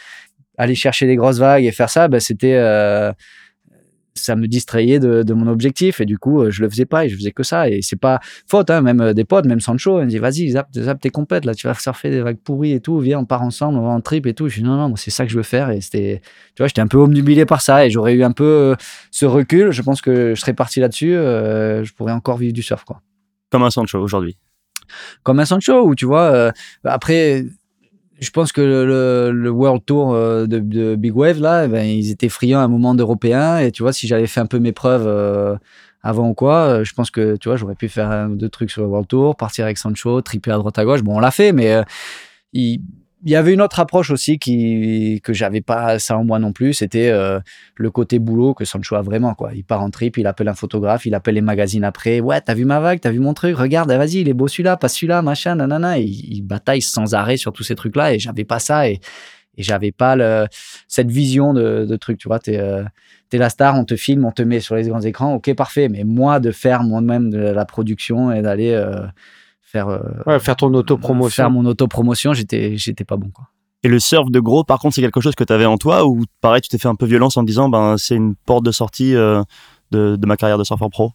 aller 0.59 0.75
chercher 0.75 1.07
des 1.07 1.17
grosses 1.17 1.39
vagues 1.39 1.65
et 1.65 1.73
faire 1.73 1.91
ça, 1.91 2.09
ben, 2.09 2.21
c'était 2.21 2.55
euh, 2.55 3.13
ça 4.15 4.37
me 4.37 4.47
distrayait 4.47 5.01
de, 5.01 5.33
mon 5.33 5.47
objectif. 5.47 6.01
Et 6.01 6.05
du 6.05 6.19
coup 6.19 6.43
euh, 6.43 6.51
je 6.51 6.63
le 6.63 6.69
faisais 6.69 6.85
pas 6.85 7.07
et 7.07 7.09
je 7.09 7.17
faisais 7.17 7.33
que 7.33 7.43
ça. 7.43 7.69
Et 7.69 7.81
c'est 7.83 7.97
pas 7.99 8.21
faute 8.47 8.71
hein, 8.71 8.83
même 8.83 9.01
euh, 9.01 9.15
des 9.15 9.25
potes 9.25 9.47
même 9.47 9.61
Sancho 9.61 9.99
il 10.01 10.05
me 10.05 10.11
dit 10.11 10.19
vas-y 10.19 10.51
zap, 10.51 10.69
zap 10.75 11.01
tes 11.01 11.11
compètes 11.11 11.47
là 11.47 11.55
tu 11.55 11.67
vas 11.67 11.75
surfer 11.75 12.11
des 12.11 12.21
vagues 12.21 12.39
pourries 12.39 12.73
et 12.73 12.81
tout 12.81 12.99
viens 12.99 13.19
on 13.21 13.25
part 13.25 13.43
ensemble 13.43 13.79
on 13.79 13.83
va 13.83 13.89
en 13.89 14.01
trip 14.01 14.27
et 14.27 14.35
tout. 14.35 14.49
Je 14.49 14.57
dis 14.61 14.63
non 14.63 14.77
non 14.77 14.95
c'est 14.97 15.11
ça 15.11 15.25
que 15.25 15.33
je 15.33 15.37
veux 15.37 15.43
faire. 15.43 15.71
Et 15.71 15.81
c'était 15.81 16.21
tu 16.55 16.61
vois 16.63 16.69
j'étais 16.69 16.83
un 16.83 16.89
peu 16.89 16.99
omnubilé 16.99 17.47
par 17.47 17.63
ça. 17.63 17.87
Et 17.87 17.91
j'aurais 17.91 18.15
eu 18.15 18.23
un 18.23 18.33
peu 18.33 18.77
ce 19.11 19.25
recul. 19.25 19.71
Je 19.71 19.83
pense 19.83 20.03
que 20.03 20.35
je 20.35 20.41
serais 20.41 20.55
parti 20.55 20.81
là-dessus 20.81 21.13
je 21.13 21.93
pourrais 21.95 22.13
encore 22.13 22.37
vivre 22.37 22.53
du 22.53 22.63
surf 22.63 22.85
quoi. 22.85 23.01
Comme 23.51 23.63
un 23.63 23.71
Sancho 23.71 23.99
aujourd'hui. 23.99 24.37
Comme 25.23 25.41
un 25.41 25.45
Sancho 25.45 25.87
où 25.87 25.95
tu 25.95 26.05
vois 26.05 26.23
euh, 26.23 26.51
après 26.85 27.45
je 28.21 28.31
pense 28.31 28.53
que 28.53 28.61
le, 28.61 29.51
World 29.51 29.85
Tour 29.85 30.15
euh, 30.15 30.47
de, 30.47 30.95
Big 30.95 31.17
Wave 31.17 31.41
là 31.41 31.65
eh 31.65 31.69
ben, 31.69 31.85
ils 31.85 32.11
étaient 32.11 32.29
friands 32.29 32.61
à 32.61 32.63
un 32.63 32.69
moment 32.69 32.95
d'européen 32.95 33.59
et 33.59 33.73
tu 33.73 33.83
vois 33.83 33.93
si 33.93 34.07
j'avais 34.07 34.27
fait 34.27 34.41
un 34.41 34.47
peu 34.47 34.59
mes 34.59 34.73
preuves 34.73 35.07
euh, 35.07 35.57
avant 36.03 36.29
ou 36.29 36.35
quoi 36.35 36.85
je 36.85 36.93
pense 36.95 37.11
que 37.11 37.37
tu 37.37 37.49
vois 37.49 37.57
j'aurais 37.57 37.75
pu 37.75 37.89
faire 37.89 38.11
un 38.11 38.31
ou 38.31 38.37
deux 38.37 38.49
trucs 38.49 38.71
sur 38.71 38.83
le 38.83 38.89
World 38.89 39.09
Tour 39.09 39.37
partir 39.37 39.65
avec 39.65 39.79
Sancho 39.79 40.21
triper 40.21 40.51
à 40.51 40.59
droite 40.59 40.79
à 40.79 40.85
gauche. 40.85 41.03
Bon 41.03 41.17
on 41.17 41.21
l'a 41.21 41.31
fait 41.31 41.53
mais 41.53 41.83
il 43.25 43.31
y 43.31 43.37
avait 43.37 43.53
une 43.53 43.63
autre 43.63 43.79
approche 43.81 44.11
aussi 44.11 44.39
qui 44.39 45.21
que 45.23 45.33
j'avais 45.33 45.61
pas 45.61 45.99
ça 45.99 46.19
en 46.19 46.25
moi 46.25 46.39
non 46.39 46.53
plus 46.53 46.75
c'était 46.75 47.11
euh, 47.11 47.41
le 47.77 47.91
côté 47.91 48.19
boulot 48.19 48.55
que 48.55 48.65
Sancho 48.65 48.97
a 48.97 49.03
vraiment 49.03 49.35
quoi. 49.35 49.53
Il 49.55 49.65
part 49.65 49.83
en 49.83 49.91
trip 49.91 50.17
il 50.17 50.27
appelle 50.27 50.49
un 50.49 50.55
photographe 50.55 51.07
il 51.07 51.15
appelle 51.15 51.37
les 51.37 51.41
magazines 51.41 51.85
après. 51.85 52.21
Ouais 52.21 52.41
t'as 52.41 52.55
vu 52.55 52.65
ma 52.65 52.81
vague 52.81 53.01
t'as 53.01 53.11
vu 53.11 53.21
mon 53.21 53.35
truc 53.35 53.57
regarde 53.57 53.91
vas-y 53.91 54.21
il 54.21 54.29
est 54.29 54.35
beau 54.35 54.49
celui-là 54.49 54.77
pas 54.77 54.89
celui-là 54.89 55.23
machin 55.23 55.55
nanana. 55.55 55.99
Il, 55.99 56.35
il 56.35 56.43
bataille 56.43 56.83
sans 56.83 57.15
arrêt 57.15 57.37
sur 57.37 57.53
tous 57.53 57.63
ces 57.63 57.75
trucs 57.75 57.97
là 57.97 58.13
et 58.13 58.19
j'avais 58.19 58.45
pas 58.45 58.59
ça 58.59 58.89
et 58.89 59.01
et 59.57 59.63
j'avais 59.63 59.93
pas 59.93 60.17
le, 60.17 60.47
cette 60.89 61.11
vision 61.11 61.53
de, 61.53 61.85
de 61.85 61.97
truc 61.97 62.19
tu 62.19 62.29
vois. 62.29 62.39
T'es 62.39 62.59
euh, 62.59 62.85
la 63.33 63.51
star 63.51 63.77
on 63.77 63.85
te 63.85 63.97
filme 63.97 64.25
on 64.25 64.33
te 64.33 64.43
met 64.43 64.61
sur 64.61 64.75
les 64.77 64.89
grands 64.89 65.01
écrans. 65.01 65.35
Ok 65.35 65.55
parfait. 65.55 65.89
Mais 65.89 66.05
moi 66.05 66.41
de 66.41 66.51
faire 66.51 66.83
moi-même 66.83 67.31
de 67.31 67.39
la 67.39 67.65
production 67.65 68.33
et 68.33 68.43
d'aller 68.43 68.73
euh, 68.73 69.07
faire 69.73 69.89
euh, 69.89 69.99
Ouais, 70.27 70.39
faire 70.39 70.57
ton 70.57 70.69
faire 70.69 70.79
autopromotion. 70.79 71.51
mon 71.51 71.65
autopromotion 71.67 72.35
j'étais 72.35 72.77
j'étais 72.77 73.05
pas 73.05 73.17
bon 73.17 73.31
quoi 73.31 73.47
Et 73.83 73.89
le 73.89 73.99
surf 73.99 74.31
de 74.31 74.39
gros, 74.41 74.63
par 74.65 74.79
contre, 74.79 74.95
c'est 74.95 75.01
quelque 75.03 75.21
chose 75.21 75.35
que 75.35 75.45
tu 75.45 75.53
avais 75.53 75.65
en 75.67 75.79
toi 75.79 76.07
ou 76.07 76.23
pareil, 76.41 76.61
tu 76.61 76.69
t'es 76.69 76.79
fait 76.79 76.89
un 76.89 76.95
peu 76.95 77.07
violence 77.07 77.37
en 77.37 77.43
te 77.43 77.47
disant 77.47 77.69
ben 77.69 77.97
c'est 77.99 78.15
une 78.17 78.35
porte 78.47 78.65
de 78.65 78.71
sortie 78.73 79.17
euh, 79.17 79.43
de, 79.91 80.17
de 80.17 80.27
ma 80.27 80.37
carrière 80.37 80.59
de 80.59 80.65
surfeur 80.65 80.91
pro? 80.91 81.13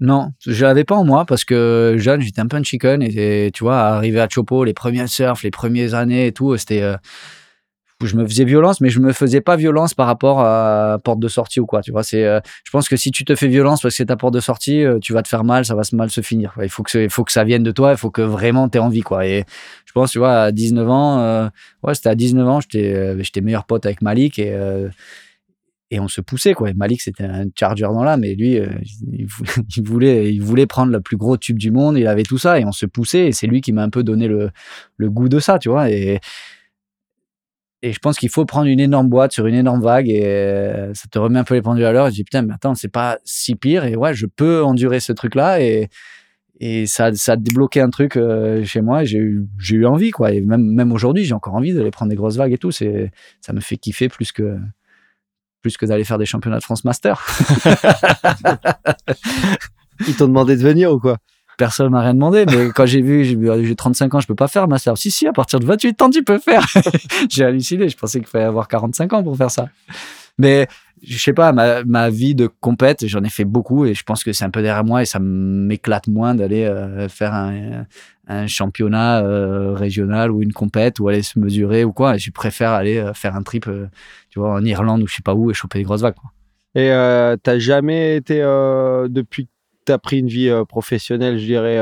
Non, 0.00 0.32
je 0.44 0.64
l'avais 0.64 0.82
pas 0.82 0.96
en 0.96 1.04
moi 1.04 1.24
parce 1.26 1.44
que 1.44 1.94
jeune, 1.96 2.20
j'étais 2.20 2.40
un 2.40 2.48
peu 2.48 2.56
un 2.56 2.62
chicken 2.64 3.02
et, 3.02 3.46
et, 3.46 3.50
tu 3.52 3.62
vois, 3.62 3.78
arrivé 3.78 4.18
à 4.20 4.28
Chopo, 4.28 4.64
les 4.64 4.74
premiers 4.74 5.06
surf, 5.06 5.44
les 5.44 5.52
premières 5.52 5.94
années 5.94 6.26
et 6.26 6.32
tout, 6.32 6.56
c'était 6.56 6.82
euh, 6.82 6.96
je 8.04 8.16
me 8.16 8.26
faisais 8.26 8.44
violence, 8.44 8.80
mais 8.80 8.90
je 8.90 9.00
me 9.00 9.12
faisais 9.12 9.40
pas 9.40 9.56
violence 9.56 9.94
par 9.94 10.06
rapport 10.06 10.40
à 10.40 10.98
porte 11.02 11.18
de 11.18 11.28
sortie 11.28 11.60
ou 11.60 11.66
quoi. 11.66 11.80
Tu 11.80 11.92
vois, 11.92 12.02
c'est, 12.02 12.24
euh, 12.24 12.40
je 12.64 12.70
pense 12.70 12.88
que 12.88 12.96
si 12.96 13.10
tu 13.10 13.24
te 13.24 13.34
fais 13.34 13.48
violence 13.48 13.80
parce 13.80 13.94
que 13.94 13.96
c'est 13.96 14.06
ta 14.06 14.16
porte 14.16 14.34
de 14.34 14.40
sortie, 14.40 14.84
euh, 14.84 14.98
tu 14.98 15.14
vas 15.14 15.22
te 15.22 15.28
faire 15.28 15.44
mal, 15.44 15.64
ça 15.64 15.74
va 15.74 15.82
se 15.82 15.96
mal 15.96 16.10
se 16.10 16.20
finir. 16.20 16.54
Il 16.62 16.68
faut 16.68 16.82
que, 16.82 17.08
ça 17.28 17.44
vienne 17.44 17.62
de 17.62 17.70
toi, 17.70 17.92
il 17.92 17.96
faut 17.96 18.10
que 18.10 18.20
vraiment 18.20 18.68
t'aies 18.68 18.80
envie, 18.80 19.00
quoi. 19.00 19.26
Et 19.26 19.44
je 19.86 19.92
pense, 19.92 20.10
tu 20.10 20.18
vois, 20.18 20.42
à 20.42 20.52
19 20.52 20.90
ans, 20.90 21.20
euh, 21.20 21.48
ouais, 21.84 21.94
c'était 21.94 22.10
à 22.10 22.14
19 22.14 22.46
ans, 22.46 22.60
j'étais, 22.60 22.92
euh, 22.92 23.22
j'étais 23.22 23.40
meilleur 23.40 23.64
pote 23.64 23.86
avec 23.86 24.02
Malik 24.02 24.38
et, 24.38 24.52
euh, 24.52 24.90
et 25.90 25.98
on 26.00 26.08
se 26.08 26.20
poussait 26.20 26.52
quoi. 26.52 26.72
Malik 26.74 27.00
c'était 27.00 27.22
un 27.22 27.44
charger 27.56 27.84
dans 27.84 28.02
l'âme 28.02 28.22
mais 28.22 28.34
lui 28.34 28.58
il, 29.12 29.84
voulait, 29.84 30.34
il 30.34 30.42
voulait 30.42 30.66
prendre 30.66 30.90
le 30.90 31.00
plus 31.00 31.16
gros 31.16 31.36
tube 31.36 31.56
du 31.58 31.70
monde, 31.70 31.96
il 31.96 32.08
avait 32.08 32.24
tout 32.24 32.38
ça 32.38 32.58
et 32.58 32.64
on 32.64 32.72
se 32.72 32.86
poussait 32.86 33.28
et 33.28 33.32
c'est 33.32 33.46
lui 33.46 33.60
qui 33.60 33.70
m'a 33.70 33.84
un 33.84 33.88
peu 33.88 34.02
donné 34.02 34.26
le, 34.26 34.50
le 34.96 35.10
goût 35.10 35.28
de 35.28 35.38
ça, 35.38 35.60
tu 35.60 35.68
vois. 35.68 35.88
Et 35.88 36.18
et 37.82 37.92
je 37.92 37.98
pense 37.98 38.18
qu'il 38.18 38.30
faut 38.30 38.44
prendre 38.44 38.66
une 38.66 38.80
énorme 38.80 39.08
boîte 39.08 39.32
sur 39.32 39.46
une 39.46 39.54
énorme 39.54 39.82
vague 39.82 40.08
et 40.08 40.24
euh, 40.24 40.94
ça 40.94 41.08
te 41.10 41.18
remet 41.18 41.38
un 41.38 41.44
peu 41.44 41.54
les 41.54 41.62
pendules 41.62 41.84
à 41.84 41.92
l'heure. 41.92 42.08
Je 42.08 42.14
dis 42.14 42.24
putain 42.24 42.42
mais 42.42 42.54
attends 42.54 42.74
c'est 42.74 42.88
pas 42.88 43.18
si 43.24 43.54
pire 43.54 43.84
et 43.84 43.96
ouais 43.96 44.14
je 44.14 44.26
peux 44.26 44.64
endurer 44.64 45.00
ce 45.00 45.12
truc 45.12 45.34
là 45.34 45.60
et 45.60 45.88
et 46.58 46.86
ça, 46.86 47.12
ça 47.14 47.32
a 47.32 47.36
débloqué 47.36 47.80
un 47.80 47.90
truc 47.90 48.16
euh, 48.16 48.64
chez 48.64 48.80
moi. 48.80 49.04
J'ai 49.04 49.18
eu, 49.18 49.46
j'ai 49.58 49.76
eu 49.76 49.86
envie, 49.86 50.10
quoi. 50.10 50.32
Et 50.32 50.40
même, 50.40 50.62
même 50.62 50.90
aujourd'hui, 50.90 51.24
j'ai 51.24 51.34
encore 51.34 51.54
envie 51.54 51.74
d'aller 51.74 51.90
prendre 51.90 52.08
des 52.08 52.16
grosses 52.16 52.36
vagues 52.36 52.52
et 52.52 52.58
tout. 52.58 52.70
C'est, 52.70 53.10
ça 53.40 53.52
me 53.52 53.60
fait 53.60 53.76
kiffer 53.76 54.08
plus 54.08 54.32
que, 54.32 54.58
plus 55.60 55.76
que 55.76 55.84
d'aller 55.84 56.04
faire 56.04 56.18
des 56.18 56.24
championnats 56.24 56.58
de 56.58 56.62
France 56.62 56.84
Master. 56.84 57.20
Ils 60.08 60.16
t'ont 60.16 60.28
demandé 60.28 60.56
de 60.56 60.62
venir 60.62 60.92
ou 60.92 60.98
quoi? 60.98 61.18
Personne 61.56 61.90
m'a 61.90 62.02
rien 62.02 62.14
demandé, 62.14 62.44
mais 62.46 62.68
quand 62.74 62.86
j'ai 62.86 63.02
vu, 63.02 63.24
j'ai, 63.24 63.76
35 63.76 64.14
ans, 64.14 64.20
je 64.20 64.26
peux 64.26 64.34
pas 64.34 64.48
faire 64.48 64.68
Master. 64.68 64.96
Si, 64.98 65.10
si, 65.10 65.26
à 65.26 65.32
partir 65.32 65.60
de 65.60 65.66
28 65.66 66.02
ans, 66.02 66.10
tu 66.10 66.22
peux 66.22 66.38
faire. 66.38 66.66
j'ai 67.30 67.44
halluciné. 67.44 67.88
Je 67.88 67.96
pensais 67.96 68.18
qu'il 68.18 68.28
fallait 68.28 68.44
avoir 68.44 68.68
45 68.68 69.12
ans 69.12 69.22
pour 69.22 69.36
faire 69.36 69.50
ça. 69.50 69.68
Mais 70.38 70.68
je 71.02 71.18
sais 71.18 71.32
pas, 71.32 71.52
ma, 71.52 71.84
ma 71.84 72.10
vie 72.10 72.34
de 72.34 72.46
compète, 72.46 73.06
j'en 73.06 73.22
ai 73.22 73.28
fait 73.28 73.44
beaucoup 73.44 73.84
et 73.84 73.94
je 73.94 74.02
pense 74.02 74.24
que 74.24 74.32
c'est 74.32 74.44
un 74.44 74.50
peu 74.50 74.62
derrière 74.62 74.84
moi 74.84 75.02
et 75.02 75.04
ça 75.04 75.18
m'éclate 75.20 76.08
moins 76.08 76.34
d'aller 76.34 76.64
euh, 76.64 77.08
faire 77.08 77.34
un, 77.34 77.86
un 78.26 78.46
championnat 78.46 79.22
euh, 79.22 79.72
régional 79.74 80.30
ou 80.30 80.42
une 80.42 80.52
compète 80.52 80.98
ou 80.98 81.08
aller 81.08 81.22
se 81.22 81.38
mesurer 81.38 81.84
ou 81.84 81.92
quoi. 81.92 82.16
Et 82.16 82.18
je 82.18 82.30
préfère 82.30 82.70
aller 82.70 82.98
euh, 82.98 83.12
faire 83.14 83.36
un 83.36 83.42
trip, 83.42 83.68
tu 84.30 84.38
vois, 84.38 84.52
en 84.54 84.64
Irlande 84.64 85.02
ou 85.02 85.06
je 85.06 85.14
sais 85.14 85.22
pas 85.22 85.34
où 85.34 85.50
et 85.50 85.54
choper 85.54 85.78
des 85.78 85.84
grosses 85.84 86.02
vagues. 86.02 86.14
Quoi. 86.14 86.30
Et 86.74 86.88
t'as 87.42 87.58
jamais 87.58 88.16
été, 88.16 88.40
depuis 89.08 89.48
que 89.86 89.92
t'as 89.92 89.98
pris 89.98 90.18
une 90.18 90.28
vie 90.28 90.50
professionnelle, 90.68 91.38
je 91.38 91.44
dirais, 91.44 91.80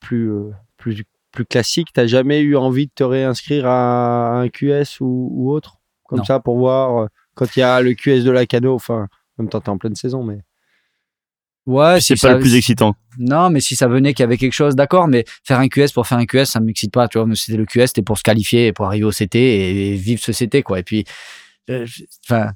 plus, 0.00 0.30
plus, 0.76 1.04
plus 1.32 1.44
classique, 1.44 1.88
t'as 1.92 2.06
jamais 2.06 2.40
eu 2.40 2.56
envie 2.56 2.86
de 2.86 2.92
te 2.94 3.04
réinscrire 3.04 3.66
à 3.66 4.40
un 4.40 4.48
QS 4.48 5.00
ou, 5.00 5.28
ou 5.32 5.50
autre? 5.50 5.76
Comme 6.08 6.24
ça 6.24 6.40
pour 6.40 6.58
voir 6.58 7.08
quand 7.34 7.56
il 7.56 7.60
y 7.60 7.62
a 7.62 7.80
le 7.80 7.94
QS 7.94 8.24
de 8.24 8.30
la 8.30 8.46
Cano, 8.46 8.74
enfin, 8.74 9.08
en 9.38 9.42
même 9.42 9.48
temps, 9.48 9.60
t'es 9.60 9.70
en 9.70 9.78
pleine 9.78 9.94
saison, 9.94 10.22
mais. 10.22 10.40
Ouais, 11.66 12.00
c'est 12.00 12.20
pas 12.20 12.34
le 12.34 12.40
plus 12.40 12.54
excitant. 12.54 12.94
Non, 13.18 13.48
mais 13.48 13.60
si 13.60 13.76
ça 13.76 13.86
venait 13.86 14.12
qu'il 14.12 14.22
y 14.22 14.24
avait 14.24 14.38
quelque 14.38 14.52
chose, 14.52 14.74
d'accord, 14.74 15.08
mais 15.08 15.24
faire 15.44 15.58
un 15.58 15.68
QS 15.68 15.92
pour 15.94 16.06
faire 16.06 16.18
un 16.18 16.26
QS, 16.26 16.44
ça 16.44 16.60
m'excite 16.60 16.92
pas, 16.92 17.08
tu 17.08 17.18
vois. 17.18 17.26
C'était 17.34 17.58
le 17.58 17.66
QS, 17.66 17.88
c'était 17.88 18.02
pour 18.02 18.18
se 18.18 18.22
qualifier, 18.22 18.72
pour 18.72 18.86
arriver 18.86 19.04
au 19.04 19.10
CT 19.10 19.36
et, 19.36 19.94
vivre 19.94 20.20
ce 20.22 20.32
CT, 20.32 20.62
quoi. 20.62 20.80
Et 20.80 20.82
puis, 20.82 21.04
euh, 21.68 21.86
enfin, 22.24 22.50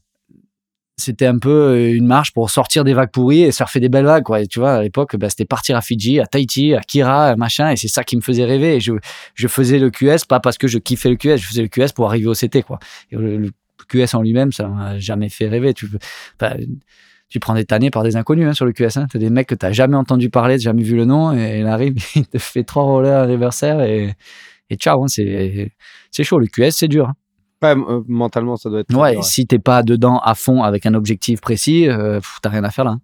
c'était 0.96 1.26
un 1.26 1.38
peu 1.38 1.50
euh, 1.50 1.94
une 1.94 2.06
marche 2.06 2.32
pour 2.32 2.50
sortir 2.50 2.84
des 2.84 2.94
vagues 2.94 3.10
pourries 3.10 3.42
et 3.42 3.52
surfer 3.52 3.80
des 3.80 3.88
belles 3.88 4.04
vagues, 4.04 4.22
quoi. 4.22 4.46
Tu 4.46 4.60
vois, 4.60 4.74
à 4.74 4.82
l'époque, 4.82 5.16
bah, 5.16 5.28
c'était 5.28 5.44
partir 5.44 5.76
à 5.76 5.80
Fidji, 5.80 6.20
à 6.20 6.26
Tahiti, 6.26 6.74
à 6.74 6.80
Kira, 6.80 7.34
machin, 7.36 7.70
et 7.70 7.76
c'est 7.76 7.88
ça 7.88 8.04
qui 8.04 8.16
me 8.16 8.20
faisait 8.20 8.44
rêver. 8.44 8.76
Et 8.76 8.80
je, 8.80 9.48
faisais 9.48 9.78
le 9.78 9.90
QS, 9.90 10.24
pas 10.28 10.40
parce 10.40 10.56
que 10.56 10.68
je 10.68 10.78
kiffais 10.78 11.10
le 11.10 11.16
QS, 11.16 11.38
je 11.38 11.46
faisais 11.46 11.62
le 11.62 11.68
QS 11.68 11.92
pour 11.94 12.06
arriver 12.06 12.26
au 12.26 12.34
CT, 12.34 12.62
quoi. 12.62 12.78
Le, 13.10 13.50
QS 13.88 14.14
en 14.14 14.22
lui-même, 14.22 14.50
ça 14.50 14.66
m'a 14.66 14.98
jamais 14.98 15.28
fait 15.28 15.48
rêver. 15.48 15.74
Tu, 15.74 15.88
prends 17.40 17.54
des 17.54 17.64
tannées 17.64 17.90
par 17.90 18.02
des 18.02 18.16
inconnus 18.16 18.48
hein, 18.48 18.54
sur 18.54 18.64
le 18.64 18.72
QS. 18.72 18.96
Hein. 18.96 19.06
Tu 19.10 19.16
as 19.16 19.20
des 19.20 19.30
mecs 19.30 19.48
que 19.48 19.54
tu 19.54 19.66
n'as 19.66 19.72
jamais 19.72 19.96
entendu 19.96 20.30
parler, 20.30 20.58
jamais 20.58 20.84
vu 20.84 20.96
le 20.96 21.04
nom, 21.04 21.36
et 21.36 21.60
il 21.60 21.66
arrive, 21.66 21.96
il 22.14 22.26
te 22.26 22.38
fait 22.38 22.62
trois 22.62 22.84
rollers 22.84 23.18
à 23.18 23.26
reverser 23.26 23.74
et, 23.86 24.14
et 24.70 24.76
ciao. 24.76 25.02
Hein, 25.02 25.08
c'est 25.08 26.24
chaud. 26.24 26.38
Le 26.38 26.46
QS, 26.46 26.70
c'est 26.70 26.88
dur. 26.88 27.12
Euh, 27.64 28.02
mentalement, 28.06 28.56
ça 28.56 28.70
doit 28.70 28.80
être. 28.80 28.94
Ouais, 28.94 29.20
si 29.22 29.46
t'es 29.46 29.58
pas 29.58 29.82
dedans 29.82 30.18
à 30.18 30.34
fond 30.34 30.62
avec 30.62 30.86
un 30.86 30.94
objectif 30.94 31.40
précis, 31.40 31.88
euh, 31.88 32.20
t'as 32.42 32.50
rien 32.50 32.64
à 32.64 32.70
faire 32.70 32.84
là. 32.84 32.98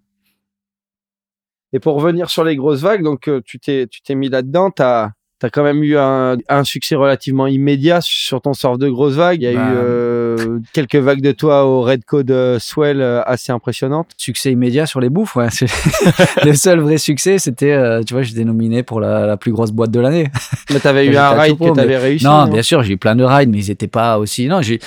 Et 1.73 1.79
pour 1.79 1.95
revenir 1.95 2.29
sur 2.29 2.43
les 2.43 2.55
grosses 2.55 2.81
vagues, 2.81 3.03
donc 3.03 3.27
euh, 3.27 3.41
tu 3.45 3.59
t'es 3.59 3.87
mis 4.15 4.29
là-dedans, 4.29 4.71
tu 4.71 4.81
as 4.81 5.13
tu 5.41 5.47
as 5.47 5.49
quand 5.49 5.63
même 5.63 5.83
eu 5.83 5.97
un, 5.97 6.37
un, 6.49 6.63
succès 6.63 6.93
relativement 6.93 7.47
immédiat 7.47 7.99
sur 7.99 8.41
ton 8.41 8.53
surf 8.53 8.77
de 8.77 8.87
grosses 8.89 9.15
vagues. 9.15 9.41
Il 9.41 9.45
y 9.45 9.47
a 9.47 9.51
eu 9.53 9.55
bah, 9.55 9.71
euh, 9.73 10.59
quelques 10.71 10.97
vagues 10.97 11.21
de 11.21 11.31
toi 11.31 11.65
au 11.65 11.81
Red 11.81 12.05
Code 12.05 12.29
euh, 12.29 12.59
Swell 12.59 13.01
euh, 13.01 13.23
assez 13.25 13.51
impressionnantes. 13.51 14.11
Succès 14.17 14.51
immédiat 14.51 14.85
sur 14.85 14.99
les 14.99 15.09
bouffes, 15.09 15.35
ouais. 15.35 15.47
le 16.45 16.53
seul 16.53 16.79
vrai 16.79 16.99
succès, 16.99 17.39
c'était, 17.39 17.75
tu 18.05 18.13
vois, 18.13 18.21
j'étais 18.21 18.45
nominé 18.45 18.83
pour 18.83 18.99
la, 18.99 19.25
la, 19.25 19.35
plus 19.35 19.51
grosse 19.51 19.71
boîte 19.71 19.89
de 19.89 19.99
l'année. 19.99 20.27
Mais 20.69 20.79
tu 20.79 20.87
avais 20.87 21.05
eu 21.07 21.17
un 21.17 21.31
ride 21.31 21.57
que 21.57 21.73
tu 21.73 21.79
avais 21.79 21.97
réussi. 21.97 22.23
Non, 22.23 22.45
bien 22.45 22.61
sûr, 22.61 22.83
j'ai 22.83 22.93
eu 22.93 22.97
plein 22.97 23.15
de 23.15 23.23
rides, 23.23 23.49
mais 23.49 23.63
ils 23.63 23.69
n'étaient 23.69 23.87
pas 23.87 24.19
aussi. 24.19 24.47
Non, 24.47 24.61
j'ai. 24.61 24.79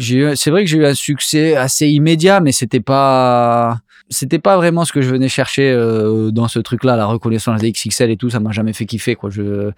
C'est 0.00 0.50
vrai 0.50 0.64
que 0.64 0.70
j'ai 0.70 0.78
eu 0.78 0.86
un 0.86 0.94
succès 0.94 1.56
assez 1.56 1.88
immédiat, 1.88 2.40
mais 2.40 2.52
c'était 2.52 2.80
pas 2.80 3.80
c'était 4.10 4.38
pas 4.38 4.56
vraiment 4.56 4.84
ce 4.84 4.92
que 4.92 5.00
je 5.00 5.10
venais 5.10 5.28
chercher 5.28 5.70
euh, 5.70 6.30
dans 6.30 6.48
ce 6.48 6.58
truc-là, 6.58 6.96
la 6.96 7.06
reconnaissance 7.06 7.60
des 7.60 7.72
XXL 7.72 8.10
et 8.10 8.16
tout, 8.16 8.30
ça 8.30 8.40
m'a 8.40 8.52
jamais 8.52 8.72
fait 8.72 8.86
kiffer, 8.86 9.14
quoi. 9.14 9.30
Je, 9.30 9.70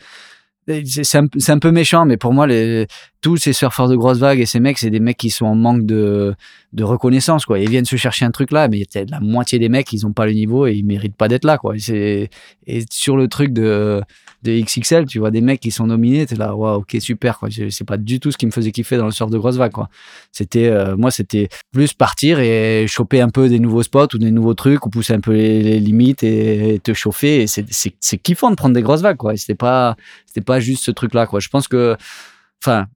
c'est 0.85 1.18
un, 1.18 1.26
un, 1.49 1.59
peu 1.59 1.72
méchant, 1.72 2.05
mais 2.05 2.16
pour 2.16 2.33
moi, 2.33 2.47
les, 2.47 2.87
tous 3.22 3.37
ces 3.37 3.53
surfeurs 3.53 3.89
de 3.89 3.97
grosses 3.97 4.18
vagues 4.18 4.41
et 4.41 4.47
ces 4.47 4.61
mecs, 4.61 4.78
c'est 4.78 4.91
des 4.91 5.01
mecs 5.01 5.16
qui 5.16 5.31
sont 5.31 5.47
en 5.47 5.55
manque 5.55 5.85
de, 5.85 6.35
de 6.72 6.85
reconnaissance, 6.85 7.45
quoi. 7.45 7.59
Ils 7.59 7.68
viennent 7.68 7.85
se 7.85 7.97
chercher 7.97 8.24
un 8.24 8.31
truc 8.31 8.53
là, 8.53 8.68
mais 8.68 8.85
la 9.09 9.20
moitié 9.20 9.59
des 9.59 9.68
mecs, 9.68 9.93
ils 9.93 10.07
ont 10.07 10.12
pas 10.12 10.26
le 10.26 10.33
niveau 10.33 10.66
et 10.66 10.74
ils 10.74 10.85
méritent 10.85 11.16
pas 11.16 11.28
d'être 11.28 11.45
là, 11.45 11.59
quoi. 11.59 11.74
Et, 11.89 12.31
et 12.66 12.85
sur 12.91 13.16
le 13.16 13.26
truc 13.26 13.53
de, 13.53 14.01
de 14.43 14.53
XXL, 14.61 15.07
tu 15.07 15.18
vois 15.18 15.30
des 15.30 15.41
mecs 15.41 15.61
qui 15.61 15.70
sont 15.70 15.86
nominés, 15.86 16.26
t'es 16.26 16.34
là, 16.34 16.55
waouh, 16.55 16.80
ok, 16.80 16.97
super, 17.01 17.38
quoi. 17.38 17.49
C'est 17.70 17.84
pas 17.84 17.97
du 17.97 18.20
tout 18.20 18.32
ce 18.32 18.38
qui 18.38 18.47
me 18.47 18.51
faisait 18.51 18.72
kiffer 18.72 18.97
dans 18.97 19.05
le 19.05 19.11
surf 19.11 19.30
de 19.30 19.38
grosse 19.38 19.57
vague, 19.57 19.72
quoi. 19.72 19.88
C'était, 20.32 20.68
euh, 20.68 20.97
moi, 20.97 21.11
c'était 21.11 21.49
plus 21.72 21.93
partir 21.93 22.41
et 22.41 22.86
choper 22.88 23.20
un 23.20 23.28
peu 23.28 23.49
des 23.49 23.59
nouveaux 23.59 23.82
spots 23.82 24.14
ou 24.14 24.18
des 24.18 24.30
nouveaux 24.30 24.55
trucs 24.55 24.86
ou 24.86 24.91
pousser 24.91 25.12
un 25.12 25.20
peu 25.20 25.32
les, 25.32 25.78
limites 25.80 26.22
et, 26.22 26.80
te 26.82 26.95
chauffer. 26.95 27.43
Et 27.43 27.47
c'est 27.47 28.18
kiffant 28.18 28.51
de 28.51 28.57
prendre 28.57 28.74
des 28.74 28.82
grosses 28.82 29.03
vagues, 29.03 29.18
quoi. 29.18 29.36
C'était 29.36 29.55
pas, 29.55 29.97
c'était 30.26 30.45
pas 30.45 30.61
juste 30.61 30.84
ce 30.84 30.91
truc-là, 30.91 31.26
quoi. 31.26 31.41
Je 31.41 31.49
pense 31.49 31.68
que, 31.68 31.97
enfin, 32.62 32.86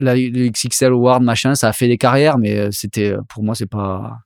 le 0.00 0.48
XXL 0.50 0.92
Award, 0.92 1.22
machin, 1.22 1.54
ça 1.54 1.68
a 1.68 1.72
fait 1.72 1.88
des 1.88 1.98
carrières, 1.98 2.38
mais 2.38 2.58
euh, 2.58 2.68
c'était, 2.70 3.14
pour 3.28 3.42
moi, 3.42 3.54
c'est 3.54 3.66
pas, 3.66 4.18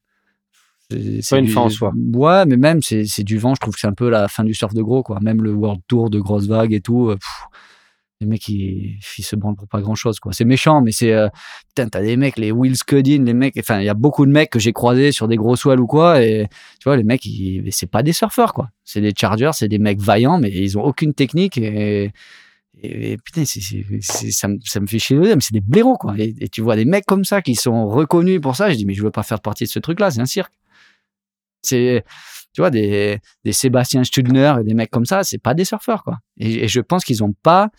c'est 1.21 1.39
une 1.39 1.47
fin 1.47 1.61
en 1.61 1.69
soi. 1.69 1.93
Ouais, 2.13 2.45
mais 2.45 2.57
même, 2.57 2.81
c'est 2.81 3.23
du 3.23 3.37
vent. 3.37 3.55
Je 3.55 3.59
trouve 3.59 3.73
que 3.73 3.79
c'est 3.79 3.87
un 3.87 3.93
peu 3.93 4.09
la 4.09 4.27
fin 4.27 4.43
du 4.43 4.53
surf 4.53 4.73
de 4.73 4.81
gros, 4.81 5.03
quoi. 5.03 5.19
Même 5.21 5.41
le 5.41 5.53
World 5.53 5.81
Tour 5.87 6.09
de 6.09 6.19
grosses 6.19 6.47
vagues 6.47 6.73
et 6.73 6.81
tout. 6.81 7.09
Euh, 7.09 7.17
les 8.21 8.27
mecs, 8.27 8.47
ils, 8.47 8.99
se 9.01 9.35
branlent 9.35 9.55
pour 9.55 9.67
pas 9.67 9.81
grand 9.81 9.95
chose, 9.95 10.19
quoi. 10.19 10.31
C'est 10.31 10.45
méchant, 10.45 10.81
mais 10.81 10.91
c'est. 10.91 11.11
Euh, 11.11 11.27
putain, 11.69 11.89
t'as 11.89 12.01
des 12.01 12.17
mecs, 12.17 12.37
les 12.37 12.51
Will 12.51 12.77
Scuddin, 12.77 13.23
les 13.23 13.33
mecs. 13.33 13.57
Enfin, 13.57 13.79
il 13.79 13.85
y 13.85 13.89
a 13.89 13.95
beaucoup 13.95 14.25
de 14.25 14.31
mecs 14.31 14.51
que 14.51 14.59
j'ai 14.59 14.73
croisés 14.73 15.11
sur 15.11 15.27
des 15.27 15.37
gros 15.37 15.55
swells 15.55 15.79
ou 15.79 15.87
quoi. 15.87 16.23
Et 16.23 16.47
tu 16.79 16.83
vois, 16.85 16.97
les 16.97 17.03
mecs, 17.03 17.27
c'est 17.71 17.89
pas 17.89 18.03
des 18.03 18.13
surfeurs, 18.13 18.53
quoi. 18.53 18.69
C'est 18.85 19.01
des 19.01 19.13
chargers, 19.17 19.51
c'est 19.53 19.67
des 19.67 19.79
mecs 19.79 19.99
vaillants, 19.99 20.39
mais 20.39 20.51
ils 20.51 20.77
ont 20.77 20.83
aucune 20.83 21.13
technique. 21.13 21.57
Et, 21.57 22.11
et, 22.83 23.17
putain, 23.17 23.43
ça, 23.45 24.47
me, 24.47 24.57
ça 24.63 24.79
me 24.79 24.87
fait 24.87 24.99
chier 24.99 25.17
mais 25.17 25.35
c'est 25.39 25.53
des 25.53 25.61
blaireaux, 25.61 25.97
quoi. 25.97 26.13
Et, 26.17 26.33
et, 26.39 26.49
tu 26.49 26.61
vois 26.61 26.75
des 26.75 26.85
mecs 26.85 27.05
comme 27.05 27.25
ça 27.25 27.41
qui 27.41 27.55
sont 27.55 27.87
reconnus 27.87 28.39
pour 28.39 28.55
ça. 28.55 28.69
Je 28.69 28.75
dis, 28.75 28.85
mais 28.85 28.93
je 28.93 29.03
veux 29.03 29.11
pas 29.11 29.23
faire 29.23 29.39
partie 29.39 29.63
de 29.65 29.69
ce 29.69 29.79
truc-là, 29.79 30.11
c'est 30.11 30.21
un 30.21 30.25
cirque. 30.25 30.53
C'est, 31.61 32.03
tu 32.53 32.61
vois, 32.61 32.69
des, 32.69 33.19
des 33.45 33.53
Sébastien 33.53 34.03
Studner 34.03 34.55
et 34.59 34.63
des 34.63 34.73
mecs 34.73 34.91
comme 34.91 35.05
ça, 35.05 35.23
c'est 35.23 35.37
pas 35.37 35.53
des 35.53 35.65
surfeurs, 35.65 36.03
quoi. 36.03 36.17
Et, 36.37 36.67
je 36.67 36.81
pense 36.81 37.03
qu'ils 37.03 37.23
ont 37.23 37.33
pas, 37.43 37.69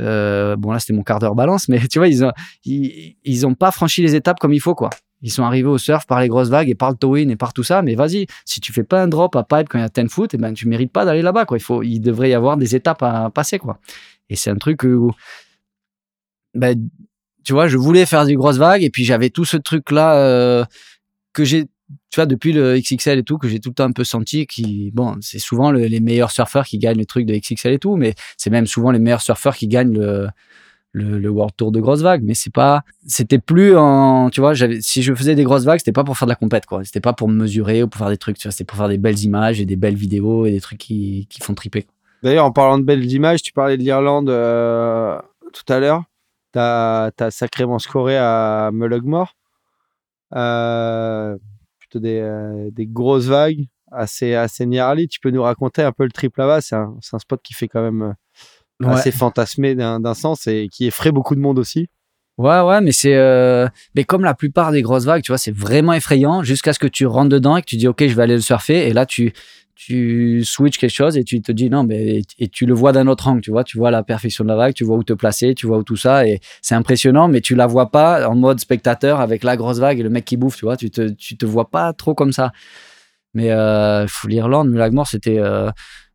euh, 0.00 0.56
bon 0.56 0.72
là 0.72 0.78
c'était 0.78 0.92
mon 0.92 1.02
quart 1.02 1.18
d'heure 1.18 1.34
balance, 1.34 1.68
mais 1.68 1.78
tu 1.88 1.98
vois, 1.98 2.08
ils 2.08 2.24
ont, 2.24 2.32
ils, 2.64 3.46
ont 3.46 3.54
pas 3.54 3.70
franchi 3.70 4.02
les 4.02 4.14
étapes 4.14 4.38
comme 4.38 4.52
il 4.52 4.60
faut, 4.60 4.74
quoi. 4.74 4.90
Ils 5.22 5.30
sont 5.30 5.44
arrivés 5.44 5.68
au 5.68 5.76
surf 5.76 6.06
par 6.06 6.20
les 6.20 6.28
grosses 6.28 6.48
vagues 6.48 6.70
et 6.70 6.74
par 6.74 6.90
le 6.90 6.96
towing 6.96 7.30
et 7.30 7.36
par 7.36 7.52
tout 7.52 7.62
ça, 7.62 7.82
mais 7.82 7.94
vas-y, 7.94 8.26
si 8.46 8.58
tu 8.60 8.72
fais 8.72 8.84
pas 8.84 9.02
un 9.02 9.08
drop 9.08 9.36
à 9.36 9.44
pipe 9.44 9.68
quand 9.68 9.78
il 9.78 9.82
y 9.82 9.84
a 9.84 9.88
10 9.88 10.08
foot, 10.08 10.32
et 10.32 10.38
eh 10.38 10.40
ben 10.40 10.54
tu 10.54 10.66
mérites 10.66 10.92
pas 10.92 11.04
d'aller 11.04 11.22
là-bas, 11.22 11.44
quoi. 11.44 11.58
Il 11.58 11.62
faut, 11.62 11.82
il 11.82 12.00
devrait 12.00 12.30
y 12.30 12.34
avoir 12.34 12.56
des 12.56 12.74
étapes 12.74 13.02
à 13.02 13.30
passer, 13.30 13.58
quoi. 13.58 13.78
Et 14.30 14.36
c'est 14.36 14.50
un 14.50 14.56
truc 14.56 14.82
où, 14.84 15.12
ben, 16.54 16.74
tu 17.44 17.52
vois, 17.52 17.68
je 17.68 17.76
voulais 17.76 18.06
faire 18.06 18.24
des 18.24 18.34
grosses 18.34 18.58
vagues 18.58 18.82
et 18.82 18.90
puis 18.90 19.04
j'avais 19.04 19.30
tout 19.30 19.44
ce 19.44 19.56
truc 19.56 19.90
là 19.90 20.16
euh, 20.16 20.64
que 21.32 21.44
j'ai 21.44 21.66
tu 22.10 22.16
vois, 22.16 22.26
depuis 22.26 22.52
le 22.52 22.78
XXL 22.78 23.18
et 23.18 23.22
tout, 23.22 23.38
que 23.38 23.48
j'ai 23.48 23.60
tout 23.60 23.70
le 23.70 23.74
temps 23.74 23.84
un 23.84 23.92
peu 23.92 24.04
senti 24.04 24.46
qui, 24.46 24.90
bon, 24.92 25.16
c'est 25.20 25.38
souvent 25.38 25.70
les 25.70 26.00
meilleurs 26.00 26.30
surfeurs 26.30 26.64
qui 26.64 26.78
gagnent 26.78 26.98
le 26.98 27.06
truc 27.06 27.26
de 27.26 27.34
XXL 27.34 27.72
et 27.72 27.78
tout, 27.78 27.96
mais 27.96 28.14
c'est 28.36 28.50
même 28.50 28.66
souvent 28.66 28.90
les 28.90 28.98
meilleurs 28.98 29.22
surfeurs 29.22 29.56
qui 29.56 29.68
gagnent 29.68 29.96
le, 29.98 30.28
le, 30.92 31.28
World 31.28 31.54
Tour 31.56 31.72
de 31.72 31.80
grosses 31.80 32.02
vagues. 32.02 32.22
Mais 32.24 32.34
c'est 32.34 32.52
pas, 32.52 32.82
c'était 33.06 33.38
plus 33.38 33.76
en, 33.76 34.30
tu 34.30 34.40
vois, 34.40 34.54
si 34.80 35.02
je 35.02 35.14
faisais 35.14 35.34
des 35.34 35.44
grosses 35.44 35.64
vagues, 35.64 35.78
c'était 35.78 35.92
pas 35.92 36.04
pour 36.04 36.16
faire 36.16 36.26
de 36.26 36.32
la 36.32 36.36
compète, 36.36 36.66
quoi. 36.66 36.84
C'était 36.84 37.00
pas 37.00 37.12
pour 37.12 37.28
me 37.28 37.34
mesurer 37.34 37.82
ou 37.82 37.88
pour 37.88 37.98
faire 37.98 38.10
des 38.10 38.18
trucs, 38.18 38.38
tu 38.38 38.48
vois, 38.48 38.52
c'était 38.52 38.64
pour 38.64 38.78
faire 38.78 38.88
des 38.88 38.98
belles 38.98 39.20
images 39.20 39.60
et 39.60 39.64
des 39.64 39.76
belles 39.76 39.96
vidéos 39.96 40.46
et 40.46 40.50
des 40.50 40.60
trucs 40.60 40.78
qui, 40.78 41.26
qui 41.30 41.40
font 41.40 41.54
triper. 41.54 41.86
D'ailleurs, 42.22 42.44
en 42.44 42.52
parlant 42.52 42.78
de 42.78 42.84
belles 42.84 43.10
images, 43.12 43.42
tu 43.42 43.52
parlais 43.52 43.76
de 43.76 43.82
l'Irlande 43.82 44.28
euh, 44.28 45.18
tout 45.52 45.72
à 45.72 45.80
l'heure. 45.80 46.04
T'as 46.52 47.10
as 47.18 47.30
sacrément 47.30 47.78
scoré 47.78 48.16
à 48.18 48.70
Mullogmore. 48.72 49.36
Euh, 50.34 51.36
des, 51.98 52.18
euh, 52.18 52.70
des 52.72 52.86
grosses 52.86 53.26
vagues 53.26 53.66
assez, 53.90 54.34
assez 54.34 54.66
gnarly. 54.66 55.08
Tu 55.08 55.20
peux 55.20 55.30
nous 55.30 55.42
raconter 55.42 55.82
un 55.82 55.92
peu 55.92 56.04
le 56.04 56.10
trip 56.10 56.36
là-bas? 56.36 56.60
C'est 56.60 56.76
un, 56.76 56.98
spot 57.00 57.40
qui 57.42 57.54
fait 57.54 57.68
quand 57.68 57.82
même 57.82 58.14
euh, 58.82 58.88
assez 58.88 59.10
fantasmé 59.10 59.74
d'un 59.74 60.14
sens 60.14 60.46
et 60.46 60.68
qui 60.70 60.86
effraie 60.86 61.12
beaucoup 61.12 61.34
de 61.34 61.40
monde 61.40 61.58
aussi. 61.58 61.88
Ouais, 62.38 62.60
ouais, 62.62 62.80
mais 62.80 62.92
c'est. 62.92 63.16
Euh, 63.16 63.68
mais 63.94 64.04
comme 64.04 64.24
la 64.24 64.32
plupart 64.32 64.72
des 64.72 64.80
grosses 64.80 65.04
vagues, 65.04 65.22
tu 65.22 65.30
vois, 65.30 65.36
c'est 65.36 65.54
vraiment 65.54 65.92
effrayant 65.92 66.42
jusqu'à 66.42 66.72
ce 66.72 66.78
que 66.78 66.86
tu 66.86 67.04
rentres 67.04 67.28
dedans 67.28 67.58
et 67.58 67.60
que 67.60 67.66
tu 67.66 67.76
dis, 67.76 67.86
OK, 67.86 68.02
je 68.06 68.14
vais 68.14 68.22
aller 68.22 68.34
le 68.34 68.40
surfer. 68.40 68.88
Et 68.88 68.94
là, 68.94 69.04
tu, 69.04 69.34
tu 69.86 70.44
switches 70.44 70.76
quelque 70.76 70.90
chose 70.90 71.16
et 71.16 71.24
tu 71.24 71.40
te 71.40 71.52
dis, 71.52 71.70
non, 71.70 71.84
mais. 71.84 72.20
Et 72.38 72.48
tu 72.48 72.66
le 72.66 72.74
vois 72.74 72.92
d'un 72.92 73.06
autre 73.06 73.26
angle, 73.28 73.40
tu 73.40 73.50
vois. 73.50 73.64
Tu 73.64 73.78
vois 73.78 73.90
la 73.90 74.02
perfection 74.02 74.44
de 74.44 74.50
la 74.50 74.56
vague, 74.56 74.74
tu 74.74 74.84
vois 74.84 74.98
où 74.98 75.02
te 75.02 75.14
placer, 75.14 75.54
tu 75.54 75.66
vois 75.66 75.78
où 75.78 75.84
tout 75.84 75.96
ça. 75.96 76.26
Et 76.26 76.40
c'est 76.60 76.74
impressionnant, 76.74 77.28
mais 77.28 77.40
tu 77.40 77.54
la 77.54 77.66
vois 77.66 77.90
pas 77.90 78.28
en 78.28 78.34
mode 78.34 78.60
spectateur 78.60 79.20
avec 79.20 79.42
la 79.42 79.56
grosse 79.56 79.78
vague 79.78 79.98
et 79.98 80.02
le 80.02 80.10
mec 80.10 80.26
qui 80.26 80.36
bouffe, 80.36 80.58
tu 80.58 80.66
vois. 80.66 80.76
Tu 80.76 80.90
te, 80.90 81.08
tu 81.08 81.38
te 81.38 81.46
vois 81.46 81.70
pas 81.70 81.94
trop 81.94 82.14
comme 82.14 82.32
ça. 82.32 82.52
Mais 83.32 83.52
euh, 83.52 84.06
l'Irlande, 84.26 84.68
Mulagmore, 84.68 85.06
c'était. 85.06 85.38
Euh, 85.38 85.70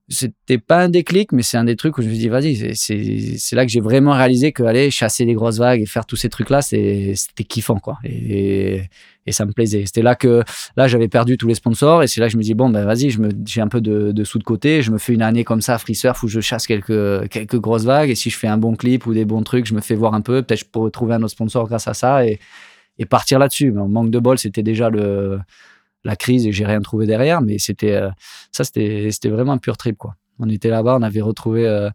c'était 0.07 0.59
pas 0.59 0.83
un 0.83 0.89
déclic, 0.89 1.31
mais 1.31 1.41
c'est 1.41 1.57
un 1.57 1.63
des 1.63 1.75
trucs 1.75 1.97
où 1.97 2.03
je 2.03 2.07
me 2.07 2.13
dis, 2.13 2.29
vas-y, 2.29 2.75
c'est 2.75 3.55
là 3.55 3.65
que 3.65 3.71
j'ai 3.71 3.79
vraiment 3.79 4.13
réalisé 4.13 4.51
que 4.51 4.61
aller 4.61 4.91
chasser 4.91 5.25
les 5.25 5.33
grosses 5.33 5.57
vagues 5.57 5.81
et 5.81 5.87
faire 5.87 6.05
tous 6.05 6.15
ces 6.15 6.29
trucs-là, 6.29 6.61
c'était 6.61 7.43
kiffant, 7.43 7.79
quoi. 7.79 7.97
Et, 8.03 8.83
ça 9.31 9.45
me 9.45 9.51
plaisait. 9.51 9.83
C'était 9.85 10.01
là 10.01 10.15
que, 10.15 10.43
là, 10.77 10.87
j'avais 10.87 11.07
perdu 11.07 11.37
tous 11.37 11.47
les 11.47 11.55
sponsors 11.55 12.03
et 12.03 12.07
c'est 12.07 12.21
là 12.21 12.27
que 12.27 12.33
je 12.33 12.37
me 12.37 12.43
dis, 12.43 12.53
bon, 12.53 12.69
ben 12.69 12.85
vas-y, 12.85 13.15
j'ai 13.45 13.61
un 13.61 13.67
peu 13.67 13.81
de, 13.81 14.11
de, 14.11 14.23
sous 14.23 14.39
de 14.39 14.43
côté, 14.43 14.81
je 14.81 14.91
me 14.91 14.97
fais 14.97 15.13
une 15.13 15.21
année 15.21 15.43
comme 15.43 15.61
ça, 15.61 15.77
free 15.77 15.95
surf, 15.95 16.21
où 16.23 16.27
je 16.27 16.39
chasse 16.39 16.67
quelques, 16.67 17.29
quelques 17.29 17.59
grosses 17.59 17.85
vagues 17.85 18.09
et 18.09 18.15
si 18.15 18.29
je 18.29 18.37
fais 18.37 18.47
un 18.47 18.57
bon 18.57 18.75
clip 18.75 19.05
ou 19.05 19.13
des 19.13 19.25
bons 19.25 19.43
trucs, 19.43 19.65
je 19.65 19.73
me 19.73 19.81
fais 19.81 19.95
voir 19.95 20.13
un 20.13 20.21
peu, 20.21 20.41
peut-être 20.41 20.59
je 20.59 20.65
pourrais 20.65 20.91
trouver 20.91 21.15
un 21.15 21.23
autre 21.23 21.31
sponsor 21.31 21.67
grâce 21.67 21.87
à 21.87 21.93
ça 21.93 22.25
et, 22.25 22.39
et 22.97 23.05
partir 23.05 23.39
là-dessus. 23.39 23.71
Mais 23.71 23.81
manque 23.87 24.11
de 24.11 24.19
bol, 24.19 24.37
c'était 24.37 24.63
déjà 24.63 24.89
le 24.89 25.39
la 26.05 26.15
crise 26.15 26.45
et 26.47 26.51
j'ai 26.53 26.65
rien 26.65 26.81
trouvé 26.81 27.05
derrière. 27.05 27.41
Mais 27.41 27.57
c'était 27.57 27.95
euh, 27.95 28.09
ça, 28.51 28.63
c'était 28.63 29.09
c'était 29.11 29.29
vraiment 29.29 29.53
un 29.53 29.57
pur 29.57 29.75
trip 29.75 29.97
quoi. 29.97 30.15
On 30.39 30.49
était 30.49 30.69
là-bas, 30.69 30.97
on 30.97 31.01
avait 31.01 31.21
retrouvé 31.21 31.67
euh, 31.67 31.89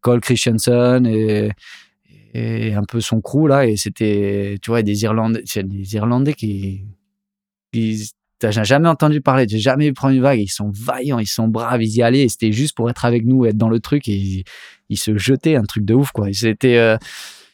Cole 0.00 0.20
Christensen 0.20 1.06
et, 1.06 1.50
et 2.34 2.74
un 2.74 2.84
peu 2.84 3.00
son 3.00 3.20
crew 3.20 3.46
là 3.48 3.66
et 3.66 3.76
c'était 3.76 4.58
tu 4.60 4.70
vois 4.70 4.82
des 4.82 5.04
Irlandais, 5.04 5.42
des 5.56 5.94
Irlandais 5.94 6.34
qui 6.34 6.84
qui 7.72 8.10
t'as 8.38 8.50
jamais 8.50 8.88
entendu 8.88 9.20
parler, 9.22 9.46
j'ai 9.48 9.58
jamais 9.58 9.86
vu 9.86 9.92
prendre 9.94 10.14
une 10.14 10.20
vague. 10.20 10.38
Ils 10.38 10.48
sont 10.48 10.70
vaillants, 10.74 11.18
ils 11.18 11.26
sont 11.26 11.48
braves, 11.48 11.82
ils 11.82 11.96
y 11.96 12.02
allaient. 12.02 12.28
C'était 12.28 12.52
juste 12.52 12.76
pour 12.76 12.90
être 12.90 13.06
avec 13.06 13.24
nous, 13.24 13.46
être 13.46 13.56
dans 13.56 13.70
le 13.70 13.80
truc 13.80 14.06
et 14.06 14.44
ils, 14.90 14.98
se 14.98 15.16
jetaient 15.16 15.56
un 15.56 15.62
truc 15.62 15.86
de 15.86 15.94
ouf 15.94 16.10
quoi. 16.12 16.28
C'était, 16.32 16.76
euh, 16.76 16.98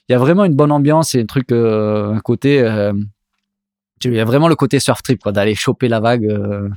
il 0.09 0.13
y 0.13 0.15
a 0.17 0.19
vraiment 0.19 0.45
une 0.45 0.57
bonne 0.57 0.73
ambiance 0.73 1.15
et 1.15 1.21
un 1.21 1.27
truc, 1.27 1.53
un 1.53 2.19
côté 2.25 2.65
il 4.09 4.15
y 4.15 4.21
a 4.21 4.25
vraiment 4.25 4.49
le 4.49 4.57
côté 4.57 4.81
surf 4.81 5.03
trip, 5.03 5.23
quoi, 5.23 5.33
d'aller 5.33 5.55
choper 5.55 5.89
la 5.89 6.01
vague, 6.01 6.25
euh, 6.25 6.69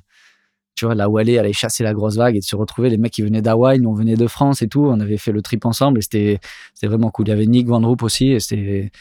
tu 0.76 0.86
vois, 0.86 0.95
là 0.95 1.09
où 1.09 1.17
aller, 1.17 1.38
aller 1.38 1.53
chasser 1.53 1.84
la 1.84 1.93
grosse 1.93 2.15
vague 2.15 2.36
et 2.36 2.39
de 2.39 2.43
se 2.43 2.55
retrouver. 2.55 2.89
Les 2.89 2.97
mecs 2.97 3.13
qui 3.13 3.21
venaient 3.21 3.41
d'Hawaï, 3.41 3.80
nous 3.80 3.89
on 3.89 3.93
venait 3.93 4.15
de 4.15 4.28
France 4.28 4.61
et 4.61 4.67
tout, 4.67 4.86
on 4.86 4.99
avait 4.99 5.17
fait 5.17 5.32
le 5.32 5.41
trip 5.41 5.65
ensemble 5.65 5.99
et 5.99 6.01
c'était, 6.01 6.39
vraiment 6.84 7.11
cool. 7.11 7.28
Il 7.28 7.30
y 7.32 7.34
avait 7.34 7.45
Nick 7.45 7.67
Van 7.67 7.80
Roop 7.80 8.03
aussi 8.03 8.32
et 8.32 8.39
c'était, 8.39 8.91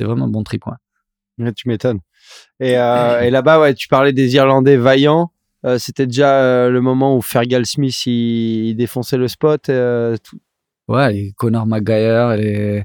vraiment 0.00 0.26
un 0.26 0.28
bon 0.28 0.42
trip, 0.42 0.62
quoi. 0.62 0.78
tu 1.54 1.68
m'étonnes. 1.68 2.00
Et, 2.60 2.76
euh, 2.78 3.20
et 3.20 3.30
là-bas, 3.30 3.60
ouais, 3.60 3.74
tu 3.74 3.88
parlais 3.88 4.12
des 4.12 4.34
Irlandais 4.34 4.76
vaillants. 4.76 5.30
Euh, 5.64 5.78
c'était 5.78 6.06
déjà 6.06 6.68
le 6.68 6.80
moment 6.80 7.16
où 7.16 7.22
Fergal 7.22 7.64
Smith 7.64 8.06
il, 8.06 8.74
défonçait 8.74 9.16
le 9.16 9.28
spot. 9.28 9.70
Tout. 10.22 10.40
Ouais, 10.88 11.16
et 11.16 11.32
Connor 11.32 11.66
McGuire, 11.66 12.32
et, 12.32 12.84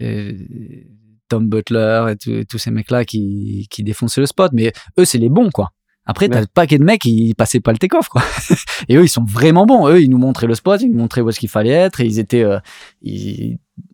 et 0.00 0.86
Tom 1.28 1.48
Butler 1.48 2.14
et, 2.26 2.44
tous 2.44 2.58
ces 2.58 2.70
mecs-là 2.70 3.04
qui, 3.04 3.66
qui 3.70 3.82
défonçaient 3.82 4.20
le 4.20 4.26
spot. 4.26 4.52
Mais 4.52 4.72
eux, 4.98 5.04
c'est 5.04 5.18
les 5.18 5.28
bons, 5.28 5.50
quoi. 5.50 5.72
Après, 6.06 6.28
t'as 6.28 6.40
le 6.40 6.46
paquet 6.46 6.78
de 6.78 6.84
mecs 6.84 7.00
qui 7.00 7.34
passaient 7.36 7.60
pas 7.60 7.72
le 7.72 7.78
take-off, 7.78 8.08
quoi. 8.08 8.22
et 8.88 8.96
eux, 8.96 9.04
ils 9.04 9.08
sont 9.08 9.24
vraiment 9.24 9.64
bons. 9.64 9.88
Eux, 9.88 10.02
ils 10.02 10.10
nous 10.10 10.18
montraient 10.18 10.46
le 10.46 10.54
spot, 10.54 10.80
ils 10.82 10.90
nous 10.90 10.98
montraient 10.98 11.22
où 11.22 11.30
est-ce 11.30 11.40
qu'il 11.40 11.48
fallait 11.48 11.70
être. 11.70 12.00
Et 12.00 12.04
ils 12.04 12.18
étaient, 12.18 12.44
euh, 12.44 12.58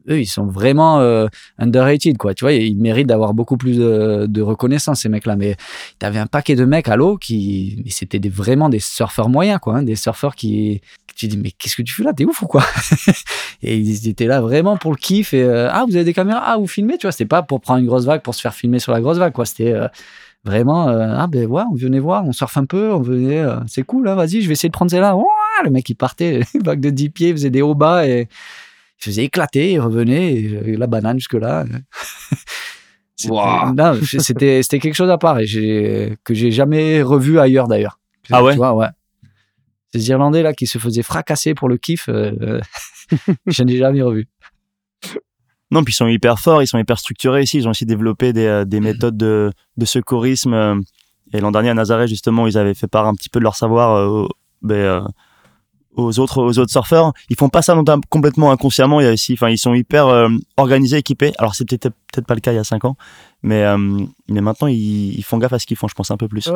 eux, 0.09 0.21
ils 0.21 0.27
sont 0.27 0.47
vraiment 0.47 1.01
euh, 1.01 1.29
underrated, 1.59 2.17
quoi. 2.19 2.35
Tu 2.35 2.45
vois, 2.45 2.53
ils 2.53 2.77
méritent 2.77 3.07
d'avoir 3.07 3.33
beaucoup 3.33 3.57
plus 3.57 3.79
de, 3.79 4.43
reconnaissance, 4.43 5.03
ces 5.03 5.09
mecs-là. 5.09 5.37
Mais 5.37 5.57
t'avais 6.01 6.19
un 6.19 6.27
paquet 6.27 6.57
de 6.57 6.65
mecs 6.65 6.89
à 6.89 6.97
l'eau 6.97 7.17
qui, 7.17 7.85
c'était 7.91 8.21
vraiment 8.29 8.69
des 8.69 8.81
surfeurs 8.81 9.29
moyens, 9.29 9.61
quoi. 9.61 9.77
Hein. 9.77 9.83
des 9.85 9.97
surfeurs 9.97 10.35
qui, 10.35 10.81
tu 11.21 11.29
dis, 11.29 11.37
mais 11.37 11.51
qu'est-ce 11.51 11.77
que 11.77 11.83
tu 11.83 11.93
fais 11.93 12.03
là? 12.03 12.13
T'es 12.15 12.25
ouf 12.25 12.41
ou 12.43 12.47
quoi? 12.47 12.65
Et 13.63 13.77
ils 13.77 14.09
étaient 14.09 14.27
là 14.27 14.41
vraiment 14.41 14.79
pour 14.79 14.91
le 14.91 14.97
kiff. 14.97 15.35
Et, 15.35 15.43
euh, 15.43 15.69
ah, 15.71 15.85
vous 15.87 15.95
avez 15.95 16.05
des 16.05 16.15
caméras? 16.15 16.43
Ah, 16.45 16.57
vous 16.57 16.67
filmez 16.67 16.97
Tu 16.97 17.07
vois, 17.07 17.13
c'était 17.13 17.27
pas 17.27 17.43
pour 17.43 17.61
prendre 17.61 17.81
une 17.81 17.87
grosse 17.87 18.07
vague, 18.07 18.23
pour 18.23 18.35
se 18.35 18.41
faire 18.41 18.55
filmer 18.55 18.79
sur 18.79 18.93
la 18.93 19.01
grosse 19.01 19.19
vague, 19.19 19.33
quoi. 19.33 19.45
C'était 19.45 19.73
euh, 19.73 19.87
vraiment, 20.45 20.89
euh, 20.89 21.15
ah, 21.17 21.27
ben 21.27 21.47
ouais, 21.47 21.63
on 21.71 21.75
venait 21.75 21.99
voir, 21.99 22.25
on 22.25 22.33
surfe 22.33 22.57
un 22.57 22.67
peu, 22.67 22.93
on 22.93 23.01
venait, 23.01 23.45
c'est 23.67 23.83
cool, 23.83 24.09
hein, 24.09 24.15
vas-y, 24.15 24.41
je 24.41 24.47
vais 24.47 24.53
essayer 24.53 24.69
de 24.69 24.75
prendre 24.75 24.91
celle-là. 24.91 25.17
le 25.65 25.71
mec, 25.71 25.89
il 25.89 25.95
partait, 25.95 26.41
vague 26.65 26.81
de 26.81 26.91
10 26.91 27.11
pieds, 27.11 27.29
il 27.29 27.35
faisait 27.35 27.51
des 27.51 27.63
hauts 27.63 27.75
bas 27.75 28.07
et 28.07 28.23
il 28.23 29.05
faisait 29.05 29.25
éclater, 29.25 29.73
il 29.73 29.81
revenait, 29.81 30.33
et, 30.35 30.77
la 30.77 30.87
banane 30.87 31.19
jusque-là. 31.19 31.65
C'était 33.17 34.63
c'était 34.63 34.79
quelque 34.79 34.95
chose 34.95 35.11
à 35.11 35.19
part 35.19 35.39
et 35.41 36.17
que 36.25 36.33
j'ai 36.33 36.51
jamais 36.51 37.03
revu 37.03 37.39
ailleurs 37.39 37.69
d'ailleurs. 37.69 37.99
Ah 38.31 38.43
ouais? 38.43 38.53
Tu 38.53 38.57
vois, 38.57 38.75
ouais 38.75 38.87
ces 39.93 40.09
Irlandais 40.09 40.43
là 40.43 40.53
qui 40.53 40.67
se 40.67 40.79
faisaient 40.79 41.03
fracasser 41.03 41.55
pour 41.55 41.69
le 41.69 41.77
kiff, 41.77 42.09
euh, 42.09 42.33
euh 42.41 42.61
je 43.47 43.63
n'ai 43.65 43.77
jamais 43.77 44.03
revu. 44.03 44.29
Non, 45.71 45.85
puis 45.85 45.93
ils 45.93 45.97
sont 45.97 46.07
hyper 46.07 46.39
forts, 46.39 46.63
ils 46.63 46.67
sont 46.67 46.79
hyper 46.79 46.99
structurés 46.99 47.43
ici. 47.43 47.59
Ils 47.59 47.67
ont 47.69 47.71
aussi 47.71 47.87
développé 47.87 48.33
des, 48.33 48.47
euh, 48.47 48.65
des 48.65 48.81
méthodes 48.81 49.17
de, 49.17 49.53
de 49.77 49.85
secourisme. 49.85 50.55
Euh, 50.55 50.81
et 51.33 51.41
l'an 51.41 51.53
dernier 51.53 51.71
à 51.71 51.75
Nazareth, 51.75 52.09
justement, 52.09 52.47
ils 52.47 52.59
avaient 52.59 52.75
fait 52.75 52.89
part 52.89 53.07
un 53.07 53.15
petit 53.15 53.29
peu 53.29 53.39
de 53.39 53.45
leur 53.45 53.55
savoir 53.55 54.29
ben, 54.63 55.07
aux 55.95 56.19
autres 56.19 56.43
aux 56.43 56.59
autres 56.59 56.73
surfeurs. 56.73 57.13
Ils 57.29 57.37
font 57.37 57.49
pas 57.49 57.63
ça 57.63 57.81
complètement 58.09 58.51
inconsciemment. 58.51 59.01
Il 59.01 59.05
y 59.05 59.09
a 59.09 59.13
aussi, 59.13 59.35
enfin, 59.35 59.49
ils 59.49 59.59
sont 59.59 59.73
hyper 59.73 60.29
organisés, 60.57 60.97
équipés. 60.97 61.33
Alors 61.39 61.55
c'est 61.55 61.65
peut-être 61.69 61.95
peut-être 62.13 62.27
pas 62.27 62.35
le 62.35 62.41
cas 62.41 62.51
il 62.51 62.57
y 62.57 62.59
a 62.59 62.65
cinq 62.65 62.85
ans, 62.85 62.97
mais 63.45 63.65
mais 64.29 64.41
maintenant 64.41 64.67
ils, 64.67 65.17
ils, 65.17 65.23
font 65.23 65.39
gaffe 65.39 65.53
à 65.53 65.61
ce 65.61 65.67
qu'ils 65.67 65.77
font. 65.77 65.87
Je 65.87 65.95
pense 65.95 66.11
un 66.11 66.17
peu 66.17 66.27
plus 66.27 66.51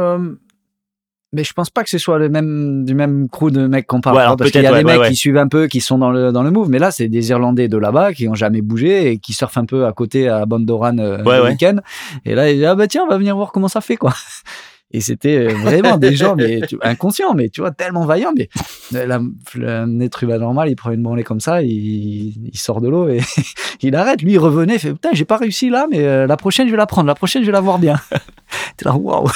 mais 1.34 1.44
je 1.44 1.52
pense 1.52 1.70
pas 1.70 1.82
que 1.82 1.90
ce 1.90 1.98
soit 1.98 2.18
le 2.18 2.28
même 2.28 2.84
du 2.84 2.94
même 2.94 3.28
crew 3.28 3.50
de 3.50 3.66
mecs 3.66 3.86
qu'on 3.86 4.00
parle 4.00 4.36
parce 4.36 4.50
qu'il 4.50 4.62
y 4.62 4.66
a 4.66 4.72
des 4.72 4.84
mecs 4.84 5.02
qui 5.02 5.16
suivent 5.16 5.36
un 5.36 5.48
peu 5.48 5.66
qui 5.66 5.80
sont 5.80 5.98
dans 5.98 6.10
le 6.10 6.32
dans 6.32 6.42
le 6.42 6.50
move 6.50 6.70
mais 6.70 6.78
là 6.78 6.90
c'est 6.90 7.08
des 7.08 7.30
Irlandais 7.30 7.68
de 7.68 7.76
là-bas 7.76 8.12
qui 8.12 8.28
ont 8.28 8.34
jamais 8.34 8.62
bougé 8.62 9.10
et 9.10 9.18
qui 9.18 9.32
surfent 9.32 9.58
un 9.58 9.66
peu 9.66 9.86
à 9.86 9.92
côté 9.92 10.28
à 10.28 10.46
Bondoran 10.46 10.98
euh, 10.98 11.18
le 11.18 11.44
week-end. 11.50 11.76
Et 12.24 12.34
là 12.34 12.50
ils 12.50 12.56
disent 12.56 12.64
ah 12.64 12.74
bah 12.74 12.86
tiens 12.86 13.02
on 13.04 13.08
va 13.08 13.18
venir 13.18 13.36
voir 13.36 13.52
comment 13.52 13.68
ça 13.68 13.80
fait 13.80 13.96
quoi. 13.96 14.14
Et 14.90 15.00
c'était 15.00 15.38
euh, 15.38 15.54
vraiment 15.54 15.96
des 15.96 16.14
gens 16.14 16.36
mais 16.36 16.60
inconscients 16.82 17.34
mais 17.34 17.48
tu 17.48 17.60
vois 17.62 17.72
tellement 17.72 18.06
vaillants 18.06 18.32
mais 18.36 18.48
un 18.94 20.00
être 20.00 20.22
humain 20.22 20.38
normal 20.38 20.68
il 20.68 20.76
prend 20.76 20.92
une 20.92 21.02
branlée 21.02 21.24
comme 21.24 21.40
ça 21.40 21.62
il, 21.62 22.48
il 22.52 22.56
sort 22.58 22.80
de 22.80 22.88
l'eau 22.88 23.08
et 23.08 23.20
il 23.82 23.96
arrête. 23.96 24.22
Lui 24.22 24.32
il 24.32 24.38
revenait 24.38 24.74
il 24.74 24.78
fait 24.78 24.92
putain 24.92 25.10
j'ai 25.12 25.24
pas 25.24 25.36
réussi 25.36 25.68
là 25.68 25.86
mais 25.90 26.04
euh, 26.04 26.28
la 26.28 26.36
prochaine 26.36 26.68
je 26.68 26.70
vais 26.70 26.76
la 26.76 26.86
prendre 26.86 27.08
la 27.08 27.16
prochaine 27.16 27.42
je 27.42 27.46
vais 27.46 27.52
la 27.52 27.60
voir 27.60 27.80
bien. 27.80 27.96
T'es 28.76 28.84
là 28.84 28.94
waouh 28.94 29.28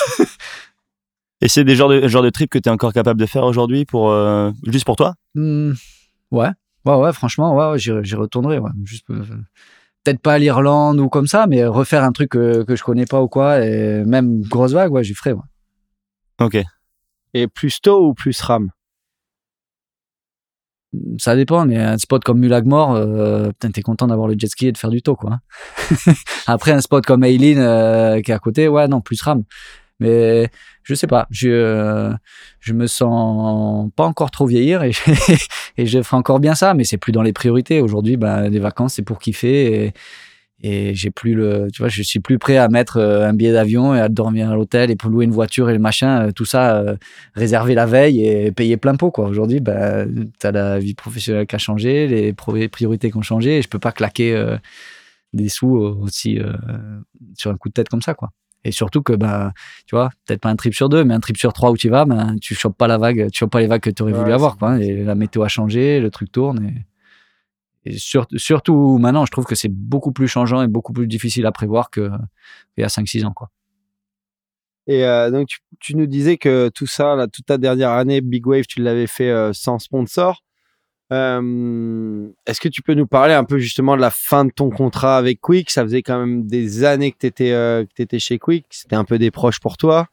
et 1.41 1.49
c'est 1.49 1.65
des 1.65 1.75
genres 1.77 1.89
de, 1.89 2.07
genre 2.09 2.23
de 2.23 2.31
trip 2.31 2.51
que 2.51 2.59
tu 2.59 2.69
es 2.69 2.73
encore 2.73 2.93
capable 2.93 3.21
de 3.21 3.27
faire 3.27 3.45
aujourd'hui 3.45 3.85
pour 3.85 4.11
euh, 4.11 4.51
juste 4.67 4.85
pour 4.85 4.97
toi? 4.97 5.15
Mmh, 5.35 5.73
Ouais, 6.31 6.51
ouais, 6.85 6.95
ouais, 6.95 7.13
franchement, 7.13 7.57
ouais, 7.57 7.79
j'y 7.79 8.15
retournerai. 8.15 8.59
Ouais. 8.59 8.71
Juste, 8.85 9.09
euh, 9.11 9.23
peut-être 10.05 10.21
pas 10.21 10.35
à 10.35 10.39
l'Irlande 10.39 11.01
ou 11.01 11.09
comme 11.09 11.27
ça, 11.27 11.47
mais 11.47 11.65
refaire 11.65 12.05
un 12.05 12.13
truc 12.13 12.31
que, 12.31 12.63
que 12.65 12.77
je 12.77 12.83
connais 12.83 13.07
pas 13.07 13.23
ou 13.23 13.29
quoi, 13.29 13.65
et 13.65 14.05
même 14.05 14.43
grosse 14.43 14.73
vague, 14.73 14.93
ouais, 14.93 15.05
j'y 15.05 15.15
ferai. 15.15 15.33
Ouais. 15.33 15.43
Ok. 16.41 16.59
Et 17.35 17.49
plus 17.49 17.81
tôt 17.81 18.09
ou 18.09 18.15
plus 18.15 18.41
ram? 18.41 18.71
Ça 21.19 21.37
dépend, 21.37 21.67
mais 21.67 21.77
un 21.77 21.99
spot 21.99 22.25
comme 22.25 22.39
Mulagmore, 22.39 22.95
euh, 22.95 23.49
putain, 23.49 23.71
t'es 23.71 23.83
content 23.83 24.07
d'avoir 24.07 24.27
le 24.27 24.35
jet 24.39 24.47
ski 24.49 24.69
et 24.69 24.73
de 24.73 24.79
faire 24.79 24.89
du 24.89 25.03
taux, 25.03 25.17
quoi. 25.17 25.39
Après, 26.47 26.73
un 26.73 26.81
spot 26.81 27.05
comme 27.05 27.25
Aileen 27.25 27.59
euh, 27.59 28.23
qui 28.23 28.31
est 28.31 28.35
à 28.35 28.39
côté, 28.39 28.69
ouais, 28.69 28.89
non, 28.89 29.03
plus 29.03 29.21
ram. 29.21 29.43
Mais 30.01 30.49
je 30.85 30.95
sais 30.95 31.07
pas, 31.07 31.27
je 31.31 31.49
euh, 31.51 32.13
je 32.61 32.73
me 32.73 32.87
sens 32.87 33.91
pas 33.97 34.05
encore 34.05 34.31
trop 34.31 34.47
vieillir 34.47 34.83
et, 34.85 34.93
et 35.77 35.87
je 35.87 36.03
ferai 36.03 36.17
encore 36.17 36.41
bien 36.41 36.55
ça, 36.55 36.75
mais 36.75 36.85
c'est 36.85 36.99
plus 36.99 37.13
dans 37.13 37.23
les 37.23 37.33
priorités. 37.33 37.81
Aujourd'hui, 37.81 38.17
ben, 38.17 38.49
des 38.51 38.61
vacances, 38.61 38.95
c'est 38.95 39.03
pour 39.03 39.19
kiffer 39.19 39.85
et, 39.85 39.93
et 40.63 40.95
j'ai 40.95 41.11
plus 41.11 41.35
le, 41.35 41.69
tu 41.73 41.83
vois, 41.83 41.89
je 41.89 42.03
suis 42.03 42.21
plus 42.21 42.39
prêt 42.39 42.59
à 42.59 42.69
mettre 42.69 42.99
euh, 42.99 43.29
un 43.29 43.33
billet 43.35 43.53
d'avion 43.53 43.95
et 43.95 44.01
à 44.01 44.09
dormir 44.09 44.51
à 44.51 44.55
l'hôtel 44.55 44.91
et 44.91 44.97
pour 44.97 45.11
louer 45.11 45.25
une 45.25 45.33
voiture 45.33 45.69
et 45.69 45.73
le 45.73 45.79
machin, 45.81 46.29
euh, 46.29 46.33
tout 46.33 46.45
ça 46.45 46.85
réservé 47.35 47.75
la 47.75 47.87
veille 47.87 48.25
et 48.25 48.53
payer 48.53 48.77
plein 48.77 48.95
pot 48.97 49.11
quoi. 49.11 49.27
Aujourd'hui, 49.27 49.61
ben, 49.61 50.31
t'as 50.39 50.53
la 50.53 50.79
vie 50.79 50.95
professionnelle 50.95 51.47
qui 51.47 51.57
a 51.57 51.59
changé, 51.59 52.07
les 52.07 52.33
priorités 52.33 53.11
qui 53.11 53.17
ont 53.17 53.23
changé 53.23 53.59
et 53.59 53.63
je 53.63 53.69
peux 53.69 53.79
pas 53.81 53.93
claquer 53.93 54.57
des 55.33 55.49
sous 55.49 55.77
aussi 55.77 56.39
sur 57.37 57.51
un 57.51 57.57
coup 57.57 57.69
de 57.69 57.75
tête 57.75 57.89
comme 57.89 58.03
ça 58.03 58.15
quoi. 58.15 58.31
Et 58.65 58.73
surtout 58.73 59.03
que, 59.03 59.13
bah, 59.13 59.53
tu 59.87 59.95
vois, 59.95 60.11
peut-être 60.27 60.41
pas 60.41 60.51
un 60.51 60.57
trip 60.57 60.75
sur 60.75 60.89
deux, 60.89 61.05
mais 61.05 61.15
un 61.15 61.21
trip 61.21 61.37
sur 61.37 61.53
trois 61.53 61.71
où 61.71 61.77
tu 61.77 61.89
vas, 61.89 62.05
ben, 62.05 62.37
tu 62.41 62.55
chopes 62.55 62.77
pas 62.77 62.87
la 62.87 62.99
vague, 62.99 63.31
tu 63.31 63.39
chopes 63.39 63.53
pas 63.53 63.61
les 63.61 63.67
vagues 63.67 63.81
que 63.81 63.91
tu 63.91 64.03
aurais 64.03 64.13
voulu 64.13 64.33
avoir, 64.33 64.57
quoi. 64.57 64.79
Et 64.79 65.05
la 65.05 65.15
météo 65.15 65.43
a 65.43 65.49
changé, 65.49 66.01
le 66.01 66.11
truc 66.11 66.33
tourne. 66.33 66.75
Et, 67.85 67.97
surtout 67.97 68.99
maintenant, 68.99 69.25
je 69.25 69.31
trouve 69.31 69.47
que 69.47 69.55
c'est 69.55 69.73
beaucoup 69.73 70.13
plus 70.13 70.29
changeant 70.29 70.61
et 70.61 70.67
beaucoup 70.67 70.93
plus 70.93 71.07
difficile 71.07 71.47
à 71.47 71.53
prévoir 71.53 71.91
qu'il 71.91 72.11
y 72.77 72.83
a 72.83 72.89
5-6 72.89 73.25
ans, 73.25 73.33
quoi. 73.33 73.51
Et 74.89 75.05
euh, 75.05 75.31
donc, 75.31 75.49
tu, 75.81 75.97
nous 75.97 76.07
disais 76.07 76.39
que 76.39 76.71
tout 76.75 76.87
ça, 76.87 77.15
là, 77.15 77.29
toute 77.29 77.45
ta 77.45 77.59
dernière 77.59 77.91
année, 77.91 78.23
Big 78.23 78.47
Wave, 78.47 78.65
tu 78.67 78.83
l'avais 78.83 79.07
fait 79.07 79.31
euh, 79.31 79.53
sans 79.53 79.79
sponsor. 79.79 80.43
Est-ce 81.11 82.61
que 82.61 82.69
tu 82.69 82.83
peux 82.83 82.95
nous 82.95 83.07
parler 83.07 83.35
un 83.35 83.45
peu 83.45 83.59
justement 83.59 83.97
de 83.97 84.01
la 84.01 84.11
fin 84.11 84.45
de 84.45 84.51
ton 84.51 84.71
contrat 84.71 85.17
avec 85.17 85.41
Quick 85.41 85.71
Ça 85.71 85.83
faisait 85.83 86.03
quand 86.03 86.19
même 86.19 86.47
des 86.47 86.85
années 86.85 87.13
que 87.13 87.19
tu 87.19 87.27
étais, 87.27 87.87
étais, 87.99 88.19
chez 88.19 88.39
Quick. 88.39 88.67
C'était 88.71 88.97
un 88.97 89.05
peu 89.05 89.19
des 89.19 89.31
proches 89.31 89.61
pour 89.61 89.77
toi. 89.77 90.09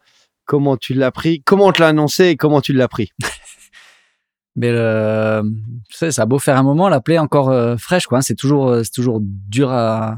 Comment 0.45 0.77
tu 0.77 0.93
l'as 0.93 1.11
pris? 1.11 1.41
Comment 1.43 1.65
on 1.67 1.71
te 1.71 1.81
l'a 1.81 1.89
annoncé 1.89 2.25
et 2.25 2.35
comment 2.37 2.61
tu 2.61 2.73
l'as 2.73 2.87
pris? 2.87 3.11
Mais 4.55 4.71
le, 4.71 5.41
ça 5.89 6.21
a 6.21 6.25
beau 6.25 6.39
faire 6.39 6.57
un 6.57 6.63
moment, 6.63 6.87
la 6.87 7.01
plaie 7.01 7.17
encore 7.17 7.77
fraîche, 7.77 8.07
quoi. 8.07 8.19
Hein. 8.19 8.21
C'est 8.21 8.35
toujours, 8.35 8.73
c'est 8.83 8.93
toujours 8.93 9.19
dur 9.21 9.69
à, 9.69 10.15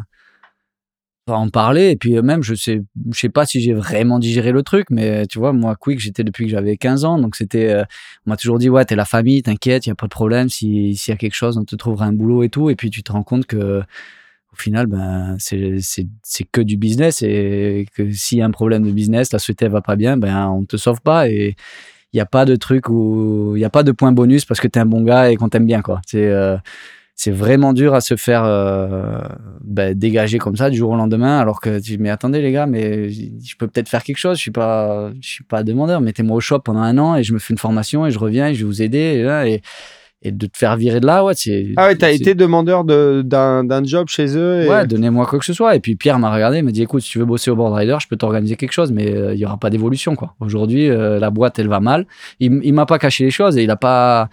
en 1.36 1.50
parler. 1.50 1.90
Et 1.90 1.96
puis 1.96 2.22
même, 2.22 2.44
je 2.44 2.56
sais, 2.56 2.82
je 3.12 3.20
sais 3.20 3.30
pas 3.30 3.46
si 3.46 3.62
j'ai 3.62 3.74
vraiment 3.74 4.20
digéré 4.20 4.52
le 4.52 4.64
truc, 4.64 4.88
mais 4.90 5.26
tu 5.28 5.40
vois, 5.40 5.54
moi, 5.54 5.76
Quick, 5.76 6.00
j'étais 6.00 6.24
depuis 6.24 6.46
que 6.46 6.52
j'avais 6.52 6.78
15 6.78 7.06
ans. 7.06 7.20
Donc 7.20 7.36
c'était, 7.36 7.70
euh, 7.70 7.84
on 8.26 8.32
m'a 8.32 8.38
toujours 8.38 8.60
dit, 8.60 8.70
ouais, 8.70 8.86
t'es 8.86 8.96
la 8.96 9.06
famille, 9.06 9.42
t'inquiète, 9.44 9.86
y 9.86 9.92
a 9.92 9.96
pas 9.96 10.08
de 10.08 10.12
problème. 10.12 10.50
S'il 10.50 10.92
y 10.94 11.12
a 11.12 11.16
quelque 11.16 11.36
chose, 11.36 11.58
on 11.58 11.66
te 11.66 11.76
trouvera 11.76 12.06
un 12.06 12.14
boulot 12.14 12.44
et 12.44 12.50
tout. 12.50 12.70
Et 12.70 12.76
puis 12.76 12.90
tu 12.90 13.04
te 13.04 13.12
rends 13.12 13.24
compte 13.24 13.46
que, 13.46 13.82
au 14.54 14.56
final, 14.56 14.88
ben, 14.88 15.36
c'est, 15.40 15.78
c'est, 15.82 16.08
c'est 16.24 16.46
que 16.46 16.62
du 16.62 16.78
business 16.78 17.22
et 17.22 17.86
que 17.96 18.12
s'il 18.12 18.40
y 18.40 18.42
a 18.42 18.46
un 18.46 18.52
problème 18.52 18.84
de 18.84 18.92
business, 18.92 19.32
la 19.32 19.40
société 19.40 19.68
va 19.68 19.82
pas 19.82 19.96
bien, 19.96 20.18
ben, 20.18 20.48
on 20.50 20.66
te 20.66 20.78
sauve 20.78 21.02
pas 21.02 21.30
et 21.30 21.56
il 22.14 22.18
n'y 22.18 22.22
a 22.22 22.26
pas 22.26 22.46
de 22.46 22.56
truc 22.56 22.90
où, 22.90 23.54
il 23.56 23.60
n'y 23.60 23.66
a 23.66 23.70
pas 23.70 23.84
de 23.84 23.92
point 23.92 24.12
bonus 24.12 24.46
parce 24.46 24.60
que 24.60 24.68
t'es 24.68 24.80
un 24.80 24.86
bon 24.86 25.04
gars 25.04 25.30
et 25.32 25.36
qu'on 25.36 25.50
t'aime 25.50 25.66
bien, 25.66 25.82
quoi. 25.82 26.02
C'est, 26.08 26.26
euh, 26.26 26.58
c'est 27.18 27.32
vraiment 27.32 27.74
dur 27.74 27.96
à 27.96 28.02
se 28.02 28.16
faire 28.16 28.44
euh, 28.46 29.20
bah, 29.62 29.96
dégager 29.96 30.38
comme 30.38 30.56
ça 30.56 30.70
du 30.70 30.78
jour 30.78 30.92
au 30.92 30.96
lendemain 30.96 31.40
alors 31.40 31.60
que 31.60 31.80
tu 31.80 31.92
dis 31.92 31.98
mais 31.98 32.12
attendez 32.12 32.42
les 32.42 32.52
gars 32.52 32.68
mais 32.68 33.10
je 33.10 33.56
peux 33.58 33.68
peut-être 33.68 33.90
faire 33.90 34.04
quelque 34.04 34.18
chose 34.18 34.38
je 34.38 34.42
suis 34.42 34.52
pas 34.52 35.12
je 35.20 35.28
suis 35.28 35.44
pas 35.44 35.64
demandeur 35.64 36.00
mettez-moi 36.00 36.38
au 36.38 36.40
shop 36.40 36.60
pendant 36.60 36.82
un 36.82 36.98
an 37.00 37.16
et 37.16 37.24
je 37.24 37.34
me 37.34 37.40
fais 37.40 37.54
une 37.54 37.58
formation 37.58 38.06
et 38.06 38.12
je 38.12 38.20
reviens 38.20 38.48
et 38.48 38.54
je 38.54 38.60
vais 38.60 38.66
vous 38.66 38.82
aider 38.84 39.00
et, 39.00 39.24
là, 39.24 39.48
et 39.48 39.62
et 40.24 40.32
de 40.32 40.48
te 40.48 40.58
faire 40.58 40.76
virer 40.78 41.00
de 41.00 41.06
là, 41.06 41.24
ouais, 41.24 41.34
c'est. 41.36 41.74
Ah 41.78 41.88
ouais, 41.88 41.96
t'as 41.96 42.12
été 42.12 42.34
demandeur 42.34 42.84
d'un 42.84 43.84
job 43.84 44.08
chez 44.08 44.36
eux. 44.36 44.64
Et... 44.64 44.68
Ouais, 44.68 44.88
donnez-moi 44.88 45.28
quoi 45.28 45.38
que 45.38 45.46
ce 45.46 45.54
soit. 45.54 45.76
Et 45.76 45.80
puis 45.80 45.96
Pierre 45.96 46.18
m'a 46.18 46.34
regardé, 46.34 46.58
il 46.58 46.64
m'a 46.66 46.72
dit 46.72 46.82
écoute, 46.82 47.02
si 47.02 47.12
tu 47.12 47.20
veux 47.20 47.26
bosser 47.26 47.52
au 47.52 47.56
board 47.56 47.74
rider, 47.74 47.98
je 48.02 48.08
peux 48.08 48.18
t'organiser 48.18 48.56
quelque 48.56 48.72
chose, 48.72 48.92
mais 48.92 49.14
euh, 49.14 49.36
il 49.36 49.40
y 49.40 49.46
aura 49.46 49.58
pas 49.58 49.70
d'évolution, 49.70 50.16
quoi. 50.16 50.34
Aujourd'hui, 50.40 50.90
euh, 50.90 51.20
la 51.20 51.30
boîte, 51.30 51.60
elle 51.60 51.68
va 51.68 51.80
mal. 51.80 52.08
Il, 52.40 52.60
il 52.64 52.74
m'a 52.74 52.88
pas 52.88 52.98
caché 52.98 53.26
les 53.26 53.32
choses 53.32 53.58
et 53.58 53.64
il 53.64 53.70
a 53.70 53.76
pas 53.76 54.30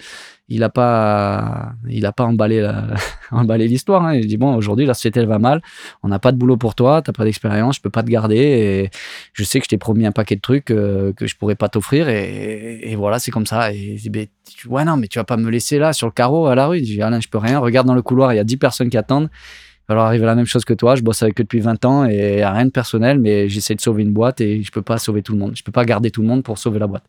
il 0.48 0.62
a 0.62 0.68
pas, 0.68 1.72
il 1.88 2.04
a 2.04 2.12
pas 2.12 2.24
emballé 2.24 2.60
la, 2.60 2.86
emballé 3.30 3.66
l'histoire. 3.66 4.04
Hein. 4.04 4.14
Il 4.14 4.26
dit 4.26 4.36
bon, 4.36 4.54
aujourd'hui 4.54 4.86
la 4.86 4.94
société 4.94 5.20
elle 5.20 5.26
va 5.26 5.38
mal, 5.38 5.62
on 6.02 6.08
n'a 6.08 6.18
pas 6.18 6.32
de 6.32 6.36
boulot 6.36 6.56
pour 6.56 6.74
toi, 6.74 7.02
t'as 7.02 7.12
pas 7.12 7.24
d'expérience, 7.24 7.76
je 7.76 7.80
peux 7.80 7.90
pas 7.90 8.02
te 8.02 8.10
garder 8.10 8.36
et 8.36 8.90
je 9.32 9.44
sais 9.44 9.58
que 9.58 9.64
je 9.64 9.70
t'ai 9.70 9.78
promis 9.78 10.06
un 10.06 10.12
paquet 10.12 10.36
de 10.36 10.40
trucs 10.40 10.70
euh, 10.70 11.12
que 11.12 11.26
je 11.26 11.36
pourrais 11.36 11.54
pas 11.54 11.68
t'offrir 11.68 12.08
et, 12.08 12.94
voilà 12.96 13.18
c'est 13.18 13.30
comme 13.30 13.46
ça. 13.46 13.72
Et 13.72 13.98
il 14.04 14.10
dit 14.10 14.28
ouais 14.68 14.84
non 14.84 14.96
mais 14.96 15.08
tu 15.08 15.18
vas 15.18 15.24
pas 15.24 15.36
me 15.36 15.50
laisser 15.50 15.78
là 15.78 15.92
sur 15.92 16.06
le 16.06 16.12
carreau 16.12 16.46
à 16.46 16.54
la 16.54 16.66
rue. 16.66 16.78
Je 16.78 16.84
dis 16.84 17.02
Alain 17.02 17.20
je 17.20 17.28
peux 17.28 17.38
rien. 17.38 17.58
Regarde 17.58 17.86
dans 17.86 17.94
le 17.94 18.02
couloir, 18.02 18.32
il 18.32 18.36
y 18.36 18.40
a 18.40 18.44
10 18.44 18.56
personnes 18.58 18.90
qui 18.90 18.98
attendent. 18.98 19.30
Il 19.84 19.92
va 19.92 19.94
leur 19.96 20.04
arriver 20.04 20.24
la 20.24 20.34
même 20.34 20.46
chose 20.46 20.64
que 20.64 20.72
toi. 20.72 20.94
Je 20.96 21.02
bosse 21.02 21.22
avec 21.22 21.38
eux 21.40 21.44
depuis 21.44 21.60
20 21.60 21.84
ans 21.84 22.04
et 22.04 22.44
rien 22.44 22.64
de 22.64 22.70
personnel, 22.70 23.18
mais 23.18 23.48
j'essaie 23.50 23.74
de 23.74 23.82
sauver 23.82 24.02
une 24.02 24.12
boîte 24.12 24.40
et 24.40 24.62
je 24.62 24.72
peux 24.72 24.80
pas 24.80 24.96
sauver 24.96 25.22
tout 25.22 25.32
le 25.32 25.38
monde. 25.38 25.52
Je 25.56 25.62
peux 25.62 25.72
pas 25.72 25.84
garder 25.84 26.10
tout 26.10 26.22
le 26.22 26.28
monde 26.28 26.42
pour 26.42 26.56
sauver 26.56 26.78
la 26.78 26.86
boîte. 26.86 27.04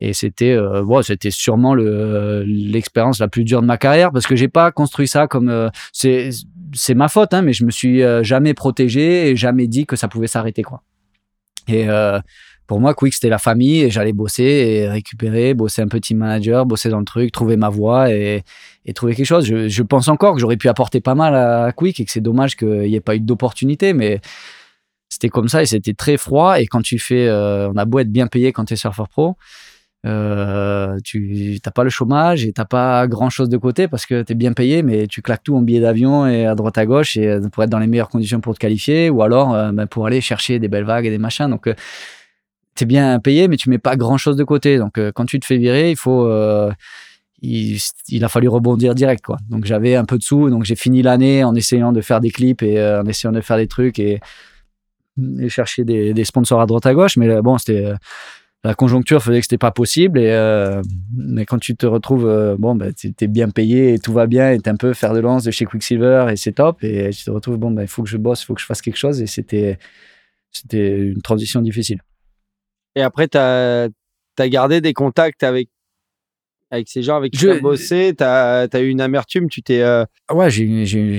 Et 0.00 0.12
c'était, 0.12 0.52
euh, 0.52 0.82
bon, 0.82 1.02
c'était 1.02 1.30
sûrement 1.30 1.74
le, 1.74 2.42
l'expérience 2.46 3.18
la 3.18 3.28
plus 3.28 3.44
dure 3.44 3.62
de 3.62 3.66
ma 3.66 3.78
carrière 3.78 4.12
parce 4.12 4.26
que 4.26 4.36
j'ai 4.36 4.48
pas 4.48 4.70
construit 4.70 5.08
ça 5.08 5.26
comme 5.26 5.48
euh, 5.48 5.70
c'est, 5.92 6.30
c'est 6.74 6.94
ma 6.94 7.08
faute, 7.08 7.32
hein, 7.32 7.42
mais 7.42 7.54
je 7.54 7.64
me 7.64 7.70
suis 7.70 8.02
euh, 8.02 8.22
jamais 8.22 8.52
protégé 8.52 9.30
et 9.30 9.36
jamais 9.36 9.66
dit 9.66 9.86
que 9.86 9.96
ça 9.96 10.08
pouvait 10.08 10.26
s'arrêter 10.26 10.62
quoi. 10.62 10.82
Et 11.66 11.88
euh, 11.88 12.20
pour 12.66 12.78
moi, 12.78 12.94
Quick 12.94 13.14
c'était 13.14 13.30
la 13.30 13.38
famille 13.38 13.80
et 13.84 13.90
j'allais 13.90 14.12
bosser 14.12 14.42
et 14.44 14.88
récupérer, 14.88 15.54
bosser 15.54 15.80
un 15.80 15.88
petit 15.88 16.14
manager, 16.14 16.66
bosser 16.66 16.90
dans 16.90 16.98
le 16.98 17.04
truc, 17.06 17.32
trouver 17.32 17.56
ma 17.56 17.70
voie 17.70 18.12
et, 18.12 18.44
et 18.84 18.92
trouver 18.92 19.14
quelque 19.14 19.26
chose. 19.26 19.46
Je, 19.46 19.68
je 19.68 19.82
pense 19.82 20.08
encore 20.08 20.34
que 20.34 20.40
j'aurais 20.40 20.58
pu 20.58 20.68
apporter 20.68 21.00
pas 21.00 21.14
mal 21.14 21.34
à 21.34 21.72
Quick 21.72 22.00
et 22.00 22.04
que 22.04 22.10
c'est 22.10 22.20
dommage 22.20 22.54
qu'il 22.56 22.68
n'y 22.68 22.96
ait 22.96 23.00
pas 23.00 23.16
eu 23.16 23.20
d'opportunité, 23.20 23.94
mais 23.94 24.20
c'était 25.08 25.30
comme 25.30 25.48
ça 25.48 25.62
et 25.62 25.66
c'était 25.66 25.94
très 25.94 26.18
froid. 26.18 26.60
Et 26.60 26.66
quand 26.66 26.82
tu 26.82 26.98
fais, 26.98 27.30
on 27.30 27.76
a 27.76 27.84
beau 27.86 28.00
être 28.00 28.12
bien 28.12 28.26
payé 28.26 28.52
quand 28.52 28.66
tu 28.66 28.74
es 28.74 28.76
surfeur 28.76 29.08
pro 29.08 29.36
euh, 30.06 30.98
tu 31.02 31.58
n'as 31.64 31.72
pas 31.72 31.82
le 31.82 31.90
chômage 31.90 32.44
et 32.44 32.52
t'as 32.52 32.64
pas 32.64 33.06
grand 33.08 33.28
chose 33.28 33.48
de 33.48 33.56
côté 33.56 33.88
parce 33.88 34.06
que 34.06 34.22
tu 34.22 34.32
es 34.32 34.34
bien 34.34 34.52
payé, 34.52 34.82
mais 34.82 35.06
tu 35.08 35.20
claques 35.20 35.42
tout 35.42 35.56
en 35.56 35.62
billet 35.62 35.80
d'avion 35.80 36.26
et 36.26 36.46
à 36.46 36.54
droite 36.54 36.78
à 36.78 36.86
gauche 36.86 37.16
et 37.16 37.26
euh, 37.26 37.40
pour 37.48 37.64
être 37.64 37.70
dans 37.70 37.80
les 37.80 37.88
meilleures 37.88 38.08
conditions 38.08 38.40
pour 38.40 38.54
te 38.54 38.58
qualifier 38.58 39.10
ou 39.10 39.22
alors 39.22 39.54
euh, 39.54 39.72
ben, 39.72 39.86
pour 39.86 40.06
aller 40.06 40.20
chercher 40.20 40.58
des 40.58 40.68
belles 40.68 40.84
vagues 40.84 41.06
et 41.06 41.10
des 41.10 41.18
machins. 41.18 41.48
Donc, 41.48 41.68
tu 42.74 42.84
es 42.84 42.86
bien 42.86 43.18
payé, 43.18 43.48
mais 43.48 43.56
tu 43.56 43.68
mets 43.68 43.78
pas 43.78 43.96
grand 43.96 44.16
chose 44.16 44.36
de 44.36 44.44
côté. 44.44 44.78
Donc, 44.78 45.00
quand 45.14 45.24
tu 45.24 45.40
te 45.40 45.46
fais 45.46 45.56
virer, 45.56 45.90
il 45.90 45.96
faut. 45.96 46.30
Il, 47.42 48.24
a 48.24 48.28
fallu 48.28 48.48
rebondir 48.48 48.94
direct 48.94 49.24
quoi. 49.24 49.36
Donc 49.50 49.66
j'avais 49.66 49.94
un 49.94 50.04
peu 50.04 50.18
de 50.18 50.22
sous, 50.22 50.50
donc 50.50 50.64
j'ai 50.64 50.74
fini 50.74 51.02
l'année 51.02 51.44
en 51.44 51.54
essayant 51.54 51.92
de 51.92 52.00
faire 52.00 52.20
des 52.20 52.30
clips 52.30 52.62
et 52.62 52.82
en 52.82 53.04
essayant 53.04 53.30
de 53.30 53.40
faire 53.40 53.58
des 53.58 53.68
trucs 53.68 53.98
et, 53.98 54.20
chercher 55.48 55.84
des, 55.84 56.24
sponsors 56.24 56.60
à 56.60 56.66
droite 56.66 56.86
à 56.86 56.94
gauche. 56.94 57.16
Mais 57.18 57.40
bon, 57.42 57.56
c'était 57.58 57.92
la 58.64 58.74
conjoncture 58.74 59.22
faisait 59.22 59.38
que 59.38 59.44
c'était 59.44 59.58
pas 59.58 59.70
possible. 59.70 60.18
Et, 60.18 60.30
euh, 60.30 60.82
mais 61.14 61.44
quand 61.44 61.58
tu 61.58 61.76
te 61.76 61.86
retrouves, 61.86 62.26
euh, 62.26 62.56
bon, 62.58 62.74
bah, 62.74 62.92
tu 62.92 63.12
es 63.18 63.26
bien 63.26 63.48
payé 63.50 63.94
et 63.94 63.98
tout 63.98 64.12
va 64.12 64.26
bien, 64.26 64.50
et 64.50 64.58
tu 64.58 64.68
un 64.68 64.76
peu 64.76 64.92
faire 64.92 65.14
de 65.14 65.20
lance 65.20 65.44
de 65.44 65.50
chez 65.50 65.66
Quicksilver 65.66 66.26
et 66.30 66.36
c'est 66.36 66.52
top. 66.52 66.82
Et 66.82 67.10
tu 67.10 67.24
te 67.24 67.30
retrouves, 67.30 67.58
bon, 67.58 67.70
bah, 67.70 67.82
il 67.82 67.88
faut 67.88 68.02
que 68.02 68.08
je 68.08 68.16
bosse, 68.16 68.42
il 68.42 68.46
faut 68.46 68.54
que 68.54 68.60
je 68.60 68.66
fasse 68.66 68.82
quelque 68.82 68.96
chose. 68.96 69.20
Et 69.22 69.26
c'était, 69.26 69.78
c'était 70.50 70.98
une 70.98 71.22
transition 71.22 71.60
difficile. 71.60 72.00
Et 72.96 73.02
après, 73.02 73.28
tu 73.28 73.38
as, 73.38 73.88
gardé 74.38 74.80
des 74.80 74.94
contacts 74.94 75.42
avec, 75.42 75.68
avec 76.70 76.88
ces 76.88 77.02
gens 77.02 77.16
avec 77.16 77.32
qui 77.32 77.40
tu 77.40 77.50
as 77.50 77.60
bossé. 77.60 78.14
Tu 78.16 78.24
as, 78.24 78.80
eu 78.80 78.88
une 78.88 79.00
amertume, 79.00 79.48
tu 79.48 79.62
t'es. 79.62 79.82
Euh, 79.82 80.04
ouais, 80.32 80.50
j'ai 80.50 80.64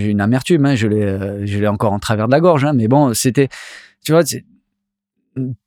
une 0.10 0.22
amertume, 0.22 0.66
hein, 0.66 0.76
je 0.76 0.88
l'ai 0.88 1.68
encore 1.68 1.94
en 1.94 2.00
travers 2.00 2.28
de 2.28 2.32
la 2.32 2.42
gorge. 2.42 2.66
Hein, 2.66 2.74
mais 2.74 2.88
bon, 2.88 3.14
c'était. 3.14 3.48
Tu 4.04 4.12
vois, 4.12 4.24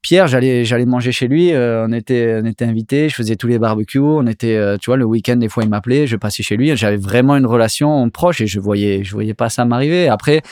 Pierre, 0.03 0.27
j'allais, 0.27 0.65
j'allais 0.65 0.87
manger 0.87 1.13
chez 1.13 1.29
lui. 1.29 1.53
Euh, 1.53 1.87
on 1.87 1.93
était, 1.93 2.41
on 2.43 2.47
était 2.47 2.65
invités. 2.65 3.09
Je 3.09 3.15
faisais 3.15 3.37
tous 3.37 3.47
les 3.47 3.59
barbecues. 3.59 3.99
On 3.99 4.27
était, 4.27 4.57
euh, 4.57 4.77
tu 4.77 4.91
vois, 4.91 4.97
le 4.97 5.05
week-end 5.05 5.37
des 5.37 5.49
fois 5.49 5.63
il 5.63 5.69
m'appelait. 5.69 6.07
Je 6.07 6.17
passais 6.17 6.43
chez 6.43 6.57
lui. 6.57 6.77
J'avais 6.77 6.97
vraiment 6.97 7.37
une 7.37 7.47
relation 7.47 8.09
proche 8.11 8.41
et 8.41 8.47
je 8.47 8.61
voyais, 8.61 9.05
je 9.05 9.13
voyais 9.13 9.35
pas 9.35 9.49
ça 9.49 9.65
m'arriver. 9.65 10.09
Après, 10.09 10.43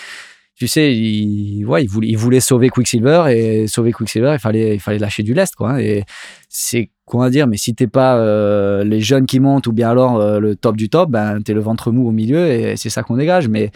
tu 0.54 0.66
sais, 0.66 0.94
il, 0.94 1.64
ouais, 1.66 1.84
il 1.84 1.88
voulait, 1.88 2.08
il 2.08 2.16
voulait 2.16 2.40
sauver 2.40 2.68
Quicksilver 2.68 3.24
et 3.30 3.66
sauver 3.68 3.92
Quicksilver, 3.92 4.32
il 4.34 4.40
fallait, 4.40 4.74
il 4.74 4.80
fallait 4.80 4.98
lâcher 4.98 5.22
du 5.22 5.34
lest, 5.34 5.54
quoi. 5.54 5.72
Hein. 5.72 5.78
Et 5.78 6.04
c'est 6.48 6.90
quoi 7.04 7.30
dire, 7.30 7.46
mais 7.46 7.56
si 7.56 7.74
t'es 7.74 7.86
pas 7.86 8.18
euh, 8.18 8.84
les 8.84 9.00
jeunes 9.00 9.26
qui 9.26 9.40
montent 9.40 9.66
ou 9.68 9.72
bien 9.72 9.90
alors 9.90 10.40
le 10.40 10.56
top 10.56 10.76
du 10.76 10.88
top, 10.88 11.10
ben 11.10 11.40
t'es 11.42 11.54
le 11.54 11.60
ventre 11.60 11.92
mou 11.92 12.08
au 12.08 12.12
milieu 12.12 12.46
et 12.46 12.76
c'est 12.76 12.90
ça 12.90 13.02
qu'on 13.02 13.16
dégage. 13.16 13.48
Mais 13.48 13.70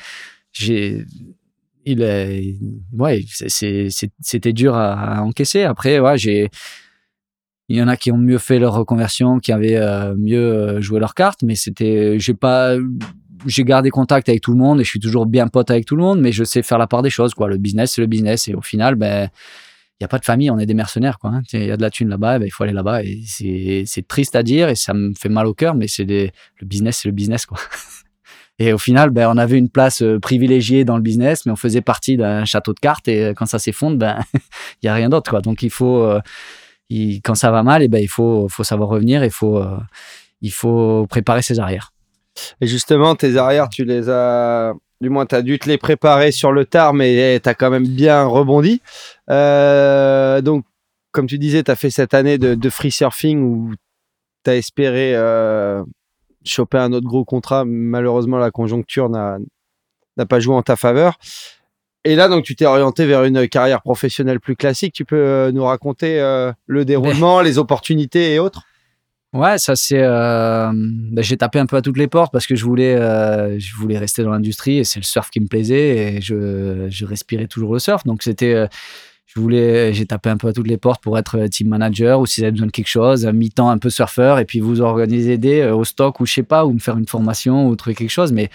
j'ai 0.53 1.05
il 1.85 2.03
est, 2.03 2.57
ouais, 2.93 3.24
c'était 3.28 4.53
dur 4.53 4.76
à, 4.76 5.22
encaisser. 5.22 5.62
Après, 5.62 5.99
ouais, 5.99 6.18
j'ai, 6.18 6.49
il 7.68 7.76
y 7.76 7.83
en 7.83 7.89
a 7.89 7.97
qui 7.97 8.12
ont 8.12 8.18
mieux 8.18 8.39
fait 8.39 8.59
leur 8.59 8.74
reconversion, 8.74 9.39
qui 9.39 9.53
avaient 9.53 9.76
euh, 9.76 10.14
mieux 10.16 10.53
euh, 10.53 10.80
joué 10.80 11.01
leurs 11.01 11.14
cartes, 11.14 11.43
mais 11.43 11.55
c'était, 11.55 12.18
j'ai 12.18 12.35
pas, 12.35 12.76
j'ai 13.47 13.64
gardé 13.64 13.91
contact 13.91 14.28
avec 14.28 14.43
tout 14.43 14.53
le 14.53 14.59
monde 14.59 14.80
et 14.80 14.85
je 14.85 14.91
suis 14.91 15.01
toujours 15.01 15.26
bien 15.26 15.49
pote 15.49 15.70
avec 15.70 15.87
tout 15.87 15.97
le 15.97 16.03
monde, 16.03 16.20
mais 16.20 16.33
je 16.33 16.45
sais 16.45 16.62
faire 16.62 16.78
la 16.78 16.87
part 16.87 17.03
des 17.03 17.11
choses, 17.11 17.35
quoi. 17.35 17.49
Le 17.49 17.59
business, 17.59 17.93
c'est 17.93 18.01
le 18.01 18.07
business 18.07 18.49
et 18.49 18.55
au 18.55 18.62
final, 18.62 18.95
ben, 18.95 19.28
il 20.01 20.05
y 20.05 20.07
a 20.07 20.09
pas 20.09 20.18
de 20.18 20.24
famille, 20.24 20.51
on 20.51 20.59
est 20.59 20.66
des 20.66 20.74
mercenaires, 20.74 21.18
quoi. 21.18 21.30
Hein. 21.30 21.43
Il 21.53 21.64
y 21.64 21.70
a 21.70 21.76
de 21.76 21.83
la 21.83 21.91
thune 21.91 22.09
là-bas, 22.09 22.39
ben, 22.39 22.47
il 22.47 22.51
faut 22.51 22.64
aller 22.64 22.72
là-bas 22.72 23.03
et 23.05 23.22
c'est 23.87 24.07
triste 24.07 24.37
à 24.37 24.43
dire 24.43 24.68
et 24.68 24.74
ça 24.74 24.95
me 24.95 25.14
fait 25.14 25.28
mal 25.28 25.47
au 25.47 25.55
cœur, 25.55 25.74
mais 25.74 25.89
c'est 25.89 26.05
le 26.05 26.30
business, 26.66 26.99
c'est 27.03 27.09
le 27.09 27.14
business, 27.14 27.47
quoi. 27.47 27.59
Et 28.59 28.72
au 28.72 28.78
final, 28.78 29.11
ben, 29.11 29.28
on 29.28 29.38
avait 29.38 29.59
une 29.59 29.68
place 29.68 30.03
euh, 30.03 30.18
privilégiée 30.18 30.84
dans 30.84 30.96
le 30.96 31.03
business, 31.03 31.46
mais 31.46 31.53
on 31.53 31.57
faisait 31.57 31.80
partie 31.80 32.16
d'un 32.16 32.44
château 32.44 32.74
de 32.74 32.80
cartes. 32.80 33.09
Et 33.09 33.24
euh, 33.24 33.34
quand 33.34 33.46
ça 33.46 33.59
s'effondre, 33.59 33.96
ben, 33.96 34.20
il 34.82 34.86
y 34.86 34.88
a 34.88 34.94
rien 34.94 35.09
d'autre, 35.09 35.30
quoi. 35.30 35.40
Donc 35.40 35.62
il 35.62 35.70
faut, 35.70 36.05
euh, 36.05 36.20
quand 37.24 37.34
ça 37.34 37.50
va 37.50 37.62
mal, 37.62 37.82
et 37.82 37.88
ben, 37.88 37.98
il 37.98 38.09
faut, 38.09 38.48
faut 38.48 38.64
savoir 38.64 38.88
revenir. 38.88 39.24
Il 39.24 39.30
faut, 39.30 39.62
il 40.42 40.53
faut 40.53 41.07
préparer 41.09 41.42
ses 41.42 41.61
arrières. 41.61 41.92
Et 42.61 42.66
justement, 42.66 43.14
tes 43.14 43.36
arrières, 43.36 43.68
tu 43.68 43.84
les 43.84 44.09
as, 44.09 44.74
du 45.00 45.09
moins, 45.09 45.26
tu 45.26 45.34
as 45.34 45.42
dû 45.42 45.59
te 45.59 45.68
les 45.68 45.78
préparer 45.78 46.30
sur 46.32 46.53
le 46.53 46.64
tard, 46.64 46.94
mais 46.94 47.40
tu 47.40 47.48
as 47.48 47.55
quand 47.55 47.70
même 47.70 47.86
bien 47.86 48.24
rebondi. 48.24 48.80
donc, 49.28 50.64
comme 51.11 51.26
tu 51.26 51.38
disais, 51.38 51.62
tu 51.62 51.70
as 51.70 51.76
fait 51.76 51.90
cette 51.90 52.14
année 52.14 52.38
de 52.38 52.70
free 52.70 52.90
surfing 52.90 53.42
où 53.42 53.72
tu 54.44 54.50
as 54.50 54.57
espéré 54.57 55.14
choper 56.45 56.78
un 56.78 56.93
autre 56.93 57.07
gros 57.07 57.24
contrat. 57.24 57.64
Malheureusement, 57.64 58.38
la 58.38 58.51
conjoncture 58.51 59.09
n'a 59.09 59.38
pas 60.28 60.40
joué 60.40 60.55
en 60.55 60.62
ta 60.62 60.76
faveur. 60.76 61.18
Et 62.05 62.16
là, 62.16 62.28
donc, 62.28 62.45
tu 62.45 62.57
t'es 62.57 62.66
orienté 62.66 63.07
vers 63.07 63.24
une 63.24 63.49
carrière 63.49 63.80
professionnelle 63.80 64.40
plus 64.40 64.57
classique. 64.57 64.93
Tu 64.93 65.05
peux 65.05 65.16
euh, 65.16 65.53
nous 65.53 65.64
raconter 65.64 66.20
euh, 66.20 66.53
le 66.66 66.84
déroulement, 66.84 67.40
les 67.40 67.59
opportunités 67.59 68.34
et 68.34 68.38
autres? 68.38 68.62
Ouais, 69.32 69.57
ça 69.57 69.76
c'est. 69.76 70.03
Euh, 70.03 70.70
ben, 70.74 71.22
j'ai 71.22 71.36
tapé 71.38 71.59
un 71.59 71.66
peu 71.66 71.76
à 71.76 71.82
toutes 71.82 71.97
les 71.97 72.09
portes 72.09 72.32
parce 72.32 72.47
que 72.47 72.55
je 72.55 72.64
voulais, 72.64 72.99
je 73.59 73.74
voulais 73.76 73.97
rester 73.97 74.22
dans 74.22 74.30
l'industrie 74.30 74.78
et 74.78 74.84
c'est 74.84 75.01
le 75.01 75.05
surf 75.05 75.30
qui 75.30 75.40
me 75.40 75.47
plaisait 75.47 76.16
et 76.16 76.20
je, 76.20 76.88
je 76.90 77.07
respirais 77.07 77.47
toujours 77.47 77.72
le 77.72 77.78
surf. 77.78 78.05
Donc 78.05 78.22
c'était 78.22 78.68
je 79.35 79.41
voulais, 79.41 79.95
j'ai 79.95 80.07
tapé 80.07 80.28
un 80.30 80.37
peu 80.37 80.49
à 80.49 80.53
toutes 80.53 80.68
les 80.68 80.76
portes 80.76 81.03
pour 81.03 81.18
être 81.18 81.47
team 81.47 81.68
manager 81.68 82.20
ou 82.20 82.26
si 82.26 82.41
vous 82.41 82.45
avez 82.45 82.53
besoin 82.53 82.66
de 82.66 82.72
quelque 82.72 82.89
chose, 82.89 83.26
mi-temps 83.26 83.70
un 83.70 83.78
peu 83.78 83.89
surfeur 83.89 84.39
et 84.39 84.45
puis 84.45 84.61
vous 84.61 84.80
organiser 84.80 85.39
des 85.39 85.64
au 85.64 85.85
stock 85.85 86.20
ou 86.20 86.26
je 86.26 86.35
sais 86.35 86.43
pas, 86.43 86.66
ou 86.66 86.72
me 86.72 86.78
faire 86.78 86.99
une 86.99 87.07
formation 87.07 87.66
ou 87.66 87.76
trouver 87.76 87.95
quelque 87.95 88.11
chose. 88.11 88.33
Mais 88.33 88.51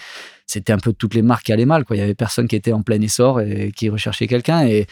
c'était 0.48 0.74
un 0.74 0.78
peu 0.78 0.94
toutes 0.94 1.14
les 1.14 1.22
marques 1.22 1.46
qui 1.46 1.54
allaient 1.54 1.66
mal. 1.66 1.84
Quoi. 1.84 1.98
Il 1.98 2.00
y 2.00 2.04
avait 2.04 2.16
personne 2.16 2.48
qui 2.48 2.56
était 2.56 2.74
en 2.74 2.82
plein 2.82 3.02
essor 3.02 3.42
et 3.42 3.72
qui 3.76 3.90
recherchait 3.90 4.28
quelqu'un. 4.28 4.66
Et 4.66 4.88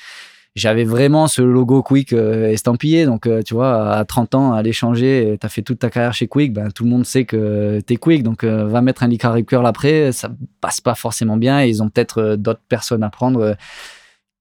j'avais 0.55 0.83
vraiment 0.83 1.27
ce 1.27 1.41
logo 1.41 1.81
Quick 1.81 2.13
euh, 2.13 2.49
estampillé. 2.49 3.05
Donc, 3.05 3.25
euh, 3.25 3.41
tu 3.41 3.53
vois, 3.53 3.91
à 3.91 4.05
30 4.05 4.35
ans, 4.35 4.53
à 4.53 4.61
l'échanger, 4.61 5.37
tu 5.39 5.45
as 5.45 5.49
fait 5.49 5.61
toute 5.61 5.79
ta 5.79 5.89
carrière 5.89 6.13
chez 6.13 6.27
Quick, 6.27 6.53
ben, 6.53 6.71
tout 6.71 6.83
le 6.83 6.89
monde 6.89 7.05
sait 7.05 7.25
que 7.25 7.81
tu 7.85 7.93
es 7.93 7.97
Quick. 7.97 8.23
Donc, 8.23 8.43
euh, 8.43 8.65
va 8.65 8.81
mettre 8.81 9.03
un 9.03 9.07
Licar 9.07 9.35
Curl 9.45 9.65
après, 9.65 10.11
ça 10.11 10.29
passe 10.61 10.81
pas 10.81 10.95
forcément 10.95 11.37
bien. 11.37 11.63
Et 11.63 11.69
ils 11.69 11.81
ont 11.81 11.89
peut-être 11.89 12.35
d'autres 12.35 12.63
personnes 12.67 13.03
à 13.03 13.09
prendre 13.09 13.55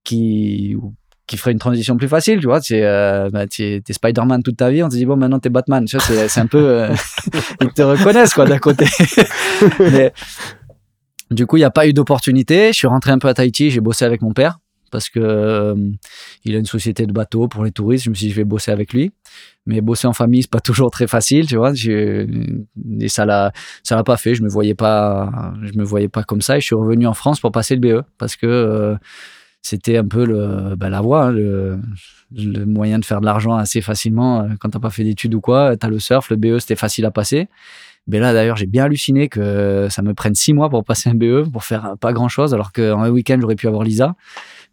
qui 0.03 0.77
qui 1.27 1.37
ferait 1.37 1.53
une 1.53 1.59
transition 1.59 1.97
plus 1.97 2.09
facile, 2.09 2.41
tu 2.41 2.47
vois. 2.47 2.61
Tu 2.61 2.75
es, 2.75 2.83
bah, 3.31 3.45
es, 3.59 3.83
Spider-Man 3.91 4.43
toute 4.43 4.57
ta 4.57 4.70
vie, 4.70 4.83
on 4.83 4.89
te 4.89 4.95
dit, 4.95 5.07
bon, 5.07 5.16
maintenant 5.16 5.39
t'es 5.39 5.49
Batman. 5.49 5.85
Tu 5.85 5.97
vois, 5.97 6.29
c'est 6.29 6.41
un 6.41 6.47
peu. 6.47 6.87
ils 7.61 7.72
te 7.72 7.83
reconnaissent, 7.83 8.35
quoi, 8.35 8.47
d'un 8.47 8.59
côté. 8.59 8.87
Mais, 9.81 10.12
du 11.31 11.47
coup, 11.47 11.57
il 11.57 11.61
n'y 11.61 11.64
a 11.64 11.70
pas 11.70 11.87
eu 11.87 11.93
d'opportunité. 11.93 12.68
Je 12.68 12.79
suis 12.79 12.87
rentré 12.87 13.11
un 13.11 13.18
peu 13.18 13.29
à 13.29 13.35
Tahiti, 13.35 13.70
j'ai 13.70 13.81
bossé 13.81 14.05
avec 14.05 14.22
mon 14.22 14.33
père 14.33 14.59
parce 14.95 15.09
que 15.09 15.18
euh, 15.18 15.75
il 16.45 16.55
a 16.55 16.59
une 16.59 16.66
société 16.66 17.05
de 17.05 17.12
bateaux 17.12 17.49
pour 17.49 17.64
les 17.64 17.72
touristes. 17.72 18.05
Je 18.05 18.11
me 18.11 18.14
suis 18.14 18.27
dit, 18.27 18.31
je 18.31 18.37
vais 18.37 18.45
bosser 18.45 18.70
avec 18.70 18.93
lui. 18.93 19.11
Mais 19.66 19.81
bosser 19.81 20.07
en 20.07 20.12
famille, 20.12 20.43
c'est 20.43 20.51
pas 20.51 20.61
toujours 20.70 20.93
très 20.93 21.09
facile, 21.09 21.47
tu 21.49 21.57
vois. 21.57 21.72
Et 21.75 23.09
ça 23.09 23.25
l'a, 23.27 23.53
ça 23.83 23.97
l'a 23.97 24.05
pas 24.05 24.16
fait. 24.16 24.37
Je 24.37 24.45
me 24.45 24.49
voyais 24.49 24.77
pas, 24.77 25.53
je 25.62 25.77
me 25.77 25.83
voyais 25.83 26.09
pas 26.09 26.22
comme 26.22 26.43
ça. 26.43 26.59
Et 26.59 26.61
je 26.61 26.66
suis 26.66 26.77
revenu 26.77 27.09
en 27.09 27.14
France 27.14 27.41
pour 27.41 27.51
passer 27.51 27.75
le 27.75 27.81
BE 27.81 28.05
parce 28.18 28.37
que 28.37 28.47
euh, 28.47 28.95
c'était 29.65 29.97
un 29.97 30.05
peu 30.05 30.25
ben, 30.77 30.91
la 30.91 31.01
voie, 31.01 31.25
hein, 31.25 31.33
le, 31.33 31.79
le, 32.37 32.65
moyen 32.67 32.99
de 32.99 33.05
faire 33.05 33.21
de 33.21 33.27
l'argent 33.27 33.55
assez 33.57 33.81
facilement 33.81 34.43
euh, 34.43 34.49
quand 34.61 34.69
t'as 34.71 34.79
pas 34.79 34.91
fait 34.91 35.05
d'études 35.05 35.35
ou 35.35 35.41
quoi. 35.41 35.77
T'as 35.77 35.89
le 35.89 35.99
surf, 35.99 36.31
le 36.31 36.37
BE, 36.37 36.59
c'était 36.59 36.77
facile 36.77 37.07
à 37.07 37.11
passer. 37.11 37.49
Mais 38.07 38.19
là, 38.19 38.35
d'ailleurs, 38.35 38.57
j'ai 38.57 38.67
bien 38.67 38.85
halluciné 38.85 39.29
que 39.29 39.89
ça 39.91 40.03
me 40.03 40.12
prenne 40.12 40.35
six 40.35 40.53
mois 40.53 40.69
pour 40.69 40.85
passer 40.85 41.09
un 41.09 41.15
BE, 41.15 41.51
pour 41.51 41.65
faire 41.65 41.95
pas 41.99 42.12
grand 42.12 42.29
chose, 42.29 42.53
alors 42.53 42.73
qu'en 42.73 43.03
un 43.03 43.09
week-end, 43.09 43.39
j'aurais 43.41 43.57
pu 43.57 43.67
avoir 43.67 43.83
l'ISA 43.83 44.15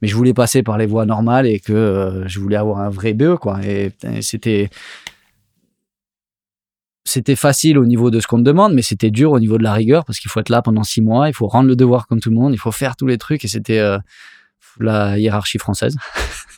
mais 0.01 0.07
je 0.07 0.15
voulais 0.15 0.33
passer 0.33 0.63
par 0.63 0.77
les 0.77 0.85
voies 0.85 1.05
normales 1.05 1.45
et 1.45 1.59
que 1.59 1.73
euh, 1.73 2.27
je 2.27 2.39
voulais 2.39 2.55
avoir 2.55 2.79
un 2.79 2.89
vrai 2.89 3.13
BE 3.13 3.35
quoi 3.35 3.59
et, 3.63 3.91
c'était 4.21 4.69
c'était 7.03 7.35
facile 7.35 7.77
au 7.77 7.85
niveau 7.85 8.09
de 8.09 8.19
ce 8.19 8.27
qu'on 8.27 8.37
te 8.37 8.43
demande, 8.43 8.73
mais 8.73 8.83
c'était 8.83 9.09
dur 9.09 9.31
au 9.31 9.39
niveau 9.39 9.57
de 9.57 9.63
la 9.63 9.73
rigueur 9.73 10.05
parce 10.05 10.19
qu'il 10.19 10.29
faut 10.29 10.39
être 10.39 10.49
là 10.49 10.61
pendant 10.61 10.83
six 10.83 11.01
mois, 11.01 11.27
il 11.27 11.33
faut 11.33 11.47
rendre 11.47 11.67
le 11.67 11.75
devoir 11.75 12.07
comme 12.07 12.19
tout 12.19 12.29
le 12.29 12.35
monde, 12.35 12.53
il 12.53 12.57
faut 12.57 12.71
faire 12.71 12.95
tous 12.95 13.07
les 13.07 13.17
trucs 13.17 13.43
et 13.43 13.47
c'était 13.47 13.79
euh, 13.79 13.97
la 14.79 15.17
hiérarchie 15.17 15.57
française. 15.57 15.95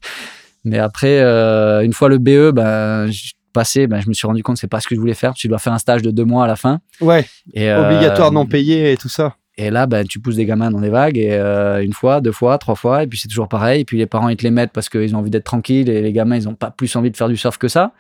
mais 0.64 0.80
après, 0.80 1.20
euh, 1.20 1.82
une 1.82 1.94
fois 1.94 2.10
le 2.10 2.18
BE, 2.18 2.52
ben, 2.52 3.10
passé, 3.54 3.88
ben, 3.88 4.02
je 4.02 4.10
me 4.10 4.14
suis 4.14 4.28
rendu 4.28 4.44
compte 4.44 4.56
que 4.56 4.60
c'est 4.60 4.68
pas 4.68 4.80
ce 4.80 4.88
que 4.88 4.96
je 4.96 5.00
voulais 5.00 5.14
faire. 5.14 5.34
Tu 5.34 5.48
dois 5.48 5.60
faire 5.60 5.74
un 5.74 5.80
stage 5.80 6.02
de 6.02 6.12
deux 6.12 6.26
mois 6.26 6.46
à 6.46 6.48
la 6.48 6.56
fin. 6.56 6.80
Ouais. 7.02 7.26
Et, 7.54 7.72
obligatoire 7.72 8.32
non 8.32 8.46
payé 8.46 8.92
et 8.92 8.98
tout 8.98 9.10
ça. 9.10 9.36
Et 9.56 9.70
là, 9.70 9.86
ben, 9.86 10.08
tu 10.08 10.20
pousses 10.20 10.36
des 10.36 10.46
gamins 10.46 10.72
dans 10.72 10.82
des 10.82 10.90
vagues, 10.90 11.18
et 11.18 11.34
euh, 11.34 11.84
une 11.84 11.94
fois, 11.94 12.22
deux 12.22 12.32
fois, 12.32 12.58
trois 12.58 12.74
fois, 12.74 13.04
et 13.04 13.08
puis 13.08 13.20
c'est 13.20 13.28
toujours 13.28 13.48
pareil. 13.48 13.82
Et 13.82 13.86
puis 13.86 13.98
les 13.98 14.08
parents, 14.08 14.30
ils 14.30 14.36
te 14.36 14.44
les 14.44 14.52
mettent 14.52 14.72
parce 14.72 14.90
qu'ils 14.90 15.16
ont 15.16 15.20
envie 15.20 15.30
d'être 15.30 15.44
tranquilles, 15.44 15.90
et 15.90 16.02
les 16.02 16.12
gamins, 16.12 16.38
ils 16.38 16.46
n'ont 16.46 16.56
pas 16.56 16.72
plus 16.72 16.96
envie 16.96 17.12
de 17.12 17.18
faire 17.18 17.30
du 17.30 17.38
surf 17.38 17.58
que 17.60 17.68
ça. 17.68 17.94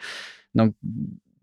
Donc, 0.55 0.73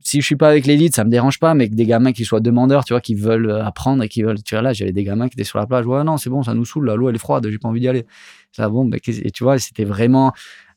si 0.03 0.21
je 0.21 0.27
suis 0.27 0.37
pas 0.37 0.49
avec 0.49 0.67
l'élite, 0.67 0.95
ça 0.95 1.05
me 1.05 1.11
dérange 1.11 1.39
pas, 1.39 1.55
mais 1.55 1.69
que 1.69 1.75
des 1.75 1.87
gamins 1.87 2.13
qui 2.13 2.25
soient 2.25 2.41
demandeurs, 2.41 2.85
tu 2.85 2.93
vois, 2.93 3.01
qui 3.01 3.15
veulent 3.15 3.51
apprendre 3.51 4.03
et 4.03 4.09
qui 4.09 4.23
veulent. 4.23 4.43
Tu 4.43 4.55
vois, 4.55 4.63
là, 4.63 4.73
j'avais 4.73 4.93
des 4.93 5.05
gamins 5.05 5.29
qui 5.29 5.35
étaient 5.35 5.45
sur 5.45 5.59
la 5.59 5.67
plage. 5.67 5.87
Ouais, 5.87 6.03
non, 6.05 6.17
c'est 6.17 6.31
bon, 6.31 6.43
ça 6.43 6.55
nous 6.55 6.65
saoule, 6.65 6.93
l'eau, 6.93 7.09
elle 7.09 7.15
est 7.15 7.19
froide, 7.19 7.47
j'ai 7.49 7.59
pas 7.59 7.69
envie 7.69 7.81
d'y 7.81 7.89
aller. 7.89 8.07
Ça, 8.53 8.69
bon, 8.69 8.85
mais, 8.85 8.99
et 9.07 9.31
tu 9.31 9.45
vois, 9.45 9.59
c'était 9.59 9.85
vraiment 9.85 10.33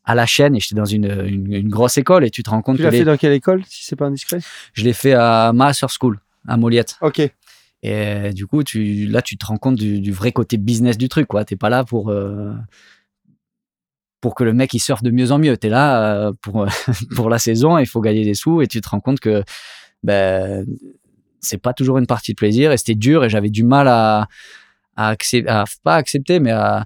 à 0.06 0.16
la 0.16 0.26
chaîne 0.26 0.56
et 0.56 0.60
j'étais 0.60 0.76
dans 0.76 0.86
une, 0.86 1.26
une, 1.26 1.70
grosse 1.70 1.98
école 1.98 2.26
et 2.26 2.30
tu 2.30 2.44
te 2.44 2.50
rends 2.50 2.62
compte 2.62 2.76
tu 2.76 2.84
l'as 2.84 2.92
fait 2.92 3.06
dans 3.06 3.16
quelle 3.16 3.32
école 3.32 3.64
si 3.66 3.86
c'est 3.86 3.96
pas 3.96 4.08
indiscret? 4.08 4.40
Je 4.74 4.84
l'ai 4.84 4.92
fait 4.92 5.14
à 5.14 5.54
Master 5.54 5.88
School 5.90 6.20
à 6.46 6.58
Moliette 6.58 6.98
ok 7.02 7.32
et 7.84 8.32
du 8.34 8.48
coup, 8.48 8.64
tu, 8.64 9.08
là, 9.08 9.22
tu 9.22 9.38
te 9.38 9.46
rends 9.46 9.58
compte 9.58 9.76
du, 9.76 10.12
vrai 10.12 10.32
côté 10.32 10.56
business 10.56 10.98
du 10.98 11.10
truc. 11.10 11.28
Tu 11.28 11.36
n'es 11.36 11.58
pas 11.58 11.70
là 11.70 11.84
pour, 11.84 12.10
euh, 12.10 12.54
pour 14.24 14.36
que 14.36 14.46
le 14.46 14.54
mec 14.54 14.74
il 14.74 14.80
surfe 14.80 15.04
de 15.04 15.12
mieux 15.12 15.34
en 15.34 15.38
mieux. 15.38 15.58
Tu 15.58 15.68
es 15.68 15.70
là 15.70 16.02
euh, 16.02 16.32
pour, 16.42 16.66
pour 17.16 17.30
la 17.30 17.40
saison, 17.40 17.78
il 17.78 17.86
faut 17.86 18.00
gagner 18.00 18.24
des 18.24 18.36
sous 18.36 18.62
et 18.62 18.68
tu 18.68 18.80
te 18.80 18.88
rends 18.88 19.02
compte 19.02 19.20
que 19.20 19.44
ben, 20.02 20.66
c'est 21.42 21.58
pas 21.58 21.74
toujours 21.74 21.98
une 21.98 22.08
partie 22.08 22.32
de 22.32 22.38
plaisir 22.38 22.72
et 22.72 22.78
c'était 22.78 22.96
dur 22.96 23.26
et 23.26 23.30
j'avais 23.30 23.50
du 23.50 23.64
mal 23.64 23.90
à, 23.90 24.30
à, 24.96 25.16
pas 25.84 25.96
accepter, 25.96 26.40
mais 26.40 26.52
à, 26.52 26.86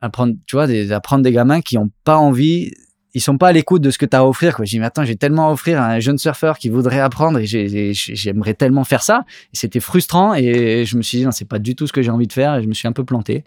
à 0.00 0.10
prendre, 0.10 0.34
tu 0.46 0.54
vois, 0.54 0.68
des, 0.68 0.92
à 0.92 1.00
des 1.18 1.32
gamins 1.32 1.60
qui 1.60 1.74
n'ont 1.74 1.90
pas 2.04 2.18
envie 2.18 2.70
ils 3.12 3.20
sont 3.20 3.36
pas 3.36 3.48
à 3.48 3.52
l'écoute 3.52 3.82
de 3.82 3.90
ce 3.90 3.98
que 3.98 4.06
tu 4.06 4.16
as 4.16 4.20
à 4.20 4.24
offrir. 4.24 4.60
Dis, 4.62 4.78
mais 4.78 4.86
attends, 4.86 5.04
j'ai 5.04 5.16
tellement 5.16 5.48
à 5.48 5.52
offrir 5.52 5.80
à 5.80 5.86
un 5.86 5.98
jeune 5.98 6.18
surfeur 6.18 6.56
qui 6.56 6.68
voudrait 6.68 7.00
apprendre 7.00 7.40
et 7.40 7.46
j'aimerais 7.92 8.54
tellement 8.54 8.84
faire 8.84 9.02
ça. 9.02 9.24
C'était 9.52 9.80
frustrant 9.80 10.34
et 10.34 10.84
je 10.84 10.96
me 10.96 11.02
suis 11.02 11.18
dit, 11.18 11.24
non, 11.24 11.32
c'est 11.32 11.48
pas 11.48 11.58
du 11.58 11.74
tout 11.74 11.88
ce 11.88 11.92
que 11.92 12.02
j'ai 12.02 12.12
envie 12.12 12.28
de 12.28 12.32
faire 12.32 12.54
et 12.54 12.62
je 12.62 12.68
me 12.68 12.74
suis 12.74 12.86
un 12.86 12.92
peu 12.92 13.04
planté. 13.04 13.42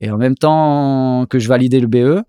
Et 0.00 0.10
en 0.10 0.16
même 0.16 0.34
temps 0.34 1.26
que 1.26 1.38
je 1.38 1.48
validais 1.48 1.80
le 1.80 1.86
BE, 1.86 2.22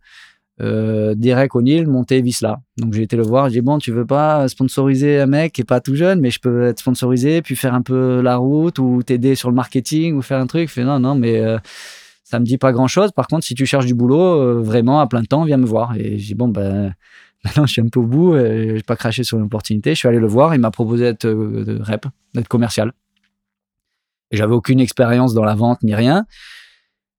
euh, 0.59 1.13
Derek 1.15 1.53
O'Neill 1.53 1.87
montait 1.87 2.21
Visla. 2.21 2.59
Donc 2.77 2.93
j'ai 2.93 3.03
été 3.03 3.15
le 3.15 3.23
voir, 3.23 3.49
j'ai 3.49 3.59
dit 3.59 3.61
bon, 3.61 3.77
tu 3.77 3.91
veux 3.91 4.05
pas 4.05 4.47
sponsoriser 4.47 5.19
un 5.19 5.27
mec 5.27 5.53
qui 5.53 5.61
est 5.61 5.65
pas 5.65 5.81
tout 5.81 5.95
jeune, 5.95 6.19
mais 6.19 6.31
je 6.31 6.39
peux 6.39 6.63
être 6.63 6.79
sponsorisé, 6.79 7.41
puis 7.41 7.55
faire 7.55 7.73
un 7.73 7.81
peu 7.81 8.21
la 8.21 8.37
route 8.37 8.79
ou 8.79 9.03
t'aider 9.03 9.35
sur 9.35 9.49
le 9.49 9.55
marketing 9.55 10.15
ou 10.15 10.21
faire 10.21 10.39
un 10.39 10.47
truc. 10.47 10.69
Je 10.69 10.73
fais 10.73 10.83
non, 10.83 10.99
non, 10.99 11.15
mais 11.15 11.39
euh, 11.39 11.59
ça 12.23 12.39
me 12.39 12.45
dit 12.45 12.57
pas 12.57 12.71
grand 12.71 12.87
chose. 12.87 13.11
Par 13.11 13.27
contre, 13.27 13.45
si 13.45 13.53
tu 13.53 13.65
cherches 13.65 13.85
du 13.85 13.93
boulot 13.93 14.19
euh, 14.19 14.61
vraiment 14.61 14.99
à 14.99 15.07
plein 15.07 15.23
temps, 15.23 15.43
viens 15.43 15.57
me 15.57 15.65
voir. 15.65 15.95
Et 15.95 16.17
j'ai 16.17 16.27
dit, 16.27 16.35
bon, 16.35 16.47
ben, 16.47 16.93
maintenant 17.43 17.65
je 17.67 17.73
suis 17.73 17.81
un 17.81 17.87
peu 17.87 17.99
au 17.99 18.07
bout, 18.07 18.33
je 18.35 18.73
n'ai 18.73 18.83
pas 18.83 18.95
craché 18.95 19.23
sur 19.23 19.37
l'opportunité. 19.37 19.91
Je 19.91 19.99
suis 19.99 20.07
allé 20.07 20.19
le 20.19 20.27
voir, 20.27 20.55
il 20.55 20.59
m'a 20.59 20.71
proposé 20.71 21.03
d'être 21.03 21.25
euh, 21.25 21.79
rep, 21.81 22.07
d'être 22.33 22.47
commercial. 22.47 22.93
J'avais 24.31 24.55
aucune 24.55 24.79
expérience 24.79 25.33
dans 25.33 25.45
la 25.45 25.55
vente 25.55 25.83
ni 25.83 25.93
rien. 25.95 26.25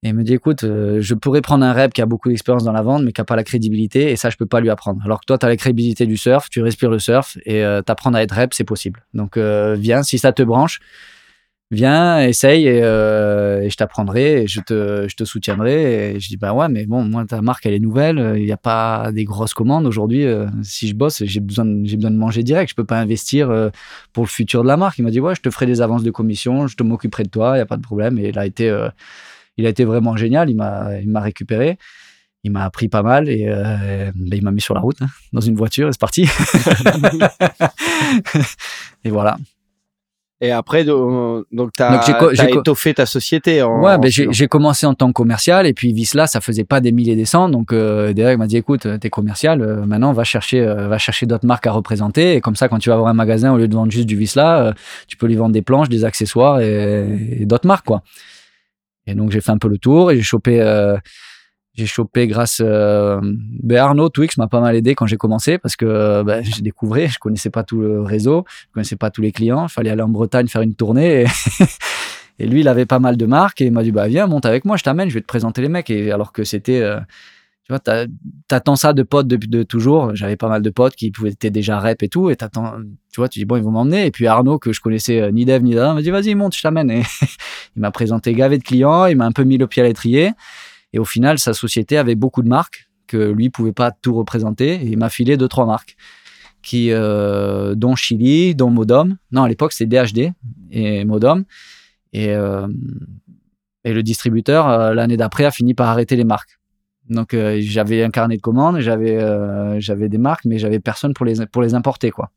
Et 0.02 0.10
il 0.10 0.14
me 0.14 0.22
dit, 0.22 0.34
écoute, 0.34 0.62
euh, 0.62 1.00
je 1.00 1.14
pourrais 1.14 1.40
prendre 1.40 1.64
un 1.64 1.72
rep 1.72 1.92
qui 1.92 2.00
a 2.00 2.06
beaucoup 2.06 2.28
d'expérience 2.28 2.62
dans 2.62 2.72
la 2.72 2.82
vente, 2.82 3.02
mais 3.02 3.12
qui 3.12 3.20
n'a 3.20 3.24
pas 3.24 3.36
la 3.36 3.44
crédibilité, 3.44 4.10
et 4.12 4.16
ça, 4.16 4.30
je 4.30 4.36
peux 4.36 4.46
pas 4.46 4.60
lui 4.60 4.70
apprendre. 4.70 5.00
Alors 5.04 5.20
que 5.20 5.26
toi, 5.26 5.38
tu 5.38 5.46
as 5.46 5.48
la 5.48 5.56
crédibilité 5.56 6.06
du 6.06 6.16
surf, 6.16 6.48
tu 6.50 6.62
respires 6.62 6.90
le 6.90 7.00
surf, 7.00 7.36
et 7.44 7.64
t'apprendre 7.84 8.16
à 8.16 8.22
être 8.22 8.34
rep, 8.34 8.54
c'est 8.54 8.64
possible. 8.64 9.04
Donc, 9.12 9.36
viens, 9.36 10.04
si 10.04 10.18
ça 10.18 10.32
te 10.32 10.42
branche, 10.42 10.80
viens, 11.70 12.20
essaye 12.20 12.66
et, 12.66 12.82
euh, 12.82 13.68
je 13.68 13.76
t'apprendrai 13.76 14.42
et 14.42 14.46
je 14.46 14.60
te, 14.60 15.06
je 15.08 15.16
te 15.16 15.24
soutiendrai. 15.24 16.14
Et 16.14 16.20
je 16.20 16.28
dis, 16.28 16.36
bah 16.36 16.52
ouais, 16.52 16.68
mais 16.68 16.86
bon, 16.86 17.04
moi, 17.04 17.24
ta 17.26 17.42
marque, 17.42 17.66
elle 17.66 17.74
est 17.74 17.80
nouvelle, 17.80 18.34
il 18.36 18.44
n'y 18.44 18.52
a 18.52 18.56
pas 18.56 19.10
des 19.12 19.24
grosses 19.24 19.54
commandes. 19.54 19.86
Aujourd'hui, 19.86 20.24
euh, 20.24 20.46
si 20.62 20.88
je 20.88 20.94
bosse, 20.94 21.24
j'ai 21.24 21.40
besoin, 21.40 21.64
besoin 21.64 22.10
de 22.10 22.16
manger 22.16 22.42
direct. 22.42 22.70
Je 22.70 22.74
peux 22.74 22.84
pas 22.84 22.98
investir 22.98 23.50
euh, 23.50 23.70
pour 24.12 24.24
le 24.24 24.28
futur 24.28 24.62
de 24.62 24.68
la 24.68 24.76
marque. 24.76 24.98
Il 24.98 25.02
m'a 25.02 25.10
dit, 25.10 25.20
ouais, 25.20 25.34
je 25.34 25.42
te 25.42 25.50
ferai 25.50 25.66
des 25.66 25.80
avances 25.80 26.02
de 26.02 26.10
commission, 26.10 26.66
je 26.66 26.76
te 26.76 26.82
m'occuperai 26.82 27.24
de 27.24 27.30
toi, 27.30 27.52
il 27.52 27.56
n'y 27.56 27.62
a 27.62 27.66
pas 27.66 27.76
de 27.76 27.82
problème. 27.82 28.18
Et 28.18 28.28
il 28.28 28.38
a 28.38 28.46
été, 28.46 28.70
il 29.58 29.66
a 29.66 29.68
été 29.68 29.84
vraiment 29.84 30.16
génial. 30.16 30.48
Il 30.48 30.56
m'a, 30.56 30.98
il 31.00 31.10
m'a 31.10 31.20
récupéré. 31.20 31.78
Il 32.44 32.52
m'a 32.52 32.64
appris 32.64 32.88
pas 32.88 33.02
mal 33.02 33.28
et 33.28 33.46
ben, 33.46 34.12
il 34.32 34.44
m'a 34.44 34.52
mis 34.52 34.60
sur 34.60 34.72
la 34.72 34.80
route 34.80 35.02
hein, 35.02 35.08
dans 35.32 35.40
une 35.40 35.56
voiture 35.56 35.88
et 35.88 35.92
c'est 35.92 36.00
parti. 36.00 36.22
et 39.04 39.10
voilà. 39.10 39.36
Et 40.40 40.52
après, 40.52 40.84
donc, 40.84 41.72
tu 41.76 41.82
as, 41.82 42.48
étoffé 42.48 42.94
ta 42.94 43.06
société. 43.06 43.60
En, 43.62 43.82
ouais, 43.82 43.98
ben 43.98 44.08
j'ai 44.08 44.46
commencé 44.46 44.86
en 44.86 44.94
tant 44.94 45.08
que 45.08 45.12
commercial 45.12 45.66
et 45.66 45.72
puis 45.72 45.92
Visla, 45.92 46.28
ça 46.28 46.40
faisait 46.40 46.64
pas 46.64 46.80
des 46.80 46.92
milliers 46.92 47.16
des 47.16 47.24
cents. 47.24 47.48
Donc, 47.48 47.72
euh, 47.72 48.12
Derek 48.12 48.38
m'a 48.38 48.46
dit 48.46 48.56
écoute, 48.56 48.86
t'es 49.00 49.10
commercial, 49.10 49.60
euh, 49.60 49.84
maintenant 49.84 50.12
va 50.12 50.22
chercher, 50.22 50.60
euh, 50.60 50.86
va 50.86 50.98
chercher 50.98 51.26
d'autres 51.26 51.46
marques 51.46 51.66
à 51.66 51.72
représenter. 51.72 52.34
Et 52.34 52.40
comme 52.40 52.54
ça, 52.54 52.68
quand 52.68 52.78
tu 52.78 52.88
vas 52.88 52.94
avoir 52.94 53.10
un 53.10 53.14
magasin, 53.14 53.52
au 53.52 53.56
lieu 53.56 53.66
de 53.66 53.74
vendre 53.74 53.90
juste 53.90 54.06
du 54.06 54.16
Visla, 54.16 54.60
euh, 54.60 54.72
tu 55.08 55.16
peux 55.16 55.26
lui 55.26 55.34
vendre 55.34 55.52
des 55.52 55.62
planches, 55.62 55.88
des 55.88 56.04
accessoires 56.04 56.60
et, 56.60 57.40
et 57.40 57.44
d'autres 57.44 57.66
marques, 57.66 57.86
quoi. 57.86 58.02
Et 59.08 59.14
donc, 59.14 59.32
j'ai 59.32 59.40
fait 59.40 59.50
un 59.50 59.58
peu 59.58 59.68
le 59.68 59.78
tour 59.78 60.12
et 60.12 60.16
j'ai 60.16 60.22
chopé 60.22 60.60
j'ai 61.78 61.86
chopé 61.86 62.26
grâce 62.26 62.60
euh, 62.60 63.20
ben 63.22 63.78
Arnaud 63.78 64.08
Twix 64.08 64.36
m'a 64.36 64.48
pas 64.48 64.60
mal 64.60 64.74
aidé 64.74 64.96
quand 64.96 65.06
j'ai 65.06 65.16
commencé 65.16 65.58
parce 65.58 65.76
que 65.76 66.24
ben, 66.24 66.42
j'ai 66.42 66.60
découvert 66.60 67.08
je 67.08 67.20
connaissais 67.20 67.50
pas 67.50 67.62
tout 67.62 67.80
le 67.80 68.02
réseau 68.02 68.44
je 68.48 68.72
connaissais 68.74 68.96
pas 68.96 69.10
tous 69.10 69.22
les 69.22 69.30
clients. 69.30 69.66
Il 69.66 69.70
fallait 69.70 69.90
aller 69.90 70.02
en 70.02 70.08
Bretagne 70.08 70.48
faire 70.48 70.62
une 70.62 70.74
tournée 70.74 71.24
et, 72.40 72.46
lui 72.48 72.60
il 72.60 72.68
avait 72.68 72.84
pas 72.84 72.98
mal 72.98 73.16
de 73.16 73.26
marques 73.26 73.60
et 73.60 73.66
il 73.66 73.72
m'a 73.72 73.84
dit 73.84 73.92
bah 73.92 74.08
viens 74.08 74.26
monte 74.26 74.44
avec 74.44 74.64
moi 74.64 74.76
je 74.76 74.82
t'amène 74.82 75.08
je 75.08 75.14
vais 75.14 75.20
te 75.20 75.26
présenter 75.26 75.62
les 75.62 75.68
mecs. 75.68 75.88
Et 75.88 76.10
alors 76.10 76.32
que 76.32 76.42
c'était 76.42 76.80
euh, 76.80 76.98
tu 77.68 77.74
vois 77.74 78.06
t'attends 78.48 78.76
ça 78.76 78.92
de 78.92 79.02
potes 79.02 79.28
depuis 79.28 79.48
de 79.48 79.62
toujours 79.62 80.14
j'avais 80.14 80.36
pas 80.36 80.48
mal 80.48 80.62
de 80.62 80.70
potes 80.70 80.96
qui 80.96 81.10
pouvaient 81.10 81.30
être 81.30 81.52
déjà 81.52 81.78
rep 81.78 82.02
et 82.02 82.08
tout 82.08 82.30
et 82.30 82.36
t'attends 82.36 82.76
tu 83.12 83.20
vois 83.20 83.28
tu 83.28 83.38
dis 83.38 83.44
bon 83.44 83.56
ils 83.56 83.62
vont 83.62 83.70
m'emmener 83.70 84.06
et 84.06 84.10
puis 84.10 84.26
Arnaud 84.26 84.58
que 84.58 84.72
je 84.72 84.80
connaissais 84.80 85.20
euh, 85.20 85.30
ni 85.30 85.44
dev 85.44 85.62
ni 85.62 85.74
dada 85.74 85.92
m'a 85.92 86.02
dit 86.02 86.10
vas-y 86.10 86.34
monte 86.34 86.56
je 86.56 86.62
t'amène 86.62 86.90
et 86.90 87.02
il 87.76 87.80
m'a 87.82 87.90
présenté 87.90 88.32
gavé 88.32 88.58
de 88.58 88.64
clients 88.64 89.06
il 89.06 89.16
m'a 89.16 89.26
un 89.26 89.32
peu 89.32 89.44
mis 89.44 89.58
le 89.58 89.66
pied 89.66 89.82
à 89.82 89.86
l'étrier 89.86 90.32
et 90.92 90.98
au 90.98 91.04
final, 91.04 91.38
sa 91.38 91.54
société 91.54 91.98
avait 91.98 92.14
beaucoup 92.14 92.42
de 92.42 92.48
marques 92.48 92.88
que 93.06 93.30
lui 93.30 93.50
pouvait 93.50 93.72
pas 93.72 93.90
tout 93.90 94.14
représenter. 94.14 94.74
Et 94.74 94.86
il 94.86 94.98
m'a 94.98 95.10
filé 95.10 95.36
deux 95.36 95.48
trois 95.48 95.66
marques, 95.66 95.96
qui 96.62 96.90
euh, 96.90 97.74
dont 97.74 97.96
Chili, 97.96 98.54
dont 98.54 98.70
Modom. 98.70 99.16
Non, 99.32 99.44
à 99.44 99.48
l'époque 99.48 99.72
c'était 99.72 100.02
DHD 100.02 100.32
et 100.70 101.04
Modom. 101.04 101.44
Et, 102.12 102.30
euh, 102.30 102.66
et 103.84 103.92
le 103.92 104.02
distributeur 104.02 104.94
l'année 104.94 105.16
d'après 105.16 105.44
a 105.44 105.50
fini 105.50 105.74
par 105.74 105.88
arrêter 105.88 106.16
les 106.16 106.24
marques. 106.24 106.57
Donc 107.08 107.34
j'avais 107.60 108.02
un 108.02 108.10
carnet 108.10 108.36
de 108.36 108.42
commandes, 108.42 108.80
j'avais 108.80 109.18
j'avais 109.80 110.08
des 110.08 110.18
marques, 110.18 110.44
mais 110.44 110.58
j'avais 110.58 110.80
personne 110.80 111.14
pour 111.14 111.26
les 111.26 111.46
pour 111.46 111.62
les 111.62 111.74
importer 111.74 112.10
quoi. 112.10 112.30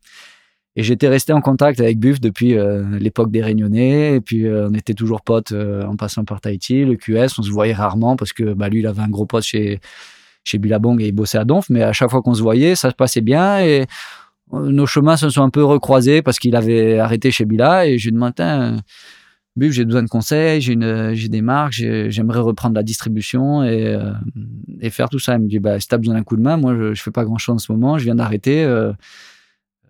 Et 0.77 0.83
j'étais 0.83 1.09
resté 1.09 1.33
en 1.33 1.41
contact 1.41 1.81
avec 1.81 1.99
Buff 1.99 2.21
depuis 2.21 2.55
l'époque 2.99 3.29
des 3.29 3.41
Réunionnais. 3.41 4.15
Et 4.15 4.21
puis, 4.21 4.47
on 4.47 4.73
était 4.73 4.93
toujours 4.93 5.21
potes 5.21 5.51
en 5.51 5.97
passant 5.97 6.23
par 6.23 6.39
Tahiti, 6.39 6.85
le 6.85 6.95
QS. 6.95 7.39
On 7.39 7.43
se 7.43 7.51
voyait 7.51 7.73
rarement 7.73 8.15
parce 8.15 8.31
que 8.31 8.53
bah, 8.53 8.69
lui, 8.69 8.79
il 8.79 8.87
avait 8.87 9.01
un 9.01 9.09
gros 9.09 9.25
poste 9.25 9.49
chez, 9.49 9.81
chez 10.45 10.59
Billabong 10.59 11.01
et 11.01 11.07
il 11.07 11.11
bossait 11.11 11.37
à 11.37 11.43
Donf. 11.43 11.69
Mais 11.69 11.83
à 11.83 11.91
chaque 11.91 12.09
fois 12.09 12.21
qu'on 12.21 12.33
se 12.33 12.41
voyait, 12.41 12.75
ça 12.75 12.89
se 12.89 12.95
passait 12.95 13.19
bien. 13.19 13.59
Et 13.59 13.85
nos 14.53 14.85
chemins 14.85 15.17
se 15.17 15.29
sont 15.29 15.43
un 15.43 15.49
peu 15.49 15.63
recroisés 15.63 16.21
parce 16.21 16.39
qu'il 16.39 16.55
avait 16.55 16.99
arrêté 16.99 17.31
chez 17.31 17.43
Billa. 17.43 17.85
Et 17.87 17.97
je 17.97 18.09
lui 18.09 18.15
ai 18.15 18.19
j'ai 19.59 19.85
besoin 19.85 20.03
de 20.03 20.09
conseils, 20.09 20.61
j'ai, 20.61 20.77
j'ai 21.13 21.29
des 21.29 21.41
marques, 21.41 21.73
j'aimerais 21.73 22.39
reprendre 22.39 22.75
la 22.75 22.83
distribution 22.83 23.63
et, 23.63 23.87
euh, 23.87 24.89
faire 24.89 25.09
tout 25.09 25.19
ça. 25.19 25.35
Il 25.35 25.43
me 25.43 25.47
dit, 25.47 25.59
bah, 25.59 25.79
si 25.79 25.87
tu 25.87 25.95
as 25.95 25.97
besoin 25.97 26.15
d'un 26.15 26.23
coup 26.23 26.37
de 26.37 26.41
main, 26.41 26.57
moi, 26.57 26.75
je, 26.75 26.93
je 26.93 27.01
fais 27.01 27.11
pas 27.11 27.25
grand 27.25 27.37
chose 27.37 27.55
en 27.55 27.59
ce 27.59 27.71
moment, 27.71 27.97
je 27.97 28.05
viens 28.05 28.15
d'arrêter. 28.15 28.63
Euh, 28.63 28.93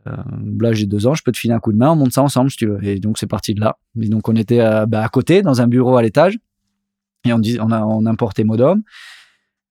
euh, 0.07 0.15
là, 0.59 0.73
j'ai 0.73 0.87
deux 0.87 1.05
ans, 1.05 1.13
je 1.13 1.23
peux 1.23 1.31
te 1.31 1.37
filer 1.37 1.53
un 1.53 1.59
coup 1.59 1.71
de 1.71 1.77
main, 1.77 1.91
on 1.91 1.95
monte 1.95 2.13
ça 2.13 2.23
ensemble 2.23 2.49
si 2.49 2.57
tu 2.57 2.67
veux. 2.67 2.83
Et 2.83 2.99
donc, 2.99 3.17
c'est 3.19 3.27
parti 3.27 3.53
de 3.53 3.61
là. 3.61 3.77
Et 4.01 4.09
donc, 4.09 4.27
on 4.27 4.35
était 4.35 4.59
bah, 4.87 5.03
à 5.03 5.09
côté, 5.09 5.41
dans 5.43 5.61
un 5.61 5.67
bureau 5.67 5.95
à 5.95 6.01
l'étage, 6.01 6.39
et 7.23 7.33
on, 7.33 7.39
dit, 7.39 7.59
on, 7.59 8.05
importait 8.07 8.43
Modom. 8.43 8.81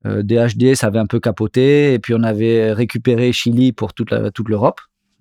DHD, 0.05 0.77
ça 0.77 0.87
avait 0.87 1.01
un 1.01 1.07
peu 1.07 1.19
capoté, 1.19 1.93
et 1.95 1.99
puis 1.99 2.15
on 2.15 2.23
avait 2.23 2.73
récupéré 2.73 3.33
Chili 3.33 3.73
pour 3.73 3.93
toute, 3.93 4.15
toute 4.33 4.49
l'Europe. 4.49 4.81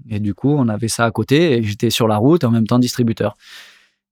Et 0.10 0.20
du 0.20 0.36
coup, 0.36 0.52
on 0.52 0.70
avait 0.70 0.88
ça 0.88 1.06
à 1.06 1.12
côté, 1.12 1.58
et 1.58 1.64
j'étais 1.64 1.90
sur 1.90 2.08
la 2.08 2.18
route 2.18 2.44
en 2.44 2.52
même 2.52 2.68
temps 2.68 2.80
distributeur. 2.80 3.36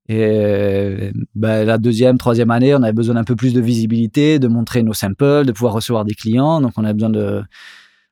Et 0.09 1.11
ben, 1.35 1.65
la 1.65 1.77
deuxième, 1.77 2.17
troisième 2.17 2.51
année, 2.51 2.73
on 2.73 2.83
avait 2.83 2.93
besoin 2.93 3.15
d'un 3.15 3.25
peu 3.25 3.35
plus 3.35 3.53
de 3.53 3.59
visibilité, 3.59 4.39
de 4.39 4.47
montrer 4.47 4.83
nos 4.83 4.93
samples, 4.93 5.43
de 5.45 5.51
pouvoir 5.51 5.73
recevoir 5.73 6.05
des 6.05 6.13
clients. 6.13 6.61
Donc, 6.61 6.73
on 6.77 6.85
avait 6.85 6.93
besoin 6.93 7.09
de, 7.09 7.43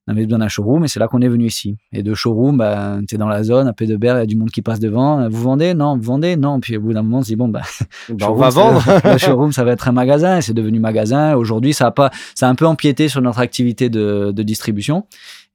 on 0.08 0.12
avait 0.12 0.26
besoin 0.26 0.40
d'un 0.40 0.50
showroom 0.50 0.84
et 0.84 0.88
c'est 0.88 1.00
là 1.00 1.08
qu'on 1.08 1.22
est 1.22 1.30
venu 1.30 1.46
ici. 1.46 1.78
Et 1.94 2.04
de 2.04 2.14
showroom, 2.14 2.58
ben, 2.58 3.02
tu 3.08 3.16
es 3.16 3.18
dans 3.18 3.30
la 3.30 3.44
zone, 3.44 3.68
à 3.68 3.74
peu 3.74 3.86
de 3.86 3.96
berre, 3.96 4.18
il 4.18 4.20
y 4.20 4.24
a 4.24 4.26
du 4.26 4.36
monde 4.36 4.52
qui 4.52 4.62
passe 4.62 4.80
devant. 4.80 5.28
Vous 5.30 5.42
vendez? 5.42 5.74
Non, 5.74 5.96
vous 5.96 6.04
vendez? 6.04 6.36
Non. 6.36 6.60
Puis 6.60 6.76
au 6.78 6.82
bout 6.82 6.94
d'un 6.94 7.02
moment, 7.02 7.20
on 7.20 7.22
se 7.22 7.28
dit, 7.28 7.36
bon, 7.38 7.48
ben, 7.48 7.62
bah, 8.10 8.28
on 8.30 8.36
va 8.36 8.50
vendre. 8.50 8.84
le 9.04 9.18
showroom, 9.18 9.52
ça 9.54 9.64
va 9.64 9.72
être 9.72 9.88
un 9.88 9.94
magasin 9.94 10.38
et 10.38 10.42
c'est 10.42 10.54
devenu 10.54 10.80
magasin. 10.80 11.36
Aujourd'hui, 11.36 11.74
ça 11.74 11.88
a 11.88 11.92
pas, 11.92 12.12
ça 12.36 12.48
a 12.48 12.50
un 12.52 12.56
peu 12.56 12.68
empiété 12.68 13.08
sur 13.08 13.22
notre 13.22 13.40
activité 13.40 13.90
de, 13.90 14.32
de 14.36 14.44
distribution. 14.44 15.06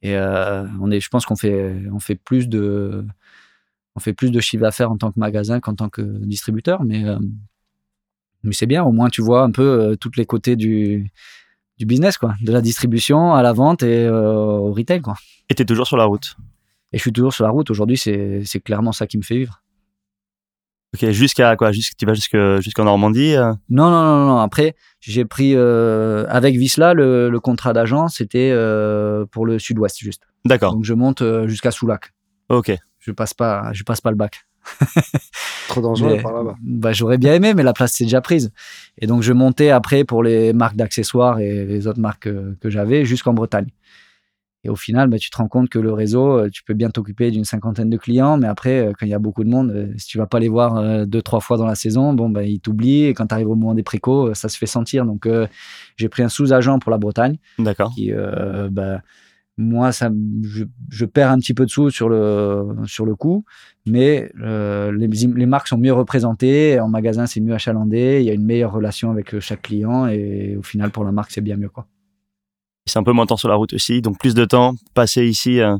Et 0.02 0.16
euh, 0.16 0.64
on 0.80 0.90
est, 0.90 1.00
je 1.00 1.10
pense 1.10 1.26
qu'on 1.26 1.36
fait, 1.36 1.76
on 1.92 2.00
fait 2.00 2.14
plus 2.14 2.48
de, 2.48 3.04
on 3.96 4.00
fait 4.00 4.12
plus 4.12 4.30
de 4.30 4.40
chiffre 4.40 4.62
d'affaires 4.62 4.90
en 4.90 4.96
tant 4.96 5.10
que 5.10 5.18
magasin 5.18 5.60
qu'en 5.60 5.74
tant 5.74 5.88
que 5.88 6.02
distributeur, 6.02 6.82
mais, 6.84 7.04
euh, 7.04 7.18
mais 8.42 8.52
c'est 8.52 8.66
bien, 8.66 8.84
au 8.84 8.92
moins 8.92 9.08
tu 9.08 9.22
vois 9.22 9.42
un 9.42 9.50
peu 9.50 9.62
euh, 9.62 9.96
tous 9.96 10.12
les 10.16 10.26
côtés 10.26 10.56
du, 10.56 11.10
du 11.78 11.86
business, 11.86 12.18
quoi, 12.18 12.34
de 12.42 12.52
la 12.52 12.60
distribution 12.60 13.34
à 13.34 13.42
la 13.42 13.52
vente 13.52 13.82
et 13.82 14.06
euh, 14.06 14.32
au 14.32 14.72
retail. 14.72 15.00
Quoi. 15.00 15.14
Et 15.48 15.54
tu 15.54 15.62
es 15.62 15.66
toujours 15.66 15.86
sur 15.86 15.96
la 15.96 16.04
route? 16.04 16.36
Et 16.92 16.98
je 16.98 17.02
suis 17.02 17.12
toujours 17.12 17.32
sur 17.32 17.44
la 17.44 17.50
route. 17.50 17.70
Aujourd'hui, 17.70 17.96
c'est 17.96 18.60
clairement 18.64 18.90
ça 18.90 19.06
qui 19.06 19.16
me 19.16 19.22
fait 19.22 19.36
vivre. 19.36 19.62
Ok, 20.92 21.08
jusqu'à 21.10 21.54
quoi? 21.54 21.70
Tu 21.70 22.04
vas 22.04 22.14
jusqu'en 22.14 22.84
Normandie 22.84 23.36
Non, 23.68 23.90
non, 23.90 24.02
non, 24.02 24.26
non. 24.26 24.38
Après, 24.38 24.74
j'ai 24.98 25.24
pris 25.24 25.54
avec 25.54 26.56
Visla 26.56 26.94
le, 26.94 27.30
le 27.30 27.40
contrat 27.40 27.72
d'agent, 27.72 28.08
c'était 28.08 28.52
pour 29.30 29.46
le 29.46 29.60
sud-ouest 29.60 30.00
juste. 30.00 30.26
D'accord. 30.44 30.74
Donc 30.74 30.82
je 30.82 30.94
monte 30.94 31.22
jusqu'à 31.46 31.70
Soulac. 31.70 32.12
Ok 32.48 32.76
je 33.00 33.12
passe 33.12 33.34
pas, 33.34 33.72
je 33.72 33.82
passe 33.82 34.00
pas 34.00 34.10
le 34.10 34.16
bac. 34.16 34.44
Trop 35.68 35.80
dangereux 35.80 36.18
par 36.22 36.32
là-bas. 36.32 36.56
Bah, 36.62 36.92
j'aurais 36.92 37.18
bien 37.18 37.34
aimé, 37.34 37.54
mais 37.54 37.62
la 37.62 37.72
place 37.72 37.92
c'est 37.92 38.04
déjà 38.04 38.20
prise. 38.20 38.52
Et 38.98 39.06
donc 39.06 39.22
je 39.22 39.32
montais 39.32 39.70
après 39.70 40.04
pour 40.04 40.22
les 40.22 40.52
marques 40.52 40.76
d'accessoires 40.76 41.38
et 41.38 41.64
les 41.64 41.86
autres 41.86 42.00
marques 42.00 42.28
que, 42.60 42.70
j'avais 42.70 43.04
jusqu'en 43.04 43.32
Bretagne. 43.32 43.68
Et 44.62 44.68
au 44.68 44.76
final, 44.76 45.08
bah, 45.08 45.16
tu 45.16 45.30
te 45.30 45.38
rends 45.38 45.48
compte 45.48 45.70
que 45.70 45.78
le 45.78 45.90
réseau, 45.90 46.38
euh, 46.38 46.50
tu 46.50 46.62
peux 46.62 46.74
bien 46.74 46.90
t'occuper 46.90 47.30
d'une 47.30 47.46
cinquantaine 47.46 47.88
de 47.88 47.96
clients, 47.96 48.36
mais 48.36 48.46
après, 48.46 48.80
euh, 48.80 48.92
quand 48.92 49.06
il 49.06 49.08
y 49.08 49.14
a 49.14 49.18
beaucoup 49.18 49.42
de 49.42 49.48
monde, 49.48 49.70
euh, 49.70 49.86
si 49.96 50.06
tu 50.06 50.18
vas 50.18 50.26
pas 50.26 50.38
les 50.38 50.50
voir 50.50 51.06
deux, 51.06 51.22
trois 51.22 51.40
fois 51.40 51.56
dans 51.56 51.64
la 51.64 51.74
saison, 51.74 52.12
bon, 52.12 52.28
bah, 52.28 52.42
ils 52.42 52.60
t'oublient. 52.60 53.06
Et 53.06 53.14
quand 53.14 53.28
tu 53.28 53.34
arrives 53.34 53.48
au 53.48 53.54
moment 53.54 53.72
des 53.72 53.82
précos, 53.82 54.34
ça 54.34 54.50
se 54.50 54.58
fait 54.58 54.66
sentir. 54.66 55.06
Donc, 55.06 55.26
j'ai 55.96 56.08
pris 56.10 56.22
un 56.22 56.28
sous-agent 56.28 56.78
pour 56.78 56.90
la 56.90 56.98
Bretagne. 56.98 57.38
D'accord. 57.58 57.94
Qui, 57.94 58.12
bah, 58.70 59.00
moi, 59.60 59.92
ça, 59.92 60.10
je, 60.42 61.04
perds 61.04 61.30
un 61.30 61.38
petit 61.38 61.54
peu 61.54 61.66
de 61.66 61.70
sous 61.70 61.90
sur 61.90 62.08
le, 62.08 62.66
sur 62.86 63.04
le 63.04 63.14
coup, 63.14 63.44
mais 63.86 64.32
euh, 64.40 64.90
les, 64.90 65.06
les, 65.06 65.46
marques 65.46 65.68
sont 65.68 65.76
mieux 65.76 65.92
représentées. 65.92 66.80
En 66.80 66.88
magasin, 66.88 67.26
c'est 67.26 67.40
mieux 67.40 67.54
achalandé. 67.54 68.18
Il 68.20 68.26
y 68.26 68.30
a 68.30 68.32
une 68.32 68.44
meilleure 68.44 68.72
relation 68.72 69.10
avec 69.10 69.34
euh, 69.34 69.40
chaque 69.40 69.62
client 69.62 70.06
et 70.06 70.56
au 70.56 70.62
final, 70.62 70.90
pour 70.90 71.04
la 71.04 71.12
marque, 71.12 71.30
c'est 71.30 71.42
bien 71.42 71.56
mieux. 71.56 71.68
quoi. 71.68 71.86
C'est 72.86 72.98
un 72.98 73.02
peu 73.02 73.12
moins 73.12 73.24
de 73.24 73.28
temps 73.28 73.36
sur 73.36 73.48
la 73.48 73.54
route 73.54 73.74
aussi, 73.74 74.00
donc 74.00 74.18
plus 74.18 74.34
de 74.34 74.44
temps 74.44 74.74
passé 74.94 75.26
ici 75.26 75.60
euh, 75.60 75.76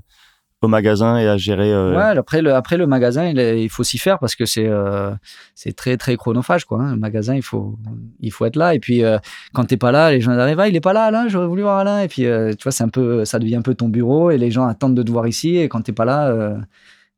au 0.62 0.68
magasin 0.68 1.16
et 1.16 1.26
à 1.26 1.36
gérer. 1.36 1.72
Euh... 1.72 1.96
Ouais, 1.96 2.18
après 2.18 2.42
le, 2.42 2.54
après 2.54 2.76
le 2.76 2.86
magasin, 2.86 3.26
il, 3.26 3.38
il 3.38 3.70
faut 3.70 3.82
s'y 3.82 3.98
faire 3.98 4.18
parce 4.18 4.36
que 4.36 4.44
c'est 4.44 4.66
euh, 4.66 5.12
c'est 5.54 5.74
très 5.74 5.96
très 5.96 6.16
chronophage 6.16 6.64
quoi. 6.64 6.82
Hein. 6.82 6.92
Le 6.92 6.98
magasin, 6.98 7.34
il 7.34 7.42
faut 7.42 7.78
il 8.20 8.30
faut 8.30 8.44
être 8.44 8.56
là 8.56 8.74
et 8.74 8.78
puis 8.78 9.02
euh, 9.02 9.18
quand 9.54 9.64
t'es 9.64 9.78
pas 9.78 9.90
là, 9.92 10.10
les 10.10 10.20
gens 10.20 10.32
arrivent, 10.32 10.60
ah, 10.60 10.68
il 10.68 10.76
est 10.76 10.80
pas 10.80 10.92
là 10.92 11.04
Alain, 11.04 11.28
j'aurais 11.28 11.46
voulu 11.46 11.62
voir 11.62 11.78
Alain 11.78 12.00
et 12.00 12.08
puis 12.08 12.26
euh, 12.26 12.52
tu 12.52 12.62
vois 12.62 12.72
c'est 12.72 12.84
un 12.84 12.88
peu 12.88 13.24
ça 13.24 13.38
devient 13.38 13.56
un 13.56 13.62
peu 13.62 13.74
ton 13.74 13.88
bureau 13.88 14.30
et 14.30 14.38
les 14.38 14.50
gens 14.50 14.66
attendent 14.66 14.94
de 14.94 15.02
te 15.02 15.10
voir 15.10 15.26
ici 15.26 15.56
et 15.56 15.68
quand 15.68 15.80
t'es 15.80 15.92
pas 15.92 16.04
là, 16.04 16.28
euh, 16.28 16.56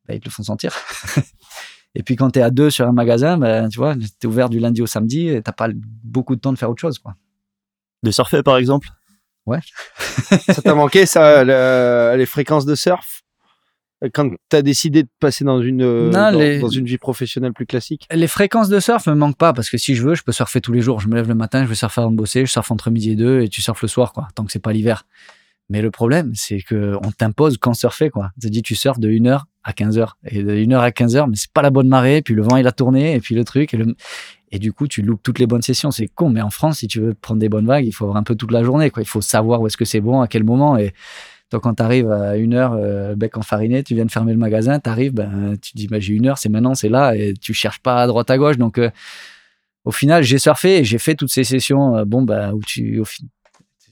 bah, 0.07 0.15
ils 0.15 0.21
te 0.21 0.27
le 0.27 0.31
font 0.31 0.45
sentir. 0.45 0.73
et 1.97 2.03
puis 2.05 2.15
quand 2.15 2.31
t'es 2.31 2.43
à 2.43 2.51
deux 2.51 2.71
sur 2.71 2.87
un 2.87 2.93
magasin, 2.93 3.39
bah, 3.39 3.69
tu 3.69 3.79
vois, 3.79 3.95
t'es 4.21 4.29
ouvert 4.29 4.51
du 4.51 4.61
lundi 4.61 4.83
au 4.83 4.87
samedi, 4.87 5.29
et 5.29 5.43
t'as 5.43 5.53
pas 5.53 5.69
beaucoup 6.05 6.37
de 6.37 6.41
temps 6.41 6.53
de 6.53 6.59
faire 6.59 6.71
autre 6.71 6.81
chose 6.81 7.01
quoi. 7.01 7.15
De 8.05 8.13
surfer 8.13 8.45
par 8.45 8.57
exemple? 8.57 8.89
Ouais. 9.47 9.59
ça 10.49 10.63
t'a 10.63 10.75
manqué 10.77 11.05
ça, 11.07 11.43
les 12.15 12.27
fréquences 12.27 12.67
de 12.67 12.77
surf? 12.77 13.23
Quand 14.13 14.31
tu 14.51 14.57
as 14.57 14.63
décidé 14.63 15.03
de 15.03 15.09
passer 15.21 15.45
dans 15.45 15.61
une, 15.63 15.83
euh, 15.83 16.11
dans, 16.11 16.69
une 16.69 16.87
vie 16.87 16.99
professionnelle 16.99 17.53
plus 17.53 17.67
classique 17.67 18.07
Les 18.11 18.27
fréquences 18.27 18.69
de 18.69 18.81
surf 18.81 19.07
me 19.07 19.15
manquent 19.15 19.37
pas 19.37 19.53
parce 19.53 19.71
que 19.71 19.79
si 19.79 19.95
je 19.95 20.03
veux, 20.03 20.15
je 20.15 20.23
peux 20.23 20.33
surfer 20.33 20.61
tous 20.61 20.73
les 20.73 20.81
jours. 20.81 21.01
Je 21.01 21.09
me 21.09 21.15
lève 21.15 21.29
le 21.29 21.35
matin, 21.35 21.63
je 21.63 21.69
vais 21.69 21.75
surfer 21.75 22.01
avant 22.01 22.11
de 22.11 22.17
bosser, 22.17 22.45
je 22.47 22.51
surfe 22.51 22.71
entre 22.71 22.91
midi 22.91 23.11
et 23.11 23.17
deux 23.17 23.43
et 23.43 23.49
tu 23.49 23.63
surfes 23.63 23.83
le 23.83 23.89
soir, 23.89 24.13
quoi, 24.13 24.29
tant 24.35 24.45
que 24.45 24.53
c'est 24.53 24.59
pas 24.59 24.73
l'hiver. 24.73 25.05
Mais 25.69 25.81
le 25.81 25.91
problème, 25.91 26.33
c'est 26.35 26.61
que 26.61 26.97
on 27.03 27.11
t'impose 27.13 27.57
quand 27.57 27.73
surfer, 27.73 28.11
quoi. 28.11 28.31
Tu 28.41 28.51
dit, 28.51 28.63
tu 28.63 28.75
surfes 28.75 28.99
de 28.99 29.09
1h 29.09 29.43
à 29.65 29.73
15h. 29.73 30.11
Et 30.27 30.43
de 30.43 30.53
1h 30.55 30.79
à 30.79 30.91
15h, 30.91 31.31
mais 31.31 31.37
c'est 31.37 31.51
pas 31.51 31.63
la 31.63 31.71
bonne 31.71 31.89
marée, 31.89 32.21
puis 32.21 32.35
le 32.35 32.43
vent, 32.43 32.57
il 32.57 32.67
a 32.67 32.73
tourné, 32.73 33.15
et 33.15 33.21
puis 33.21 33.35
le 33.35 33.45
truc, 33.45 33.73
et, 33.73 33.77
le... 33.77 33.95
et 34.51 34.59
du 34.59 34.73
coup, 34.73 34.87
tu 34.87 35.03
loupes 35.03 35.23
toutes 35.23 35.39
les 35.39 35.47
bonnes 35.47 35.63
sessions. 35.63 35.91
C'est 35.91 36.09
con, 36.09 36.29
mais 36.29 36.43
en 36.43 36.51
France, 36.51 36.79
si 36.79 36.89
tu 36.89 37.01
veux 37.01 37.15
prendre 37.15 37.41
des 37.41 37.49
bonnes 37.49 37.67
vagues, 37.67 37.87
il 37.87 37.93
faut 37.93 38.05
avoir 38.05 38.19
un 38.19 38.23
peu 38.23 38.35
toute 38.35 38.53
la 38.53 38.63
journée, 38.65 38.91
quoi. 38.91 39.03
Il 39.03 39.09
faut 39.09 39.23
savoir 39.23 39.61
où 39.61 39.67
est-ce 39.67 39.77
que 39.77 39.85
c'est 39.85 40.01
bon, 40.01 40.21
à 40.21 40.29
quel 40.29 40.45
moment, 40.45 40.77
et 40.77 40.93
donc, 41.53 41.63
quand 41.63 41.75
tu 41.75 41.83
arrives 41.83 42.11
à 42.11 42.37
une 42.37 42.55
heure, 42.55 42.73
euh, 42.73 43.15
bec 43.15 43.37
enfariné, 43.37 43.83
tu 43.83 43.95
viens 43.95 44.07
de 44.07 44.11
fermer 44.11 44.33
le 44.33 44.39
magasin, 44.39 44.81
tu 44.81 44.89
arrives, 44.89 45.13
ben, 45.13 45.57
tu 45.61 45.73
dis, 45.75 45.87
bah, 45.87 46.01
j'ai 46.01 46.15
une 46.15 46.27
heure, 46.27 46.39
c'est 46.39 46.49
maintenant, 46.49 46.75
c'est 46.75 46.89
là, 46.89 47.15
et 47.15 47.35
tu 47.35 47.53
cherches 47.53 47.81
pas 47.81 48.03
à 48.03 48.07
droite 48.07 48.31
à 48.31 48.39
gauche. 48.39 48.57
Donc, 48.57 48.79
euh, 48.79 48.91
au 49.85 49.93
final, 49.93 50.23
j'ai 50.23 50.39
surfé 50.39 50.79
et 50.79 50.85
j'ai 50.85 50.97
fait 50.97 51.15
toutes 51.15 51.31
ces 51.31 51.45
sessions, 51.45 51.97
euh, 51.97 52.05
bon, 52.07 52.23
bah, 52.23 52.55
où 52.55 52.61
tu, 52.67 53.03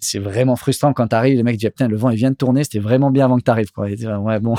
c'est 0.00 0.18
vraiment 0.18 0.56
frustrant 0.56 0.94
quand 0.94 1.08
tu 1.08 1.14
arrives, 1.14 1.36
le 1.36 1.42
mec 1.42 1.58
dit, 1.58 1.66
putain, 1.66 1.86
le 1.86 1.98
vent, 1.98 2.08
il 2.08 2.16
vient 2.16 2.30
de 2.30 2.36
tourner, 2.36 2.64
c'était 2.64 2.78
vraiment 2.78 3.10
bien 3.10 3.26
avant 3.26 3.36
que 3.36 3.44
tu 3.44 3.50
arrives, 3.50 3.72
quoi. 3.72 3.88
ouais, 3.88 4.40
bon. 4.40 4.54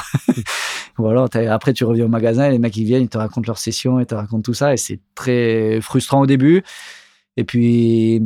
voilà, 0.97 1.25
après, 1.49 1.73
tu 1.73 1.83
reviens 1.83 2.05
au 2.05 2.09
magasin, 2.09 2.45
et 2.45 2.51
les 2.51 2.59
mecs, 2.59 2.77
ils 2.77 2.85
viennent, 2.85 3.01
ils 3.01 3.09
te 3.09 3.17
racontent 3.17 3.47
leur 3.47 3.57
session, 3.57 3.99
ils 3.99 4.05
te 4.05 4.13
racontent 4.13 4.43
tout 4.43 4.53
ça, 4.53 4.73
et 4.73 4.77
c'est 4.77 4.99
très 5.15 5.81
frustrant 5.81 6.21
au 6.21 6.27
début. 6.27 6.61
Et 7.35 7.45
puis, 7.45 8.21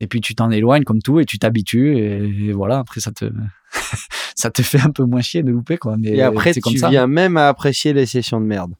et 0.00 0.06
puis 0.06 0.20
tu 0.20 0.34
t'en 0.34 0.50
éloignes 0.50 0.84
comme 0.84 1.02
tout 1.02 1.20
et 1.20 1.24
tu 1.24 1.38
t'habitues 1.38 1.98
et, 1.98 2.52
voilà. 2.52 2.78
Après 2.78 3.00
ça 3.00 3.12
te 3.12 3.26
ça 4.34 4.50
te 4.50 4.62
fait 4.62 4.80
un 4.80 4.90
peu 4.90 5.04
moins 5.04 5.20
chier 5.20 5.42
de 5.42 5.50
louper 5.50 5.78
quoi. 5.78 5.96
Mais 5.98 6.10
et 6.10 6.22
après 6.22 6.52
tu 6.54 6.76
viens 6.88 7.06
même 7.06 7.36
à 7.36 7.48
apprécier 7.48 7.92
les 7.92 8.06
sessions 8.06 8.40
de 8.40 8.46
merde. 8.46 8.72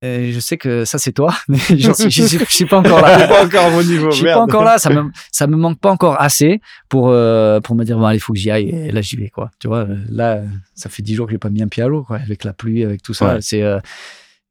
Et 0.00 0.30
je 0.30 0.38
sais 0.38 0.56
que 0.56 0.84
ça 0.84 0.96
c'est 0.98 1.10
toi 1.10 1.34
mais 1.48 1.58
je 1.58 1.92
suis, 2.08 2.46
suis 2.46 2.66
pas 2.66 2.78
encore 2.78 3.00
là. 3.00 3.26
Pas 3.28 3.44
encore 3.44 3.64
à 3.64 3.70
mon 3.70 3.82
niveau 3.82 4.10
je 4.12 4.16
suis 4.16 4.24
pas 4.26 4.40
encore 4.40 4.62
là. 4.62 4.78
Ça 4.78 4.90
me 4.90 5.10
ça 5.32 5.46
me 5.46 5.56
manque 5.56 5.80
pas 5.80 5.90
encore 5.90 6.20
assez 6.20 6.60
pour 6.88 7.08
euh, 7.08 7.60
pour 7.60 7.74
me 7.74 7.84
dire 7.84 7.98
bon 7.98 8.04
allez 8.04 8.20
faut 8.20 8.32
que 8.32 8.38
j'y 8.38 8.50
aille 8.50 8.68
et 8.68 8.92
là 8.92 9.00
j'y 9.00 9.16
vais 9.16 9.28
quoi. 9.28 9.50
Tu 9.58 9.66
vois 9.66 9.88
là 10.08 10.42
ça 10.74 10.88
fait 10.88 11.02
dix 11.02 11.14
jours 11.14 11.26
que 11.26 11.32
j'ai 11.32 11.38
pas 11.38 11.50
mis 11.50 11.62
un 11.62 11.68
pied 11.68 11.82
à 11.82 11.88
l'eau 11.88 12.04
quoi 12.04 12.18
avec 12.18 12.44
la 12.44 12.52
pluie 12.52 12.84
avec 12.84 13.02
tout 13.02 13.14
ça. 13.14 13.40
C'est 13.40 13.62
euh, 13.62 13.80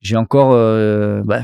j'ai 0.01 0.17
encore 0.17 0.51
euh, 0.51 1.21
bah, 1.23 1.41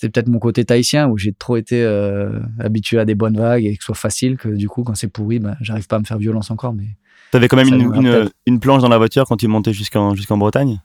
c'est 0.00 0.10
peut-être 0.10 0.28
mon 0.28 0.38
côté 0.38 0.64
tahitien 0.64 1.08
où 1.08 1.18
j'ai 1.18 1.32
trop 1.32 1.56
été 1.56 1.82
euh, 1.82 2.30
habitué 2.60 3.00
à 3.00 3.04
des 3.04 3.16
bonnes 3.16 3.36
vagues 3.36 3.64
et 3.64 3.76
que 3.76 3.82
ce 3.82 3.86
soit 3.86 3.94
facile 3.96 4.36
que 4.36 4.48
du 4.48 4.68
coup 4.68 4.84
quand 4.84 4.94
c'est 4.94 5.08
pourri 5.08 5.40
ben 5.40 5.56
j'arrive 5.60 5.88
pas 5.88 5.96
à 5.96 5.98
me 5.98 6.04
faire 6.04 6.18
violence 6.18 6.52
encore 6.52 6.72
mais 6.72 6.86
t'avais 7.32 7.48
quand 7.48 7.56
même 7.56 7.68
une, 7.68 8.30
une, 8.46 8.60
planche 8.60 8.82
dans 8.82 8.88
la 8.88 8.98
voiture 8.98 9.26
quand 9.26 9.36
tu 9.36 9.48
montais 9.48 9.72
jusqu'en 9.72 10.14
jusqu'en 10.14 10.38
Bretagne? 10.38 10.80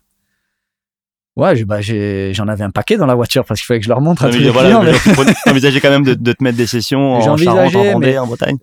Ouais, 1.36 1.64
bah, 1.66 1.82
j'en 1.82 2.48
avais 2.48 2.64
un 2.64 2.70
paquet 2.70 2.96
dans 2.96 3.08
la 3.08 3.16
voiture 3.16 3.44
parce 3.46 3.60
qu'il 3.60 3.66
fallait 3.66 3.80
que 3.80 3.86
je 3.86 3.90
leur 3.90 4.02
montre 4.02 4.24
à 4.24 4.30
tous 4.30 4.38
les 4.38 4.52
voilà, 4.52 4.70
clients. 4.70 5.82
quand 5.82 5.90
même 5.90 6.04
de, 6.04 6.14
de, 6.14 6.32
te 6.32 6.44
mettre 6.44 6.58
des 6.58 6.68
sessions 6.68 7.16
en 7.16 7.38
Charente, 7.38 7.76
en 7.76 7.94
Vendée, 7.94 8.20
en 8.20 8.28
Bretagne? 8.28 8.58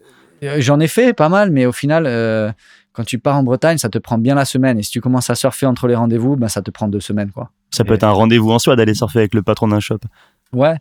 Euh, 0.45 0.57
j'en 0.61 0.79
ai 0.79 0.87
fait 0.87 1.13
pas 1.13 1.29
mal, 1.29 1.51
mais 1.51 1.67
au 1.67 1.73
final, 1.73 2.05
euh, 2.07 2.53
quand 2.93 3.05
tu 3.05 3.19
pars 3.19 3.37
en 3.37 3.43
Bretagne, 3.43 3.79
ça 3.79 3.89
te 3.89 3.99
prend 3.99 4.19
bien 4.19 4.37
la 4.37 4.45
semaine. 4.45 4.79
Et 4.79 4.83
si 4.83 4.91
tu 4.91 5.01
commences 5.01 5.31
à 5.31 5.35
surfer 5.35 5.67
entre 5.67 5.89
les 5.89 5.97
rendez-vous, 5.97 6.37
ben, 6.37 6.49
ça 6.49 6.63
te 6.63 6.71
prend 6.71 6.89
deux 6.89 7.01
semaines. 7.01 7.31
quoi. 7.31 7.51
Ça 7.71 7.85
peut 7.85 7.95
être 7.95 8.05
un 8.05 8.11
rendez-vous 8.11 8.51
en 8.51 8.59
soi 8.59 8.77
d'aller 8.77 8.95
surfer 8.95 9.21
avec 9.21 9.35
le 9.35 9.43
patron 9.43 9.69
d'un 9.69 9.81
shop. 9.81 9.99
Ouais. 10.53 10.75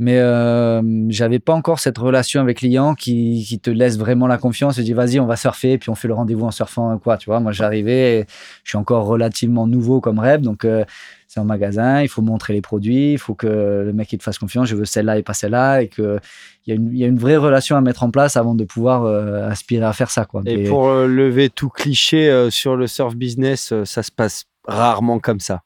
mais 0.00 0.18
euh, 0.18 0.82
j'avais 1.08 1.38
pas 1.38 1.54
encore 1.54 1.78
cette 1.78 1.98
relation 1.98 2.40
avec 2.40 2.58
client 2.58 2.96
qui, 2.96 3.44
qui 3.46 3.60
te 3.60 3.70
laisse 3.70 3.96
vraiment 3.96 4.26
la 4.26 4.38
confiance 4.38 4.76
et 4.78 4.82
dit 4.82 4.92
vas-y 4.92 5.20
on 5.20 5.26
va 5.26 5.36
surfer 5.36 5.78
puis 5.78 5.88
on 5.90 5.94
fait 5.94 6.08
le 6.08 6.14
rendez-vous 6.14 6.44
en 6.44 6.50
surfant 6.50 6.98
quoi 6.98 7.16
tu 7.16 7.26
vois 7.26 7.38
moi 7.38 7.52
j'arrivais 7.52 8.26
je 8.64 8.70
suis 8.70 8.76
encore 8.76 9.06
relativement 9.06 9.68
nouveau 9.68 10.00
comme 10.00 10.18
rêve 10.18 10.40
donc 10.40 10.64
euh, 10.64 10.84
c'est 11.28 11.38
un 11.38 11.44
magasin 11.44 12.02
il 12.02 12.08
faut 12.08 12.22
montrer 12.22 12.54
les 12.54 12.60
produits 12.60 13.12
il 13.12 13.18
faut 13.18 13.34
que 13.34 13.46
le 13.86 13.92
mec 13.92 14.12
il 14.12 14.18
te 14.18 14.24
fasse 14.24 14.38
confiance 14.38 14.66
je 14.66 14.74
veux 14.74 14.84
celle-là 14.84 15.16
et 15.16 15.22
pas 15.22 15.34
celle-là 15.34 15.82
et 15.82 15.88
que 15.88 16.18
il 16.66 16.74
y, 16.74 16.98
y, 16.98 17.04
a 17.04 17.06
une 17.06 17.18
vraie 17.18 17.36
relation 17.36 17.76
à 17.76 17.80
mettre 17.80 18.02
en 18.02 18.10
place 18.10 18.36
avant 18.36 18.56
de 18.56 18.64
pouvoir 18.64 19.04
euh, 19.04 19.48
aspirer 19.48 19.84
à 19.84 19.92
faire 19.92 20.10
ça 20.10 20.24
quoi 20.24 20.42
et, 20.44 20.64
pour 20.64 20.88
lever 20.92 21.50
tout 21.50 21.68
cliché 21.68 22.48
sur 22.50 22.74
le 22.74 22.88
surf 22.88 23.14
business 23.14 23.72
ça 23.84 24.02
se 24.02 24.10
passe 24.10 24.46
rarement 24.66 25.20
comme 25.20 25.38
ça 25.38 25.62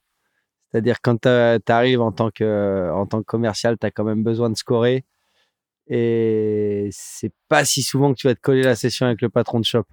c'est-à-dire 0.71 1.01
quand 1.03 1.23
tu 1.23 1.73
arrives 1.73 2.01
en 2.01 2.13
tant 2.13 2.31
que 2.31 2.91
en 2.93 3.07
tant 3.07 3.21
que 3.21 3.27
commercial, 3.27 3.77
tu 3.79 3.87
as 3.87 3.91
quand 3.91 4.05
même 4.05 4.23
besoin 4.23 4.51
de 4.51 4.57
scorer 4.57 5.05
et 5.89 6.89
c'est 6.93 7.33
pas 7.49 7.65
si 7.65 7.83
souvent 7.83 8.13
que 8.13 8.19
tu 8.19 8.27
vas 8.27 8.35
te 8.35 8.41
coller 8.41 8.63
la 8.63 8.77
session 8.77 9.07
avec 9.07 9.23
le 9.23 9.31
patron 9.31 9.59
de 9.59 9.65
shop. 9.65 9.85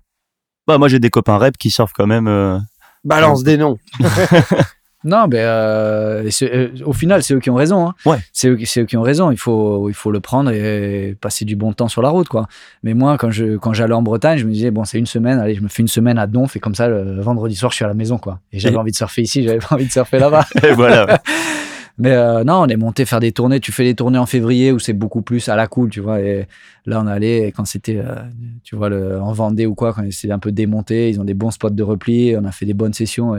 Bah 0.68 0.78
moi 0.78 0.88
j'ai 0.88 1.00
des 1.00 1.10
copains 1.10 1.38
rep 1.38 1.58
qui 1.58 1.70
surfent 1.70 1.94
quand 1.94 2.08
même. 2.08 2.28
Euh, 2.28 2.60
Balance 3.04 3.44
des 3.44 3.58
noms. 3.58 3.78
Non, 5.06 5.28
ben, 5.28 5.38
euh, 5.38 6.30
euh, 6.42 6.70
au 6.84 6.92
final, 6.92 7.22
c'est 7.22 7.36
eux 7.36 7.40
qui 7.40 7.52
ont 7.52 7.56
raison. 7.56 7.88
Hein. 7.88 7.94
Ouais. 8.06 8.18
C'est 8.34 8.50
eux, 8.50 8.58
eux, 8.78 8.86
qui 8.86 8.98
ont 8.98 9.04
raison. 9.04 9.30
Il 9.30 9.38
faut, 9.38 9.88
il 9.88 9.94
faut 9.94 10.10
le 10.10 10.20
prendre 10.20 10.50
et 10.50 11.16
passer 11.22 11.46
du 11.46 11.56
bon 11.56 11.74
temps 11.74 11.88
sur 11.88 12.02
la 12.02 12.10
route, 12.10 12.28
quoi. 12.28 12.48
Mais 12.82 12.96
moi, 12.96 13.18
quand 13.20 13.30
je, 13.30 13.58
quand 13.58 13.72
j'allais 13.72 13.94
en 13.94 14.02
Bretagne, 14.02 14.40
je 14.40 14.46
me 14.46 14.52
disais 14.52 14.72
bon, 14.72 14.84
c'est 14.84 14.98
une 14.98 15.06
semaine. 15.06 15.38
Allez, 15.40 15.54
je 15.54 15.62
me 15.62 15.68
fais 15.68 15.84
une 15.84 15.88
semaine 15.88 16.18
à 16.18 16.26
Donf 16.26 16.56
et 16.56 16.60
comme 16.60 16.74
ça, 16.74 16.88
le 16.88 17.22
vendredi 17.22 17.56
soir, 17.56 17.72
je 17.72 17.76
suis 17.76 17.86
à 17.86 17.88
la 17.88 17.94
maison, 17.94 18.18
quoi. 18.18 18.40
Et 18.52 18.60
j'avais 18.60 18.78
envie 18.78 18.92
de 18.92 18.98
surfer 18.98 19.22
ici, 19.22 19.44
j'avais 19.44 19.60
pas 19.60 19.76
envie 19.76 19.86
de 19.86 19.92
surfer 19.92 20.18
là-bas. 20.18 20.46
et 20.64 20.74
voilà. 20.74 21.22
Mais 21.98 22.12
euh, 22.12 22.44
non, 22.44 22.56
on 22.62 22.68
est 22.68 22.76
monté 22.76 23.06
faire 23.06 23.20
des 23.22 23.32
tournées. 23.32 23.60
Tu 23.60 23.72
fais 23.72 23.84
des 23.84 23.96
tournées 23.96 24.18
en 24.18 24.26
février 24.26 24.72
où 24.72 24.80
c'est 24.80 24.94
beaucoup 24.94 25.22
plus 25.22 25.48
à 25.48 25.56
la 25.56 25.68
cool, 25.68 25.90
tu 25.90 26.02
vois. 26.02 26.20
Et 26.22 26.48
là, 26.86 27.02
on 27.02 27.08
allait 27.08 27.54
quand 27.54 27.66
c'était, 27.66 27.98
euh, 27.98 28.16
tu 28.64 28.76
vois, 28.76 28.90
le, 28.90 29.20
en 29.22 29.32
Vendée 29.32 29.66
ou 29.66 29.76
quoi, 29.76 29.94
quand 29.94 30.06
c'est 30.12 30.32
un 30.32 30.40
peu 30.40 30.52
démonté, 30.52 31.10
ils 31.10 31.20
ont 31.22 31.24
des 31.24 31.34
bons 31.34 31.52
spots 31.52 31.70
de 31.70 31.84
repli. 31.84 32.36
On 32.38 32.44
a 32.44 32.52
fait 32.52 32.66
des 32.66 32.74
bonnes 32.74 32.94
sessions. 32.94 33.36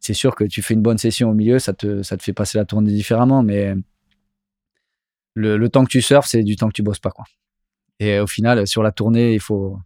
C'est 0.00 0.14
sûr 0.14 0.34
que 0.34 0.44
tu 0.44 0.60
fais 0.60 0.74
une 0.74 0.82
bonne 0.82 0.98
session 0.98 1.30
au 1.30 1.34
milieu, 1.34 1.58
ça 1.58 1.72
te, 1.72 2.02
ça 2.02 2.16
te 2.16 2.22
fait 2.22 2.34
passer 2.34 2.58
la 2.58 2.66
tournée 2.66 2.92
différemment. 2.92 3.42
Mais 3.42 3.74
le, 5.34 5.56
le 5.56 5.68
temps 5.68 5.84
que 5.84 5.90
tu 5.90 6.02
surfes, 6.02 6.26
c'est 6.26 6.42
du 6.42 6.56
temps 6.56 6.68
que 6.68 6.74
tu 6.74 6.82
bosses 6.82 7.00
pas, 7.00 7.10
quoi. 7.10 7.24
Et 8.00 8.18
au 8.18 8.26
final, 8.26 8.66
sur 8.66 8.82
la 8.82 8.92
tournée, 8.92 9.34
il 9.34 9.40
faut, 9.40 9.78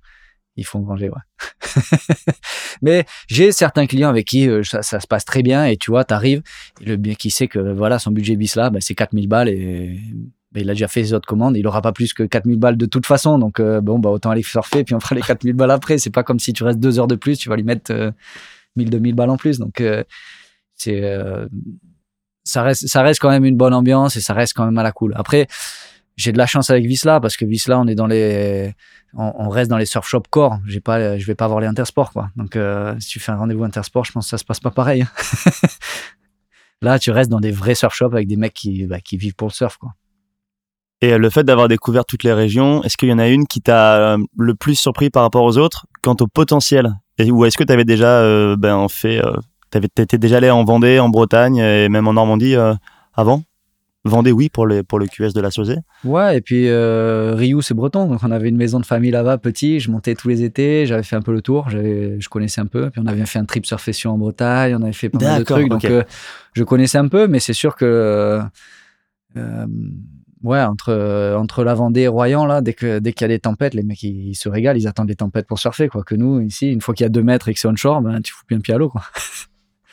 il 0.58 0.64
faut 0.64 0.78
engranger, 0.78 1.08
ouais. 1.08 1.52
Mais 2.82 3.04
j'ai 3.28 3.52
certains 3.52 3.86
clients 3.86 4.08
avec 4.08 4.26
qui 4.26 4.48
euh, 4.48 4.62
ça, 4.62 4.82
se 4.82 5.06
passe 5.06 5.24
très 5.24 5.42
bien 5.42 5.64
et 5.64 5.76
tu 5.76 5.90
vois, 5.90 6.04
tu 6.04 6.14
arrives, 6.14 6.42
le 6.84 6.96
bien 6.96 7.14
qui 7.14 7.30
sait 7.30 7.48
que 7.48 7.58
voilà, 7.72 7.98
son 7.98 8.10
budget 8.10 8.36
bis 8.36 8.56
là, 8.56 8.70
bah, 8.70 8.80
c'est 8.80 8.94
4000 8.94 9.28
balles 9.28 9.48
et 9.48 10.00
bah, 10.52 10.60
il 10.60 10.70
a 10.70 10.72
déjà 10.72 10.88
fait 10.88 11.04
ses 11.04 11.12
autres 11.12 11.28
commandes, 11.28 11.56
il 11.56 11.66
aura 11.66 11.82
pas 11.82 11.92
plus 11.92 12.14
que 12.14 12.22
4000 12.22 12.58
balles 12.58 12.76
de 12.76 12.86
toute 12.86 13.06
façon. 13.06 13.38
Donc 13.38 13.60
euh, 13.60 13.80
bon, 13.80 13.98
bah 13.98 14.10
autant 14.10 14.30
aller 14.30 14.42
surfer 14.42 14.84
puis 14.84 14.94
on 14.94 15.00
fera 15.00 15.14
les 15.14 15.22
4000 15.22 15.54
balles 15.54 15.70
après. 15.70 15.98
C'est 15.98 16.10
pas 16.10 16.22
comme 16.22 16.38
si 16.38 16.52
tu 16.52 16.64
restes 16.64 16.80
deux 16.80 16.98
heures 16.98 17.06
de 17.06 17.16
plus, 17.16 17.38
tu 17.38 17.48
vas 17.48 17.56
lui 17.56 17.64
mettre 17.64 17.92
euh, 17.92 18.10
1000 18.76 18.90
2000 18.90 19.14
balles 19.14 19.30
en 19.30 19.36
plus. 19.36 19.58
Donc 19.58 19.80
euh, 19.80 20.04
c'est 20.74 21.02
ça 22.44 22.62
reste 22.62 22.86
ça 22.88 23.02
reste 23.02 23.20
quand 23.20 23.30
même 23.30 23.44
une 23.44 23.56
bonne 23.56 23.74
ambiance 23.74 24.16
et 24.16 24.20
ça 24.20 24.32
reste 24.32 24.54
quand 24.54 24.64
même 24.64 24.78
à 24.78 24.82
la 24.82 24.92
cool. 24.92 25.12
Après 25.16 25.48
j'ai 26.18 26.32
de 26.32 26.38
la 26.38 26.46
chance 26.46 26.68
avec 26.68 26.84
Visla 26.84 27.20
parce 27.20 27.36
que 27.36 27.46
Visla 27.46 27.78
on 27.78 27.86
est 27.86 27.94
dans 27.94 28.06
les 28.06 28.74
on, 29.14 29.48
reste 29.48 29.70
dans 29.70 29.78
les 29.78 29.86
surf 29.86 30.06
shop 30.06 30.24
core. 30.30 30.58
J'ai 30.66 30.80
pas, 30.80 31.18
je 31.18 31.26
vais 31.26 31.34
pas 31.34 31.46
avoir 31.46 31.60
les 31.60 31.66
intersports, 31.66 32.12
quoi. 32.12 32.30
Donc, 32.36 32.56
euh, 32.56 32.94
si 33.00 33.08
tu 33.08 33.20
fais 33.20 33.32
un 33.32 33.36
rendez-vous 33.36 33.64
intersport, 33.64 34.04
je 34.04 34.12
pense 34.12 34.26
que 34.26 34.30
ça 34.30 34.38
se 34.38 34.44
passe 34.44 34.60
pas 34.60 34.70
pareil. 34.70 35.02
Hein. 35.02 35.50
Là, 36.82 36.98
tu 36.98 37.10
restes 37.10 37.30
dans 37.30 37.40
des 37.40 37.50
vrais 37.50 37.74
surf 37.74 37.94
shops 37.94 38.12
avec 38.12 38.28
des 38.28 38.36
mecs 38.36 38.54
qui, 38.54 38.86
bah, 38.86 39.00
qui 39.00 39.16
vivent 39.16 39.34
pour 39.34 39.48
le 39.48 39.52
surf, 39.52 39.78
quoi. 39.78 39.94
Et 41.00 41.12
euh, 41.12 41.18
le 41.18 41.30
fait 41.30 41.44
d'avoir 41.44 41.68
découvert 41.68 42.04
toutes 42.04 42.24
les 42.24 42.32
régions, 42.32 42.82
est-ce 42.82 42.96
qu'il 42.96 43.08
y 43.08 43.12
en 43.12 43.18
a 43.18 43.28
une 43.28 43.46
qui 43.46 43.60
t'a 43.60 44.14
euh, 44.14 44.18
le 44.36 44.54
plus 44.54 44.74
surpris 44.74 45.10
par 45.10 45.22
rapport 45.22 45.44
aux 45.44 45.56
autres? 45.56 45.86
Quant 46.02 46.16
au 46.20 46.26
potentiel 46.26 46.92
Ou 47.20 47.44
est-ce 47.44 47.56
que 47.56 47.64
tu 47.64 47.72
avais 47.72 47.84
déjà 47.84 48.22
ben, 48.56 48.74
en 48.74 48.88
fait, 48.88 49.20
t'étais 49.70 50.18
déjà 50.18 50.38
allé 50.38 50.50
en 50.50 50.64
Vendée, 50.64 50.98
en 50.98 51.08
Bretagne 51.08 51.58
et 51.58 51.88
même 51.88 52.08
en 52.08 52.14
Normandie 52.14 52.56
avant? 53.14 53.42
Vendée, 54.08 54.32
oui, 54.32 54.48
pour, 54.48 54.66
les, 54.66 54.82
pour 54.82 54.98
le 54.98 55.06
QS 55.06 55.32
de 55.32 55.40
la 55.40 55.50
Sauzée. 55.50 55.78
Ouais, 56.04 56.38
et 56.38 56.40
puis 56.40 56.68
euh, 56.68 57.34
Rioux, 57.34 57.62
c'est 57.62 57.74
breton. 57.74 58.06
Donc, 58.06 58.20
on 58.22 58.30
avait 58.30 58.48
une 58.48 58.56
maison 58.56 58.80
de 58.80 58.86
famille 58.86 59.10
là-bas, 59.10 59.38
petit. 59.38 59.80
Je 59.80 59.90
montais 59.90 60.14
tous 60.14 60.28
les 60.28 60.42
étés. 60.42 60.86
J'avais 60.86 61.02
fait 61.02 61.16
un 61.16 61.22
peu 61.22 61.32
le 61.32 61.42
tour. 61.42 61.68
Je 61.70 62.28
connaissais 62.28 62.60
un 62.60 62.66
peu. 62.66 62.90
Puis, 62.90 63.00
on 63.04 63.06
avait 63.06 63.26
fait 63.26 63.38
un 63.38 63.44
trip 63.44 63.66
surfession 63.66 64.12
en 64.12 64.18
Bretagne. 64.18 64.74
On 64.76 64.82
avait 64.82 64.92
fait 64.92 65.08
pas 65.08 65.18
mal 65.18 65.38
de 65.40 65.44
trucs. 65.44 65.68
Donc, 65.68 65.84
euh, 65.84 66.02
je 66.54 66.64
connaissais 66.64 66.98
un 66.98 67.08
peu, 67.08 67.28
mais 67.28 67.40
c'est 67.40 67.52
sûr 67.52 67.76
que. 67.76 68.40
Euh, 69.36 69.66
ouais, 70.42 70.60
entre, 70.60 71.34
entre 71.36 71.62
la 71.62 71.74
Vendée 71.74 72.02
et 72.02 72.08
Royan, 72.08 72.46
là, 72.46 72.60
dès 72.60 72.74
qu'il 72.74 73.00
dès 73.00 73.12
qu'il 73.12 73.22
y 73.22 73.26
a 73.26 73.28
des 73.28 73.38
tempêtes, 73.38 73.74
les 73.74 73.82
mecs, 73.82 74.02
ils, 74.02 74.34
se 74.34 74.48
régalent. 74.48 74.78
Ils 74.78 74.88
attendent 74.88 75.08
des 75.08 75.16
tempêtes 75.16 75.46
pour 75.46 75.58
surfer, 75.58 75.88
quoi. 75.88 76.02
Que 76.02 76.14
nous, 76.14 76.40
ici, 76.40 76.72
une 76.72 76.80
fois 76.80 76.94
qu'il 76.94 77.04
y 77.04 77.06
a 77.06 77.10
deux 77.10 77.22
mètres 77.22 77.48
et 77.48 77.54
que 77.54 77.60
c'est 77.60 77.68
onshore, 77.68 78.00
ben, 78.00 78.20
tu 78.22 78.32
fous 78.32 78.44
bien 78.48 78.60
pied 78.60 78.74
à 78.74 78.78
l'eau, 78.78 78.88
quoi. 78.88 79.02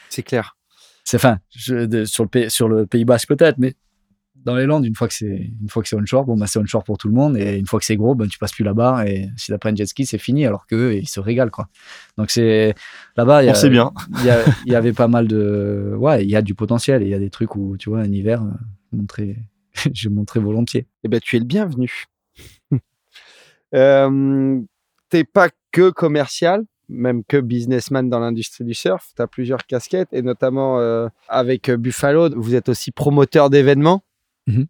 C'est 0.09 0.23
clair. 0.23 0.55
C'est 1.03 1.19
fin. 1.19 1.39
sur 1.49 1.75
le, 1.75 2.49
sur 2.49 2.67
le 2.67 2.85
Pays 2.87 3.05
Basque, 3.05 3.27
peut-être, 3.27 3.57
mais 3.59 3.75
dans 4.45 4.55
les 4.55 4.67
Landes, 4.67 4.85
une 4.85 4.95
fois 4.95 5.07
que 5.07 5.13
c'est 5.13 5.49
une 5.61 5.69
fois 5.69 5.81
que 5.81 5.89
c'est 5.89 5.95
onshore, 5.95 6.23
bon 6.23 6.37
bah 6.37 6.45
c'est 6.47 6.59
onshore 6.59 6.83
pour 6.83 6.99
tout 6.99 7.07
le 7.07 7.15
monde 7.15 7.35
et 7.35 7.57
une 7.57 7.65
fois 7.65 7.79
que 7.79 7.85
c'est 7.85 7.95
gros, 7.97 8.13
ben 8.13 8.27
tu 8.27 8.37
passes 8.37 8.51
plus 8.51 8.63
barre 8.63 9.01
et 9.01 9.29
si 9.35 9.51
t'as 9.51 9.57
pas 9.57 9.69
un 9.69 9.75
jet 9.75 9.87
ski, 9.87 10.05
c'est 10.05 10.19
fini 10.19 10.45
alors 10.45 10.67
que 10.67 10.93
ils 10.93 11.09
se 11.09 11.19
régalent 11.19 11.49
quoi. 11.49 11.67
Donc 12.17 12.29
c'est 12.29 12.75
là-bas, 13.17 13.43
il 13.43 13.47
y, 13.47 13.49
a, 13.49 13.69
bien. 13.69 13.91
il 14.65 14.71
y, 14.71 14.75
avait 14.75 14.93
pas 14.93 15.07
mal 15.07 15.27
de 15.27 15.95
ouais, 15.97 16.23
il 16.23 16.29
y 16.29 16.35
a 16.35 16.43
du 16.43 16.53
potentiel 16.53 17.01
et 17.01 17.05
il 17.05 17.11
y 17.11 17.15
a 17.15 17.19
des 17.19 17.31
trucs 17.31 17.55
où 17.55 17.75
tu 17.77 17.89
vois 17.89 18.01
un 18.01 18.11
hiver 18.11 18.43
euh, 18.43 18.51
montrer 18.91 19.37
je 19.93 20.09
montrais 20.09 20.39
volontiers. 20.39 20.87
Eh 21.03 21.07
ben 21.07 21.19
tu 21.19 21.35
es 21.35 21.39
le 21.39 21.45
bienvenu. 21.45 22.05
euh, 23.73 24.61
t'es 25.09 25.23
pas 25.23 25.49
que 25.71 25.89
commercial, 25.89 26.63
même 26.87 27.23
que 27.23 27.37
businessman 27.37 28.09
dans 28.09 28.19
l'industrie 28.19 28.63
du 28.63 28.75
surf. 28.75 29.11
Tu 29.15 29.23
as 29.23 29.27
plusieurs 29.27 29.65
casquettes 29.65 30.09
et 30.11 30.21
notamment 30.21 30.79
euh, 30.79 31.07
avec 31.29 31.71
Buffalo, 31.71 32.29
vous 32.35 32.53
êtes 32.53 32.69
aussi 32.69 32.91
promoteur 32.91 33.49
d'événements. 33.49 34.03
Mhm. 34.47 34.67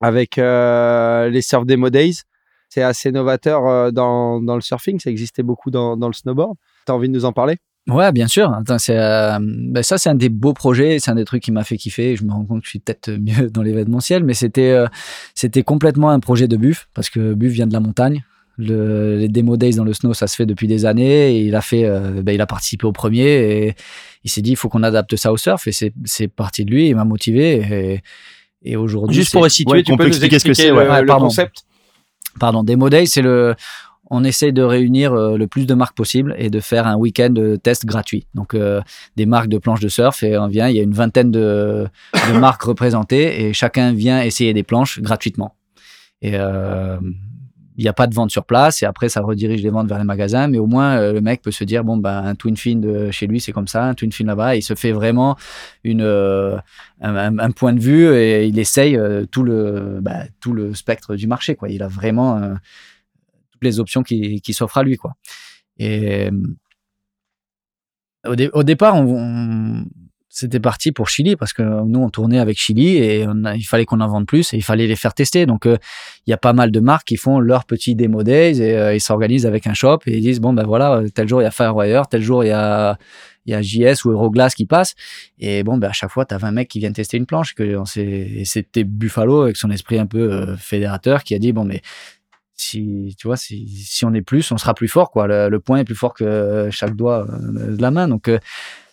avec 0.00 0.38
euh, 0.38 1.28
les 1.28 1.42
Surf 1.42 1.66
Demo 1.66 1.90
Days. 1.90 2.22
C'est 2.68 2.82
assez 2.82 3.10
novateur 3.10 3.66
euh, 3.66 3.90
dans, 3.90 4.40
dans, 4.40 4.54
le 4.54 4.60
surfing, 4.60 5.00
ça 5.00 5.10
existait 5.10 5.42
beaucoup 5.42 5.70
dans, 5.70 5.96
dans 5.96 6.06
le 6.06 6.12
snowboard. 6.12 6.54
Tu 6.86 6.92
as 6.92 6.94
envie 6.94 7.08
de 7.08 7.12
nous 7.12 7.24
en 7.24 7.32
parler? 7.32 7.56
Ouais, 7.88 8.12
bien 8.12 8.28
sûr. 8.28 8.52
Attends, 8.52 8.76
euh, 8.90 9.38
ben 9.40 9.82
ça, 9.82 9.98
c'est 9.98 10.08
un 10.08 10.14
des 10.14 10.28
beaux 10.28 10.52
projets. 10.52 10.98
C'est 11.00 11.10
un 11.10 11.16
des 11.16 11.24
trucs 11.24 11.42
qui 11.42 11.50
m'a 11.50 11.64
fait 11.64 11.76
kiffer. 11.76 12.14
Je 12.14 12.24
me 12.24 12.30
rends 12.30 12.44
compte 12.44 12.60
que 12.60 12.66
je 12.66 12.70
suis 12.70 12.78
peut-être 12.78 13.10
mieux 13.10 13.50
dans 13.50 13.62
l'événementiel, 13.62 14.22
mais 14.22 14.34
c'était, 14.34 14.84
c'était 15.34 15.64
complètement 15.64 16.10
un 16.10 16.20
projet 16.20 16.46
de 16.46 16.56
Buff 16.56 16.88
parce 16.94 17.10
que 17.10 17.34
Buff 17.34 17.52
vient 17.52 17.66
de 17.66 17.72
la 17.72 17.80
montagne. 17.80 18.24
Le, 18.58 19.16
les 19.16 19.28
demo 19.28 19.56
days 19.56 19.74
dans 19.76 19.84
le 19.84 19.94
snow, 19.94 20.12
ça 20.12 20.26
se 20.26 20.36
fait 20.36 20.46
depuis 20.46 20.68
des 20.68 20.84
années. 20.84 21.32
Et 21.36 21.40
il 21.40 21.54
a 21.56 21.62
fait, 21.62 21.88
ben, 22.22 22.32
il 22.32 22.40
a 22.40 22.46
participé 22.46 22.86
au 22.86 22.92
premier 22.92 23.24
et 23.24 23.74
il 24.22 24.30
s'est 24.30 24.42
dit, 24.42 24.50
il 24.50 24.56
faut 24.56 24.68
qu'on 24.68 24.82
adapte 24.82 25.16
ça 25.16 25.32
au 25.32 25.36
surf. 25.36 25.66
Et 25.66 25.72
c'est, 25.72 25.92
c'est 26.04 26.28
parti 26.28 26.64
de 26.64 26.70
lui. 26.70 26.88
Il 26.88 26.94
m'a 26.94 27.04
motivé. 27.04 27.54
Et, 27.72 28.02
et 28.62 28.76
aujourd'hui, 28.76 29.16
juste 29.16 29.32
pour 29.32 29.50
situer, 29.50 29.82
tu 29.82 29.96
peux 29.96 30.04
nous 30.04 30.08
expliquer 30.08 30.38
ce 30.38 30.44
que 30.44 30.54
c'est 30.54 30.70
le, 30.70 30.76
le 30.76 31.18
concept. 31.18 31.64
Pardon, 32.38 32.62
Demo 32.62 32.88
Day, 32.90 33.06
c'est 33.06 33.22
le 33.22 33.54
on 34.10 34.24
essaye 34.24 34.52
de 34.52 34.62
réunir 34.62 35.12
euh, 35.12 35.36
le 35.36 35.46
plus 35.46 35.66
de 35.66 35.74
marques 35.74 35.96
possible 35.96 36.34
et 36.36 36.50
de 36.50 36.58
faire 36.60 36.86
un 36.86 36.96
week-end 36.96 37.30
de 37.30 37.56
test 37.56 37.86
gratuit. 37.86 38.26
Donc 38.34 38.54
euh, 38.54 38.82
des 39.16 39.24
marques 39.24 39.48
de 39.48 39.58
planches 39.58 39.80
de 39.80 39.88
surf 39.88 40.22
et 40.24 40.36
on 40.36 40.48
vient, 40.48 40.68
il 40.68 40.76
y 40.76 40.80
a 40.80 40.82
une 40.82 40.92
vingtaine 40.92 41.30
de, 41.30 41.86
de 42.14 42.32
marques 42.38 42.62
représentées 42.62 43.44
et 43.44 43.52
chacun 43.52 43.92
vient 43.92 44.20
essayer 44.20 44.52
des 44.52 44.64
planches 44.64 45.00
gratuitement. 45.00 45.54
Et 46.22 46.32
euh, 46.34 46.98
il 47.80 47.84
n'y 47.84 47.88
a 47.88 47.94
pas 47.94 48.06
de 48.06 48.14
vente 48.14 48.30
sur 48.30 48.44
place 48.44 48.82
et 48.82 48.86
après 48.86 49.08
ça 49.08 49.22
redirige 49.22 49.62
les 49.62 49.70
ventes 49.70 49.88
vers 49.88 49.96
les 49.96 50.04
magasins. 50.04 50.48
Mais 50.48 50.58
au 50.58 50.66
moins 50.66 50.98
euh, 50.98 51.14
le 51.14 51.22
mec 51.22 51.40
peut 51.40 51.50
se 51.50 51.64
dire 51.64 51.82
bon 51.82 51.96
ben 51.96 52.22
un 52.22 52.34
twin 52.34 52.54
fin 52.54 52.76
de 52.76 53.10
chez 53.10 53.26
lui 53.26 53.40
c'est 53.40 53.52
comme 53.52 53.68
ça 53.68 53.86
un 53.86 53.94
twin 53.94 54.12
fin 54.12 54.24
là-bas. 54.24 54.54
Il 54.56 54.62
se 54.62 54.74
fait 54.74 54.92
vraiment 54.92 55.38
une 55.82 56.02
euh, 56.02 56.58
un, 57.00 57.50
point 57.52 57.72
de 57.72 57.80
vue 57.80 58.14
et 58.14 58.44
il 58.44 58.58
essaye 58.58 58.98
euh, 58.98 59.24
tout 59.24 59.42
le 59.44 60.00
bah, 60.02 60.24
tout 60.40 60.52
le 60.52 60.74
spectre 60.74 61.16
du 61.16 61.26
marché 61.26 61.56
quoi. 61.56 61.70
Il 61.70 61.82
a 61.82 61.88
vraiment 61.88 62.38
toutes 63.50 63.64
les 63.64 63.80
options 63.80 64.02
qui, 64.02 64.42
qui 64.42 64.52
s'offrent 64.52 64.76
à 64.76 64.82
lui 64.82 64.98
quoi. 64.98 65.14
Et 65.78 66.28
au, 68.26 68.34
au 68.52 68.62
départ 68.62 68.94
on, 68.96 69.86
c'était 70.32 70.60
parti 70.60 70.92
pour 70.92 71.08
Chili 71.08 71.34
parce 71.34 71.52
que 71.52 71.62
nous 71.62 71.98
on 71.98 72.08
tournait 72.08 72.38
avec 72.38 72.56
Chili 72.56 72.96
et 72.96 73.26
il 73.56 73.64
fallait 73.64 73.84
qu'on 73.84 74.00
en 74.00 74.06
vende 74.06 74.26
plus 74.26 74.54
et 74.54 74.56
il 74.56 74.62
fallait 74.62 74.86
les 74.86 74.94
faire 74.94 75.12
tester. 75.12 75.44
Donc 75.44 75.66
euh, 75.66 75.76
il 76.26 76.30
y 76.30 76.32
a 76.32 76.36
pas 76.36 76.52
mal 76.52 76.70
de 76.70 76.78
marques 76.78 77.08
qui 77.08 77.16
font 77.16 77.40
leur 77.40 77.64
petit 77.64 77.96
démo 77.96 78.22
days 78.22 78.62
et 78.62 78.76
euh, 78.76 78.94
ils 78.94 79.00
s'organisent 79.00 79.44
avec 79.44 79.66
un 79.66 79.74
shop 79.74 79.98
et 80.06 80.16
ils 80.16 80.22
disent 80.22 80.40
bon 80.40 80.52
ben 80.52 80.62
voilà 80.64 81.02
tel 81.12 81.28
jour 81.28 81.42
il 81.42 81.44
y 81.44 81.48
a 81.48 81.50
Firewire, 81.50 82.06
tel 82.06 82.22
jour 82.22 82.44
il 82.44 82.48
y 82.48 82.52
a 82.52 82.96
il 83.46 83.52
y 83.52 83.54
a 83.54 83.60
JS 83.60 84.04
ou 84.04 84.12
Euroglass 84.12 84.54
qui 84.54 84.66
passe. 84.66 84.94
Et 85.40 85.64
bon 85.64 85.78
ben 85.78 85.88
à 85.88 85.92
chaque 85.92 86.10
fois 86.10 86.24
tu 86.24 86.32
as 86.32 86.38
20 86.38 86.52
mecs 86.52 86.68
qui 86.68 86.78
viennent 86.78 86.92
tester 86.92 87.16
une 87.16 87.26
planche 87.26 87.54
que 87.54 87.64
et 87.98 88.44
c'était 88.44 88.84
Buffalo 88.84 89.42
avec 89.42 89.56
son 89.56 89.70
esprit 89.72 89.98
un 89.98 90.06
peu 90.06 90.32
euh, 90.32 90.56
fédérateur 90.56 91.24
qui 91.24 91.34
a 91.34 91.40
dit 91.40 91.52
bon 91.52 91.64
mais 91.64 91.82
si 92.54 93.16
tu 93.18 93.26
vois 93.26 93.36
si, 93.36 93.66
si 93.68 94.04
on 94.04 94.14
est 94.14 94.22
plus 94.22 94.52
on 94.52 94.58
sera 94.58 94.74
plus 94.74 94.86
fort 94.86 95.10
quoi. 95.10 95.26
Le, 95.26 95.58
point 95.58 95.78
est 95.78 95.84
plus 95.84 95.96
fort 95.96 96.14
que 96.14 96.68
chaque 96.70 96.94
doigt 96.94 97.26
de 97.28 97.82
la 97.82 97.90
main. 97.90 98.06
Donc 98.06 98.30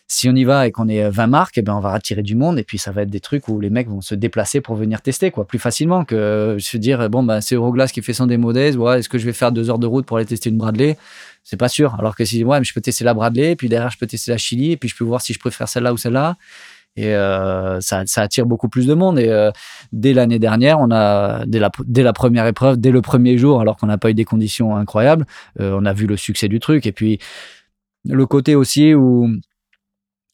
si 0.07 0.29
on 0.29 0.35
y 0.35 0.43
va 0.43 0.67
et 0.67 0.71
qu'on 0.71 0.87
est 0.87 1.09
20 1.09 1.27
marques, 1.27 1.57
eh 1.57 1.61
ben 1.61 1.73
on 1.75 1.79
va 1.79 1.91
attirer 1.91 2.23
du 2.23 2.35
monde 2.35 2.57
et 2.59 2.63
puis 2.63 2.77
ça 2.77 2.91
va 2.91 3.01
être 3.01 3.09
des 3.09 3.19
trucs 3.19 3.47
où 3.49 3.59
les 3.59 3.69
mecs 3.69 3.89
vont 3.89 4.01
se 4.01 4.15
déplacer 4.15 4.61
pour 4.61 4.75
venir 4.75 5.01
tester 5.01 5.31
quoi, 5.31 5.45
plus 5.45 5.59
facilement 5.59 6.05
que 6.05 6.57
se 6.59 6.77
dire 6.77 7.09
bon 7.09 7.23
bah 7.23 7.41
c'est 7.41 7.55
Euroglass 7.55 7.91
qui 7.91 8.01
fait 8.01 8.13
son 8.13 8.25
démo 8.25 8.53
ouais, 8.53 8.99
est-ce 8.99 9.09
que 9.09 9.17
je 9.17 9.25
vais 9.25 9.33
faire 9.33 9.51
deux 9.51 9.69
heures 9.69 9.79
de 9.79 9.87
route 9.87 10.05
pour 10.05 10.17
aller 10.17 10.25
tester 10.25 10.49
une 10.49 10.57
Bradley? 10.57 10.97
C'est 11.43 11.57
pas 11.57 11.69
sûr. 11.69 11.95
Alors 11.97 12.15
que 12.15 12.25
si 12.25 12.43
ouais, 12.43 12.59
mais 12.59 12.65
je 12.65 12.73
peux 12.73 12.81
tester 12.81 13.05
la 13.05 13.13
Bradley, 13.13 13.55
puis 13.55 13.69
derrière 13.69 13.89
je 13.89 13.97
peux 13.97 14.07
tester 14.07 14.31
la 14.31 14.37
Chili 14.37 14.73
et 14.73 14.77
puis 14.77 14.89
je 14.89 14.95
peux 14.95 15.05
voir 15.05 15.21
si 15.21 15.33
je 15.33 15.39
préfère 15.39 15.69
celle-là 15.69 15.93
ou 15.93 15.97
celle-là. 15.97 16.35
Et 16.97 17.15
euh, 17.15 17.79
ça, 17.79 18.03
attire 18.17 18.45
beaucoup 18.45 18.69
plus 18.69 18.87
de 18.87 18.93
monde. 18.95 19.19
Et 19.19 19.29
euh, 19.29 19.51
dès 19.93 20.13
l'année 20.13 20.39
dernière, 20.39 20.79
on 20.79 20.91
a 20.91 21.45
dès 21.45 21.59
la, 21.59 22.13
première 22.13 22.47
épreuve, 22.47 22.77
dès 22.77 22.91
le 22.91 23.01
premier 23.01 23.37
jour, 23.37 23.61
alors 23.61 23.77
qu'on 23.77 23.85
n'a 23.85 23.99
pas 23.99 24.09
eu 24.09 24.15
des 24.15 24.25
conditions 24.25 24.75
incroyables, 24.75 25.25
euh, 25.61 25.77
on 25.79 25.85
a 25.85 25.93
vu 25.93 26.07
le 26.07 26.17
succès 26.17 26.47
du 26.47 26.59
truc. 26.59 26.87
Et 26.87 26.91
puis 26.91 27.19
le 28.03 28.25
côté 28.25 28.55
aussi 28.55 28.95
où 28.95 29.29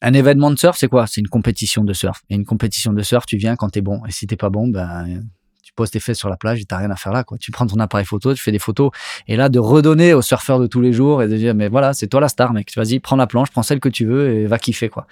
un 0.04 0.12
événement 0.12 0.50
de 0.50 0.58
surf, 0.58 0.76
c'est 0.78 0.88
quoi? 0.88 1.06
C'est 1.06 1.20
une 1.20 1.28
compétition 1.28 1.82
de 1.82 1.92
surf. 1.94 2.22
Et 2.28 2.34
une 2.34 2.44
compétition 2.44 2.92
de 2.92 3.02
surf, 3.02 3.24
tu 3.24 3.38
viens 3.38 3.56
quand 3.56 3.70
t'es 3.70 3.80
bon. 3.80 4.04
Et 4.06 4.12
si 4.12 4.26
t'es 4.26 4.36
pas 4.36 4.50
bon, 4.50 4.68
ben 4.68 5.22
tu 5.62 5.72
poses 5.72 5.90
tes 5.90 5.98
fesses 5.98 6.18
sur 6.18 6.28
la 6.28 6.36
plage 6.36 6.60
et 6.60 6.64
t'as 6.66 6.76
rien 6.76 6.90
à 6.90 6.96
faire 6.96 7.12
là. 7.12 7.24
Quoi. 7.24 7.38
Tu 7.38 7.50
prends 7.50 7.66
ton 7.66 7.80
appareil 7.80 8.04
photo, 8.04 8.34
tu 8.34 8.42
fais 8.42 8.52
des 8.52 8.58
photos. 8.58 8.90
Et 9.28 9.36
là, 9.36 9.48
de 9.48 9.58
redonner 9.58 10.12
aux 10.12 10.20
surfeurs 10.20 10.60
de 10.60 10.66
tous 10.66 10.82
les 10.82 10.92
jours 10.92 11.22
et 11.22 11.28
de 11.28 11.36
dire, 11.36 11.54
mais 11.54 11.68
voilà, 11.68 11.94
c'est 11.94 12.06
toi 12.06 12.20
la 12.20 12.28
star, 12.28 12.52
mec. 12.52 12.70
Vas-y, 12.76 13.00
prends 13.00 13.16
la 13.16 13.26
planche, 13.26 13.50
prends 13.50 13.62
celle 13.62 13.80
que 13.80 13.88
tu 13.88 14.04
veux 14.04 14.30
et 14.30 14.46
va 14.46 14.58
kiffer, 14.58 14.90
quoi. 14.90 15.06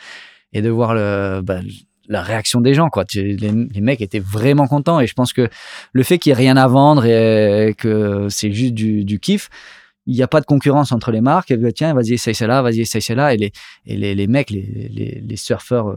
Et 0.53 0.61
de 0.61 0.69
voir 0.69 0.93
le, 0.93 1.41
bah, 1.43 1.61
la 2.09 2.21
réaction 2.21 2.61
des 2.61 2.75
gens, 2.75 2.91
quoi. 2.91 3.07
Les, 3.15 3.35
les, 3.35 3.81
mecs 3.81 4.03
étaient 4.03 4.21
vraiment 4.21 4.67
contents. 4.67 5.01
Et 5.01 5.07
je 5.07 5.15
pense 5.15 5.33
que 5.33 5.49
le 5.93 6.03
fait 6.03 6.19
qu'il 6.19 6.31
n'y 6.31 6.39
ait 6.39 6.43
rien 6.43 6.59
à 6.59 6.69
vendre 6.69 7.07
et 7.07 7.75
que 7.79 8.27
c'est 8.29 8.53
juste 8.53 8.75
du, 8.75 9.07
du 9.07 9.19
kiff, 9.21 9.49
il 10.07 10.15
n'y 10.15 10.23
a 10.23 10.29
pas 10.29 10.41
de 10.41 10.47
concurrence 10.47 10.91
entre 10.93 11.13
les 11.13 11.21
marques. 11.21 11.51
Et, 11.51 11.57
bah, 11.57 11.73
tiens, 11.73 11.95
vas-y, 11.95 12.15
essaye 12.15 12.35
celle-là, 12.35 12.63
vas-y, 12.63 12.81
essaye 12.81 13.03
celle-là. 13.03 13.35
Et 13.35 13.37
les, 13.37 13.53
et 13.87 13.97
les, 13.97 14.15
les 14.15 14.27
mecs, 14.27 14.51
les, 14.51 14.63
les, 14.91 15.23
les 15.25 15.37
surfeurs 15.37 15.89
euh, 15.89 15.97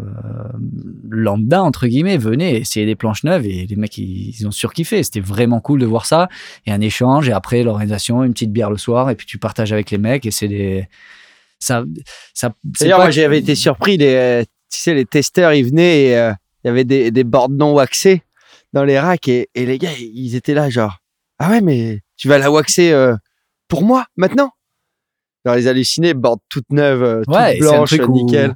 lambda, 1.09 1.63
entre 1.63 1.87
guillemets, 1.87 2.17
venaient 2.17 2.59
essayer 2.59 2.85
des 2.85 2.95
planches 2.95 3.23
neuves 3.23 3.45
et 3.45 3.65
les 3.65 3.75
mecs, 3.75 3.97
ils, 3.97 4.45
ont 4.45 4.51
surkiffé. 4.51 5.01
C'était 5.03 5.21
vraiment 5.21 5.59
cool 5.59 5.79
de 5.79 5.85
voir 5.85 6.05
ça. 6.05 6.29
Et 6.65 6.71
un 6.71 6.81
échange, 6.81 7.29
et 7.29 7.31
après, 7.31 7.63
l'organisation, 7.63 8.23
une 8.23 8.33
petite 8.33 8.51
bière 8.51 8.69
le 8.69 8.77
soir, 8.77 9.09
et 9.09 9.15
puis 9.15 9.25
tu 9.25 9.39
partages 9.39 9.73
avec 9.73 9.91
les 9.91 9.97
mecs, 9.97 10.25
et 10.25 10.31
c'est 10.31 10.47
des. 10.47 10.87
Ça, 11.59 11.83
ça, 12.33 12.53
D'ailleurs, 12.79 12.99
moi, 12.99 13.09
j'avais 13.11 13.39
été 13.39 13.55
surpris. 13.55 13.97
Les, 13.97 14.43
tu 14.71 14.79
sais, 14.79 14.93
les 14.93 15.05
testeurs, 15.05 15.53
ils 15.53 15.65
venaient 15.65 16.03
et 16.03 16.17
euh, 16.17 16.33
il 16.63 16.67
y 16.67 16.69
avait 16.69 16.83
des, 16.83 17.11
des 17.11 17.23
bords 17.23 17.49
non 17.49 17.73
waxés 17.73 18.23
dans 18.73 18.83
les 18.83 18.99
racks 18.99 19.27
et, 19.29 19.49
et 19.55 19.65
les 19.65 19.77
gars, 19.77 19.91
ils 19.97 20.35
étaient 20.35 20.53
là, 20.53 20.69
genre, 20.69 20.97
ah 21.39 21.49
ouais, 21.49 21.61
mais 21.61 22.01
tu 22.17 22.27
vas 22.27 22.37
la 22.37 22.51
waxer. 22.51 22.91
Euh, 22.91 23.15
pour 23.67 23.83
moi 23.83 24.05
maintenant. 24.15 24.51
Alors 25.45 25.57
les 25.57 25.67
hallucinés, 25.67 26.13
bordent 26.13 26.39
toutes 26.49 26.71
neuves, 26.71 27.03
euh, 27.03 27.21
toutes 27.23 27.59
blanches, 27.59 27.93
nickel. 27.93 28.55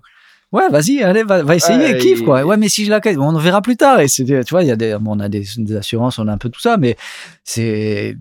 Ouais, 0.51 0.67
vas-y, 0.69 1.03
allez, 1.03 1.23
va, 1.23 1.43
va 1.43 1.55
essayer, 1.55 1.97
kiffe 1.99 2.23
quoi. 2.23 2.43
Ouais, 2.43 2.57
mais 2.57 2.69
si 2.69 2.83
je 2.83 2.89
la 2.89 2.99
on 3.19 3.37
verra 3.37 3.61
plus 3.61 3.77
tard. 3.77 3.99
Et 3.99 4.07
c'est, 4.07 4.25
tu 4.25 4.49
vois, 4.49 4.63
il 4.63 4.67
y 4.67 4.71
a 4.71 4.75
des, 4.75 4.97
on 5.05 5.19
a 5.19 5.29
des, 5.29 5.45
des, 5.57 5.75
assurances, 5.75 6.17
on 6.17 6.27
a 6.27 6.33
un 6.33 6.39
peu 6.39 6.49
tout 6.49 6.59
ça, 6.59 6.77
mais 6.77 6.97
c'est, 7.43 8.17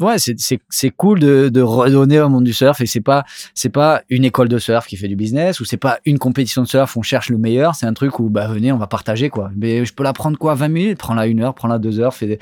ouais, 0.00 0.16
c'est, 0.18 0.90
cool 0.90 1.20
de, 1.20 1.48
de 1.48 1.60
redonner 1.60 2.20
au 2.20 2.28
monde 2.28 2.42
du 2.42 2.52
surf. 2.52 2.80
Et 2.80 2.86
c'est 2.86 3.00
pas, 3.00 3.24
c'est 3.54 3.68
pas 3.68 4.02
une 4.08 4.24
école 4.24 4.48
de 4.48 4.58
surf 4.58 4.88
qui 4.88 4.96
fait 4.96 5.06
du 5.06 5.14
business 5.14 5.60
ou 5.60 5.64
c'est 5.64 5.76
pas 5.76 6.00
une 6.04 6.18
compétition 6.18 6.62
de 6.62 6.66
surf. 6.66 6.96
On 6.96 7.02
cherche 7.02 7.30
le 7.30 7.38
meilleur. 7.38 7.76
C'est 7.76 7.86
un 7.86 7.94
truc 7.94 8.18
où, 8.18 8.28
bah, 8.28 8.48
venez, 8.48 8.72
on 8.72 8.78
va 8.78 8.88
partager 8.88 9.30
quoi. 9.30 9.52
Mais 9.54 9.84
je 9.84 9.94
peux 9.94 10.02
la 10.02 10.12
prendre 10.12 10.36
quoi, 10.36 10.54
20 10.54 10.68
minutes, 10.68 10.98
prends-la 10.98 11.28
une 11.28 11.40
heure, 11.42 11.54
prends-la 11.54 11.78
deux 11.78 12.00
heures, 12.00 12.14
fais, 12.14 12.40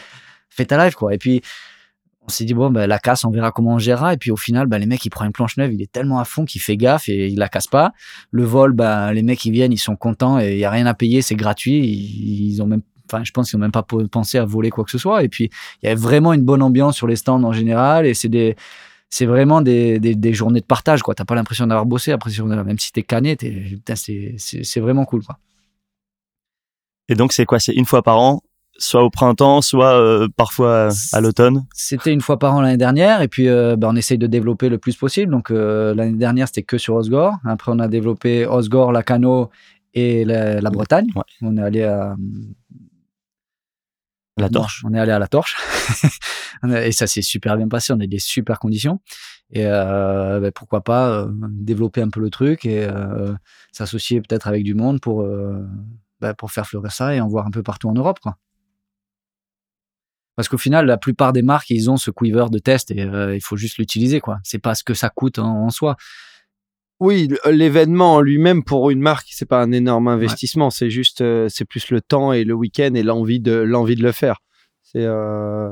fais 0.48 0.64
ta 0.64 0.82
live 0.82 0.94
quoi. 0.94 1.12
Et 1.12 1.18
puis 1.18 1.42
on 2.26 2.30
s'est 2.30 2.44
dit 2.44 2.54
bon 2.54 2.70
ben 2.70 2.86
la 2.86 2.98
casse 2.98 3.24
on 3.24 3.30
verra 3.30 3.52
comment 3.52 3.74
on 3.74 3.78
gérera. 3.78 4.14
Et 4.14 4.16
puis 4.16 4.30
au 4.30 4.36
final 4.36 4.66
ben, 4.66 4.78
les 4.78 4.86
mecs 4.86 5.04
ils 5.04 5.10
prennent 5.10 5.28
une 5.28 5.32
planche 5.32 5.56
neuve 5.56 5.72
il 5.72 5.82
est 5.82 5.90
tellement 5.90 6.18
à 6.18 6.24
fond 6.24 6.44
qu'il 6.44 6.60
fait 6.60 6.76
gaffe 6.76 7.08
et 7.08 7.28
il 7.28 7.38
la 7.38 7.48
casse 7.48 7.66
pas. 7.66 7.92
Le 8.30 8.44
vol 8.44 8.72
ben 8.72 9.12
les 9.12 9.22
mecs 9.22 9.44
ils 9.44 9.52
viennent 9.52 9.72
ils 9.72 9.78
sont 9.78 9.96
contents 9.96 10.38
et 10.40 10.52
il 10.54 10.58
y 10.58 10.64
a 10.64 10.70
rien 10.70 10.86
à 10.86 10.94
payer 10.94 11.22
c'est 11.22 11.36
gratuit. 11.36 11.78
Ils, 11.78 12.60
ont 12.62 12.66
même 12.66 12.82
enfin 13.10 13.22
je 13.24 13.30
pense 13.30 13.50
qu'ils 13.50 13.56
ont 13.56 13.60
même 13.60 13.72
pas 13.72 13.84
pensé 14.10 14.38
à 14.38 14.44
voler 14.44 14.70
quoi 14.70 14.84
que 14.84 14.90
ce 14.90 14.98
soit. 14.98 15.22
Et 15.22 15.28
puis 15.28 15.50
il 15.82 15.88
y 15.88 15.92
a 15.92 15.94
vraiment 15.94 16.32
une 16.32 16.42
bonne 16.42 16.62
ambiance 16.62 16.96
sur 16.96 17.06
les 17.06 17.16
stands 17.16 17.42
en 17.42 17.52
général 17.52 18.06
et 18.06 18.14
c'est 18.14 18.28
des 18.28 18.56
c'est 19.08 19.26
vraiment 19.26 19.62
des, 19.62 20.00
des, 20.00 20.32
journées 20.32 20.60
de 20.60 20.66
partage 20.66 21.02
quoi. 21.02 21.14
T'as 21.14 21.24
pas 21.24 21.36
l'impression 21.36 21.66
d'avoir 21.66 21.86
bossé. 21.86 22.10
Après 22.10 22.30
même 22.42 22.78
si 22.78 22.92
t'es 22.92 23.02
cané 23.04 23.36
c'est 23.94 24.34
c'est 24.38 24.80
vraiment 24.80 25.04
cool 25.04 25.22
quoi. 25.24 25.38
Et 27.08 27.14
donc 27.14 27.32
c'est 27.32 27.44
quoi? 27.46 27.60
C'est 27.60 27.72
une 27.72 27.86
fois 27.86 28.02
par 28.02 28.18
an? 28.18 28.42
Soit 28.78 29.02
au 29.02 29.10
printemps, 29.10 29.62
soit 29.62 30.00
euh, 30.00 30.28
parfois 30.36 30.88
à 31.12 31.20
l'automne 31.20 31.66
C'était 31.74 32.12
une 32.12 32.20
fois 32.20 32.38
par 32.38 32.54
an 32.54 32.60
l'année 32.60 32.76
dernière, 32.76 33.22
et 33.22 33.28
puis 33.28 33.48
euh, 33.48 33.76
ben, 33.76 33.88
on 33.90 33.96
essaye 33.96 34.18
de 34.18 34.26
développer 34.26 34.68
le 34.68 34.78
plus 34.78 34.96
possible. 34.96 35.32
Donc 35.32 35.50
euh, 35.50 35.94
l'année 35.94 36.16
dernière, 36.16 36.46
c'était 36.48 36.62
que 36.62 36.78
sur 36.78 36.94
Osgore. 36.94 37.34
Après, 37.44 37.72
on 37.72 37.78
a 37.78 37.88
développé 37.88 38.46
Osgore, 38.46 38.92
Lacano 38.92 39.50
et 39.94 40.24
la, 40.24 40.70
Bretagne. 40.70 41.08
On 41.42 41.56
est 41.56 41.62
allé 41.62 41.82
à 41.82 42.14
la 44.36 44.48
torche. 44.50 44.84
on 44.84 44.92
est 44.92 44.98
allé 44.98 45.12
à 45.12 45.18
la 45.18 45.28
torche. 45.28 45.56
et 46.68 46.92
ça 46.92 47.06
s'est 47.06 47.22
super 47.22 47.56
bien 47.56 47.68
passé. 47.68 47.92
On 47.94 48.00
a 48.00 48.06
des 48.06 48.18
super 48.18 48.58
conditions. 48.58 49.00
Et 49.52 49.64
ben, 49.64 50.50
pourquoi 50.54 50.82
pas 50.82 51.26
développer 51.50 52.02
un 52.02 52.10
peu 52.10 52.20
le 52.20 52.28
truc 52.28 52.66
et 52.66 52.86
s'associer 53.72 54.20
peut-être 54.20 54.48
avec 54.48 54.64
du 54.64 54.74
monde 54.74 55.00
pour, 55.00 55.26
ben, 56.20 56.34
pour 56.34 56.50
faire 56.50 56.66
fleurir 56.66 56.92
ça 56.92 57.14
et 57.14 57.20
en 57.20 57.28
voir 57.28 57.46
un 57.46 57.50
peu 57.50 57.62
partout 57.62 57.88
en 57.88 57.94
Europe. 57.94 58.18
Quoi. 58.20 58.36
Parce 60.36 60.48
qu'au 60.48 60.58
final, 60.58 60.86
la 60.86 60.98
plupart 60.98 61.32
des 61.32 61.42
marques, 61.42 61.70
ils 61.70 61.90
ont 61.90 61.96
ce 61.96 62.10
quiver 62.10 62.46
de 62.50 62.58
test 62.58 62.90
et 62.90 63.00
euh, 63.00 63.34
il 63.34 63.40
faut 63.40 63.56
juste 63.56 63.78
l'utiliser, 63.78 64.20
quoi. 64.20 64.38
C'est 64.44 64.58
pas 64.58 64.74
ce 64.74 64.84
que 64.84 64.92
ça 64.92 65.08
coûte 65.08 65.38
en, 65.38 65.70
soi. 65.70 65.96
Oui, 67.00 67.28
l'événement 67.46 68.14
en 68.14 68.20
lui-même 68.20 68.62
pour 68.62 68.90
une 68.90 69.00
marque, 69.00 69.28
c'est 69.30 69.48
pas 69.48 69.62
un 69.62 69.72
énorme 69.72 70.08
investissement. 70.08 70.70
C'est 70.70 70.90
juste, 70.90 71.22
euh, 71.22 71.48
c'est 71.48 71.64
plus 71.64 71.90
le 71.90 72.02
temps 72.02 72.32
et 72.32 72.44
le 72.44 72.54
week-end 72.54 72.92
et 72.94 73.02
l'envie 73.02 73.40
de 73.40 73.52
l'envie 73.52 73.96
de 73.96 74.02
le 74.02 74.12
faire. 74.12 74.40
C'est 74.82 75.04
euh, 75.04 75.70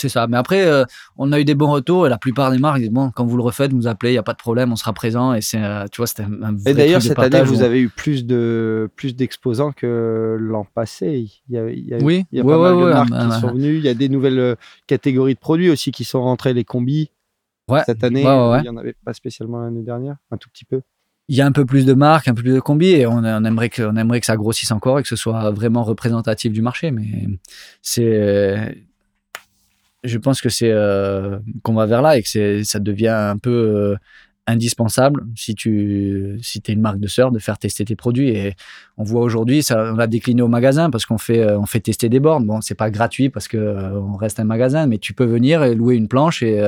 c'est 0.00 0.08
ça. 0.08 0.26
Mais 0.26 0.36
après, 0.36 0.66
euh, 0.66 0.84
on 1.16 1.32
a 1.32 1.40
eu 1.40 1.44
des 1.44 1.54
bons 1.54 1.70
retours 1.70 2.06
et 2.06 2.10
la 2.10 2.18
plupart 2.18 2.50
des 2.50 2.58
marques 2.58 2.78
disent 2.80 2.90
bon, 2.90 3.10
quand 3.10 3.24
vous 3.24 3.36
le 3.36 3.42
refaites, 3.42 3.72
vous 3.72 3.86
appelez, 3.86 4.10
il 4.10 4.14
n'y 4.14 4.18
a 4.18 4.22
pas 4.22 4.32
de 4.32 4.38
problème, 4.38 4.72
on 4.72 4.76
sera 4.76 4.92
présent. 4.92 5.34
Et 5.34 5.40
c'est, 5.40 5.62
euh, 5.62 5.86
tu 5.92 5.98
vois, 5.98 6.06
c'était 6.06 6.22
un 6.22 6.56
Et 6.66 6.74
d'ailleurs, 6.74 7.02
cette 7.02 7.18
année, 7.18 7.42
vous 7.42 7.62
avez 7.62 7.80
eu 7.80 7.88
plus 7.88 8.24
de 8.24 8.88
plus 8.96 9.14
d'exposants 9.14 9.72
que 9.72 10.36
l'an 10.40 10.66
passé. 10.74 11.28
Il 11.48 11.54
y 11.54 11.58
a, 11.58 11.70
il 11.70 11.86
y 11.86 11.94
a, 11.94 11.98
oui, 11.98 12.24
il 12.32 12.38
y 12.38 12.40
a 12.40 12.44
pas 12.44 12.58
mal 12.58 12.76
de 12.76 12.90
marques 12.90 13.32
qui 13.32 13.40
sont 13.40 13.52
venues. 13.52 13.76
Il 13.76 13.84
y 13.84 13.88
a 13.88 13.94
des 13.94 14.08
nouvelles 14.08 14.38
euh, 14.38 14.54
catégories 14.86 15.34
de 15.34 15.40
produits 15.40 15.70
aussi 15.70 15.92
qui 15.92 16.04
sont 16.04 16.22
rentrées, 16.22 16.54
les 16.54 16.64
combis. 16.64 17.10
Cette 17.86 18.02
année, 18.02 18.22
il 18.22 18.62
n'y 18.62 18.68
en 18.68 18.76
avait 18.76 18.96
pas 19.04 19.14
spécialement 19.14 19.60
l'année 19.60 19.82
dernière, 19.82 20.16
un 20.32 20.36
tout 20.36 20.48
petit 20.50 20.64
peu 20.64 20.82
il 21.30 21.36
y 21.36 21.42
a 21.42 21.46
un 21.46 21.52
peu 21.52 21.64
plus 21.64 21.86
de 21.86 21.94
marques, 21.94 22.26
un 22.26 22.34
peu 22.34 22.42
plus 22.42 22.54
de 22.54 22.58
combis, 22.58 22.90
et 22.90 23.06
on, 23.06 23.18
on, 23.18 23.44
aimerait 23.44 23.68
que, 23.68 23.82
on 23.84 23.94
aimerait 23.94 24.18
que 24.18 24.26
ça 24.26 24.36
grossisse 24.36 24.72
encore 24.72 24.98
et 24.98 25.02
que 25.02 25.08
ce 25.08 25.14
soit 25.14 25.52
vraiment 25.52 25.84
représentatif 25.84 26.52
du 26.52 26.60
marché. 26.60 26.90
Mais 26.90 27.28
c'est, 27.82 28.76
je 30.04 30.18
pense 30.18 30.40
que 30.40 30.48
c'est 30.48 30.70
euh, 30.70 31.38
qu'on 31.62 31.74
va 31.74 31.86
vers 31.86 32.02
là 32.02 32.16
et 32.16 32.22
que 32.22 32.62
ça 32.62 32.78
devient 32.78 33.08
un 33.08 33.36
peu 33.36 33.50
euh, 33.50 33.96
indispensable 34.46 35.26
si 35.36 35.54
tu 35.54 36.38
si 36.42 36.62
es 36.66 36.72
une 36.72 36.80
marque 36.80 36.98
de 36.98 37.06
sœur 37.06 37.30
de 37.30 37.38
faire 37.38 37.58
tester 37.58 37.84
tes 37.84 37.96
produits. 37.96 38.30
Et 38.30 38.54
on 38.96 39.04
voit 39.04 39.22
aujourd'hui 39.22 39.62
ça 39.62 39.92
on 39.92 39.96
l'a 39.96 40.06
décliné 40.06 40.42
au 40.42 40.48
magasin 40.48 40.90
parce 40.90 41.06
qu'on 41.06 41.18
fait 41.18 41.40
euh, 41.40 41.58
on 41.58 41.66
fait 41.66 41.80
tester 41.80 42.08
des 42.08 42.20
bornes. 42.20 42.46
Bon 42.46 42.60
c'est 42.60 42.74
pas 42.74 42.90
gratuit 42.90 43.28
parce 43.28 43.48
que 43.48 43.58
on 43.58 44.16
reste 44.16 44.40
un 44.40 44.44
magasin 44.44 44.86
mais 44.86 44.98
tu 44.98 45.12
peux 45.12 45.26
venir 45.26 45.62
et 45.62 45.74
louer 45.74 45.96
une 45.96 46.08
planche 46.08 46.42
et 46.42 46.60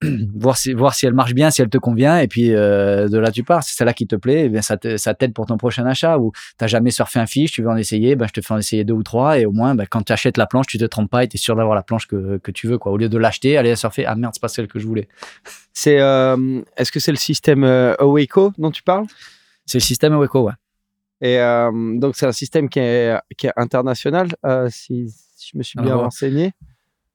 voir 0.34 0.56
si 0.56 0.72
voir 0.74 0.94
si 0.94 1.06
elle 1.06 1.14
marche 1.14 1.34
bien, 1.34 1.50
si 1.50 1.60
elle 1.60 1.68
te 1.68 1.78
convient, 1.78 2.18
et 2.18 2.28
puis 2.28 2.54
euh, 2.54 3.08
de 3.08 3.18
là 3.18 3.32
tu 3.32 3.42
pars. 3.42 3.64
C'est 3.64 3.76
celle-là 3.76 3.94
qui 3.94 4.06
te 4.06 4.14
plaît, 4.14 4.44
eh 4.44 4.48
bien 4.48 4.62
ça 4.62 4.76
t'aide 4.76 5.32
pour 5.32 5.46
ton 5.46 5.56
prochain 5.56 5.84
achat. 5.86 6.18
Ou 6.18 6.32
t'as 6.56 6.68
jamais 6.68 6.90
surfé 6.90 7.18
un 7.18 7.26
fiche, 7.26 7.52
tu 7.52 7.62
veux 7.62 7.68
en 7.68 7.76
essayer, 7.76 8.14
ben 8.14 8.26
je 8.28 8.32
te 8.32 8.40
fais 8.40 8.54
en 8.54 8.58
essayer 8.58 8.84
deux 8.84 8.94
ou 8.94 9.02
trois, 9.02 9.38
et 9.38 9.46
au 9.46 9.52
moins 9.52 9.74
ben, 9.74 9.86
quand 9.90 10.02
tu 10.02 10.12
achètes 10.12 10.36
la 10.36 10.46
planche, 10.46 10.66
tu 10.66 10.78
te 10.78 10.84
trompes 10.84 11.10
pas 11.10 11.24
et 11.24 11.28
t'es 11.28 11.38
sûr 11.38 11.56
d'avoir 11.56 11.74
la 11.74 11.82
planche 11.82 12.06
que, 12.06 12.38
que 12.38 12.50
tu 12.52 12.68
veux 12.68 12.78
quoi. 12.78 12.92
Au 12.92 12.96
lieu 12.96 13.08
de 13.08 13.18
l'acheter, 13.18 13.56
aller 13.56 13.74
surfer, 13.74 14.06
ah 14.06 14.14
merde 14.14 14.34
c'est 14.34 14.40
pas 14.40 14.48
celle 14.48 14.68
que 14.68 14.78
je 14.78 14.86
voulais. 14.86 15.08
C'est 15.74 16.00
euh, 16.00 16.60
est-ce 16.76 16.90
que 16.90 16.98
c'est 16.98 17.12
le 17.12 17.18
système 17.18 17.62
euh, 17.62 17.94
dont 18.58 18.70
tu 18.72 18.82
parles? 18.82 19.06
C'est 19.64 19.78
le 19.78 19.82
système 19.82 20.12
Aweco, 20.12 20.42
ouais. 20.42 20.52
Et 21.20 21.38
euh, 21.38 21.70
donc 21.98 22.16
c'est 22.16 22.26
un 22.26 22.32
système 22.32 22.68
qui 22.68 22.80
est, 22.80 23.16
qui 23.36 23.46
est 23.46 23.52
international, 23.54 24.28
si, 24.70 25.08
si, 25.36 25.50
je 25.52 25.56
me 25.56 25.62
suis 25.62 25.78
bien 25.80 25.94
renseigné. 25.94 26.50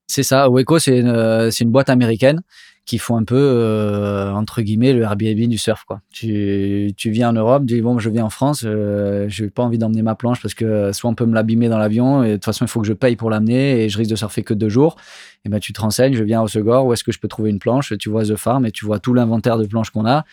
C'est 0.07 0.23
ça. 0.23 0.47
C'est 0.80 0.97
une, 0.97 1.51
c'est 1.51 1.65
une 1.65 1.72
boîte 1.72 1.89
américaine 1.89 2.41
qui 2.85 2.97
font 2.97 3.15
un 3.15 3.23
peu 3.23 3.38
euh, 3.38 4.31
entre 4.34 4.61
guillemets 4.61 4.91
le 4.91 5.03
Airbnb 5.03 5.47
du 5.47 5.57
surf 5.57 5.85
quoi. 5.85 6.01
Tu, 6.11 6.91
tu 6.97 7.11
viens 7.11 7.30
en 7.30 7.34
Europe, 7.34 7.64
tu 7.65 7.76
dis 7.76 7.81
bon 7.81 7.97
je 7.97 8.10
viens 8.10 8.26
en 8.26 8.30
France, 8.30 8.64
euh, 8.65 9.26
je 9.30 9.45
n'ai 9.45 9.49
pas 9.49 9.64
envie 9.64 9.77
d'emmener 9.77 10.01
ma 10.01 10.15
planche 10.15 10.41
parce 10.41 10.53
que 10.53 10.91
soit 10.91 11.10
on 11.10 11.15
peut 11.15 11.26
me 11.26 11.34
l'abîmer 11.34 11.69
dans 11.69 11.77
l'avion 11.77 12.23
et 12.23 12.31
de 12.31 12.34
toute 12.35 12.45
façon 12.45 12.65
il 12.65 12.68
faut 12.68 12.81
que 12.81 12.88
je 12.88 12.93
paye 12.93 13.15
pour 13.15 13.30
l'amener 13.30 13.84
et 13.84 13.89
je 13.89 13.97
risque 13.97 14.11
de 14.11 14.15
surfer 14.18 14.43
que 14.43 14.53
deux 14.53 14.69
jours. 14.69 14.97
Et 15.45 15.49
ben 15.49 15.60
tu 15.60 15.72
te 15.72 15.80
renseignes, 15.80 16.14
je 16.14 16.23
viens 16.23 16.41
au 16.41 16.47
Segor, 16.47 16.85
où 16.85 16.93
est-ce 16.93 17.03
que 17.03 17.11
je 17.11 17.19
peux 17.19 17.27
trouver 17.30 17.51
une 17.51 17.60
planche? 17.60 17.93
Tu 17.97 18.10
vois 18.10 18.26
The 18.26 18.35
Farm 18.35 18.65
et 18.65 18.72
tu 18.72 18.85
vois 18.85 18.99
tout 18.99 19.14
l'inventaire 19.14 19.57
de 19.57 19.65
planches 19.65 19.89
qu'on 19.89 20.05
a, 20.05 20.26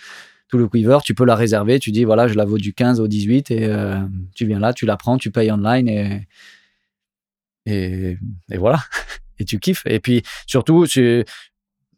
tout 0.48 0.58
le 0.58 0.68
quiver, 0.68 0.98
tu 1.04 1.14
peux 1.14 1.24
la 1.24 1.36
réserver, 1.36 1.78
tu 1.78 1.92
dis 1.92 2.04
voilà 2.04 2.26
je 2.26 2.34
la 2.34 2.44
vaux 2.44 2.58
du 2.58 2.74
15 2.74 2.98
au 2.98 3.06
18 3.06 3.52
et 3.52 3.66
euh, 3.66 4.00
tu 4.34 4.46
viens 4.46 4.58
là, 4.58 4.72
tu 4.72 4.86
la 4.86 4.96
prends, 4.96 5.18
tu 5.18 5.30
payes 5.30 5.52
online 5.52 5.88
et 5.88 6.26
et, 7.66 8.16
voilà 8.56 8.80
et 9.38 9.44
tu 9.44 9.60
kiffes. 9.60 9.82
Et 9.86 10.00
puis 10.00 10.22
surtout, 10.46 10.86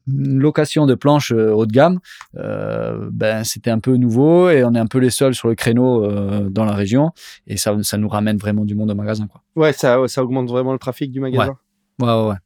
location 0.06 0.86
de 0.86 0.94
planches 0.94 1.32
haut 1.32 1.66
de 1.66 1.72
gamme, 1.72 2.00
ben 2.34 3.44
c'était 3.44 3.70
un 3.70 3.78
peu 3.78 3.96
nouveau 3.96 4.50
et 4.50 4.64
on 4.64 4.74
est 4.74 4.78
un 4.78 4.86
peu 4.86 4.98
les 4.98 5.10
seuls 5.10 5.34
sur 5.34 5.48
le 5.48 5.54
créneau 5.54 6.06
dans 6.50 6.64
la 6.64 6.74
région 6.74 7.10
et 7.46 7.56
ça, 7.56 7.76
ça 7.82 7.98
nous 7.98 8.08
ramène 8.08 8.36
vraiment 8.36 8.64
du 8.64 8.74
monde 8.74 8.90
au 8.90 8.94
magasin 8.94 9.26
quoi. 9.26 9.42
Ouais, 9.54 9.72
ça, 9.72 9.98
ça 10.08 10.22
augmente 10.22 10.48
vraiment 10.48 10.72
le 10.72 10.78
trafic 10.78 11.10
du 11.10 11.20
magasin. 11.20 11.56
Ouais, 12.00 12.08
ouais, 12.08 12.28
ouais. 12.28 12.36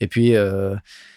Et 0.00 0.08
puis 0.08 0.34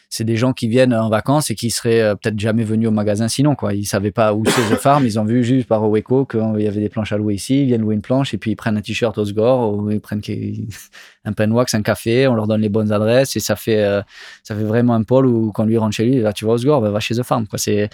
c'est 0.10 0.24
des 0.24 0.38
gens 0.38 0.54
qui 0.54 0.68
viennent 0.68 0.94
en 0.94 1.10
vacances 1.10 1.52
et 1.52 1.56
qui 1.56 1.70
seraient 1.70 2.02
euh, 2.02 2.16
peut-être 2.16 2.40
jamais 2.40 2.64
venus 2.64 2.88
au 2.88 2.92
magasin 2.92 3.28
sinon 3.28 3.56
quoi. 3.56 3.74
Ils 3.74 3.86
savaient 3.86 4.12
pas 4.12 4.34
où 4.34 4.44
c'est 4.46 4.76
The 4.76 4.80
Farm, 4.80 5.06
ils 5.06 5.20
ont 5.20 5.26
vu 5.26 5.44
juste 5.44 5.68
par 5.68 5.84
Oweco 5.84 6.26
qu'il 6.26 6.62
y 6.62 6.68
avait 6.68 6.80
des 6.80 6.90
planches 6.90 7.12
à 7.12 7.18
louer 7.18 7.36
ici, 7.36 7.62
ils 7.62 7.66
viennent 7.68 7.82
louer 7.82 7.96
une 7.96 8.02
planche 8.02 8.34
et 8.34 8.38
puis 8.38 8.52
ils 8.52 8.56
prennent 8.56 8.78
un 8.78 8.82
t-shirt 8.82 9.18
au 9.18 9.26
Sgore 9.26 9.74
ou 9.74 9.92
ils 9.92 10.02
prennent 10.02 10.22
un 11.26 11.34
penwax, 11.34 11.76
un 11.76 11.84
café, 11.84 12.28
on 12.28 12.34
leur 12.34 12.48
donne 12.48 12.62
les 12.62 12.70
bonnes 12.70 12.92
adresses 12.92 13.36
et 13.36 13.40
ça 13.40 13.56
fait 13.56 13.84
euh, 13.84 14.02
ça 14.44 14.56
fait 14.56 14.64
vraiment 14.64 14.96
un 14.96 15.04
pôle 15.04 15.28
où 15.28 15.52
quand 15.52 15.66
lui 15.66 15.78
rentre 15.78 15.96
chez 15.96 16.06
lui, 16.06 16.20
là 16.20 16.34
tu 16.34 16.46
vas 16.46 16.54
au 16.54 16.58
Sgore, 16.58 16.82
bah, 16.82 16.90
va 16.90 17.00
chez 17.00 17.16
The 17.16 17.24
Farm 17.24 17.48
quoi. 17.48 17.60
C'est 17.60 17.90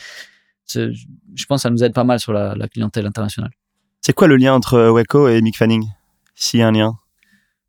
je 0.73 1.45
pense 1.47 1.59
que 1.59 1.63
ça 1.63 1.69
nous 1.69 1.83
aide 1.83 1.93
pas 1.93 2.03
mal 2.03 2.19
sur 2.19 2.33
la, 2.33 2.55
clientèle 2.67 3.05
internationale. 3.05 3.51
C'est 4.01 4.13
quoi 4.13 4.27
le 4.27 4.35
lien 4.35 4.53
entre 4.53 4.79
Oweco 4.79 5.27
et 5.27 5.41
Mick 5.41 5.57
Fanning? 5.57 5.85
S'il 6.33 6.61
y 6.61 6.63
a 6.63 6.67
un 6.67 6.71
lien? 6.71 6.97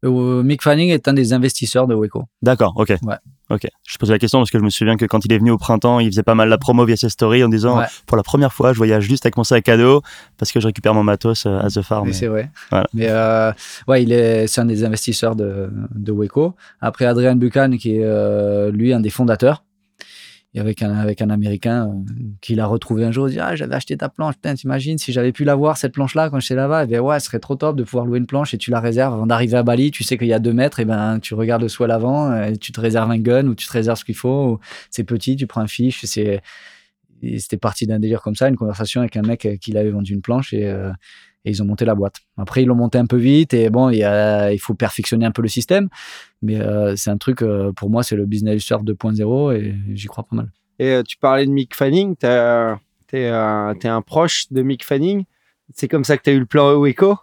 Euh, 0.05 0.43
Mick 0.43 0.63
Fanning 0.63 0.91
est 0.91 1.09
un 1.09 1.13
des 1.13 1.33
investisseurs 1.33 1.87
de 1.87 1.95
Weco. 1.95 2.25
D'accord, 2.43 2.75
ok. 2.77 2.95
Ouais. 3.03 3.17
Ok. 3.49 3.67
Je 3.87 3.99
pose 3.99 4.11
la 4.11 4.19
question 4.19 4.41
parce 4.41 4.51
que 4.51 4.59
je 4.59 4.65
me 4.65 4.71
souviens 4.71 4.97
que 4.97 5.05
quand 5.05 5.25
il 5.25 5.33
est 5.33 5.39
venu 5.39 5.51
au 5.51 5.59
printemps, 5.59 6.01
il 6.01 6.09
faisait 6.11 6.23
pas 6.23 6.35
mal 6.35 6.49
la 6.49 6.59
promo 6.59 6.85
via 6.85 6.97
ses 6.97 7.09
stories 7.09 7.45
en 7.45 7.49
disant 7.49 7.81
pour 8.07 8.17
la 8.17 8.23
première 8.23 8.53
fois, 8.53 8.73
je 8.73 8.79
voyage 8.79 9.05
juste 9.05 9.25
avec 9.25 9.37
mon 9.37 9.45
sac 9.45 9.69
à 9.69 9.77
dos 9.77 10.03
parce 10.39 10.51
que 10.53 10.61
je 10.61 10.67
récupère 10.67 10.95
mon 10.95 11.05
matos 11.05 11.47
euh, 11.47 11.59
à 11.61 11.69
The 11.69 11.83
Farm. 11.83 12.13
C'est 12.13 12.27
vrai. 12.27 12.51
Mais 12.93 13.09
euh, 13.09 13.53
ouais, 13.87 14.03
il 14.03 14.13
est, 14.13 14.47
c'est 14.47 14.61
un 14.61 14.65
des 14.65 14.85
investisseurs 14.85 15.37
de, 15.37 15.71
de 15.95 16.13
Weco. 16.13 16.55
Après 16.81 17.05
Adrian 17.05 17.37
Buchan, 17.37 17.71
qui 17.79 17.97
est 17.97 18.71
lui 18.71 18.93
un 18.93 19.01
des 19.01 19.11
fondateurs 19.11 19.63
avec 20.59 20.83
un, 20.83 20.93
avec 20.93 21.23
un 21.23 21.31
Américain 21.31 21.89
euh, 21.89 22.13
qui 22.41 22.55
l'a 22.55 22.67
retrouvé 22.67 23.05
un 23.05 23.13
jour, 23.13 23.29
il 23.29 23.33
dit 23.33 23.41
Ah, 23.41 23.57
j'avais 23.57 23.75
acheté 23.75 23.97
ta 23.97 24.09
planche, 24.09 24.35
putain, 24.35 24.55
t'imagines 24.55 24.99
si 24.99 25.13
j'avais 25.13 25.33
pu 25.33 25.45
l'avoir, 25.45 25.77
cette 25.77 25.93
planche-là, 25.93 26.31
quand 26.31 26.41
j'étais 26.41 26.55
là-bas, 26.55 26.85
eh 26.85 26.87
bien 26.87 27.01
ouais, 27.01 27.21
ce 27.21 27.27
serait 27.27 27.39
trop 27.39 27.57
top 27.57 27.77
de 27.77 27.85
pouvoir 27.85 28.07
louer 28.07 28.19
une 28.19 28.27
planche 28.27 28.55
et 28.55 28.59
tu 28.59 28.71
la 28.71 28.81
réserves 28.81 29.15
avant 29.15 29.27
d'arriver 29.27 29.57
à 29.57 29.63
Bali, 29.63 29.91
tu 29.91 30.05
sais 30.05 30.19
qu'il 30.19 30.29
y 30.29 30.33
a 30.33 30.39
deux 30.39 30.53
mètres, 30.53 30.81
et 30.81 30.85
ben 30.85 31.19
tu 31.21 31.35
regardes 31.35 31.63
le 31.63 31.83
à 31.83 31.87
l'avant, 31.87 32.43
et 32.43 32.57
tu 32.57 32.73
te 32.73 32.81
réserves 32.81 33.11
un 33.11 33.19
gun 33.19 33.47
ou 33.49 33.55
tu 33.55 33.67
te 33.67 33.73
réserves 33.73 33.99
ce 33.99 34.05
qu'il 34.05 34.15
faut, 34.15 34.61
c'est 34.91 35.05
petit, 35.05 35.37
tu 35.37 35.47
prends 35.47 35.61
un 35.61 35.67
fiche, 35.67 36.05
c'est. 36.05 36.41
C'était 37.39 37.57
parti 37.57 37.87
d'un 37.87 37.99
délire 37.99 38.21
comme 38.21 38.35
ça, 38.37 38.47
une 38.47 38.57
conversation 38.57 39.01
avec 39.01 39.17
un 39.17 39.23
mec 39.23 39.49
qui 39.61 39.73
l'avait 39.73 39.91
vendu 39.91 40.13
une 40.13 40.21
planche 40.21 40.53
et, 40.53 40.67
euh, 40.67 40.93
ils 41.51 41.63
ont 41.63 41.67
monté 41.67 41.85
la 41.85 41.95
boîte. 41.95 42.17
Après, 42.37 42.63
ils 42.63 42.67
l'ont 42.67 42.75
monté 42.75 42.99
un 42.99 43.07
peu 43.07 43.17
vite 43.17 43.55
et 43.55 43.71
bon, 43.71 43.91
il, 43.91 44.59
faut 44.61 44.75
perfectionner 44.75 45.27
un 45.27 45.31
peu 45.31 45.43
le 45.43 45.49
système. 45.49 45.89
Mais 46.43 46.61
euh, 46.61 46.97
c'est 46.97 47.11
un 47.11 47.19
truc, 47.19 47.43
euh, 47.43 47.73
pour 47.73 47.91
moi, 47.91 48.03
c'est 48.03 48.17
le 48.17 48.27
business 48.27 48.63
surf 48.63 48.83
2.0 48.83 49.57
et 49.57 49.75
j'y 49.95 50.07
crois 50.07 50.25
pas 50.25 50.37
mal. 50.37 50.51
Et 50.79 50.91
euh, 50.91 51.03
tu 51.03 51.17
parlais 51.17 51.47
de 51.47 51.51
Mick 51.51 51.75
Fanning, 51.75 52.17
tu 52.17 52.27
es, 52.27 53.29
un 53.29 54.03
proche 54.05 54.47
de 54.51 54.63
Mick 54.63 54.85
Fanning. 54.85 55.25
C'est 55.75 55.89
comme 55.89 56.05
ça 56.05 56.17
que 56.17 56.23
tu 56.23 56.31
as 56.31 56.33
eu 56.35 56.39
le 56.39 56.47
plan 56.47 56.85
Eco? 56.85 57.17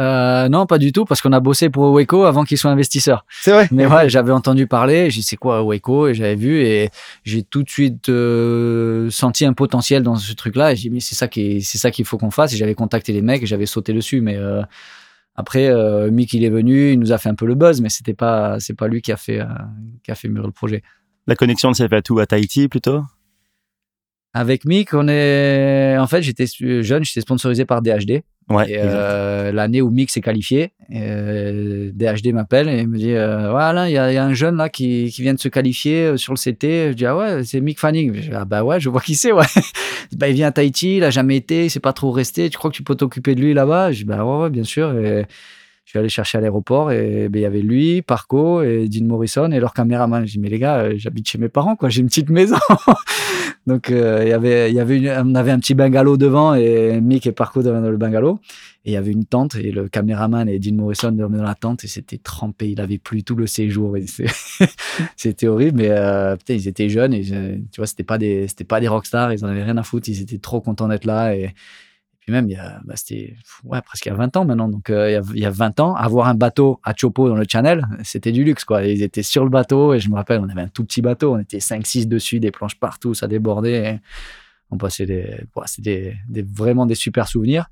Euh, 0.00 0.48
non, 0.48 0.64
pas 0.64 0.78
du 0.78 0.92
tout, 0.92 1.04
parce 1.04 1.20
qu'on 1.20 1.32
a 1.32 1.40
bossé 1.40 1.68
pour 1.68 1.84
Oweco 1.84 2.24
avant 2.24 2.44
qu'il 2.44 2.56
soit 2.56 2.70
investisseur. 2.70 3.26
C'est 3.42 3.52
vrai. 3.52 3.68
Mais 3.70 3.86
ouais, 3.86 4.08
j'avais 4.08 4.32
entendu 4.32 4.66
parler, 4.66 5.10
j'ai 5.10 5.20
dit 5.20 5.22
c'est 5.22 5.36
quoi 5.36 5.62
Oweco 5.62 6.08
et 6.08 6.14
j'avais 6.14 6.36
vu 6.36 6.62
et 6.62 6.88
j'ai 7.24 7.42
tout 7.42 7.62
de 7.62 7.68
suite 7.68 8.08
euh, 8.08 9.10
senti 9.10 9.44
un 9.44 9.52
potentiel 9.52 10.02
dans 10.02 10.16
ce 10.16 10.32
truc-là. 10.32 10.72
Et 10.72 10.76
j'ai 10.76 10.88
dit 10.88 10.90
mais 10.90 11.00
c'est 11.00 11.14
ça 11.14 11.28
qui, 11.28 11.60
c'est 11.60 11.76
ça 11.76 11.90
qu'il 11.90 12.06
faut 12.06 12.16
qu'on 12.16 12.30
fasse. 12.30 12.54
Et 12.54 12.56
j'avais 12.56 12.74
contacté 12.74 13.12
les 13.12 13.20
mecs 13.20 13.42
et 13.42 13.46
j'avais 13.46 13.66
sauté 13.66 13.92
dessus. 13.92 14.22
Mais 14.22 14.36
euh, 14.36 14.62
après, 15.34 15.68
euh, 15.68 16.10
Mick 16.10 16.32
il 16.32 16.44
est 16.44 16.50
venu, 16.50 16.92
il 16.92 16.98
nous 16.98 17.12
a 17.12 17.18
fait 17.18 17.28
un 17.28 17.34
peu 17.34 17.44
le 17.44 17.54
buzz, 17.54 17.82
mais 17.82 17.90
c'était 17.90 18.14
pas, 18.14 18.58
c'est 18.58 18.74
pas 18.74 18.88
lui 18.88 19.02
qui 19.02 19.12
a 19.12 19.18
fait, 19.18 19.40
qui 20.02 20.10
a 20.10 20.14
fait 20.14 20.28
mûrir 20.28 20.46
le 20.46 20.52
projet. 20.52 20.82
La 21.26 21.36
connexion 21.36 21.74
s'est 21.74 21.88
faite 21.88 22.08
où? 22.08 22.18
À 22.18 22.26
Tahiti 22.26 22.68
plutôt? 22.68 23.02
Avec 24.32 24.64
Mick, 24.64 24.94
on 24.94 25.08
est, 25.08 25.96
en 25.98 26.06
fait, 26.06 26.22
j'étais 26.22 26.46
jeune, 26.82 27.04
j'étais 27.04 27.20
sponsorisé 27.20 27.64
par 27.64 27.82
DHD. 27.82 28.22
Ouais, 28.48 28.66
euh, 28.70 29.52
L'année 29.52 29.80
où 29.80 29.90
Mick 29.90 30.10
s'est 30.10 30.20
qualifié, 30.20 30.72
euh, 30.92 31.92
DHD 31.94 32.32
m'appelle 32.32 32.68
et 32.68 32.84
me 32.84 32.98
dit 32.98 33.12
euh, 33.12 33.50
voilà, 33.50 33.88
il 33.88 33.92
y, 33.92 33.96
a 33.96 34.24
un 34.24 34.34
jeune 34.34 34.56
là 34.56 34.68
qui, 34.68 35.08
qui, 35.14 35.22
vient 35.22 35.34
de 35.34 35.38
se 35.38 35.48
qualifier 35.48 36.06
euh, 36.06 36.16
sur 36.16 36.32
le 36.32 36.38
CT. 36.38 36.90
Je 36.90 36.92
dis 36.94 37.06
ah 37.06 37.16
ouais, 37.16 37.44
c'est 37.44 37.60
Mick 37.60 37.78
Fanning. 37.78 38.12
Je 38.14 38.20
dis, 38.22 38.30
ah 38.32 38.44
bah 38.44 38.64
ouais, 38.64 38.80
je 38.80 38.88
vois 38.88 39.00
qui 39.00 39.14
c'est. 39.14 39.30
Ouais. 39.40 39.46
bah, 40.16 40.28
il 40.28 40.34
vient 40.34 40.48
à 40.48 40.52
Tahiti, 40.52 40.96
il 40.96 41.04
a 41.04 41.10
jamais 41.10 41.36
été, 41.36 41.66
il 41.66 41.70
s'est 41.70 41.78
pas 41.78 41.92
trop 41.92 42.10
resté. 42.10 42.50
Tu 42.50 42.58
crois 42.58 42.70
que 42.70 42.76
tu 42.76 42.82
peux 42.82 42.96
t'occuper 42.96 43.36
de 43.36 43.40
lui 43.40 43.54
là-bas? 43.54 43.92
Je 43.92 43.98
dis 43.98 44.04
bah 44.04 44.24
ouais, 44.24 44.42
ouais, 44.42 44.50
bien 44.50 44.64
sûr. 44.64 44.92
Et 44.98 45.24
je 45.90 45.94
suis 45.94 45.98
allé 45.98 46.08
chercher 46.08 46.38
à 46.38 46.40
l'aéroport 46.40 46.92
et 46.92 47.28
ben, 47.28 47.40
il 47.40 47.42
y 47.42 47.46
avait 47.46 47.62
lui, 47.62 48.00
Parco 48.00 48.62
et 48.62 48.86
Dean 48.88 49.06
Morrison 49.06 49.50
et 49.50 49.58
leur 49.58 49.74
caméraman. 49.74 50.24
Je 50.24 50.34
dis 50.34 50.38
mais 50.38 50.48
les 50.48 50.60
gars, 50.60 50.82
euh, 50.82 50.94
j'habite 50.96 51.28
chez 51.28 51.36
mes 51.36 51.48
parents 51.48 51.76
j'ai 51.88 52.00
une 52.00 52.06
petite 52.06 52.30
maison. 52.30 52.54
Donc 53.66 53.90
euh, 53.90 54.38
on 54.38 55.34
avait 55.34 55.50
un 55.50 55.58
petit 55.58 55.74
bungalow 55.74 56.16
devant 56.16 56.54
et 56.54 57.00
Mick 57.00 57.26
et 57.26 57.32
Parco 57.32 57.64
dans 57.64 57.80
le 57.80 57.96
bungalow 57.96 58.38
et 58.84 58.90
il 58.90 58.92
y 58.92 58.96
avait 58.96 59.10
une 59.10 59.24
tente 59.24 59.56
et 59.56 59.72
le 59.72 59.88
caméraman 59.88 60.48
et 60.48 60.60
Dean 60.60 60.76
Morrison 60.76 61.10
dormaient 61.10 61.38
dans 61.38 61.42
la 61.42 61.56
tente 61.56 61.82
et 61.82 61.88
c'était 61.88 62.18
trempé, 62.18 62.70
il 62.70 62.80
avait 62.80 62.98
plus 62.98 63.24
tout 63.24 63.34
le 63.34 63.48
séjour. 63.48 63.96
C'était 65.16 65.48
horrible 65.48 65.78
mais 65.78 65.90
euh, 65.90 66.36
putain 66.36 66.54
ils 66.54 66.68
étaient 66.68 66.88
jeunes 66.88 67.14
et 67.14 67.22
tu 67.22 67.76
vois 67.78 67.88
c'était 67.88 68.04
pas 68.04 68.16
des, 68.16 68.46
pas 68.68 68.78
des 68.78 68.86
rockstars, 68.86 69.32
ils 69.32 69.44
en 69.44 69.48
avaient 69.48 69.64
rien 69.64 69.76
à 69.76 69.82
foutre, 69.82 70.08
ils 70.08 70.22
étaient 70.22 70.38
trop 70.38 70.60
contents 70.60 70.86
d'être 70.86 71.04
là 71.04 71.34
même, 72.30 72.48
il 72.48 72.52
y 72.52 72.56
a, 72.56 72.80
bah, 72.84 72.94
c'était 72.96 73.36
ouais, 73.64 73.80
presque 73.82 74.06
il 74.06 74.08
y 74.10 74.12
a 74.12 74.14
20 74.14 74.36
ans 74.36 74.44
maintenant. 74.44 74.68
Donc, 74.68 74.90
euh, 74.90 75.10
il, 75.10 75.12
y 75.12 75.16
a, 75.16 75.22
il, 75.34 75.40
y 75.40 75.46
a, 75.46 75.50
20 75.50 75.80
ans, 75.80 75.94
avoir 75.94 76.28
un 76.28 76.34
bateau 76.34 76.80
à 76.84 76.94
Chopo 76.96 77.28
dans 77.28 77.36
le 77.36 77.44
Channel, 77.48 77.86
c'était 78.02 78.32
du 78.32 78.44
luxe. 78.44 78.64
Quoi. 78.64 78.84
Ils 78.84 79.02
étaient 79.02 79.22
sur 79.22 79.44
le 79.44 79.50
bateau 79.50 79.94
et 79.94 80.00
je 80.00 80.08
me 80.08 80.14
rappelle, 80.14 80.40
on 80.40 80.48
avait 80.48 80.62
un 80.62 80.68
tout 80.68 80.84
petit 80.84 81.02
bateau. 81.02 81.34
On 81.34 81.38
était 81.38 81.58
5-6 81.58 82.06
dessus, 82.06 82.40
des 82.40 82.50
planches 82.50 82.78
partout, 82.78 83.14
ça 83.14 83.26
débordait. 83.28 84.00
on 84.70 84.76
passait 84.78 85.06
des, 85.06 85.44
c'était 85.66 86.16
vraiment 86.54 86.86
des 86.86 86.94
super 86.94 87.28
souvenirs. 87.28 87.66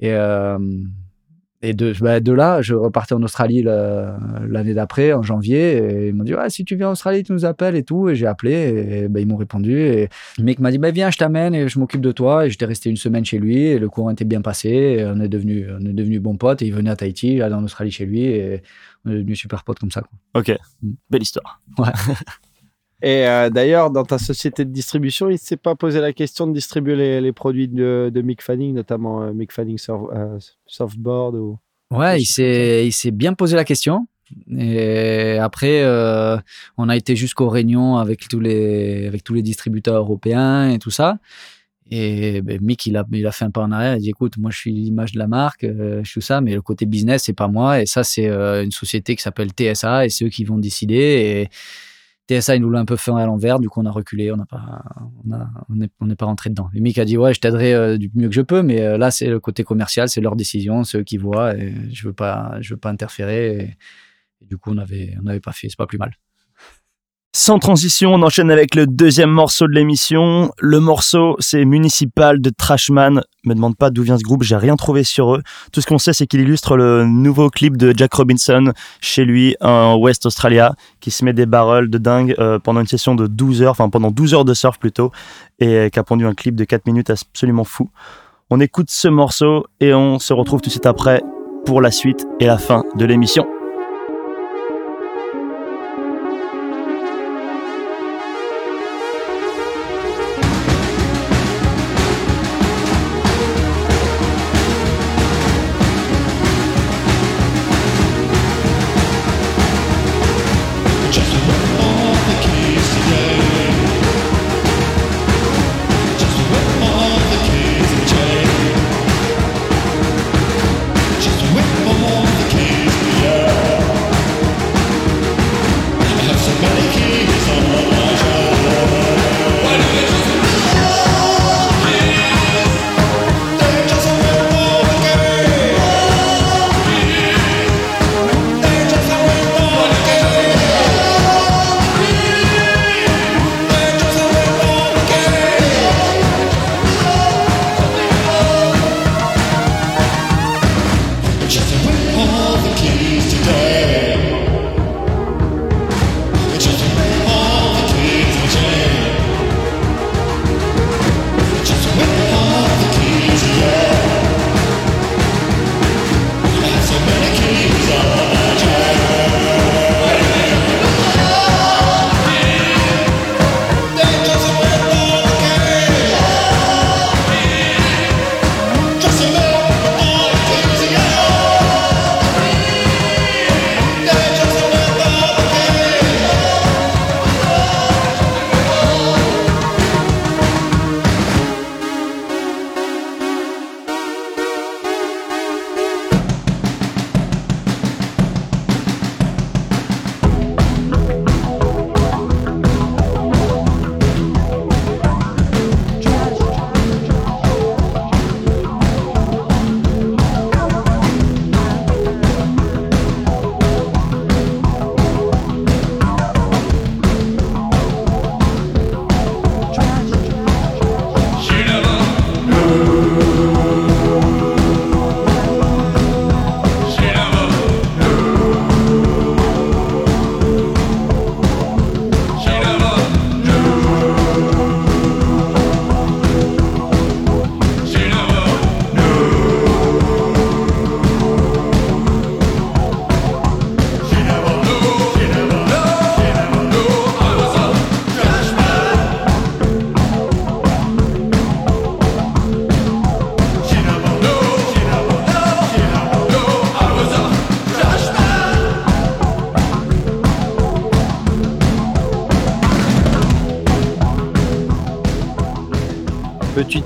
Et, 0.00 0.12
euh, 0.12 0.58
et 1.62 1.74
de, 1.74 1.94
bah, 2.00 2.18
de 2.18 2.32
là, 2.32 2.60
je 2.60 2.74
repartais 2.74 3.14
en 3.14 3.22
Australie 3.22 3.62
l'année 3.62 4.74
d'après, 4.74 5.12
en 5.12 5.22
janvier. 5.22 5.76
Et 5.76 6.08
ils 6.08 6.14
m'ont 6.14 6.24
dit 6.24 6.34
Si 6.48 6.64
tu 6.64 6.74
viens 6.74 6.88
en 6.88 6.92
Australie, 6.92 7.22
tu 7.22 7.32
nous 7.32 7.44
appelles 7.44 7.76
et 7.76 7.84
tout. 7.84 8.08
Et 8.08 8.16
j'ai 8.16 8.26
appelé. 8.26 9.04
Et 9.04 9.08
bah, 9.08 9.20
ils 9.20 9.28
m'ont 9.28 9.36
répondu. 9.36 9.78
Et 9.78 10.08
le 10.38 10.44
mec 10.44 10.58
m'a 10.58 10.72
dit 10.72 10.78
bah, 10.78 10.90
Viens, 10.90 11.10
je 11.10 11.18
t'amène 11.18 11.54
et 11.54 11.68
je 11.68 11.78
m'occupe 11.78 12.00
de 12.00 12.10
toi. 12.10 12.46
Et 12.46 12.50
j'étais 12.50 12.64
resté 12.64 12.90
une 12.90 12.96
semaine 12.96 13.24
chez 13.24 13.38
lui. 13.38 13.58
Et 13.58 13.78
le 13.78 13.88
courant 13.88 14.10
était 14.10 14.24
bien 14.24 14.42
passé. 14.42 14.68
Et 14.70 15.04
on 15.04 15.20
est 15.20 15.28
devenu, 15.28 15.68
on 15.70 15.86
est 15.86 15.92
devenu 15.92 16.18
bons 16.18 16.36
potes. 16.36 16.62
Et 16.62 16.66
il 16.66 16.74
venait 16.74 16.90
à 16.90 16.96
Tahiti, 16.96 17.38
j'allais 17.38 17.54
en 17.54 17.62
Australie 17.62 17.92
chez 17.92 18.06
lui. 18.06 18.24
Et 18.24 18.62
on 19.04 19.12
est 19.12 19.18
devenu 19.18 19.36
super 19.36 19.62
potes 19.62 19.78
comme 19.78 19.92
ça. 19.92 20.00
Quoi. 20.00 20.40
Ok. 20.40 20.58
Mm. 20.82 20.90
Belle 21.10 21.22
histoire. 21.22 21.60
Ouais. 21.78 21.86
Et 23.02 23.26
euh, 23.26 23.50
d'ailleurs, 23.50 23.90
dans 23.90 24.04
ta 24.04 24.16
société 24.16 24.64
de 24.64 24.70
distribution, 24.70 25.28
il 25.28 25.32
ne 25.32 25.38
s'est 25.38 25.56
pas 25.56 25.74
posé 25.74 26.00
la 26.00 26.12
question 26.12 26.46
de 26.46 26.52
distribuer 26.52 27.20
les, 27.20 27.32
produits 27.32 27.66
de, 27.66 28.12
de, 28.14 28.22
Mick 28.22 28.40
Fanning, 28.42 28.74
notamment 28.74 29.22
euh, 29.22 29.32
Mick 29.32 29.50
Fanning 29.50 29.76
euh, 29.88 30.38
Softboard 30.66 31.34
ou... 31.34 31.58
Ouais, 31.90 32.20
il 32.20 32.24
s'est, 32.24 32.86
il 32.86 32.92
s'est 32.92 33.10
bien 33.10 33.34
posé 33.34 33.56
la 33.56 33.64
question. 33.64 34.06
Et 34.56 35.36
après, 35.38 35.84
on 36.78 36.88
a 36.88 36.96
été 36.96 37.16
jusqu'aux 37.16 37.50
réunions 37.50 37.98
avec 37.98 38.26
tous 38.28 38.40
les, 38.40 39.06
avec 39.06 39.24
tous 39.24 39.34
les 39.34 39.42
distributeurs 39.42 39.96
européens 39.96 40.70
et 40.70 40.78
tout 40.78 40.90
ça. 40.90 41.18
Et 41.90 42.40
ben, 42.40 42.58
Mick, 42.62 42.86
il 42.86 42.96
a, 42.96 43.04
il 43.12 43.26
a 43.26 43.32
fait 43.32 43.44
un 43.44 43.50
pas 43.50 43.60
en 43.60 43.72
arrière. 43.72 43.96
Il 43.96 44.00
dit 44.00 44.08
écoute, 44.08 44.38
moi, 44.38 44.50
je 44.50 44.56
suis 44.56 44.72
l'image 44.72 45.12
de 45.12 45.18
la 45.18 45.26
marque, 45.26 45.66
je 45.66 46.00
suis 46.04 46.14
tout 46.14 46.26
ça, 46.26 46.40
mais 46.40 46.54
le 46.54 46.62
côté 46.62 46.86
business, 46.86 47.24
c'est 47.24 47.34
pas 47.34 47.48
moi. 47.48 47.82
Et 47.82 47.86
ça, 47.86 48.04
c'est 48.04 48.28
une 48.28 48.70
société 48.70 49.14
qui 49.14 49.22
s'appelle 49.22 49.50
TSA 49.50 50.06
et 50.06 50.08
c'est 50.08 50.24
eux 50.24 50.30
qui 50.30 50.44
vont 50.44 50.56
décider. 50.56 50.94
Et 50.94 51.48
TSA, 52.28 52.56
il 52.56 52.62
nous 52.62 52.70
l'a 52.70 52.78
un 52.78 52.84
peu 52.84 52.96
fait 52.96 53.10
à 53.10 53.26
l'envers, 53.26 53.58
du 53.58 53.68
coup 53.68 53.80
on 53.80 53.86
a 53.86 53.90
reculé, 53.90 54.30
on 54.32 54.36
n'a 54.36 54.46
pas, 54.46 54.82
on 55.68 56.06
n'est 56.06 56.16
pas 56.16 56.26
rentré 56.26 56.50
dedans. 56.50 56.70
Et 56.74 56.80
Mick 56.80 56.98
a 56.98 57.04
dit 57.04 57.16
ouais, 57.16 57.34
je 57.34 57.40
t'aiderai 57.40 57.74
euh, 57.74 57.98
du 57.98 58.10
mieux 58.14 58.28
que 58.28 58.34
je 58.34 58.42
peux, 58.42 58.62
mais 58.62 58.80
euh, 58.80 58.96
là 58.98 59.10
c'est 59.10 59.26
le 59.26 59.40
côté 59.40 59.64
commercial, 59.64 60.08
c'est 60.08 60.20
leur 60.20 60.36
décision, 60.36 60.84
c'est 60.84 60.98
eux 60.98 61.04
qui 61.04 61.16
voient, 61.16 61.56
et 61.56 61.74
je 61.90 62.06
veux 62.06 62.14
pas, 62.14 62.56
je 62.60 62.74
veux 62.74 62.80
pas 62.80 62.90
interférer. 62.90 63.76
Du 64.40 64.56
coup 64.58 64.70
on 64.70 64.78
on 64.78 65.22
n'avait 65.22 65.40
pas 65.40 65.52
fait, 65.52 65.68
c'est 65.68 65.76
pas 65.76 65.86
plus 65.86 65.98
mal. 65.98 66.12
Sans 67.34 67.58
transition, 67.58 68.12
on 68.12 68.20
enchaîne 68.20 68.50
avec 68.50 68.74
le 68.74 68.86
deuxième 68.86 69.30
morceau 69.30 69.66
de 69.66 69.72
l'émission. 69.72 70.52
Le 70.58 70.80
morceau, 70.80 71.36
c'est 71.38 71.64
Municipal 71.64 72.42
de 72.42 72.50
Trashman. 72.50 73.22
Me 73.44 73.54
demande 73.54 73.74
pas 73.74 73.88
d'où 73.88 74.02
vient 74.02 74.18
ce 74.18 74.22
groupe, 74.22 74.42
j'ai 74.42 74.54
rien 74.54 74.76
trouvé 74.76 75.02
sur 75.02 75.34
eux. 75.34 75.42
Tout 75.72 75.80
ce 75.80 75.86
qu'on 75.86 75.96
sait, 75.96 76.12
c'est 76.12 76.26
qu'il 76.26 76.40
illustre 76.42 76.76
le 76.76 77.06
nouveau 77.06 77.48
clip 77.48 77.78
de 77.78 77.94
Jack 77.96 78.12
Robinson 78.12 78.74
chez 79.00 79.24
lui 79.24 79.56
en 79.62 79.96
West 79.96 80.26
Australia, 80.26 80.74
qui 81.00 81.10
se 81.10 81.24
met 81.24 81.32
des 81.32 81.46
barrels 81.46 81.88
de 81.88 81.96
dingue 81.96 82.34
euh, 82.38 82.58
pendant 82.58 82.80
une 82.80 82.86
session 82.86 83.14
de 83.14 83.26
12 83.26 83.62
heures, 83.62 83.70
enfin 83.70 83.88
pendant 83.88 84.10
12 84.10 84.34
heures 84.34 84.44
de 84.44 84.52
surf 84.52 84.78
plutôt, 84.78 85.10
et 85.58 85.88
qui 85.90 85.98
a 85.98 86.02
pondu 86.04 86.26
un 86.26 86.34
clip 86.34 86.54
de 86.54 86.64
4 86.64 86.84
minutes 86.84 87.08
absolument 87.08 87.64
fou. 87.64 87.88
On 88.50 88.60
écoute 88.60 88.90
ce 88.90 89.08
morceau 89.08 89.64
et 89.80 89.94
on 89.94 90.18
se 90.18 90.34
retrouve 90.34 90.60
tout 90.60 90.68
de 90.68 90.72
suite 90.72 90.84
après 90.84 91.22
pour 91.64 91.80
la 91.80 91.90
suite 91.90 92.26
et 92.40 92.44
la 92.44 92.58
fin 92.58 92.84
de 92.94 93.06
l'émission. 93.06 93.46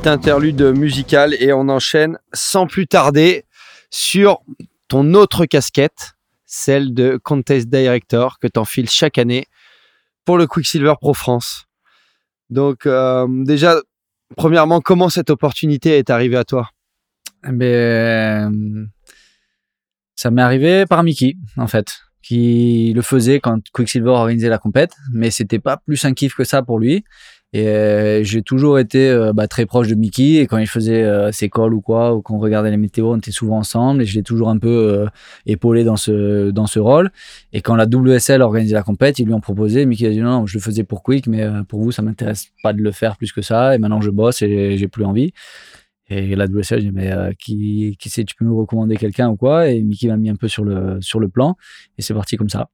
Interlude 0.07 0.63
musicale 0.63 1.35
et 1.41 1.53
on 1.53 1.69
enchaîne 1.69 2.19
sans 2.33 2.67
plus 2.67 2.87
tarder 2.87 3.45
sur 3.91 4.41
ton 4.87 5.15
autre 5.15 5.47
casquette, 5.47 6.13
celle 6.45 6.95
de 6.95 7.19
Contest 7.23 7.69
Director 7.69 8.39
que 8.39 8.47
tu 8.47 8.61
enfiles 8.61 8.89
chaque 8.89 9.19
année 9.19 9.47
pour 10.25 10.39
le 10.39 10.47
Quicksilver 10.47 10.95
Pro 11.01 11.13
France. 11.13 11.67
Donc 12.51 12.87
euh, 12.87 13.27
déjà, 13.45 13.81
premièrement, 14.37 14.81
comment 14.81 15.09
cette 15.09 15.31
opportunité 15.31 15.99
est 15.99 16.09
arrivée 16.11 16.37
à 16.37 16.45
toi? 16.45 16.71
Eh 17.45 17.53
ben, 17.53 18.89
Ça 20.15 20.31
m'est 20.31 20.43
arrivé 20.43 20.87
par 20.87 21.03
Mickey, 21.03 21.35
en 21.57 21.67
fait, 21.67 21.99
qui 22.23 22.93
le 22.95 23.03
faisait 23.03 23.41
quand 23.41 23.61
Quicksilver 23.73 24.11
organisait 24.11 24.49
la 24.49 24.59
compète, 24.59 24.95
mais 25.13 25.33
c'était 25.33 25.59
pas 25.59 25.79
plus 25.79 26.05
un 26.05 26.15
kiff 26.15 26.35
que 26.35 26.45
ça 26.45 26.63
pour 26.63 26.79
lui. 26.79 27.05
Et 27.57 27.69
euh, 27.69 28.23
j'ai 28.23 28.43
toujours 28.43 28.79
été 28.79 29.09
euh, 29.09 29.33
bah, 29.33 29.49
très 29.49 29.65
proche 29.65 29.89
de 29.89 29.95
Mickey. 29.95 30.35
Et 30.35 30.47
quand 30.47 30.59
il 30.59 30.67
faisait 30.67 31.03
euh, 31.05 31.33
ses 31.33 31.49
calls 31.49 31.73
ou 31.73 31.81
quoi, 31.81 32.15
ou 32.15 32.21
qu'on 32.21 32.39
regardait 32.39 32.71
les 32.71 32.77
météos, 32.77 33.15
on 33.15 33.17
était 33.17 33.31
souvent 33.31 33.57
ensemble. 33.57 34.03
Et 34.03 34.05
je 34.05 34.15
l'ai 34.15 34.23
toujours 34.23 34.51
un 34.51 34.59
peu 34.59 35.07
épaulé 35.47 35.83
dans 35.83 35.97
ce, 35.97 36.51
dans 36.51 36.67
ce 36.67 36.79
rôle. 36.79 37.11
Et 37.55 37.63
quand 37.63 37.75
la 37.75 37.87
WSL 37.87 38.43
organisait 38.43 38.75
la 38.75 38.83
compète, 38.83 39.19
ils 39.21 39.25
lui 39.25 39.33
ont 39.33 39.41
proposé. 39.41 39.87
Mickey 39.87 40.07
a 40.07 40.11
dit 40.11 40.21
non, 40.21 40.45
je 40.45 40.59
le 40.59 40.61
faisais 40.61 40.85
pour 40.85 41.03
Quick, 41.03 41.29
mais 41.29 41.47
pour 41.67 41.81
vous, 41.81 41.93
ça 41.93 42.03
m'intéresse 42.03 42.49
pas 42.63 42.75
de 42.75 42.83
le 42.83 42.93
faire 42.93 43.17
plus 43.17 43.33
que 43.33 43.41
ça. 43.41 43.75
Et 43.75 43.79
maintenant, 43.79 44.03
je 44.03 44.11
bosse 44.11 44.43
et 44.43 44.77
j'ai 44.77 44.89
plus 44.89 45.07
envie. 45.07 45.33
Et 46.11 46.37
la 46.37 46.45
WSL, 46.45 46.81
j'ai 46.81 46.89
dit, 46.89 46.93
mais 46.93 47.11
qui, 47.39 47.97
qui 47.99 48.11
sait, 48.11 48.25
tu 48.25 48.35
peux 48.37 48.45
nous 48.45 48.59
recommander 48.59 48.99
quelqu'un 48.99 49.31
ou 49.31 49.37
quoi? 49.37 49.71
Et 49.71 49.81
Mickey 49.81 50.09
m'a 50.09 50.19
mis 50.19 50.29
un 50.29 50.37
peu 50.37 50.49
sur 50.49 50.63
le, 50.63 50.99
sur 51.01 51.21
le 51.21 51.29
plan. 51.31 51.57
Et 51.97 52.03
c'est 52.03 52.13
parti 52.13 52.37
comme 52.37 52.51
ça. 52.51 52.69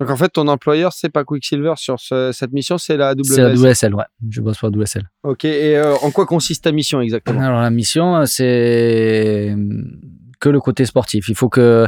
Donc 0.00 0.10
en 0.10 0.16
fait, 0.16 0.30
ton 0.30 0.48
employeur, 0.48 0.92
c'est 0.92 1.10
pas 1.10 1.24
Quicksilver 1.24 1.74
sur 1.76 2.00
cette 2.00 2.52
mission, 2.52 2.78
c'est 2.78 2.96
la 2.96 3.12
WSL. 3.12 3.24
C'est 3.24 3.42
la 3.42 3.54
WSL, 3.54 3.94
ouais. 3.94 4.04
Je 4.28 4.40
bosse 4.40 4.58
pour 4.58 4.70
la 4.70 4.76
WSL. 4.76 5.08
Ok. 5.22 5.44
Et 5.44 5.76
euh, 5.76 5.94
en 6.02 6.10
quoi 6.10 6.26
consiste 6.26 6.64
ta 6.64 6.72
mission 6.72 7.00
exactement? 7.00 7.40
Alors 7.40 7.60
la 7.60 7.70
mission, 7.70 8.26
c'est 8.26 9.54
que 10.40 10.48
le 10.48 10.60
côté 10.60 10.84
sportif. 10.84 11.28
Il 11.28 11.36
faut 11.36 11.48
que 11.48 11.86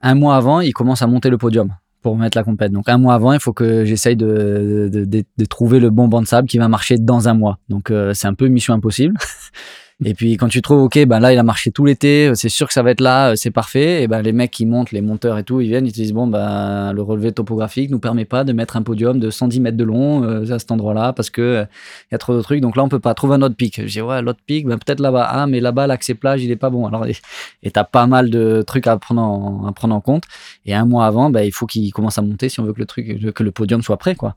un 0.00 0.14
mois 0.14 0.36
avant, 0.36 0.60
il 0.60 0.72
commence 0.72 1.02
à 1.02 1.06
monter 1.06 1.28
le 1.28 1.38
podium 1.38 1.74
pour 2.02 2.16
mettre 2.16 2.38
la 2.38 2.44
compète. 2.44 2.70
Donc 2.70 2.88
un 2.88 2.98
mois 2.98 3.14
avant, 3.14 3.32
il 3.32 3.40
faut 3.40 3.52
que 3.52 3.84
j'essaye 3.84 4.14
de, 4.14 4.88
de, 4.92 5.44
trouver 5.44 5.80
le 5.80 5.90
bon 5.90 6.06
banc 6.06 6.22
de 6.22 6.26
sable 6.26 6.46
qui 6.46 6.56
va 6.56 6.68
marcher 6.68 6.98
dans 6.98 7.28
un 7.28 7.34
mois. 7.34 7.58
Donc 7.68 7.90
euh, 7.90 8.14
c'est 8.14 8.28
un 8.28 8.34
peu 8.34 8.46
mission 8.46 8.74
impossible. 8.74 9.16
Et 10.04 10.12
puis 10.12 10.36
quand 10.36 10.48
tu 10.48 10.60
trouves, 10.60 10.82
ok, 10.82 11.06
ben 11.06 11.20
là 11.20 11.32
il 11.32 11.38
a 11.38 11.42
marché 11.42 11.70
tout 11.70 11.86
l'été, 11.86 12.30
c'est 12.34 12.50
sûr 12.50 12.66
que 12.66 12.74
ça 12.74 12.82
va 12.82 12.90
être 12.90 13.00
là, 13.00 13.34
c'est 13.34 13.50
parfait. 13.50 14.02
Et 14.02 14.08
ben 14.08 14.20
les 14.20 14.32
mecs 14.32 14.50
qui 14.50 14.66
montent, 14.66 14.92
les 14.92 15.00
monteurs 15.00 15.38
et 15.38 15.42
tout, 15.42 15.62
ils 15.62 15.68
viennent, 15.68 15.86
ils 15.86 15.92
te 15.92 15.96
disent 15.96 16.12
bon 16.12 16.26
ben 16.26 16.92
le 16.92 17.00
relevé 17.00 17.32
topographique 17.32 17.90
nous 17.90 17.98
permet 17.98 18.26
pas 18.26 18.44
de 18.44 18.52
mettre 18.52 18.76
un 18.76 18.82
podium 18.82 19.18
de 19.18 19.30
110 19.30 19.58
mètres 19.60 19.78
de 19.78 19.84
long 19.84 20.22
euh, 20.22 20.52
à 20.52 20.58
cet 20.58 20.70
endroit-là 20.70 21.14
parce 21.14 21.30
que 21.30 21.40
il 21.40 21.44
euh, 21.44 21.64
y 22.12 22.14
a 22.14 22.18
trop 22.18 22.36
de 22.36 22.42
trucs. 22.42 22.60
Donc 22.60 22.76
là 22.76 22.84
on 22.84 22.90
peut 22.90 22.98
pas 22.98 23.14
trouver 23.14 23.36
un 23.36 23.42
autre 23.42 23.54
pic. 23.56 23.80
Je 23.80 23.86
dis 23.86 24.02
ouais 24.02 24.20
l'autre 24.20 24.40
pic, 24.46 24.66
ben 24.66 24.76
peut-être 24.78 25.00
là-bas. 25.00 25.26
Ah 25.30 25.46
mais 25.46 25.60
là-bas 25.60 25.86
l'accès 25.86 26.12
plage 26.14 26.44
il 26.44 26.50
est 26.50 26.56
pas 26.56 26.68
bon. 26.68 26.86
Alors 26.86 27.06
et 27.06 27.70
t'as 27.70 27.84
pas 27.84 28.06
mal 28.06 28.28
de 28.28 28.62
trucs 28.66 28.86
à 28.88 28.98
prendre 28.98 29.22
en, 29.22 29.66
à 29.66 29.72
prendre 29.72 29.94
en 29.94 30.02
compte. 30.02 30.24
Et 30.66 30.74
un 30.74 30.84
mois 30.84 31.06
avant, 31.06 31.30
ben 31.30 31.40
il 31.40 31.52
faut 31.52 31.64
qu'il 31.64 31.90
commence 31.94 32.18
à 32.18 32.22
monter 32.22 32.50
si 32.50 32.60
on 32.60 32.64
veut 32.64 32.74
que 32.74 32.80
le 32.80 32.86
truc, 32.86 33.32
que 33.34 33.42
le 33.42 33.50
podium 33.50 33.80
soit 33.80 33.96
prêt 33.96 34.14
quoi. 34.14 34.34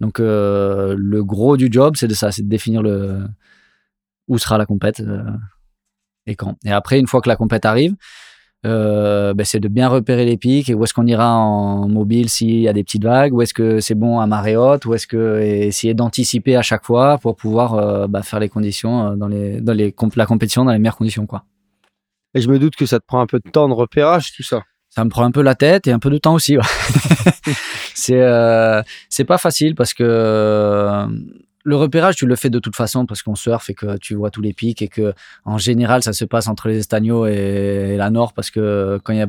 Donc 0.00 0.20
euh, 0.20 0.94
le 0.96 1.22
gros 1.22 1.58
du 1.58 1.68
job 1.70 1.96
c'est 1.96 2.08
de 2.08 2.14
ça, 2.14 2.32
c'est 2.32 2.42
de 2.42 2.48
définir 2.48 2.82
le 2.82 3.26
où 4.28 4.38
sera 4.38 4.58
la 4.58 4.66
compète 4.66 5.00
euh, 5.00 5.22
et 6.26 6.34
quand. 6.34 6.56
Et 6.64 6.70
après, 6.70 6.98
une 6.98 7.06
fois 7.06 7.20
que 7.20 7.28
la 7.28 7.36
compète 7.36 7.64
arrive, 7.64 7.94
euh, 8.64 9.34
ben, 9.34 9.44
c'est 9.44 9.58
de 9.58 9.66
bien 9.66 9.88
repérer 9.88 10.24
les 10.24 10.36
pics 10.36 10.70
et 10.70 10.74
où 10.74 10.84
est-ce 10.84 10.94
qu'on 10.94 11.06
ira 11.06 11.34
en 11.36 11.88
mobile 11.88 12.28
s'il 12.28 12.60
y 12.60 12.68
a 12.68 12.72
des 12.72 12.84
petites 12.84 13.02
vagues, 13.02 13.34
où 13.34 13.42
est-ce 13.42 13.54
que 13.54 13.80
c'est 13.80 13.96
bon 13.96 14.20
à 14.20 14.26
marée 14.26 14.56
haute, 14.56 14.84
où 14.86 14.94
est-ce 14.94 15.08
que 15.08 15.40
essayer 15.40 15.94
d'anticiper 15.94 16.54
à 16.56 16.62
chaque 16.62 16.84
fois 16.84 17.18
pour 17.18 17.34
pouvoir 17.34 17.74
euh, 17.74 18.06
bah, 18.06 18.22
faire 18.22 18.38
les 18.38 18.48
conditions 18.48 19.16
dans 19.16 19.26
les 19.26 19.60
dans 19.60 19.72
les 19.72 19.94
la 20.14 20.26
compétition 20.26 20.64
dans 20.64 20.72
les 20.72 20.78
meilleures 20.78 20.96
conditions 20.96 21.26
quoi. 21.26 21.44
Et 22.34 22.40
je 22.40 22.48
me 22.48 22.58
doute 22.58 22.76
que 22.76 22.86
ça 22.86 23.00
te 23.00 23.04
prend 23.04 23.20
un 23.20 23.26
peu 23.26 23.40
de 23.44 23.50
temps 23.50 23.68
de 23.68 23.74
repérage 23.74 24.32
tout 24.32 24.44
ça. 24.44 24.62
Ça 24.90 25.04
me 25.04 25.10
prend 25.10 25.24
un 25.24 25.32
peu 25.32 25.42
la 25.42 25.54
tête 25.54 25.86
et 25.86 25.92
un 25.92 25.98
peu 25.98 26.10
de 26.10 26.18
temps 26.18 26.34
aussi. 26.34 26.56
c'est 27.94 28.22
c'est 29.08 29.24
pas 29.24 29.38
facile 29.38 29.74
parce 29.74 29.92
que 29.92 31.08
le 31.64 31.76
repérage, 31.76 32.16
tu 32.16 32.26
le 32.26 32.36
fais 32.36 32.50
de 32.50 32.58
toute 32.58 32.76
façon 32.76 33.06
parce 33.06 33.22
qu'on 33.22 33.34
surfe 33.34 33.70
et 33.70 33.74
que 33.74 33.96
tu 33.98 34.14
vois 34.14 34.30
tous 34.30 34.42
les 34.42 34.52
pics 34.52 34.82
et 34.82 34.88
que 34.88 35.14
en 35.44 35.58
général, 35.58 36.02
ça 36.02 36.12
se 36.12 36.24
passe 36.24 36.48
entre 36.48 36.68
les 36.68 36.78
Estagnos 36.78 37.26
et, 37.26 37.96
la 37.96 38.10
Nord 38.10 38.32
parce 38.32 38.50
que 38.50 38.98
quand 39.04 39.12
il 39.12 39.18
y 39.18 39.22
a 39.22 39.28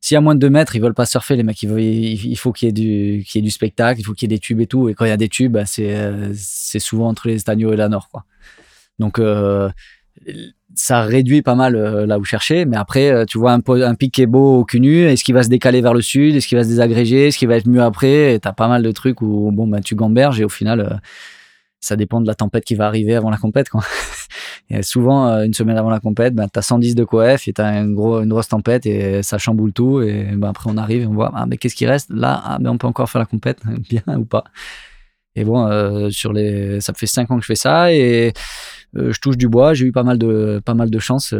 s'il 0.00 0.14
y 0.14 0.18
a 0.18 0.20
moins 0.20 0.34
de 0.34 0.40
2 0.40 0.50
mètres, 0.50 0.76
ils 0.76 0.82
veulent 0.82 0.94
pas 0.94 1.06
surfer 1.06 1.36
les 1.36 1.42
mecs. 1.44 1.62
Il, 1.62 2.36
faut 2.36 2.52
qu'il 2.52 2.66
y 2.66 2.70
ait 2.70 3.42
du 3.42 3.50
spectacle, 3.50 4.00
il 4.00 4.04
faut 4.04 4.12
qu'il 4.12 4.30
y 4.30 4.34
ait 4.34 4.36
des 4.36 4.40
tubes 4.40 4.60
et 4.60 4.66
tout. 4.66 4.88
Et 4.88 4.94
quand 4.94 5.04
il 5.04 5.08
y 5.08 5.12
a 5.12 5.16
des 5.16 5.28
tubes, 5.28 5.52
bah, 5.52 5.64
c'est 5.64 6.78
souvent 6.78 7.08
entre 7.08 7.28
les 7.28 7.36
Estagnos 7.36 7.72
et 7.72 7.76
la 7.76 7.88
Nord. 7.88 8.10
Donc 8.98 9.18
euh, 9.18 9.70
ça 10.74 11.02
réduit 11.02 11.42
pas 11.42 11.54
mal 11.54 11.76
euh, 11.76 12.06
là 12.06 12.18
où 12.18 12.24
chercher. 12.24 12.64
Mais 12.64 12.76
après, 12.76 13.10
euh, 13.10 13.24
tu 13.24 13.38
vois 13.38 13.52
un, 13.52 13.62
un 13.66 13.94
pic 13.94 14.12
qui 14.12 14.22
est 14.22 14.26
beau 14.26 14.58
au 14.58 14.64
cul 14.64 14.80
nu, 14.80 15.02
est-ce 15.04 15.24
qu'il 15.24 15.34
va 15.34 15.42
se 15.42 15.48
décaler 15.48 15.80
vers 15.80 15.94
le 15.94 16.02
sud, 16.02 16.34
est-ce 16.34 16.46
qu'il 16.46 16.58
va 16.58 16.64
se 16.64 16.68
désagréger, 16.68 17.28
est-ce 17.28 17.38
qu'il 17.38 17.48
va 17.48 17.56
être 17.56 17.68
mieux 17.68 17.82
après? 17.82 18.34
Et 18.34 18.40
t'as 18.40 18.52
pas 18.52 18.68
mal 18.68 18.82
de 18.82 18.92
trucs 18.92 19.22
où 19.22 19.50
bon 19.52 19.66
bah 19.66 19.80
tu 19.80 19.94
gamberges 19.94 20.40
et 20.40 20.44
au 20.44 20.48
final 20.48 21.00
ça 21.82 21.96
dépend 21.96 22.20
de 22.20 22.26
la 22.28 22.34
tempête 22.34 22.64
qui 22.64 22.76
va 22.76 22.86
arriver 22.86 23.14
avant 23.14 23.28
la 23.28 23.36
compète. 23.36 23.68
Souvent, 24.82 25.26
euh, 25.26 25.44
une 25.44 25.52
semaine 25.52 25.76
avant 25.76 25.90
la 25.90 25.98
compète, 25.98 26.34
ben, 26.34 26.46
tu 26.50 26.58
as 26.58 26.62
110 26.62 26.94
de 26.94 27.04
coef 27.04 27.48
et 27.48 27.52
tu 27.52 27.60
as 27.60 27.80
une, 27.80 27.94
gros, 27.94 28.22
une 28.22 28.28
grosse 28.28 28.48
tempête 28.48 28.86
et 28.86 29.22
ça 29.22 29.36
chamboule 29.36 29.72
tout. 29.72 30.00
Et 30.00 30.30
ben, 30.34 30.48
après, 30.48 30.70
on 30.70 30.78
arrive 30.78 31.02
et 31.02 31.06
on 31.06 31.12
voit, 31.12 31.32
ah, 31.34 31.44
mais 31.44 31.58
qu'est-ce 31.58 31.74
qui 31.74 31.84
reste? 31.84 32.08
Là, 32.10 32.40
ah, 32.42 32.58
on 32.64 32.78
peut 32.78 32.86
encore 32.86 33.10
faire 33.10 33.18
la 33.18 33.26
compète, 33.26 33.58
bien 33.90 34.02
ou 34.16 34.24
pas? 34.24 34.44
Et 35.34 35.44
bon, 35.44 35.66
euh, 35.66 36.08
sur 36.10 36.32
les, 36.32 36.80
ça 36.80 36.92
fait 36.94 37.06
5 37.06 37.30
ans 37.32 37.36
que 37.36 37.42
je 37.42 37.46
fais 37.46 37.56
ça 37.56 37.92
et 37.92 38.32
euh, 38.96 39.12
je 39.12 39.20
touche 39.20 39.36
du 39.36 39.48
bois. 39.48 39.74
J'ai 39.74 39.86
eu 39.86 39.92
pas 39.92 40.04
mal 40.04 40.18
de, 40.18 40.62
pas 40.64 40.74
mal 40.74 40.88
de 40.88 40.98
chance. 41.00 41.34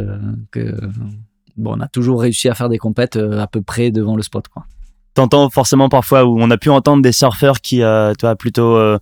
bon, 1.55 1.77
on 1.77 1.79
a 1.79 1.87
toujours 1.87 2.21
réussi 2.21 2.49
à 2.49 2.53
faire 2.53 2.67
des 2.67 2.79
compètes 2.79 3.15
à 3.15 3.47
peu 3.47 3.61
près 3.61 3.91
devant 3.91 4.17
le 4.17 4.23
spot. 4.23 4.47
Quoi. 4.49 4.65
T'entends 5.13 5.49
forcément 5.49 5.87
parfois 5.87 6.25
où 6.25 6.37
on 6.37 6.51
a 6.51 6.57
pu 6.57 6.69
entendre 6.69 7.01
des 7.01 7.13
surfeurs 7.13 7.61
qui, 7.61 7.77
toi, 7.79 8.35
plutôt 8.35 8.97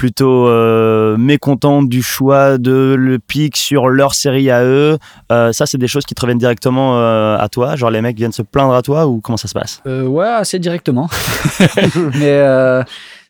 plutôt 0.00 0.48
euh, 0.48 1.18
du 1.82 2.02
choix 2.02 2.56
de 2.56 2.94
le 2.98 3.18
pic 3.18 3.54
sur 3.54 3.88
leur 3.88 4.14
série 4.14 4.50
à 4.50 4.64
eux. 4.64 4.96
Euh, 5.30 5.52
ça, 5.52 5.66
c'est 5.66 5.76
des 5.76 5.88
choses 5.88 6.06
qui 6.06 6.14
te 6.14 6.22
reviennent 6.22 6.38
directement 6.38 6.98
euh, 6.98 7.36
à 7.36 7.50
toi. 7.50 7.76
Genre 7.76 7.90
les 7.90 8.00
mecs 8.00 8.16
viennent 8.16 8.32
se 8.32 8.40
plaindre 8.40 8.72
à 8.72 8.80
toi 8.80 9.06
ou 9.06 9.20
comment 9.20 9.36
ça 9.36 9.46
se 9.46 9.52
passe? 9.52 9.82
Ouais, 9.84 10.26
assez 10.26 10.58
directement. 10.58 11.10
Mais 12.18 12.42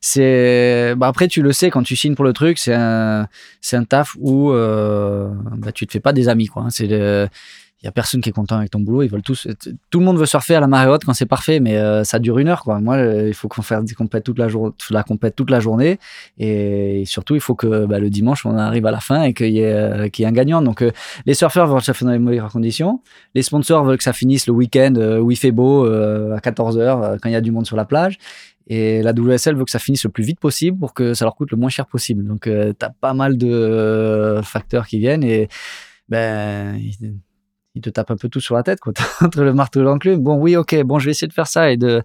c'est 0.01 0.95
bah 0.97 1.09
après 1.09 1.27
tu 1.27 1.43
le 1.43 1.53
sais 1.53 1.71
quand 1.71 1.83
tu 1.83 1.97
signes 1.97 2.15
pour 2.15 2.25
le 2.25 2.33
truc, 2.33 2.57
c'est 2.57 2.73
un 2.73 3.27
un 3.73 3.85
taf 3.85 4.15
où 4.21 4.53
bah, 4.53 5.73
tu 5.75 5.89
te 5.89 5.93
fais 5.93 6.01
pas 6.01 6.13
des 6.13 6.29
amis 6.29 6.47
quoi. 6.47 6.67
C'est 6.71 6.87
il 7.83 7.87
y 7.87 7.89
a 7.89 7.93
personne 7.93 8.21
qui 8.21 8.29
est 8.29 8.33
content 8.33 8.59
avec 8.59 8.71
ton 8.71 8.81
boulot. 8.81 9.03
Ils 9.03 9.11
veulent 9.11 9.23
tous, 9.23 9.49
tout 9.91 9.99
le 10.01 10.05
monde 10.05 10.19
veut 10.19 10.27
surfer 10.27 10.55
à 10.55 10.61
la 10.61 10.67
marée 10.67 10.91
haute 10.91 11.05
quand 11.05 11.15
c'est 11.15 11.25
parfait, 11.25 11.61
mais 11.61 11.79
euh, 11.79 12.05
ça 12.05 12.19
dure 12.19 12.39
une 12.39 12.49
heure. 12.49 12.63
Moi, 12.67 12.97
euh, 12.97 13.29
il 13.29 13.35
faut 13.35 13.49
qu'on 13.49 13.63
fasse 13.63 13.85
des 13.85 13.95
compètes 13.95 14.25
toute 14.25 14.39
la 14.39 14.49
journée, 14.49 14.75
la 14.91 15.03
compète 15.03 15.35
toute 15.35 15.51
la 15.51 15.61
journée, 15.61 15.99
et, 16.39 17.05
surtout, 17.07 17.35
il 17.35 17.41
faut 17.41 17.55
que 17.55 17.87
bah, 17.87 17.99
le 17.99 18.11
dimanche, 18.11 18.45
on 18.45 18.57
arrive 18.57 18.85
à 18.85 18.91
la 18.91 19.01
fin 19.01 19.23
et 19.23 19.33
qu'il 19.33 19.53
y 19.53 19.61
ait, 19.61 19.73
euh, 19.73 20.09
qu'il 20.09 20.25
y 20.25 20.27
ait 20.27 20.29
un 20.29 20.33
gagnant. 20.33 20.61
Donc, 20.61 20.85
les 21.25 21.35
surfeurs 21.35 21.67
veulent 21.69 21.81
surfer 21.81 22.05
dans 22.05 22.11
les 22.11 22.19
meilleures 22.19 22.53
conditions. 22.53 23.01
Les 23.35 23.43
sponsors 23.43 23.83
veulent 23.85 23.99
que 23.99 24.05
ça 24.05 24.13
finisse 24.13 24.47
le 24.47 24.53
week-end 24.53 24.95
où 25.21 25.31
il 25.31 25.37
fait 25.37 25.53
beau 25.53 25.87
à 25.87 26.41
14 26.41 26.79
h 26.79 27.19
quand 27.21 27.29
il 27.29 27.33
y 27.33 27.37
a 27.37 27.41
du 27.41 27.51
monde 27.51 27.67
sur 27.67 27.77
la 27.77 27.87
plage. 27.87 28.19
Et 28.67 29.03
la 29.03 29.13
WSL 29.13 29.57
veut 29.57 29.65
que 29.65 29.71
ça 29.71 29.79
finisse 29.79 30.05
le 30.05 30.11
plus 30.11 30.23
vite 30.23 30.39
possible 30.39 30.79
pour 30.79 30.93
que 30.93 31.15
ça 31.15 31.25
leur 31.25 31.35
coûte 31.35 31.51
le 31.51 31.57
moins 31.57 31.71
cher 31.71 31.87
possible. 31.87 32.25
Donc, 32.25 32.43
tu 32.43 32.51
as 32.51 32.91
pas 33.01 33.15
mal 33.15 33.39
de 33.39 34.41
facteurs 34.45 34.87
qui 34.87 34.99
viennent 34.99 35.25
et 35.25 35.49
ben 36.09 36.79
il 37.75 37.83
te 37.83 37.91
tape 37.91 38.11
un 38.11 38.17
peu 38.17 38.29
tout 38.29 38.41
sur 38.41 38.55
la 38.55 38.63
tête, 38.63 38.81
quoi. 38.81 38.93
entre 39.21 39.43
le 39.43 39.53
marteau 39.53 39.81
et 39.81 39.85
l'enclume. 39.85 40.21
Bon, 40.21 40.37
oui, 40.37 40.57
ok, 40.57 40.83
bon, 40.83 40.99
je 40.99 41.07
vais 41.07 41.11
essayer 41.13 41.29
de 41.29 41.33
faire 41.33 41.47
ça 41.47 41.71
et 41.71 41.77
de 41.77 42.03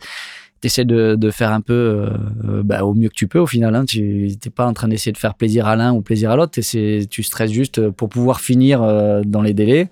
de, 0.83 1.31
faire 1.31 1.51
un 1.51 1.61
peu 1.61 2.07
euh, 2.43 2.63
bah, 2.63 2.83
au 2.83 2.93
mieux 2.93 3.09
que 3.09 3.13
tu 3.13 3.27
peux 3.27 3.39
au 3.39 3.47
final. 3.47 3.75
Hein. 3.75 3.85
Tu 3.85 4.27
n'es 4.27 4.51
pas 4.51 4.65
en 4.65 4.73
train 4.73 4.87
d'essayer 4.87 5.11
de 5.11 5.17
faire 5.17 5.35
plaisir 5.35 5.67
à 5.67 5.75
l'un 5.75 5.93
ou 5.93 6.01
plaisir 6.01 6.31
à 6.31 6.35
l'autre. 6.35 6.59
Tu 6.59 7.23
stresses 7.23 7.51
juste 7.51 7.89
pour 7.91 8.09
pouvoir 8.09 8.41
finir 8.41 8.81
euh, 8.81 9.21
dans 9.25 9.41
les 9.41 9.53
délais 9.53 9.89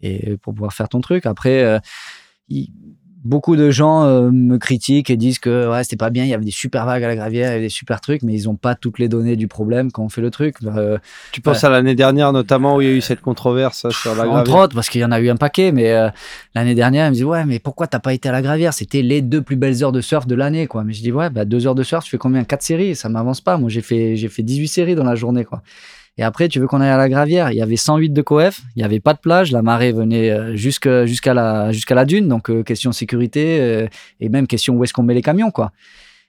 et 0.00 0.36
pour 0.38 0.54
pouvoir 0.54 0.72
faire 0.72 0.88
ton 0.88 1.00
truc. 1.00 1.26
Après, 1.26 1.62
euh, 1.62 1.78
beaucoup 3.24 3.56
de 3.56 3.70
gens 3.70 4.04
euh, 4.04 4.30
me 4.30 4.58
critiquent 4.58 5.10
et 5.10 5.16
disent 5.16 5.38
que 5.38 5.70
ouais, 5.70 5.84
c'était 5.84 5.96
pas 5.96 6.10
bien, 6.10 6.24
il 6.24 6.30
y 6.30 6.34
avait 6.34 6.44
des 6.44 6.50
super 6.50 6.86
vagues 6.86 7.04
à 7.04 7.08
la 7.08 7.16
gravière, 7.16 7.50
il 7.50 7.52
y 7.52 7.54
avait 7.54 7.64
des 7.64 7.68
super 7.68 8.00
trucs, 8.00 8.22
mais 8.22 8.32
ils 8.32 8.48
ont 8.48 8.56
pas 8.56 8.74
toutes 8.74 8.98
les 8.98 9.08
données 9.08 9.36
du 9.36 9.48
problème 9.48 9.92
quand 9.92 10.02
on 10.02 10.08
fait 10.08 10.20
le 10.20 10.30
truc. 10.30 10.56
Euh, 10.64 10.98
tu 11.30 11.40
penses 11.40 11.62
à 11.64 11.70
l'année 11.70 11.94
dernière 11.94 12.32
notamment 12.32 12.76
où 12.76 12.80
il 12.80 12.88
y 12.88 12.90
a 12.90 12.94
eu 12.94 13.00
cette 13.00 13.20
controverse 13.20 13.88
sur 13.90 14.10
la 14.14 14.24
gravière 14.24 14.40
Entre 14.40 14.54
autres, 14.56 14.74
parce 14.74 14.88
qu'il 14.88 15.00
y 15.00 15.04
en 15.04 15.12
a 15.12 15.20
eu 15.20 15.28
un 15.28 15.36
paquet, 15.36 15.72
mais 15.72 15.92
euh, 15.92 16.08
l'année 16.54 16.74
dernière, 16.74 17.06
ils 17.06 17.10
me 17.10 17.14
disent 17.14 17.24
ouais, 17.24 17.44
mais 17.44 17.58
pourquoi 17.58 17.86
t'as 17.86 18.00
pas 18.00 18.12
été 18.12 18.28
à 18.28 18.32
la 18.32 18.42
gravière? 18.42 18.74
C'était 18.74 19.02
les 19.02 19.22
deux 19.22 19.42
plus 19.42 19.56
belles 19.56 19.82
heures 19.84 19.92
de 19.92 20.00
surf 20.00 20.26
de 20.26 20.34
l'année, 20.34 20.66
quoi. 20.66 20.82
Mais 20.84 20.92
je 20.92 21.02
dis 21.02 21.12
ouais, 21.12 21.30
bah 21.30 21.44
deux 21.44 21.66
heures 21.66 21.74
de 21.74 21.82
surf, 21.82 22.04
tu 22.04 22.10
fais 22.10 22.18
combien? 22.18 22.44
Quatre 22.44 22.62
séries, 22.62 22.96
ça 22.96 23.08
m'avance 23.08 23.40
pas. 23.40 23.56
Moi, 23.56 23.68
j'ai 23.68 23.82
fait 23.82 24.16
j'ai 24.16 24.28
fait 24.28 24.42
18 24.42 24.68
séries 24.68 24.94
dans 24.94 25.04
la 25.04 25.14
journée, 25.14 25.44
quoi. 25.44 25.62
Et 26.18 26.22
après, 26.22 26.48
tu 26.48 26.60
veux 26.60 26.66
qu'on 26.66 26.80
aille 26.80 26.90
à 26.90 26.98
la 26.98 27.08
gravière? 27.08 27.50
Il 27.52 27.56
y 27.56 27.62
avait 27.62 27.76
108 27.76 28.10
de 28.10 28.22
coef, 28.22 28.60
il 28.76 28.80
n'y 28.80 28.84
avait 28.84 29.00
pas 29.00 29.14
de 29.14 29.18
plage, 29.18 29.50
la 29.50 29.62
marée 29.62 29.92
venait 29.92 30.30
euh, 30.30 30.56
jusqu'à 30.56 31.32
la, 31.32 32.04
dune, 32.04 32.28
donc 32.28 32.50
euh, 32.50 32.62
question 32.62 32.92
sécurité 32.92 33.60
euh, 33.60 33.86
et 34.20 34.28
même 34.28 34.46
question 34.46 34.74
où 34.74 34.84
est-ce 34.84 34.92
qu'on 34.92 35.02
met 35.02 35.14
les 35.14 35.22
camions, 35.22 35.50
quoi. 35.50 35.72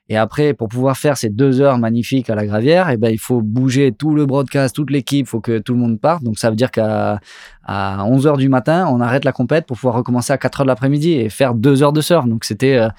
Et 0.09 0.17
après, 0.17 0.53
pour 0.53 0.67
pouvoir 0.67 0.97
faire 0.97 1.17
ces 1.17 1.29
deux 1.29 1.61
heures 1.61 1.77
magnifiques 1.77 2.29
à 2.29 2.35
la 2.35 2.45
gravière, 2.45 2.89
eh 2.89 2.97
ben, 2.97 3.09
il 3.09 3.17
faut 3.17 3.41
bouger 3.41 3.93
tout 3.93 4.15
le 4.15 4.25
broadcast, 4.25 4.75
toute 4.75 4.89
l'équipe, 4.89 5.25
il 5.25 5.29
faut 5.29 5.39
que 5.39 5.59
tout 5.59 5.73
le 5.73 5.79
monde 5.79 5.99
parte. 5.99 6.23
Donc, 6.23 6.37
ça 6.37 6.49
veut 6.49 6.57
dire 6.57 6.71
qu'à 6.71 7.21
à 7.63 8.05
11 8.05 8.27
heures 8.27 8.37
du 8.37 8.49
matin, 8.49 8.85
on 8.89 8.99
arrête 8.99 9.23
la 9.23 9.31
compète 9.31 9.65
pour 9.65 9.77
pouvoir 9.77 9.95
recommencer 9.95 10.33
à 10.33 10.37
4 10.37 10.59
heures 10.59 10.65
de 10.65 10.71
l'après-midi 10.71 11.13
et 11.13 11.29
faire 11.29 11.53
deux 11.53 11.83
heures 11.83 11.93
de 11.93 12.01
surf. 12.01 12.27
Donc, 12.27 12.43
c'était 12.43 12.75
euh, 12.75 12.89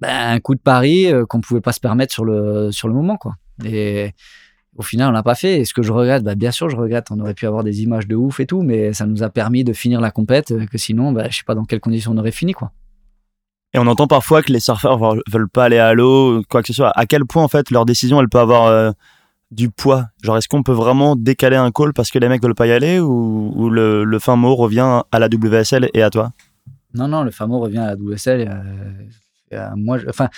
ben, 0.00 0.34
un 0.34 0.38
coup 0.40 0.54
de 0.54 0.60
pari 0.60 1.10
qu'on 1.30 1.40
pouvait 1.40 1.62
pas 1.62 1.72
se 1.72 1.80
permettre 1.80 2.12
sur 2.12 2.26
le, 2.26 2.72
sur 2.72 2.88
le 2.88 2.94
moment, 2.94 3.16
quoi. 3.16 3.36
Et 3.64 4.12
au 4.78 4.82
final, 4.82 5.08
on 5.08 5.12
l'a 5.12 5.24
pas 5.24 5.34
fait. 5.34 5.60
Et 5.60 5.64
ce 5.64 5.74
que 5.74 5.82
je 5.82 5.92
regrette, 5.92 6.22
ben, 6.22 6.36
bien 6.36 6.52
sûr, 6.52 6.70
je 6.70 6.76
regrette. 6.76 7.08
On 7.10 7.18
aurait 7.18 7.34
pu 7.34 7.46
avoir 7.46 7.64
des 7.64 7.82
images 7.82 8.06
de 8.06 8.14
ouf 8.14 8.38
et 8.38 8.46
tout, 8.46 8.62
mais 8.62 8.92
ça 8.92 9.06
nous 9.06 9.24
a 9.24 9.28
permis 9.28 9.64
de 9.64 9.72
finir 9.72 10.00
la 10.00 10.12
compète, 10.12 10.52
euh, 10.52 10.66
que 10.66 10.78
sinon, 10.78 11.12
ben, 11.12 11.26
je 11.30 11.38
sais 11.38 11.44
pas 11.44 11.56
dans 11.56 11.64
quelles 11.64 11.80
conditions 11.80 12.12
on 12.12 12.16
aurait 12.16 12.30
fini, 12.30 12.52
quoi. 12.52 12.70
Et 13.74 13.78
on 13.78 13.86
entend 13.86 14.06
parfois 14.06 14.42
que 14.42 14.50
les 14.50 14.60
surfeurs 14.60 14.98
veulent 14.98 15.48
pas 15.48 15.64
aller 15.64 15.78
à 15.78 15.92
l'eau, 15.92 16.42
quoi 16.48 16.62
que 16.62 16.68
ce 16.68 16.72
soit. 16.72 16.90
À 16.96 17.04
quel 17.06 17.26
point, 17.26 17.42
en 17.42 17.48
fait, 17.48 17.70
leur 17.70 17.84
décision, 17.84 18.20
elle 18.20 18.28
peut 18.28 18.38
avoir 18.38 18.66
euh, 18.66 18.92
du 19.50 19.68
poids? 19.68 20.06
Genre, 20.22 20.38
est-ce 20.38 20.48
qu'on 20.48 20.62
peut 20.62 20.72
vraiment 20.72 21.16
décaler 21.16 21.56
un 21.56 21.70
call 21.70 21.92
parce 21.92 22.10
que 22.10 22.18
les 22.18 22.28
mecs 22.28 22.42
veulent 22.42 22.54
pas 22.54 22.68
y 22.68 22.72
aller 22.72 22.98
ou, 23.00 23.68
le, 23.68 24.04
le, 24.04 24.18
fin 24.20 24.36
mot 24.36 24.54
revient 24.54 25.02
à 25.10 25.18
la 25.18 25.26
WSL 25.26 25.90
et 25.92 26.02
à 26.02 26.08
toi? 26.08 26.30
Non, 26.94 27.08
non, 27.08 27.24
le 27.24 27.30
fin 27.30 27.46
mot 27.46 27.58
revient 27.58 27.78
à 27.78 27.86
la 27.88 27.96
WSL. 27.96 28.48
Moi, 29.76 29.98
enfin, 30.08 30.30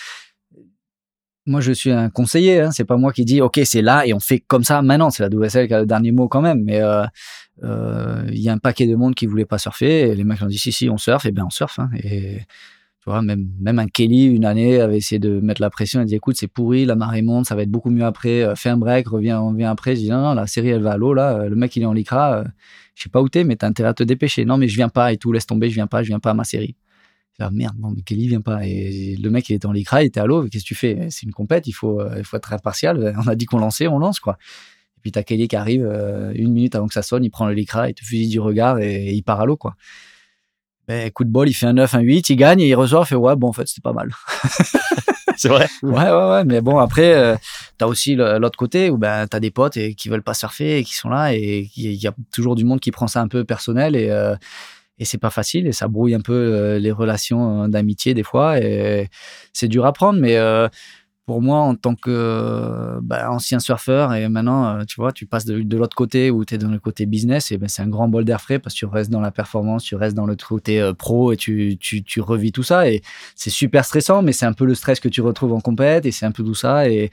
moi, 1.47 1.61
je 1.61 1.73
suis 1.73 1.91
un 1.91 2.11
conseiller. 2.11 2.61
Hein. 2.61 2.71
C'est 2.71 2.85
pas 2.85 2.97
moi 2.97 3.13
qui 3.13 3.25
dis, 3.25 3.41
OK, 3.41 3.61
c'est 3.65 3.83
là 3.83 4.07
et 4.07 4.13
on 4.13 4.21
fait 4.21 4.41
comme 4.41 4.65
ça 4.65 4.83
maintenant. 4.83 5.11
C'est 5.11 5.23
la 5.23 5.29
WSL 5.35 5.69
qui 5.69 5.75
a 5.75 5.81
le 5.81 5.87
dernier 5.87 6.13
mot 6.13 6.29
quand 6.29 6.43
même. 6.43 6.63
Mais 6.63 6.81
euh, 6.83 8.25
il 8.29 8.39
y 8.39 8.49
a 8.49 8.53
un 8.53 8.59
paquet 8.59 8.87
de 8.87 8.95
monde 8.95 9.15
qui 9.15 9.27
voulait 9.27 9.47
pas 9.47 9.59
surfer. 9.59 10.11
Et 10.11 10.15
les 10.15 10.25
mecs 10.25 10.43
ont 10.43 10.47
dit, 10.47 10.59
si, 10.59 10.73
si, 10.73 10.89
on 10.89 10.99
surfe. 10.99 11.27
Et 11.27 11.33
bien, 11.33 11.47
on 11.47 11.51
surfe. 11.51 11.79
Hein. 11.79 11.91
Et 12.03 12.41
tu 13.03 13.09
vois, 13.09 13.23
même, 13.23 13.49
même 13.59 13.79
un 13.79 13.87
Kelly, 13.87 14.27
une 14.27 14.45
année, 14.45 14.79
avait 14.79 14.99
essayé 14.99 15.19
de 15.19 15.41
mettre 15.41 15.63
la 15.63 15.71
pression. 15.71 16.03
Il 16.03 16.07
dit 16.07 16.17
écoute, 16.17 16.37
c'est 16.37 16.49
pourri, 16.49 16.85
la 16.85 16.97
marée 16.97 17.23
monte, 17.23 17.47
ça 17.47 17.55
va 17.55 17.63
être 17.63 17.71
beaucoup 17.71 17.89
mieux 17.89 18.05
après. 18.05 18.43
Euh, 18.43 18.55
fais 18.55 18.69
un 18.69 18.77
break, 18.77 19.09
reviens, 19.09 19.39
reviens 19.39 19.71
après. 19.71 19.97
Je 19.97 20.03
dis 20.03 20.11
non, 20.11 20.21
non, 20.21 20.35
la 20.35 20.47
série, 20.47 20.69
elle 20.69 20.83
va 20.83 20.93
à 20.93 20.97
l'eau, 20.99 21.15
là. 21.15 21.39
Euh, 21.39 21.49
le 21.49 21.57
mec, 21.57 21.75
il 21.77 21.83
est 21.83 21.87
en 21.87 21.95
lycra. 21.95 22.41
Euh, 22.41 22.45
je 22.95 23.05
sais 23.05 23.09
pas 23.09 23.23
où 23.23 23.31
t'es, 23.31 23.43
mais 23.45 23.57
t'as 23.57 23.69
intérêt 23.69 23.89
à 23.89 23.95
te 23.95 24.03
dépêcher. 24.03 24.45
Non, 24.45 24.59
mais 24.59 24.69
je 24.69 24.77
viens 24.77 24.91
pas 24.91 25.15
et 25.15 25.17
tout, 25.17 25.33
laisse 25.33 25.47
tomber, 25.47 25.71
je 25.71 25.75
viens 25.75 25.87
pas, 25.87 26.03
je 26.03 26.09
viens 26.09 26.21
pas 26.21 26.33
à 26.33 26.35
ma 26.35 26.45
série. 26.45 26.77
Dis, 27.49 27.57
merde, 27.57 27.77
non, 27.79 27.91
mais 27.91 28.03
Kelly 28.03 28.29
vient 28.29 28.41
pas. 28.41 28.67
Et 28.67 29.17
le 29.17 29.31
mec, 29.31 29.49
il 29.49 29.55
était 29.55 29.67
en 29.67 29.73
lycra, 29.73 30.03
il 30.03 30.07
était 30.07 30.21
à 30.21 30.27
l'eau. 30.27 30.47
Qu'est-ce 30.49 30.65
que 30.65 30.69
tu 30.69 30.75
fais? 30.75 31.09
C'est 31.11 31.25
une 31.25 31.33
compète, 31.33 31.67
il 31.67 31.73
faut, 31.73 32.01
il 32.17 32.25
faut 32.25 32.37
être 32.37 32.53
impartial. 32.53 33.15
On 33.19 33.29
a 33.29 33.35
dit 33.35 33.47
qu'on 33.47 33.59
lançait, 33.59 33.89
on 33.89 33.99
lance, 33.99 34.21
quoi. 34.21 34.39
Et 34.99 35.01
puis 35.01 35.13
t'as 35.13 35.23
Kelly 35.23 35.49
qui 35.49 35.57
arrive 35.57 35.83
une 36.35 36.53
minute 36.53 36.75
avant 36.75 36.87
que 36.87 36.95
ça 36.95 37.03
sonne, 37.03 37.25
il 37.25 37.31
prend 37.31 37.47
le 37.47 37.55
lycra, 37.55 37.89
il 37.89 37.95
te 37.95 38.05
fusille 38.05 38.29
du 38.29 38.41
regard 38.41 38.79
et, 38.81 39.09
et 39.09 39.13
il 39.15 39.23
part 39.23 39.41
à 39.41 39.47
l'eau, 39.47 39.57
quoi 39.57 39.77
ben, 40.91 41.09
coup 41.13 41.23
de 41.23 41.31
bol, 41.31 41.49
il 41.49 41.53
fait 41.53 41.67
un 41.67 41.75
9, 41.75 41.95
un 41.95 42.01
8, 42.01 42.31
il 42.31 42.37
gagne 42.37 42.61
et 42.61 42.67
il 42.67 42.75
ressort, 42.75 43.05
il 43.05 43.07
fait 43.07 43.15
ouais, 43.15 43.37
bon, 43.37 43.49
en 43.49 43.53
fait, 43.53 43.69
c'était 43.69 43.81
pas 43.81 43.93
mal. 43.93 44.11
c'est 45.37 45.49
vrai? 45.49 45.69
Ouais, 45.85 46.11
ouais, 46.11 46.31
ouais. 46.31 46.45
Mais 46.45 46.61
bon, 46.61 46.79
après, 46.79 47.15
euh, 47.15 47.37
tu 47.79 47.85
as 47.85 47.87
aussi 47.87 48.17
l'autre 48.17 48.59
côté 48.59 48.91
où 48.91 48.99
ben, 48.99 49.29
tu 49.29 49.37
as 49.37 49.41
des 49.41 49.53
potes 49.53 49.77
et, 49.77 49.95
qui 49.95 50.09
veulent 50.09 50.25
pas 50.25 50.35
surfer 50.35 50.79
et 50.79 50.85
qui 50.85 50.95
sont 50.95 51.09
là 51.09 51.33
et 51.33 51.71
il 51.77 51.93
y 51.93 52.09
a 52.09 52.15
toujours 52.33 52.57
du 52.57 52.65
monde 52.65 52.81
qui 52.81 52.91
prend 52.91 53.07
ça 53.07 53.21
un 53.21 53.29
peu 53.29 53.45
personnel 53.45 53.95
et, 53.95 54.11
euh, 54.11 54.35
et 55.01 55.05
c'est 55.05 55.19
pas 55.19 55.31
facile 55.31 55.67
et 55.67 55.73
ça 55.73 55.89
brouille 55.89 56.15
un 56.15 56.21
peu 56.21 56.33
euh, 56.33 56.79
les 56.79 56.93
relations 56.93 57.67
d'amitié 57.67 58.15
des 58.15 58.23
fois 58.23 58.61
et 58.61 59.09
c'est 59.53 59.67
dur 59.67 59.85
à 59.85 59.93
prendre, 59.93 60.21
mais 60.21 60.37
pour 61.31 61.43
moi, 61.43 61.59
en 61.59 61.77
tant 61.77 61.95
que 61.95 62.99
bah, 63.03 63.31
ancien 63.31 63.61
surfeur, 63.61 64.13
et 64.15 64.29
maintenant, 64.29 64.81
euh, 64.81 64.85
tu 64.85 64.97
vois, 65.01 65.13
tu 65.13 65.27
passes 65.27 65.45
de, 65.45 65.77
l'autre 65.77 65.95
côté 65.95 66.29
où 66.29 66.45
tu 66.45 66.57
es 66.57 66.59
dans 66.59 66.73
le 66.73 66.81
côté 66.81 67.07
business, 67.07 67.53
et 67.53 67.57
ben, 67.57 67.69
c'est 67.69 67.83
un 67.83 67.87
grand 67.87 68.09
bol 68.09 68.25
d'air 68.25 68.41
frais 68.41 68.59
parce 68.59 68.75
que 68.75 68.81
tu 68.81 68.87
restes 68.87 69.11
dans 69.13 69.21
la 69.21 69.31
performance, 69.31 69.85
tu 69.85 69.95
restes 69.95 70.17
dans 70.17 70.27
le 70.27 70.35
côté 70.35 70.81
euh, 70.81 70.93
pro 70.93 71.31
et 71.31 71.37
tu, 71.37 71.79
tu, 71.79 72.21
revis 72.21 72.51
tout 72.51 72.65
ça. 72.65 72.91
Et 72.91 73.01
c'est 73.37 73.51
super 73.51 73.85
stressant, 73.85 74.23
mais 74.23 74.33
c'est 74.33 74.45
un 74.45 74.53
peu 74.53 74.65
le 74.65 74.75
stress 74.75 74.99
que 74.99 75.09
tu 75.09 75.21
retrouves 75.21 75.53
en 75.53 75.61
compète 75.61 76.05
et 76.05 76.11
c'est 76.11 76.27
un 76.27 76.33
peu 76.33 76.43
tout 76.43 76.57
ça. 76.57 76.89
Et 76.89 77.11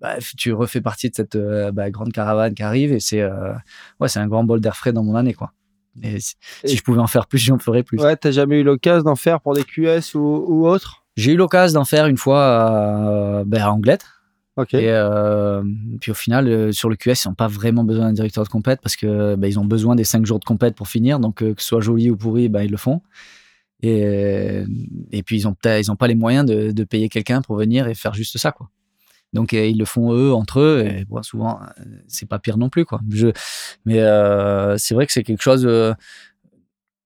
bah, 0.00 0.16
tu 0.36 0.52
refais 0.52 0.80
partie 0.80 1.10
de 1.10 1.14
cette 1.14 1.36
euh, 1.36 1.70
bah, 1.70 1.88
grande 1.90 2.10
caravane 2.12 2.54
qui 2.54 2.64
arrive 2.64 2.92
et 2.92 2.98
c'est 2.98 3.24
ouais, 4.00 4.08
c'est 4.08 4.18
un 4.18 4.26
grand 4.26 4.42
bol 4.42 4.60
d'air 4.60 4.76
frais 4.76 4.92
dans 4.92 5.04
mon 5.04 5.14
année, 5.14 5.34
quoi. 5.34 5.52
Et 6.02 6.20
si, 6.20 6.36
je 6.64 6.82
pouvais 6.82 7.00
en 7.00 7.06
faire 7.06 7.26
plus, 7.26 7.38
j'en 7.38 7.58
ferais 7.58 7.82
plus. 7.82 7.98
Ouais, 7.98 8.16
t'as 8.16 8.30
jamais 8.30 8.60
eu 8.60 8.62
l'occasion 8.62 9.02
d'en 9.04 9.16
faire 9.16 9.40
pour 9.40 9.54
des 9.54 9.64
QS 9.64 10.14
ou, 10.14 10.44
ou 10.48 10.66
autre 10.66 11.02
j'ai 11.16 11.32
eu 11.32 11.36
l'occasion 11.36 11.80
d'en 11.80 11.84
faire 11.84 12.06
une 12.06 12.16
fois 12.16 12.42
à, 12.42 13.44
ben, 13.44 13.62
à 13.62 13.70
Anglette. 13.70 14.06
Ok. 14.56 14.74
Et 14.74 14.88
euh, 14.90 15.62
puis 16.00 16.10
au 16.10 16.14
final, 16.14 16.48
euh, 16.48 16.72
sur 16.72 16.88
le 16.88 16.96
QS, 16.96 17.24
ils 17.24 17.28
n'ont 17.28 17.34
pas 17.34 17.48
vraiment 17.48 17.84
besoin 17.84 18.06
d'un 18.06 18.12
directeur 18.12 18.44
de 18.44 18.48
compète 18.48 18.80
parce 18.82 18.96
que 18.96 19.34
ben, 19.34 19.46
ils 19.46 19.58
ont 19.58 19.64
besoin 19.64 19.94
des 19.94 20.04
5 20.04 20.26
jours 20.26 20.38
de 20.38 20.44
compète 20.44 20.74
pour 20.74 20.88
finir. 20.88 21.20
Donc 21.20 21.42
euh, 21.42 21.54
que 21.54 21.62
ce 21.62 21.68
soit 21.68 21.80
joli 21.80 22.10
ou 22.10 22.16
pourri, 22.16 22.48
ben, 22.48 22.62
ils 22.62 22.70
le 22.70 22.76
font. 22.76 23.02
Et, 23.84 24.62
et 25.10 25.22
puis 25.24 25.40
ils 25.40 25.44
n'ont 25.44 25.56
ils 25.64 25.90
ont 25.90 25.96
pas 25.96 26.06
les 26.06 26.14
moyens 26.14 26.46
de, 26.46 26.70
de 26.70 26.84
payer 26.84 27.08
quelqu'un 27.08 27.42
pour 27.42 27.56
venir 27.56 27.88
et 27.88 27.94
faire 27.94 28.14
juste 28.14 28.38
ça. 28.38 28.52
quoi. 28.52 28.70
Donc 29.32 29.52
ils 29.52 29.78
le 29.78 29.84
font 29.84 30.12
eux 30.12 30.32
entre 30.32 30.60
eux 30.60 30.84
et 30.86 31.04
bon, 31.06 31.22
souvent 31.22 31.60
c'est 32.06 32.28
pas 32.28 32.38
pire 32.38 32.58
non 32.58 32.68
plus 32.68 32.84
quoi. 32.84 33.00
Je, 33.10 33.28
mais 33.86 33.98
c'est 34.78 34.94
vrai 34.94 35.06
que 35.06 35.12
c'est 35.12 35.22
quelque 35.22 35.42
chose 35.42 35.66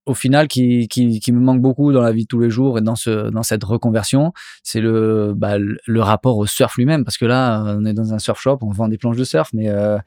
au 0.07 0.13
final 0.13 0.47
qui, 0.47 0.87
qui, 0.87 1.19
qui, 1.19 1.31
me 1.31 1.39
manque 1.39 1.61
beaucoup 1.61 1.91
dans 1.91 2.01
la 2.01 2.11
vie 2.13 2.23
de 2.23 2.27
tous 2.27 2.39
les 2.39 2.49
jours 2.49 2.77
et 2.77 2.81
dans 2.81 2.95
ce 2.95 3.29
dans 3.29 3.43
cette 3.43 3.63
reconversion, 3.63 4.31
c'est 4.63 4.79
le 4.79 5.33
bah, 5.35 5.57
le 5.57 6.01
rapport 6.01 6.37
au 6.37 6.45
surf 6.45 6.75
lui-même 6.77 7.03
parce 7.03 7.17
que 7.17 7.25
là 7.25 7.75
on 7.77 7.85
est 7.85 7.93
dans 7.93 8.13
un 8.13 8.19
surf 8.19 8.39
shop, 8.39 8.59
on 8.61 8.71
vend 8.71 8.87
des 8.87 8.97
planches 8.97 9.17
de 9.17 9.25
surf 9.25 9.49
mais 9.53 9.69
euh, 9.69 9.97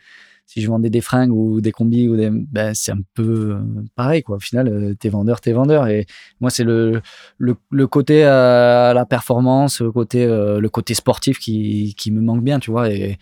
si 0.50 0.60
je 0.60 0.68
vendais 0.68 0.90
des 0.90 1.00
fringues 1.00 1.30
ou 1.30 1.60
des 1.60 1.70
combis 1.70 2.08
ou 2.08 2.16
des 2.16 2.28
ben, 2.28 2.74
c'est 2.74 2.90
un 2.90 2.98
peu 3.14 3.56
pareil 3.94 4.24
quoi 4.24 4.38
au 4.38 4.40
final 4.40 4.66
euh, 4.66 4.94
t'es 4.98 5.08
vendeur 5.08 5.40
t'es 5.40 5.52
vendeur 5.52 5.86
et 5.86 6.06
moi 6.40 6.50
c'est 6.50 6.64
le, 6.64 7.02
le, 7.38 7.54
le 7.70 7.86
côté 7.86 8.24
à 8.24 8.92
la 8.92 9.06
performance 9.06 9.80
le 9.80 9.92
côté 9.92 10.24
euh, 10.24 10.58
le 10.58 10.68
côté 10.68 10.94
sportif 10.94 11.38
qui 11.38 11.94
qui 11.96 12.10
me 12.10 12.20
manque 12.20 12.42
bien 12.42 12.58
tu 12.58 12.72
vois 12.72 12.90
et 12.90 13.16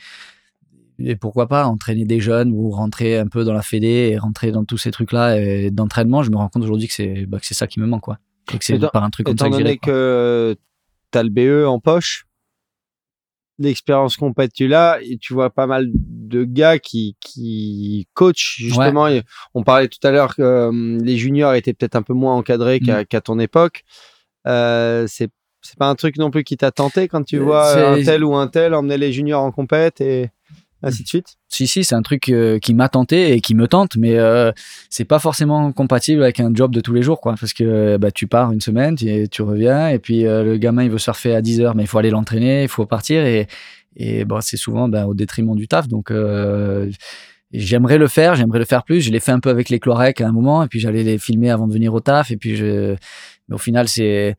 et 1.00 1.16
pourquoi 1.16 1.48
pas 1.48 1.66
entraîner 1.66 2.06
des 2.06 2.18
jeunes 2.18 2.50
ou 2.50 2.70
rentrer 2.70 3.18
un 3.18 3.26
peu 3.26 3.44
dans 3.44 3.52
la 3.52 3.62
fédé 3.62 4.10
et 4.10 4.18
rentrer 4.18 4.50
dans 4.50 4.64
tous 4.64 4.78
ces 4.78 4.90
trucs-là 4.90 5.70
d'entraînement. 5.70 6.24
Je 6.24 6.30
me 6.32 6.36
rends 6.36 6.48
compte 6.48 6.64
aujourd'hui 6.64 6.88
que 6.88 6.92
c'est 6.92 7.24
bah, 7.24 7.38
c'est 7.40 7.54
ça 7.54 7.68
qui 7.68 7.78
me 7.78 7.86
manque. 7.86 8.02
Quoi. 8.02 8.18
Et 8.52 8.58
que 8.58 8.64
c'est 8.64 8.80
par 8.90 9.04
un 9.04 9.10
truc 9.10 9.26
comme 9.26 9.38
ça 9.38 9.48
que 9.48 9.52
donné 9.52 9.78
que 9.78 10.56
tu 11.12 11.18
as 11.18 11.22
le 11.22 11.28
BE 11.30 11.68
en 11.68 11.78
poche, 11.78 12.26
l'expérience 13.58 14.16
complète 14.16 14.52
tu 14.52 14.68
l'as 14.68 14.98
et 15.02 15.18
tu 15.18 15.34
vois 15.34 15.50
pas 15.50 15.66
mal 15.66 15.88
de 15.92 16.44
gars 16.44 16.78
qui, 16.78 17.16
qui 17.20 18.06
coachent 18.14 18.56
justement. 18.58 19.08
On 19.54 19.62
parlait 19.62 19.88
tout 19.88 20.04
à 20.06 20.10
l'heure 20.10 20.34
que 20.36 20.42
euh, 20.42 20.98
les 21.02 21.16
juniors 21.16 21.54
étaient 21.54 21.74
peut-être 21.74 21.96
un 21.96 22.02
peu 22.02 22.14
moins 22.14 22.36
encadrés 22.36 22.80
qu'à 22.80 23.02
mm. 23.02 23.22
ton 23.22 23.38
époque. 23.38 23.84
Euh, 24.46 25.06
c'est 25.08 25.30
c'est 25.60 25.76
pas 25.76 25.88
un 25.88 25.96
truc 25.96 26.16
non 26.18 26.30
plus 26.30 26.44
qui 26.44 26.56
t'a 26.56 26.70
tenté 26.70 27.08
quand 27.08 27.24
tu 27.24 27.36
euh, 27.36 27.42
vois 27.42 27.74
un 27.74 28.02
tel 28.02 28.24
ou 28.24 28.36
un 28.36 28.46
tel 28.46 28.74
emmener 28.74 28.96
les 28.96 29.12
juniors 29.12 29.42
en 29.42 29.50
compète 29.50 30.00
et 30.00 30.30
ainsi 30.82 31.02
de 31.02 31.08
suite 31.08 31.36
Si, 31.48 31.66
si, 31.66 31.84
c'est 31.84 31.94
un 31.94 32.02
truc 32.02 32.28
euh, 32.28 32.58
qui 32.58 32.74
m'a 32.74 32.88
tenté 32.88 33.32
et 33.32 33.40
qui 33.40 33.54
me 33.54 33.66
tente, 33.66 33.96
mais 33.96 34.16
euh, 34.16 34.52
c'est 34.90 35.04
pas 35.04 35.18
forcément 35.18 35.72
compatible 35.72 36.22
avec 36.22 36.40
un 36.40 36.54
job 36.54 36.72
de 36.72 36.80
tous 36.80 36.92
les 36.92 37.02
jours, 37.02 37.20
quoi. 37.20 37.34
Parce 37.38 37.52
que 37.52 37.64
euh, 37.64 37.98
bah, 37.98 38.10
tu 38.10 38.26
pars 38.26 38.52
une 38.52 38.60
semaine, 38.60 38.94
tu, 38.94 39.28
tu 39.28 39.42
reviens, 39.42 39.88
et 39.88 39.98
puis 39.98 40.22
le 40.22 40.56
gamin, 40.56 40.84
il 40.84 40.90
veut 40.90 40.98
surfer 40.98 41.34
à 41.34 41.42
10 41.42 41.60
heures, 41.60 41.74
mais 41.74 41.84
il 41.84 41.86
faut 41.86 41.98
aller 41.98 42.10
l'entraîner, 42.10 42.62
il 42.62 42.68
faut 42.68 42.86
partir, 42.86 43.24
et, 43.24 43.46
et 43.96 44.24
c'est 44.40 44.56
souvent 44.56 44.88
bah, 44.88 45.06
au 45.06 45.14
détriment 45.14 45.56
du 45.56 45.66
taf. 45.66 45.88
Donc, 45.88 46.12
j'aimerais 47.52 47.98
le 47.98 48.08
faire, 48.08 48.34
j'aimerais 48.34 48.58
le 48.58 48.64
faire 48.64 48.84
plus. 48.84 49.00
Je 49.00 49.10
l'ai 49.10 49.20
fait 49.20 49.32
un 49.32 49.40
peu 49.40 49.50
avec 49.50 49.70
les 49.70 49.80
Clorec 49.80 50.20
à 50.20 50.28
un 50.28 50.32
moment, 50.32 50.62
et 50.62 50.68
puis 50.68 50.80
j'allais 50.80 51.02
les 51.02 51.18
filmer 51.18 51.50
avant 51.50 51.66
de 51.66 51.72
venir 51.72 51.92
au 51.94 52.00
taf, 52.00 52.30
et 52.30 52.36
puis. 52.36 52.60
Mais 53.48 53.54
au 53.54 53.58
final, 53.58 53.88
c'est 53.88 54.36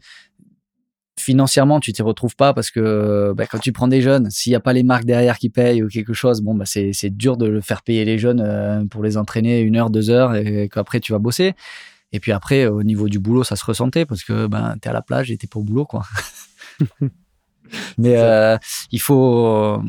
financièrement, 1.19 1.79
tu 1.79 1.93
t'y 1.93 2.01
retrouves 2.01 2.35
pas 2.35 2.53
parce 2.53 2.71
que 2.71 3.33
bah, 3.35 3.45
quand 3.45 3.59
tu 3.59 3.71
prends 3.71 3.87
des 3.87 4.01
jeunes, 4.01 4.29
s'il 4.29 4.51
n'y 4.51 4.55
a 4.55 4.59
pas 4.59 4.73
les 4.73 4.83
marques 4.83 5.05
derrière 5.05 5.37
qui 5.37 5.49
payent 5.49 5.83
ou 5.83 5.87
quelque 5.87 6.13
chose, 6.13 6.41
bon, 6.41 6.55
bah, 6.55 6.65
c'est, 6.65 7.09
dur 7.09 7.37
de 7.37 7.47
le 7.47 7.61
faire 7.61 7.81
payer 7.81 8.05
les 8.05 8.17
jeunes 8.17 8.41
euh, 8.45 8.85
pour 8.85 9.03
les 9.03 9.17
entraîner 9.17 9.61
une 9.61 9.75
heure, 9.75 9.89
deux 9.89 10.09
heures 10.09 10.35
et 10.35 10.69
qu'après 10.69 10.99
tu 10.99 11.11
vas 11.11 11.19
bosser. 11.19 11.53
Et 12.11 12.19
puis 12.19 12.31
après, 12.31 12.65
au 12.65 12.83
niveau 12.83 13.07
du 13.07 13.19
boulot, 13.19 13.43
ça 13.43 13.55
se 13.55 13.65
ressentait 13.65 14.05
parce 14.05 14.23
que 14.23 14.47
ben, 14.47 14.75
tu 14.81 14.87
es 14.87 14.89
à 14.89 14.93
la 14.93 15.01
plage 15.01 15.31
et 15.31 15.37
tu 15.37 15.47
pas 15.47 15.59
au 15.59 15.63
boulot. 15.63 15.85
quoi. 15.85 16.03
Mais 17.97 18.15
euh, 18.17 18.57
il 18.91 18.99
faut 18.99 19.81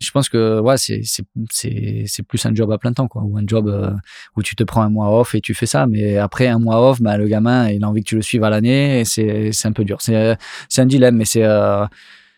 je 0.00 0.10
pense 0.10 0.28
que 0.28 0.60
ouais, 0.60 0.76
c'est 0.78 1.02
c'est 1.04 2.22
plus 2.22 2.44
un 2.46 2.54
job 2.54 2.70
à 2.70 2.78
plein 2.78 2.92
temps 2.92 3.08
quoi. 3.08 3.22
Ou 3.22 3.38
un 3.38 3.46
job 3.46 3.68
euh, 3.68 3.90
où 4.36 4.42
tu 4.42 4.54
te 4.56 4.62
prends 4.64 4.82
un 4.82 4.90
mois 4.90 5.18
off 5.18 5.34
et 5.34 5.40
tu 5.40 5.54
fais 5.54 5.66
ça. 5.66 5.86
Mais 5.86 6.16
après 6.18 6.46
un 6.46 6.58
mois 6.58 6.88
off 6.90 7.00
bah, 7.00 7.16
le 7.16 7.26
gamin 7.26 7.68
il 7.70 7.84
a 7.84 7.88
envie 7.88 8.02
que 8.02 8.08
tu 8.08 8.16
le 8.16 8.22
suives 8.22 8.44
à 8.44 8.50
l'année 8.50 9.00
et 9.00 9.04
c'est 9.04 9.52
c'est 9.52 9.68
un 9.68 9.72
peu 9.72 9.84
dur. 9.84 10.00
C'est 10.00 10.36
c'est 10.68 10.82
un 10.82 10.86
dilemme 10.86 11.16
mais 11.16 11.24
c'est 11.24 11.44
euh, 11.44 11.86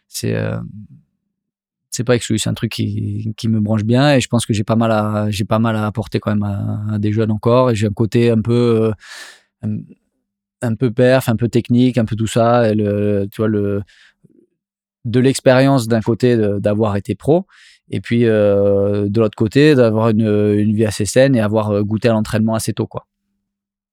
c'est 0.09 0.35
euh, 0.35 0.59
c'est 1.91 2.05
pas 2.05 2.15
exclu. 2.16 2.39
C'est 2.39 2.51
un 2.51 2.55
truc 2.55 2.73
qui, 2.73 3.35
qui 3.37 3.49
me 3.49 3.61
branche 3.61 3.85
bien 3.85 4.15
et 4.15 4.20
je 4.20 4.28
pense 4.28 4.47
que 4.47 4.53
j'ai 4.53 4.65
pas 4.65 4.77
mal 4.77 4.93
à 4.93 5.27
j'ai 5.31 5.45
pas 5.45 5.59
mal 5.59 5.77
à 5.77 5.87
apporter 5.87 6.20
quand 6.20 6.35
même 6.35 6.43
à, 6.93 6.99
des 6.99 7.12
jeunes 7.12 7.31
encore. 7.31 7.70
Et 7.70 7.74
j'ai 7.74 7.87
un 7.89 7.93
côté 7.93 8.31
un 8.31 8.41
peu 8.41 8.93
un, 10.62 10.74
peu 10.77 10.91
perf 10.93 11.28
un 11.28 11.37
peu 11.37 11.49
technique 11.49 11.99
un 11.99 12.05
peu 12.05 12.16
tout 12.16 12.27
ça. 12.27 12.70
Et 12.70 12.74
le 12.74 13.28
tu 13.31 13.41
vois 13.43 13.49
le 13.49 13.82
de 15.05 15.20
l'expérience 15.20 15.89
d'un 15.89 16.01
côté 16.01 16.36
d'avoir 16.60 16.97
été 16.97 17.14
pro 17.14 17.47
et 17.90 18.01
puis 18.01 18.24
euh, 18.24 19.09
de 19.09 19.20
l'autre 19.20 19.36
côté 19.36 19.74
d'avoir 19.74 20.10
une, 20.10 20.27
une, 20.27 20.74
vie 20.74 20.86
assez 20.86 21.05
saine 21.05 21.35
et 21.35 21.40
avoir 21.40 21.70
euh, 21.70 21.82
goûté 21.82 22.09
à 22.09 22.12
l'entraînement 22.12 22.55
assez 22.55 22.72
tôt 22.72 22.86
quoi. 22.86 23.06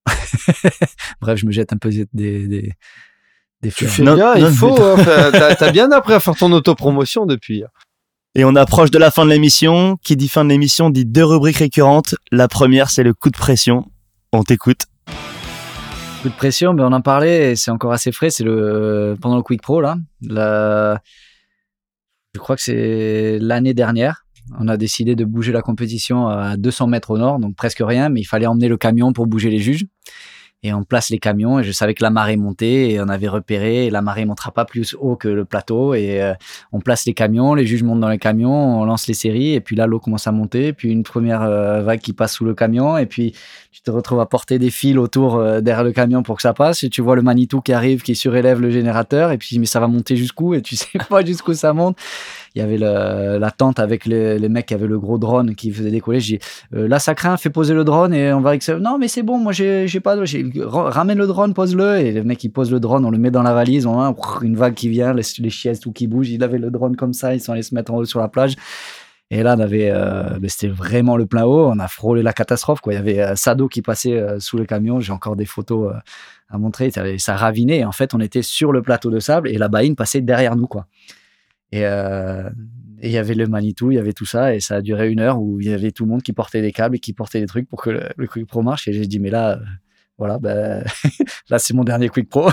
Bref, 1.22 1.40
je 1.40 1.46
me 1.46 1.52
jette 1.52 1.74
un 1.74 1.78
peu 1.78 1.90
des, 1.90 2.06
des, 2.14 2.74
Des 3.62 3.72
tu 3.72 3.88
fais 3.88 4.04
bien, 4.04 4.36
il 4.36 4.48
faut. 4.48 4.80
Hein, 4.82 4.96
t'as 5.60 5.72
bien 5.72 5.92
appris 5.92 6.14
à 6.14 6.20
faire 6.20 6.36
ton 6.36 6.52
autopromotion 6.52 7.26
depuis. 7.26 7.64
Et 8.36 8.46
on 8.46 8.56
approche 8.56 8.92
de 8.92 9.00
la 9.00 9.12
fin 9.12 9.26
de 9.26 9.32
l'émission. 9.32 9.98
Qui 10.04 10.16
dit 10.16 10.30
fin 10.30 10.46
de 10.46 10.50
l'émission 10.50 10.90
dit 10.90 11.06
deux 11.06 11.26
rubriques 11.26 11.58
récurrentes. 11.58 12.16
La 12.32 12.48
première, 12.48 12.90
c'est 12.90 13.04
le 13.04 13.14
coup 13.14 13.32
de 13.32 13.38
pression. 13.38 13.86
On 14.32 14.44
t'écoute. 14.44 14.86
De 16.28 16.34
pression, 16.34 16.74
mais 16.74 16.84
on 16.84 16.92
en 16.92 17.00
parlait, 17.00 17.56
c'est 17.56 17.72
encore 17.72 17.94
assez 17.94 18.12
frais. 18.12 18.30
C'est 18.30 18.44
le 18.44 19.16
pendant 19.22 19.38
le 19.38 19.44
Quick 19.44 19.62
Pro 19.62 19.80
là. 19.80 19.96
Je 22.34 22.40
crois 22.40 22.58
que 22.58 22.62
c'est 22.62 23.40
l'année 23.40 23.74
dernière. 23.74 24.26
On 24.60 24.68
a 24.68 24.76
décidé 24.76 25.16
de 25.16 25.24
bouger 25.24 25.54
la 25.54 25.62
compétition 25.62 26.28
à 26.28 26.58
200 26.58 26.88
mètres 26.88 27.12
au 27.12 27.18
nord, 27.18 27.40
donc 27.40 27.56
presque 27.56 27.82
rien, 27.82 28.10
mais 28.10 28.20
il 28.20 28.26
fallait 28.26 28.46
emmener 28.46 28.68
le 28.68 28.76
camion 28.76 29.14
pour 29.14 29.26
bouger 29.26 29.50
les 29.50 29.60
juges 29.60 29.86
et 30.64 30.74
on 30.74 30.84
place 30.84 31.10
les 31.10 31.20
camions 31.20 31.60
et 31.60 31.64
je 31.64 31.72
savais 31.72 31.94
que 31.94 32.04
la 32.04 32.10
marée 32.10 32.36
montait 32.36 32.92
et 32.92 33.00
on 33.00 33.10
avait 33.10 33.28
repéré 33.28 33.86
et 33.86 33.90
la 33.92 34.02
marée 34.02 34.26
montera 34.26 34.52
pas 34.52 34.66
plus 34.66 34.96
haut 35.00 35.16
que 35.16 35.28
le 35.28 35.46
plateau. 35.46 35.94
Et 35.94 36.22
euh, 36.22 36.34
on 36.72 36.80
place 36.80 37.06
les 37.06 37.14
camions, 37.14 37.54
les 37.54 37.66
juges 37.66 37.84
montent 37.84 38.00
dans 38.00 38.10
les 38.10 38.18
camions, 38.18 38.82
on 38.82 38.86
lance 38.86 39.08
les 39.08 39.14
séries 39.14 39.54
et 39.54 39.62
puis 39.62 39.76
là 39.76 39.86
l'eau 39.86 40.00
commence 40.00 40.26
à 40.26 40.32
monter, 40.32 40.74
puis 40.74 40.92
une 40.92 41.04
première 41.04 41.44
euh, 41.44 41.84
vague 41.84 42.00
qui 42.00 42.14
passe 42.14 42.34
sous 42.34 42.46
le 42.46 42.56
camion 42.56 42.98
et 42.98 43.06
puis 43.06 43.34
tu 43.72 43.82
te 43.82 43.92
retrouves 43.92 44.20
à 44.20 44.26
porter 44.26 44.58
des 44.58 44.72
fils 44.72 44.98
autour 44.98 45.36
euh, 45.36 45.62
derrière 45.62 45.84
le 45.84 45.92
camion 45.92 46.24
pour 46.24 46.38
que 46.38 46.42
ça 46.42 46.54
passe 46.54 46.84
et 46.84 46.90
tu 46.90 47.02
vois 47.02 47.16
le 47.16 47.22
Manitou 47.22 47.62
qui 47.62 47.74
arrive 47.74 48.02
qui 48.02 48.16
surélève 48.16 48.60
le 48.60 48.72
générateur 48.72 49.32
et 49.32 49.38
puis 49.38 49.60
mais 49.60 49.68
ça 49.68 49.80
va 49.80 49.88
monter 49.88 50.16
jusqu'où? 50.16 50.56
Et 50.56 50.62
tu 50.64 50.76
sais 50.76 50.98
pas 51.10 51.24
jusqu'où 51.24 51.54
ça 51.54 51.72
monte 51.74 51.98
il 52.58 52.62
y 52.62 52.64
avait 52.64 52.78
la 52.78 53.52
tente 53.52 53.80
avec 53.80 54.06
les, 54.06 54.50
mecs 54.50 54.66
qui 54.66 54.74
avaient 54.74 54.88
le 54.88 54.98
gros 54.98 55.20
drone 55.20 55.54
qui 55.54 55.72
faisait 55.72 55.92
décoller. 55.92 56.20
J'ai 56.20 56.38
dit, 56.38 56.46
euh, 56.74 56.88
là, 56.88 56.98
ça 56.98 57.14
craint, 57.14 57.38
fais 57.38 57.52
poser 57.52 57.76
le 57.76 57.84
drone 57.84 58.14
et 58.14 58.34
on 58.34 58.42
va 58.42 58.50
avec. 58.50 58.68
Non, 58.68 58.98
mais 58.98 59.08
c'est 59.08 59.22
bon, 59.22 59.38
moi, 59.38 59.52
j'ai 59.52 60.00
pas. 60.00 60.18
Ramène 60.66 61.20
le 61.20 61.28
drone, 61.28 61.54
pose-le. 61.54 61.98
Et 61.98 62.12
le 62.12 62.24
mec, 62.24 62.44
il 62.44 62.50
pose 62.50 62.72
le 62.72 62.80
drone, 62.80 63.06
on 63.06 63.12
le 63.12 63.20
met 63.20 63.30
dans 63.30 63.44
la 63.44 63.54
valise. 63.54 63.86
On 63.86 64.00
a 64.00 64.16
une 64.42 64.56
vague 64.56 64.74
qui 64.74 64.90
vient, 64.90 65.14
les, 65.14 65.22
les 65.38 65.50
chaises, 65.52 65.80
tout 65.80 65.92
qui 65.92 66.08
bouge. 66.08 66.30
Il 66.30 66.44
avait 66.44 66.58
le 66.58 66.72
drone 66.72 66.96
comme 66.96 67.14
ça, 67.14 67.36
ils 67.36 67.42
sont 67.42 67.54
allés 67.54 67.62
se 67.62 67.76
mettre 67.76 67.94
en 67.94 67.98
haut 67.98 68.06
sur 68.06 68.20
la 68.20 68.28
plage. 68.28 68.56
Et 69.30 69.44
là, 69.44 69.52
avait, 69.52 69.92
euh, 69.92 70.40
c'était 70.48 70.70
vraiment 70.70 71.16
le 71.16 71.28
plein 71.28 71.44
haut. 71.44 71.68
On 71.68 71.78
a 71.78 71.88
frôlé 71.88 72.24
la 72.24 72.34
catastrophe. 72.34 72.80
Il 72.88 72.94
y 72.94 72.96
avait 72.96 73.20
euh, 73.20 73.36
Sado 73.36 73.68
qui 73.68 73.84
passait 73.84 74.20
sous 74.40 74.58
le 74.58 74.66
camion. 74.66 75.00
J'ai 75.00 75.12
encore 75.12 75.36
des 75.36 75.46
photos 75.46 75.94
à 76.50 76.58
montrer. 76.58 76.90
Ça 77.20 77.36
ravinait. 77.36 77.84
en 77.84 77.92
fait, 77.92 78.16
on 78.16 78.20
était 78.20 78.42
sur 78.42 78.72
le 78.72 78.82
plateau 78.82 79.12
de 79.12 79.20
sable 79.20 79.50
et 79.50 79.60
la 79.60 79.68
baïne 79.68 79.96
passait 79.96 80.22
derrière 80.22 80.56
nous. 80.56 80.68
Quoi. 80.68 80.88
Euh, 81.76 82.50
et 83.00 83.08
il 83.08 83.12
y 83.12 83.18
avait 83.18 83.36
le 83.36 83.46
Manitou, 83.46 83.92
il 83.92 83.96
y 83.96 84.00
avait 84.00 84.14
tout 84.14 84.26
ça, 84.26 84.56
et 84.56 84.60
ça 84.60 84.76
a 84.76 84.82
duré 84.82 85.12
une 85.12 85.20
heure 85.20 85.40
où 85.40 85.60
il 85.60 85.68
y 85.68 85.74
avait 85.74 85.92
tout 85.92 86.04
le 86.06 86.10
monde 86.10 86.24
qui 86.24 86.34
portait 86.34 86.62
des 86.62 86.72
câbles 86.72 86.96
et 86.96 87.00
qui 87.00 87.14
portait 87.14 87.40
des 87.40 87.46
trucs 87.46 87.70
pour 87.70 87.82
que 87.82 87.92
le, 87.92 88.28
Quick 88.28 88.48
Pro 88.48 88.64
marche. 88.64 88.88
Et 88.88 88.94
j'ai 88.94 89.06
dit, 89.06 89.20
mais 89.20 89.30
là, 89.30 89.52
euh, 89.52 89.58
voilà, 90.18 90.40
ben, 90.40 90.84
là 91.50 91.60
c'est 91.60 91.76
mon 91.76 91.84
dernier 91.84 92.10
Quick 92.10 92.28
Pro. 92.28 92.50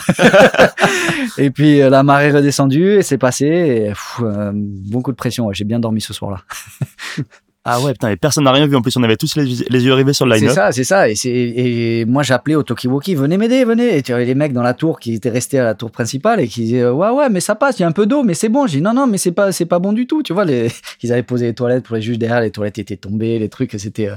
et 1.38 1.50
puis 1.50 1.80
euh, 1.80 1.88
la 1.88 2.02
marée 2.02 2.26
est 2.26 2.32
redescendue 2.32 2.96
et 2.96 3.02
c'est 3.02 3.16
passé. 3.16 3.46
Et, 3.46 3.92
bon 4.20 5.00
coup 5.00 5.12
de 5.12 5.16
pression. 5.16 5.50
J'ai 5.52 5.64
bien 5.64 5.80
dormi 5.80 6.02
ce 6.02 6.12
soir-là. 6.12 6.42
Ah 7.66 7.80
ouais, 7.80 7.92
putain, 7.92 8.10
et 8.10 8.16
personne 8.16 8.44
n'a 8.44 8.52
rien 8.52 8.66
vu. 8.66 8.76
En 8.76 8.82
plus, 8.82 8.94
on 8.98 9.02
avait 9.02 9.16
tous 9.16 9.36
les, 9.36 9.44
yeux 9.44 9.94
rivés 9.94 10.12
sur 10.12 10.26
le 10.26 10.34
line 10.34 10.48
C'est 10.48 10.54
ça, 10.54 10.70
c'est 10.70 10.84
ça. 10.84 11.08
Et, 11.08 11.14
et 11.24 12.04
moi, 12.04 12.22
j'appelais 12.22 12.56
au 12.56 12.62
Tokiwoki, 12.62 13.14
venez 13.14 13.38
m'aider, 13.38 13.64
venez. 13.64 13.96
Et 13.96 14.02
tu 14.02 14.12
avais 14.12 14.26
les 14.26 14.34
mecs 14.34 14.52
dans 14.52 14.62
la 14.62 14.74
tour 14.74 15.00
qui 15.00 15.14
étaient 15.14 15.30
restés 15.30 15.58
à 15.58 15.64
la 15.64 15.74
tour 15.74 15.90
principale 15.90 16.40
et 16.40 16.46
qui 16.46 16.60
disaient, 16.60 16.86
ouais, 16.86 17.08
ouais, 17.08 17.30
mais 17.30 17.40
ça 17.40 17.54
passe, 17.54 17.78
il 17.78 17.82
y 17.82 17.84
a 17.86 17.88
un 17.88 17.92
peu 17.92 18.04
d'eau, 18.04 18.22
mais 18.22 18.34
c'est 18.34 18.50
bon. 18.50 18.66
J'ai 18.66 18.78
dit, 18.78 18.82
non, 18.82 18.92
non, 18.92 19.06
mais 19.06 19.16
c'est 19.16 19.32
pas, 19.32 19.50
c'est 19.50 19.64
pas 19.64 19.78
bon 19.78 19.94
du 19.94 20.06
tout. 20.06 20.22
Tu 20.22 20.34
vois, 20.34 20.44
les, 20.44 20.68
ils 21.02 21.10
avaient 21.10 21.22
posé 21.22 21.46
les 21.46 21.54
toilettes 21.54 21.84
pour 21.84 21.96
les 21.96 22.02
juges 22.02 22.18
derrière, 22.18 22.42
les 22.42 22.50
toilettes 22.50 22.78
étaient 22.78 22.98
tombées, 22.98 23.38
les 23.38 23.48
trucs, 23.48 23.72
c'était, 23.78 24.08
euh, 24.08 24.16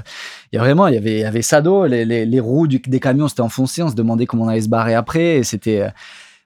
il 0.52 0.56
y 0.56 0.58
a 0.58 0.62
vraiment, 0.62 0.86
il 0.86 0.94
y 0.94 0.98
avait, 0.98 1.14
il 1.14 1.20
y 1.20 1.24
avait 1.24 1.40
ça 1.40 1.62
d'eau, 1.62 1.86
les, 1.86 2.04
les, 2.04 2.26
les, 2.26 2.40
roues 2.40 2.66
du, 2.66 2.80
des 2.80 3.00
camions 3.00 3.28
s'étaient 3.28 3.40
enfoncées, 3.40 3.82
on 3.82 3.88
se 3.88 3.94
demandait 3.94 4.26
comment 4.26 4.44
on 4.44 4.48
allait 4.48 4.60
se 4.60 4.68
barrer 4.68 4.94
après. 4.94 5.36
Et 5.36 5.42
c'était, 5.42 5.80
euh, 5.80 5.88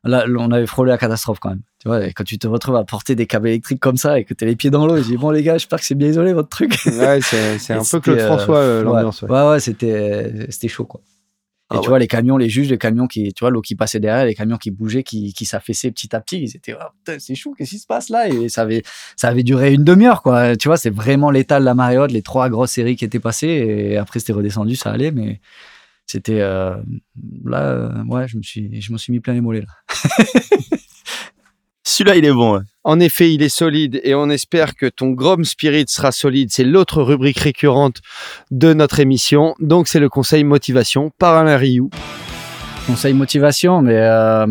là, 0.04 0.24
on 0.38 0.52
avait 0.52 0.66
frôlé 0.66 0.90
la 0.92 0.98
catastrophe 0.98 1.40
quand 1.40 1.50
même. 1.50 1.62
Tu 1.82 1.88
vois, 1.88 2.00
quand 2.12 2.22
tu 2.22 2.38
te 2.38 2.46
retrouves 2.46 2.76
à 2.76 2.84
porter 2.84 3.16
des 3.16 3.26
câbles 3.26 3.48
électriques 3.48 3.80
comme 3.80 3.96
ça 3.96 4.20
et 4.20 4.24
que 4.24 4.34
tu 4.34 4.44
as 4.44 4.46
les 4.46 4.54
pieds 4.54 4.70
dans 4.70 4.86
l'eau, 4.86 4.98
je 4.98 5.02
dis 5.02 5.16
bon 5.16 5.30
les 5.30 5.42
gars, 5.42 5.54
j'espère 5.54 5.80
que 5.80 5.84
c'est 5.84 5.96
bien 5.96 6.06
isolé 6.06 6.32
votre 6.32 6.48
truc. 6.48 6.78
Ouais, 6.86 7.18
c'est 7.20 7.72
un 7.72 7.82
peu 7.82 7.98
Claude 7.98 8.18
euh, 8.20 8.26
François 8.28 8.58
euh, 8.58 8.84
l'ambiance. 8.84 9.22
Ouais, 9.22 9.48
ouais, 9.48 9.58
c'était 9.58 10.46
c'était 10.48 10.68
chaud 10.68 10.84
quoi. 10.84 11.00
Et 11.72 11.76
ah 11.76 11.80
tu 11.82 11.88
vois 11.88 11.98
les 11.98 12.06
camions, 12.06 12.36
les 12.36 12.48
juges, 12.48 12.68
les 12.68 12.78
camions 12.78 13.08
qui, 13.08 13.32
tu 13.32 13.40
vois 13.40 13.50
l'eau 13.50 13.62
qui 13.62 13.74
passait 13.74 13.98
derrière, 13.98 14.26
les 14.26 14.36
camions 14.36 14.58
qui 14.58 14.70
bougeaient, 14.70 15.02
qui, 15.02 15.32
qui 15.32 15.44
s'affaissaient 15.44 15.90
petit 15.90 16.14
à 16.14 16.20
petit, 16.20 16.42
ils 16.42 16.54
étaient 16.54 16.74
oh, 16.74 17.12
c'est 17.18 17.34
chaud, 17.34 17.52
qu'est-ce 17.58 17.70
qui 17.70 17.78
se 17.80 17.86
passe 17.88 18.10
là? 18.10 18.28
Et 18.28 18.48
ça 18.48 18.62
avait 18.62 18.84
ça 19.16 19.26
avait 19.26 19.42
duré 19.42 19.72
une 19.72 19.82
demi-heure 19.82 20.22
quoi. 20.22 20.54
Tu 20.54 20.68
vois, 20.68 20.76
c'est 20.76 20.90
vraiment 20.90 21.32
l'état 21.32 21.58
de 21.58 21.64
la 21.64 21.74
marée 21.74 21.98
haute, 21.98 22.12
les 22.12 22.22
trois 22.22 22.48
grosses 22.48 22.70
séries 22.70 22.94
qui 22.94 23.04
étaient 23.04 23.18
passées 23.18 23.48
et 23.48 23.96
après 23.96 24.20
c'était 24.20 24.34
redescendu, 24.34 24.76
ça 24.76 24.92
allait, 24.92 25.10
mais 25.10 25.40
c'était 26.06 26.42
euh, 26.42 26.76
là, 27.44 27.62
euh, 27.62 28.04
ouais, 28.04 28.28
je 28.28 28.36
me 28.36 28.42
suis, 28.42 28.80
je 28.80 28.92
me 28.92 28.98
suis 28.98 29.12
mis 29.12 29.18
plein 29.18 29.34
les 29.34 29.40
mollets 29.40 29.62
là. 29.62 29.96
Celui-là, 31.84 32.16
il 32.16 32.24
est 32.24 32.32
bon. 32.32 32.62
En 32.84 33.00
effet, 33.00 33.32
il 33.32 33.42
est 33.42 33.48
solide 33.48 34.00
et 34.04 34.14
on 34.14 34.30
espère 34.30 34.74
que 34.76 34.86
ton 34.86 35.10
Grom 35.10 35.44
Spirit 35.44 35.86
sera 35.88 36.12
solide. 36.12 36.50
C'est 36.52 36.64
l'autre 36.64 37.02
rubrique 37.02 37.38
récurrente 37.38 37.98
de 38.50 38.72
notre 38.72 39.00
émission. 39.00 39.54
Donc, 39.60 39.88
c'est 39.88 40.00
le 40.00 40.08
conseil 40.08 40.44
motivation 40.44 41.10
par 41.18 41.36
Alain 41.36 41.56
Rioux. 41.56 41.90
Conseil 42.86 43.14
motivation, 43.14 43.82
mais 43.82 43.96
euh, 43.96 44.46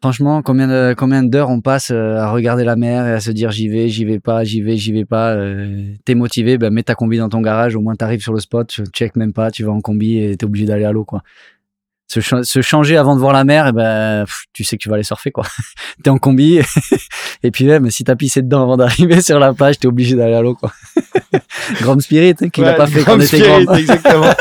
Franchement, 0.00 0.40
combien 0.40 0.66
de, 0.66 0.94
combien 0.96 1.22
d'heures 1.22 1.50
on 1.50 1.60
passe 1.60 1.90
euh, 1.90 2.16
à 2.16 2.30
regarder 2.30 2.64
la 2.64 2.74
mer 2.74 3.06
et 3.06 3.12
à 3.12 3.20
se 3.20 3.30
dire 3.30 3.50
j'y 3.50 3.68
vais, 3.68 3.90
j'y 3.90 4.06
vais 4.06 4.18
pas, 4.18 4.44
j'y 4.44 4.62
vais, 4.62 4.78
j'y 4.78 4.92
vais 4.92 5.04
pas. 5.04 5.34
Euh, 5.34 5.92
t'es 6.06 6.14
motivé, 6.14 6.56
ben 6.56 6.72
mets 6.72 6.82
ta 6.82 6.94
combi 6.94 7.18
dans 7.18 7.28
ton 7.28 7.42
garage, 7.42 7.76
au 7.76 7.82
moins 7.82 7.94
t'arrives 7.94 8.22
sur 8.22 8.32
le 8.32 8.40
spot, 8.40 8.66
tu 8.66 8.82
check 8.86 9.14
même 9.14 9.34
pas, 9.34 9.50
tu 9.50 9.62
vas 9.62 9.72
en 9.72 9.82
combi 9.82 10.16
et 10.16 10.38
t'es 10.38 10.46
obligé 10.46 10.64
d'aller 10.64 10.86
à 10.86 10.92
l'eau 10.92 11.04
quoi. 11.04 11.22
Se, 12.10 12.20
se, 12.20 12.60
changer 12.60 12.96
avant 12.96 13.14
de 13.14 13.20
voir 13.20 13.32
la 13.32 13.44
mer, 13.44 13.68
et 13.68 13.72
ben 13.72 14.24
tu 14.52 14.64
sais 14.64 14.76
que 14.76 14.82
tu 14.82 14.88
vas 14.88 14.96
aller 14.96 15.04
surfer 15.04 15.30
quoi. 15.30 15.44
t'es 16.02 16.10
en 16.10 16.18
combi 16.18 16.58
et 17.44 17.50
puis 17.52 17.66
même 17.66 17.88
si 17.88 18.02
t'as 18.02 18.16
pissé 18.16 18.42
dedans 18.42 18.64
avant 18.64 18.76
d'arriver 18.76 19.20
sur 19.22 19.38
la 19.38 19.54
plage, 19.54 19.78
t'es 19.78 19.86
obligé 19.86 20.16
d'aller 20.16 20.34
à 20.34 20.42
l'eau 20.42 20.56
quoi. 20.56 20.72
Grand 21.80 22.00
Spirit 22.00 22.34
hein, 22.42 22.48
qui 22.48 22.62
l'a 22.62 22.72
pas 22.72 22.88
fait 22.88 23.04
quand 23.04 23.16
on 23.16 23.20
était 23.20 23.38
grand. 23.38 23.74
Exactement. 23.74 24.34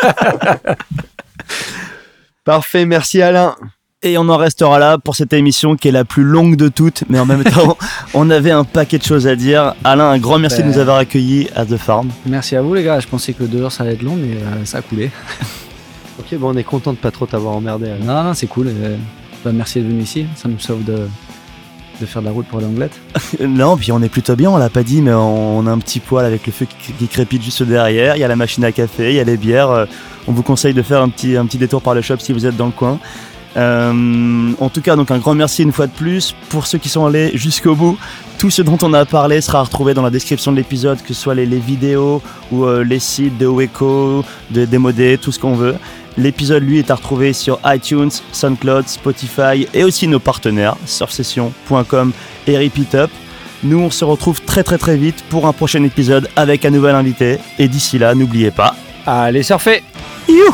Parfait, 2.43 2.87
merci 2.87 3.21
Alain. 3.21 3.55
Et 4.01 4.17
on 4.17 4.29
en 4.29 4.37
restera 4.37 4.79
là 4.79 4.97
pour 4.97 5.15
cette 5.15 5.33
émission 5.33 5.75
qui 5.75 5.89
est 5.89 5.91
la 5.91 6.05
plus 6.05 6.23
longue 6.23 6.55
de 6.55 6.69
toutes, 6.69 7.03
mais 7.09 7.19
en 7.19 7.25
même 7.25 7.43
temps, 7.43 7.77
on 8.15 8.29
avait 8.29 8.51
un 8.51 8.63
paquet 8.63 8.97
de 8.97 9.03
choses 9.03 9.27
à 9.27 9.35
dire. 9.35 9.75
Alain, 9.83 10.09
un 10.09 10.17
grand 10.17 10.39
merci 10.39 10.63
de 10.63 10.67
nous 10.67 10.73
ben. 10.75 10.79
avoir 10.79 10.97
accueillis 10.97 11.49
à 11.55 11.65
The 11.65 11.77
Farm. 11.77 12.09
Merci 12.25 12.55
à 12.55 12.63
vous 12.63 12.73
les 12.73 12.83
gars, 12.83 12.99
je 12.99 13.07
pensais 13.07 13.33
que 13.33 13.43
deux 13.43 13.61
heures 13.61 13.71
ça 13.71 13.83
allait 13.83 13.93
être 13.93 14.01
long, 14.01 14.15
mais 14.15 14.37
euh, 14.37 14.65
ça 14.65 14.79
a 14.79 14.81
coulé. 14.81 15.11
Ok, 16.19 16.37
bon, 16.37 16.53
on 16.53 16.57
est 16.57 16.63
content 16.63 16.93
de 16.93 16.97
pas 16.97 17.11
trop 17.11 17.25
t'avoir 17.25 17.55
emmerdé. 17.55 17.91
Non, 18.03 18.23
non, 18.23 18.33
c'est 18.33 18.47
cool. 18.47 18.67
Euh, 18.67 18.97
bah, 19.43 19.51
merci 19.53 19.79
d'être 19.79 19.89
venu 19.89 20.01
ici, 20.01 20.25
ça 20.35 20.49
nous 20.49 20.59
sauve 20.59 20.83
de, 20.83 21.07
de 21.99 22.05
faire 22.05 22.21
de 22.21 22.27
la 22.27 22.33
route 22.33 22.47
pour 22.47 22.59
l'anglette. 22.59 22.99
non, 23.39 23.77
puis 23.77 23.91
on 23.91 24.01
est 24.01 24.09
plutôt 24.09 24.35
bien, 24.35 24.49
on 24.49 24.57
l'a 24.57 24.69
pas 24.69 24.83
dit, 24.83 25.01
mais 25.01 25.13
on 25.13 25.65
a 25.65 25.71
un 25.71 25.79
petit 25.79 25.99
poêle 25.99 26.25
avec 26.25 26.45
le 26.45 26.51
feu 26.51 26.67
qui, 26.97 27.07
crépite 27.07 27.43
juste 27.43 27.63
derrière. 27.63 28.15
Il 28.15 28.19
y 28.19 28.23
a 28.23 28.27
la 28.27 28.35
machine 28.35 28.63
à 28.63 28.71
café, 28.71 29.09
il 29.09 29.15
y 29.15 29.19
a 29.19 29.23
les 29.23 29.37
bières. 29.37 29.69
Euh, 29.69 29.85
on 30.27 30.31
vous 30.31 30.43
conseille 30.43 30.73
de 30.73 30.81
faire 30.81 31.01
un 31.01 31.09
petit, 31.09 31.37
un 31.37 31.45
petit 31.45 31.57
détour 31.57 31.81
par 31.81 31.93
le 31.93 32.01
shop 32.01 32.17
si 32.19 32.33
vous 32.33 32.45
êtes 32.45 32.57
dans 32.57 32.67
le 32.67 32.71
coin. 32.71 32.99
Euh, 33.57 34.51
en 34.59 34.69
tout 34.69 34.81
cas, 34.81 34.95
donc 34.95 35.09
un 35.11 35.17
grand 35.17 35.33
merci 35.33 35.63
une 35.63 35.71
fois 35.71 35.87
de 35.87 35.91
plus 35.91 36.35
pour 36.49 36.67
ceux 36.67 36.77
qui 36.77 36.89
sont 36.89 37.05
allés 37.05 37.31
jusqu'au 37.33 37.75
bout. 37.75 37.97
Tout 38.37 38.49
ce 38.49 38.61
dont 38.61 38.77
on 38.83 38.93
a 38.93 39.05
parlé 39.05 39.41
sera 39.41 39.63
retrouvé 39.63 39.93
dans 39.93 40.03
la 40.03 40.11
description 40.11 40.51
de 40.51 40.57
l'épisode, 40.57 41.01
que 41.01 41.13
ce 41.13 41.21
soit 41.21 41.35
les, 41.35 41.45
vidéos 41.45 42.21
ou 42.51 42.65
euh, 42.65 42.83
les 42.83 42.99
sites 42.99 43.37
de 43.37 43.47
Weco, 43.47 44.23
de 44.51 44.65
Démodé, 44.65 45.17
tout 45.17 45.31
ce 45.31 45.39
qu'on 45.39 45.55
veut. 45.55 45.75
L'épisode, 46.19 46.63
lui, 46.63 46.79
est 46.79 46.91
à 46.91 46.95
retrouver 46.95 47.31
sur 47.31 47.59
iTunes, 47.65 48.11
SoundCloud, 48.33 48.89
Spotify 48.89 49.65
et 49.73 49.85
aussi 49.85 50.05
nos 50.05 50.19
partenaires, 50.19 50.75
surfsession.com 50.85 52.11
et 52.45 52.57
Repeat 52.57 52.97
Nous, 53.63 53.79
on 53.79 53.89
se 53.89 54.03
retrouve 54.03 54.41
très 54.41 54.63
très 54.63 54.77
très 54.77 54.97
vite 54.97 55.23
pour 55.29 55.47
un 55.47 55.53
prochain 55.53 55.81
épisode 55.83 56.27
avec 56.35 56.65
un 56.65 56.71
nouvel 56.71 56.95
invité. 56.95 57.37
Et 57.57 57.69
d'ici 57.69 57.97
là, 57.97 58.13
n'oubliez 58.15 58.51
pas... 58.51 58.75
Allez 59.05 59.43
surfer. 59.43 59.81
You 60.27 60.53